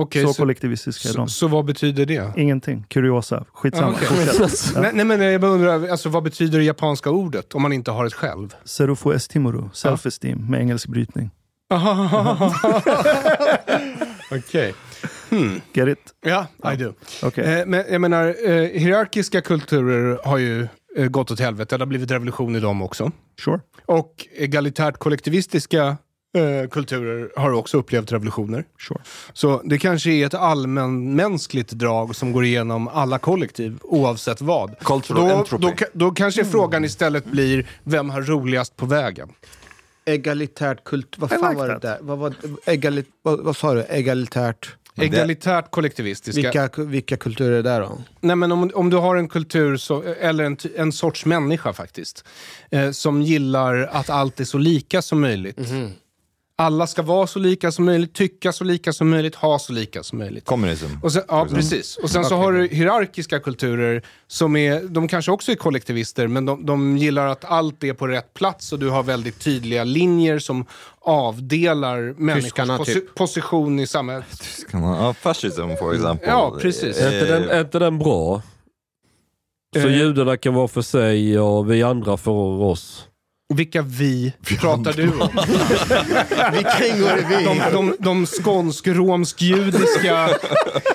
Okej, 0.00 0.22
så, 0.22 0.32
så, 0.32 0.42
kollektivistiska 0.42 1.08
är 1.08 1.12
så, 1.12 1.18
de. 1.18 1.28
så 1.28 1.48
vad 1.48 1.64
betyder 1.64 2.06
det? 2.06 2.32
Ingenting. 2.36 2.84
Kuriosa. 2.88 3.44
Skitsamma. 3.52 3.96
Ah. 3.96 4.24
Ja. 4.36 4.48
Nej, 4.80 4.90
nej, 4.94 5.04
men 5.04 5.20
jag 5.20 5.40
bara 5.40 5.50
undrar, 5.50 5.88
alltså, 5.88 6.08
vad 6.08 6.22
betyder 6.22 6.58
det 6.58 6.64
japanska 6.64 7.10
ordet 7.10 7.54
om 7.54 7.62
man 7.62 7.72
inte 7.72 7.90
har 7.90 8.06
ett 8.06 8.14
själv? 8.14 8.54
Serufu 8.64 9.12
estimuru. 9.14 9.62
Self-esteem 9.72 10.50
med 10.50 10.60
engelsk 10.60 10.88
brytning. 10.88 11.30
Okej. 14.30 14.74
Get 15.72 15.88
it? 15.88 16.14
Ja, 16.26 16.46
I 16.72 16.76
do. 16.76 16.92
Okej. 17.22 17.60
Eh, 17.60 17.66
men 17.66 17.84
jag 17.90 18.00
menar, 18.00 18.26
eh, 18.44 18.52
hierarkiska 18.54 19.40
kulturer 19.40 20.20
har 20.24 20.38
ju 20.38 20.68
eh, 20.96 21.06
gått 21.06 21.30
åt 21.30 21.40
helvete. 21.40 21.76
Det 21.76 21.82
har 21.82 21.86
blivit 21.86 22.10
revolution 22.10 22.56
i 22.56 22.60
dem 22.60 22.82
också. 22.82 23.10
Sure. 23.44 23.60
Och 23.86 24.26
egalitärt 24.36 24.98
kollektivistiska 24.98 25.96
eh, 26.36 26.68
kulturer 26.68 27.30
har 27.36 27.52
också 27.52 27.78
upplevt 27.78 28.12
revolutioner. 28.12 28.64
Sure. 28.88 29.00
Så 29.32 29.60
det 29.64 29.78
kanske 29.78 30.10
är 30.10 30.26
ett 30.26 30.34
allmänmänskligt 30.34 31.70
drag 31.70 32.16
som 32.16 32.32
går 32.32 32.44
igenom 32.44 32.88
alla 32.88 33.18
kollektiv, 33.18 33.78
oavsett 33.82 34.40
vad. 34.40 34.78
Cultural 34.78 35.28
Då, 35.28 35.34
entropy. 35.36 35.66
då, 35.66 35.86
då 35.92 36.10
kanske 36.10 36.44
frågan 36.44 36.84
istället 36.84 37.24
blir, 37.24 37.66
vem 37.84 38.10
har 38.10 38.22
roligast 38.22 38.76
på 38.76 38.86
vägen? 38.86 39.28
Egalitärt 40.04 40.84
kult... 40.84 41.14
Vad 41.18 41.30
fan 41.30 41.40
like 41.50 41.54
var 41.54 41.68
det 41.68 41.74
that. 41.74 41.82
där? 41.82 41.98
Vad, 42.00 42.34
egalit, 42.66 43.06
vad, 43.22 43.40
vad 43.40 43.56
sa 43.56 43.74
du? 43.74 43.84
Egalitärt? 43.88 44.76
Men 44.94 45.10
det- 45.10 45.16
Egalitärt 45.16 45.70
kollektivistiska. 45.70 46.40
Vilka, 46.42 46.82
vilka 46.82 47.16
kulturer 47.16 47.50
är 47.52 47.56
det 47.62 47.70
där 47.70 47.80
då? 47.80 47.98
Nej, 48.20 48.36
men 48.36 48.52
om, 48.52 48.70
om 48.74 48.90
du 48.90 48.96
har 48.96 49.16
en 49.16 49.28
kultur, 49.28 49.76
så, 49.76 50.02
eller 50.02 50.44
en, 50.44 50.56
en 50.76 50.92
sorts 50.92 51.24
människa 51.24 51.72
faktiskt, 51.72 52.24
eh, 52.70 52.90
som 52.90 53.22
gillar 53.22 53.74
att 53.92 54.10
allt 54.10 54.40
är 54.40 54.44
så 54.44 54.58
lika 54.58 55.02
som 55.02 55.20
möjligt. 55.20 55.58
Alla 56.58 56.86
ska 56.86 57.02
vara 57.02 57.26
så 57.26 57.38
lika 57.38 57.72
som 57.72 57.84
möjligt, 57.84 58.14
tycka 58.14 58.52
så 58.52 58.64
lika 58.64 58.92
som 58.92 59.10
möjligt, 59.10 59.34
ha 59.34 59.58
så 59.58 59.72
lika 59.72 60.02
som 60.02 60.18
möjligt. 60.18 60.44
Communism. 60.44 60.86
Och 61.02 61.12
sen, 61.12 61.22
ja, 61.28 61.46
precis. 61.50 61.96
Och 61.96 62.10
sen 62.10 62.24
så 62.24 62.34
har 62.36 62.52
du 62.52 62.68
hierarkiska 62.68 63.38
kulturer 63.40 64.02
som 64.26 64.56
är, 64.56 64.82
de 64.82 65.08
kanske 65.08 65.32
också 65.32 65.52
är 65.52 65.56
kollektivister, 65.56 66.26
men 66.26 66.46
de, 66.46 66.66
de 66.66 66.96
gillar 66.98 67.26
att 67.26 67.44
allt 67.44 67.84
är 67.84 67.92
på 67.92 68.06
rätt 68.06 68.34
plats 68.34 68.72
och 68.72 68.78
du 68.78 68.88
har 68.90 69.02
väldigt 69.02 69.38
tydliga 69.40 69.84
linjer 69.84 70.38
som 70.38 70.64
avdelar 71.00 72.14
människors 72.20 72.44
Tyskarna, 72.44 72.78
posi- 72.78 72.84
typ. 72.94 73.14
position 73.14 73.78
i 73.80 73.86
samhället. 73.86 74.26
Uh, 74.74 75.12
fascism, 75.12 75.62
for 75.78 75.94
example. 75.94 76.28
Ja, 76.28 76.56
precis. 76.60 76.98
Är 77.00 77.14
inte, 77.20 77.38
den, 77.38 77.48
är 77.50 77.60
inte 77.60 77.78
den 77.78 77.98
bra? 77.98 78.42
Så 79.76 79.88
Eh. 79.88 79.98
judarna 79.98 80.36
kan 80.36 80.54
vara 80.54 80.68
för 80.68 80.82
sig 80.82 81.38
och 81.40 81.70
vi 81.70 81.82
andra 81.82 82.16
för 82.16 82.30
oss. 82.62 83.06
Vilka 83.54 83.82
vi 83.82 84.32
pratar 84.60 84.92
du 84.92 85.08
om? 85.08 85.18
Vilka 86.52 86.86
ingår 86.86 87.18
i 87.18 87.24
vi? 87.28 87.44
De, 87.44 87.62
de, 87.72 87.96
de 87.98 88.26
skånsk-romsk-judiska 88.26 90.28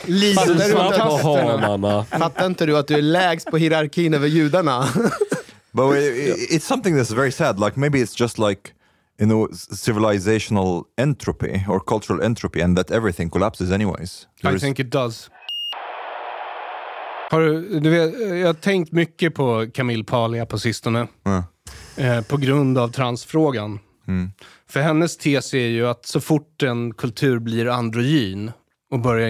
Lidl-fantasterna. 0.05 1.57
Hanarna. 1.57 2.05
Fattar 2.05 2.45
inte 2.45 2.65
du 2.65 2.77
att 2.77 2.87
du 2.87 2.95
är 2.95 3.01
lägst 3.01 3.47
på 3.51 3.57
hierarkin 3.57 4.13
över 4.13 4.27
judarna? 4.27 4.87
But 5.73 5.95
it, 5.97 6.17
it- 6.17 6.51
it's 6.51 6.67
something 6.67 6.97
that's 6.99 7.15
very 7.15 7.31
sad. 7.31 7.59
Like 7.59 7.79
maybe 7.79 7.97
it's 7.97 8.21
just 8.21 8.39
like 8.39 8.61
you 9.19 9.27
know 9.29 9.47
civilizational 9.75 10.83
entropy 11.01 11.65
or 11.67 11.79
cultural 11.79 12.21
entropy, 12.23 12.61
and 12.61 12.77
that 12.77 12.91
everything 12.91 13.29
collapses 13.29 13.71
anyways. 13.71 14.27
There 14.41 14.53
I 14.53 14.55
is- 14.55 14.61
think 14.61 14.79
it 14.79 14.91
does. 14.91 15.29
Har 17.31 17.41
du, 17.41 17.79
du 17.79 17.89
vet, 17.89 18.39
jag 18.39 18.47
har 18.47 18.53
tänkt 18.53 18.91
mycket 18.91 19.35
på 19.35 19.67
Camille 19.73 20.03
Paglia 20.03 20.45
på 20.45 20.59
sistone. 20.59 21.07
Ja. 21.23 21.43
Eh, 21.97 22.21
på 22.21 22.37
grund 22.37 22.77
av 22.77 22.87
transfrågan. 22.87 23.79
Mm. 24.07 24.31
För 24.69 24.81
hennes 24.81 25.17
tes 25.17 25.53
är 25.53 25.67
ju 25.67 25.87
att 25.87 26.05
så 26.05 26.21
fort 26.21 26.63
en 26.63 26.93
kultur 26.93 27.39
blir 27.39 27.67
androgyn 27.67 28.51
och 28.91 28.99
börjar 28.99 29.29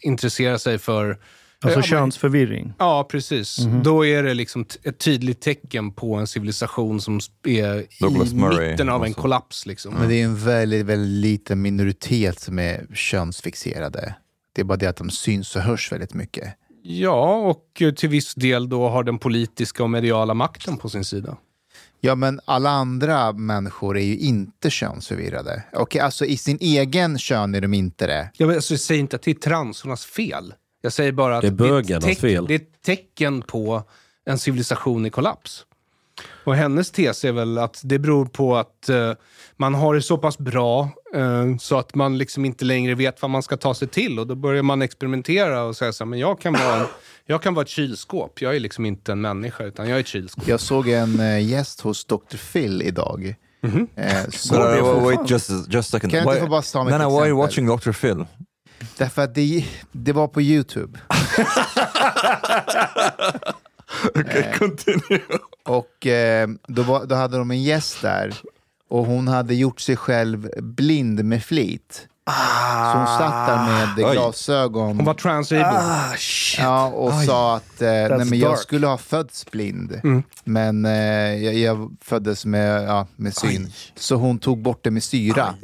intressera 0.00 0.58
sig 0.58 0.78
för... 0.78 1.18
Alltså 1.64 1.78
Ja, 1.78 1.82
könsförvirring. 1.82 2.72
Ja, 2.78 3.08
precis. 3.10 3.56
Då 3.84 4.06
är 4.06 4.22
det 4.22 4.34
liksom 4.34 4.66
ett 4.82 4.98
tydligt 4.98 5.40
tecken 5.40 5.92
på 5.92 6.14
en 6.14 6.26
civilisation 6.26 7.00
som 7.00 7.20
är 7.46 8.00
Douglas 8.00 8.32
i 8.32 8.34
Murray 8.34 8.70
mitten 8.70 8.88
av 8.88 9.04
en 9.04 9.10
också. 9.10 9.22
kollaps. 9.22 9.66
Liksom. 9.66 9.94
Men 9.94 10.08
det 10.08 10.20
är 10.20 10.24
en 10.24 10.36
väldigt, 10.36 10.86
väldigt 10.86 11.22
liten 11.22 11.62
minoritet 11.62 12.40
som 12.40 12.58
är 12.58 12.86
könsfixerade. 12.94 14.14
Det 14.54 14.60
är 14.60 14.64
bara 14.64 14.76
det 14.76 14.86
att 14.86 14.96
de 14.96 15.10
syns 15.10 15.56
och 15.56 15.62
hörs 15.62 15.92
väldigt 15.92 16.14
mycket. 16.14 16.54
Ja, 16.82 17.36
och 17.36 17.82
till 17.96 18.08
viss 18.08 18.34
del 18.34 18.68
då 18.68 18.88
har 18.88 19.04
den 19.04 19.18
politiska 19.18 19.82
och 19.82 19.90
mediala 19.90 20.34
makten 20.34 20.76
på 20.76 20.88
sin 20.88 21.04
sida. 21.04 21.36
Ja, 22.00 22.14
men 22.14 22.40
alla 22.44 22.70
andra 22.70 23.32
människor 23.32 23.96
är 23.98 24.02
ju 24.04 24.16
inte 24.18 24.70
könsförvirrade. 24.70 25.62
Okej, 25.72 26.00
alltså 26.00 26.24
i 26.24 26.36
sin 26.36 26.58
egen 26.60 27.18
kön 27.18 27.54
är 27.54 27.60
de 27.60 27.74
inte 27.74 28.06
det. 28.06 28.30
Jag, 28.36 28.54
alltså, 28.54 28.72
jag 28.74 28.80
säger 28.80 29.00
inte 29.00 29.16
att 29.16 29.22
det 29.22 29.30
är 29.30 29.34
transornas 29.34 30.04
fel. 30.04 30.54
Jag 30.80 30.92
säger 30.92 31.12
bara 31.12 31.36
att 31.36 31.42
Det 31.42 31.48
är 31.48 31.80
ett 31.80 32.04
teck- 32.04 32.20
fel. 32.20 32.46
Det 32.46 32.54
är 32.54 32.58
ett 32.58 32.82
tecken 32.82 33.42
på 33.42 33.82
en 34.26 34.38
civilisation 34.38 35.06
i 35.06 35.10
kollaps. 35.10 35.64
Och 36.44 36.54
hennes 36.54 36.90
tes 36.90 37.24
är 37.24 37.32
väl 37.32 37.58
att 37.58 37.80
det 37.84 37.98
beror 37.98 38.26
på 38.26 38.56
att 38.56 38.88
eh, 38.88 39.12
man 39.56 39.74
har 39.74 39.94
det 39.94 40.02
så 40.02 40.18
pass 40.18 40.38
bra 40.38 40.88
eh, 41.14 41.56
så 41.60 41.78
att 41.78 41.94
man 41.94 42.18
liksom 42.18 42.44
inte 42.44 42.64
längre 42.64 42.94
vet 42.94 43.22
vad 43.22 43.30
man 43.30 43.42
ska 43.42 43.56
ta 43.56 43.74
sig 43.74 43.88
till. 43.88 44.18
Och 44.18 44.26
då 44.26 44.34
börjar 44.34 44.62
man 44.62 44.82
experimentera 44.82 45.62
och 45.62 45.76
säga 45.76 45.92
så 45.92 46.04
här, 46.04 46.08
men 46.08 46.18
jag 46.18 46.40
kan 46.40 46.52
vara, 46.52 46.76
en, 46.80 46.86
jag 47.26 47.42
kan 47.42 47.54
vara 47.54 47.62
ett 47.62 47.68
kylskåp. 47.68 48.42
Jag 48.42 48.56
är 48.56 48.60
liksom 48.60 48.86
inte 48.86 49.12
en 49.12 49.20
människa, 49.20 49.64
utan 49.64 49.88
jag 49.88 49.96
är 49.96 50.00
ett 50.00 50.06
kylskåp. 50.06 50.48
Jag 50.48 50.60
såg 50.60 50.88
en 50.88 51.20
eh, 51.20 51.48
gäst 51.48 51.80
hos 51.80 52.04
Dr. 52.04 52.36
Phil 52.52 52.82
idag. 52.82 53.34
Eh, 53.62 53.70
But, 54.24 54.34
så, 54.34 54.76
uh, 54.76 55.04
wait, 55.04 55.30
just 55.30 55.50
just 55.68 55.74
a 55.74 55.86
second. 55.98 56.10
Kan 56.10 56.20
jag 56.20 56.28
inte 56.34 56.40
få 56.40 56.46
bara 56.50 56.62
ta 56.62 56.84
no, 56.84 56.90
ett 56.90 57.00
no, 57.00 57.08
why 57.08 57.16
are 57.16 57.28
you 57.28 57.44
exempel? 57.44 57.66
watching 57.66 57.92
Dr. 57.92 57.92
Phil? 57.92 58.24
Därför 58.98 59.22
att 59.22 59.34
det, 59.34 59.64
det 59.92 60.12
var 60.12 60.28
på 60.28 60.42
YouTube. 60.42 60.98
Okay, 64.14 64.52
continue. 64.58 65.20
Och 65.64 66.06
eh, 66.06 66.48
då, 66.68 66.82
var, 66.82 67.04
då 67.06 67.14
hade 67.14 67.38
de 67.38 67.50
en 67.50 67.62
gäst 67.62 68.02
där 68.02 68.34
och 68.88 69.06
hon 69.06 69.28
hade 69.28 69.54
gjort 69.54 69.80
sig 69.80 69.96
själv 69.96 70.50
blind 70.58 71.24
med 71.24 71.44
flit. 71.44 72.08
Så 72.92 72.98
hon 72.98 73.06
satt 73.06 73.46
där 73.46 73.66
med 73.96 74.04
Oj. 74.06 74.12
glasögon 74.12 74.96
Hon 74.96 75.04
var 75.04 75.14
transable. 75.14 75.82
ja, 76.58 76.86
och 76.86 77.12
sa 77.14 77.56
att 77.56 77.82
eh, 77.82 77.88
nej, 77.88 78.08
men 78.24 78.38
jag 78.38 78.50
dark. 78.50 78.60
skulle 78.60 78.86
ha 78.86 78.98
fötts 78.98 79.50
blind, 79.50 80.00
Mm. 80.04 80.22
men 80.44 80.84
eh, 80.84 80.92
jag, 81.44 81.54
jag 81.54 81.96
föddes 82.02 82.46
med, 82.46 82.84
ja, 82.88 83.06
med 83.16 83.34
syn. 83.36 83.72
Så 83.94 84.14
hon 84.16 84.38
tog 84.38 84.62
bort 84.62 84.80
det 84.82 84.90
med 84.90 85.02
syra. 85.02 85.54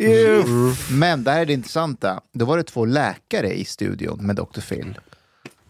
Men 0.90 1.24
det 1.24 1.30
här 1.30 1.40
är 1.40 1.46
det 1.46 1.52
intressanta. 1.52 2.20
Då 2.32 2.44
var 2.44 2.56
det 2.56 2.62
två 2.64 2.84
läkare 2.84 3.52
i 3.54 3.64
studion 3.64 4.26
med 4.26 4.36
Dr. 4.36 4.60
Phil. 4.60 4.98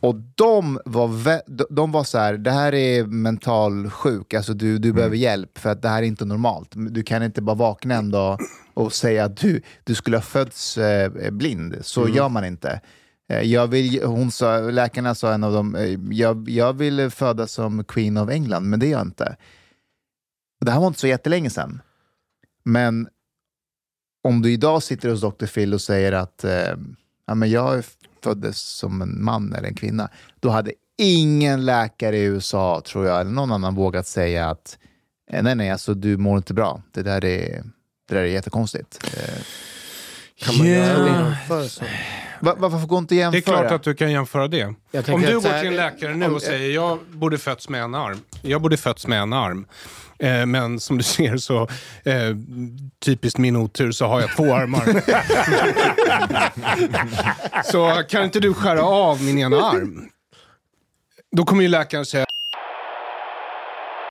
Och 0.02 0.14
de 0.34 0.80
var, 0.84 1.42
de- 1.74 1.92
var 1.92 2.04
så 2.04 2.18
här, 2.18 2.34
det 2.34 2.50
här 2.50 2.74
är 2.74 3.04
mental 3.04 3.90
sjuk, 3.90 4.34
alltså 4.34 4.54
du, 4.54 4.78
du 4.78 4.92
behöver 4.92 5.16
hjälp 5.16 5.58
för 5.58 5.70
att 5.70 5.82
det 5.82 5.88
här 5.88 6.02
är 6.02 6.06
inte 6.06 6.24
normalt. 6.24 6.68
Du 6.74 7.02
kan 7.02 7.22
inte 7.22 7.42
bara 7.42 7.56
vakna 7.56 7.94
en 7.94 8.10
dag 8.10 8.38
och 8.74 8.92
säga 8.92 9.24
att 9.24 9.36
du, 9.36 9.62
du 9.84 9.94
skulle 9.94 10.16
ha 10.16 10.22
fötts 10.22 10.78
eh, 10.78 11.30
blind. 11.30 11.76
Så 11.82 12.08
gör 12.08 12.28
man 12.28 12.44
inte. 12.44 12.80
Eh, 13.28 13.40
Jag 13.42 13.66
vill, 13.66 14.02
hon 14.04 14.30
sa, 14.30 14.58
läkarna 14.58 15.14
sa 15.14 15.32
en 15.32 15.44
av 15.44 15.52
dem, 15.52 15.76
eh, 15.76 15.98
jag, 16.10 16.48
jag 16.48 16.72
vill 16.72 17.10
födas 17.10 17.52
som 17.52 17.84
Queen 17.84 18.16
of 18.16 18.30
England, 18.30 18.62
men 18.70 18.80
det 18.80 18.86
gör 18.86 18.98
jag 18.98 19.06
inte. 19.06 19.36
Det 20.64 20.70
här 20.70 20.80
var 20.80 20.86
inte 20.86 21.00
så 21.00 21.06
jättelänge 21.06 21.50
sedan. 21.50 21.80
Men 22.64 23.08
om 24.24 24.42
du 24.42 24.52
idag 24.52 24.82
sitter 24.82 25.08
hos 25.10 25.20
Dr. 25.20 25.46
Phil 25.46 25.74
och 25.74 25.80
säger 25.80 26.12
att 26.12 26.44
eh, 26.44 26.76
ja, 27.26 27.34
men 27.34 27.50
jag 27.50 27.84
föddes 28.22 28.58
som 28.60 29.02
en 29.02 29.24
man 29.24 29.52
eller 29.54 29.68
en 29.68 29.74
kvinna, 29.74 30.08
då 30.40 30.50
hade 30.50 30.72
ingen 30.98 31.64
läkare 31.64 32.16
i 32.18 32.22
USA, 32.22 32.82
tror 32.84 33.06
jag, 33.06 33.20
eller 33.20 33.30
någon 33.30 33.52
annan 33.52 33.74
vågat 33.74 34.06
säga 34.06 34.50
att 34.50 34.78
eh, 35.32 35.42
nej, 35.42 35.54
nej, 35.54 35.70
alltså 35.70 35.94
du 35.94 36.16
mår 36.16 36.36
inte 36.36 36.54
bra. 36.54 36.82
Det 36.92 37.02
där 37.02 37.24
är, 37.24 37.62
det 38.08 38.14
där 38.14 38.22
är 38.22 38.24
jättekonstigt. 38.26 39.04
Eh, 39.16 39.42
Kan 40.44 40.58
man 40.58 40.66
göra 40.66 41.06
jämförelse? 41.06 41.84
va, 42.40 42.54
varför 42.58 42.86
går 42.86 42.98
inte 42.98 43.04
att 43.26 43.32
Det 43.32 43.38
jämföra? 43.38 43.58
är 43.58 43.60
klart 43.60 43.72
att 43.72 43.82
du 43.82 43.94
kan 43.94 44.12
jämföra 44.12 44.48
det. 44.48 44.64
Om 44.64 44.74
du 44.92 45.34
går 45.40 45.58
till 45.60 45.68
en 45.68 45.76
läkare 45.76 46.14
nu 46.14 46.26
och 46.26 46.42
säger 46.42 46.74
jag 46.74 46.98
borde 47.08 47.38
fötts 47.38 47.68
med 47.68 47.82
en 47.82 47.94
arm. 47.94 48.20
Jag 48.42 48.62
borde 48.62 48.76
fötts 48.76 49.06
med 49.06 49.22
en 49.22 49.32
arm. 49.32 49.66
Eh, 50.22 50.46
men 50.46 50.80
som 50.80 50.98
du 50.98 51.04
ser 51.16 51.36
så, 51.36 51.68
eh, 52.04 52.36
typiskt 53.04 53.38
min 53.38 53.56
otur, 53.56 53.92
så 53.92 54.06
har 54.06 54.20
jag 54.20 54.36
två 54.36 54.54
armar. 54.54 55.02
så 57.72 58.02
kan 58.08 58.24
inte 58.24 58.40
du 58.40 58.54
skära 58.54 58.82
av 58.82 59.22
min 59.22 59.38
ena 59.38 59.56
arm? 59.56 60.08
Då 61.36 61.44
kommer 61.44 61.62
ju 61.62 61.68
läkaren 61.68 62.06
säga 62.06 62.24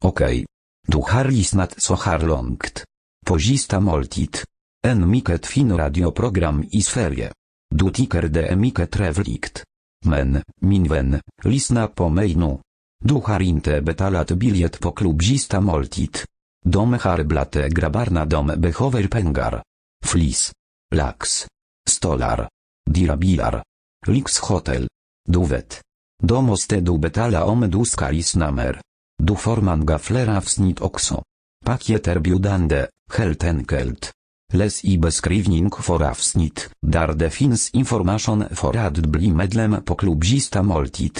Okej. 0.02 0.46
Du 0.88 0.98
har 0.98 1.26
lyssnat 1.26 1.82
så 1.82 1.96
här 1.96 2.20
långt. 2.20 2.84
På 3.26 3.40
sista 3.40 3.80
måltid. 3.80 4.38
En 4.88 5.10
mycket 5.10 5.46
fin 5.48 5.78
radioprogram 5.78 6.66
i 6.72 6.82
Sverige. 6.82 7.32
Du 7.76 7.90
tycker 7.90 8.22
det 8.22 8.48
är 8.48 8.56
mycket 8.56 8.92
trevligt. 8.92 9.64
Men, 10.06 10.42
min 10.62 10.88
vän, 10.88 11.20
lyssna 11.44 11.88
på 11.88 12.10
mig 12.10 12.36
nu. 12.36 12.60
Du 13.04 13.14
har 13.14 13.42
inte 13.42 13.82
betalat 13.82 14.32
biljett 14.32 14.80
på 14.80 14.92
klubb 14.92 15.24
sista 15.24 15.62
måltid. 15.62 16.18
De 16.66 16.94
har 16.94 17.24
blatte 17.24 17.70
grabbarna 17.70 18.26
de 18.26 18.48
behöver 18.48 19.08
pengar. 19.08 19.64
Flis. 20.06 20.52
Lax. 20.96 21.48
Stolar. 21.90 22.50
Dirabilar. 22.90 23.64
Lyxhotel. 24.08 24.88
Du 25.30 25.46
vet. 25.46 25.82
Då 26.24 26.42
måste 26.42 26.80
du 26.80 26.98
betala 26.98 27.46
om 27.46 27.72
du 27.72 27.86
ska 27.86 28.10
lyssna 28.10 28.52
mer. 28.52 28.82
Du 29.24 29.36
får 29.36 29.58
många 29.58 30.00
fler 30.00 30.38
avsnitt 30.38 30.82
också. 30.82 31.24
biudande, 32.20 32.88
heltenkelt. 33.12 33.18
helt 33.18 33.44
enkelt. 33.44 34.12
Läs 34.54 34.86
i 34.86 34.98
beskrivning 34.98 35.72
för 35.72 36.04
avsnitt, 36.04 36.70
där 36.82 37.14
det 37.14 37.30
finns 37.30 37.70
information 37.70 38.44
för 38.52 38.78
att 38.78 38.98
bli 38.98 39.32
medlem 39.32 39.84
på 39.84 39.96
klubzista 39.96 40.64
måltid. 40.64 41.20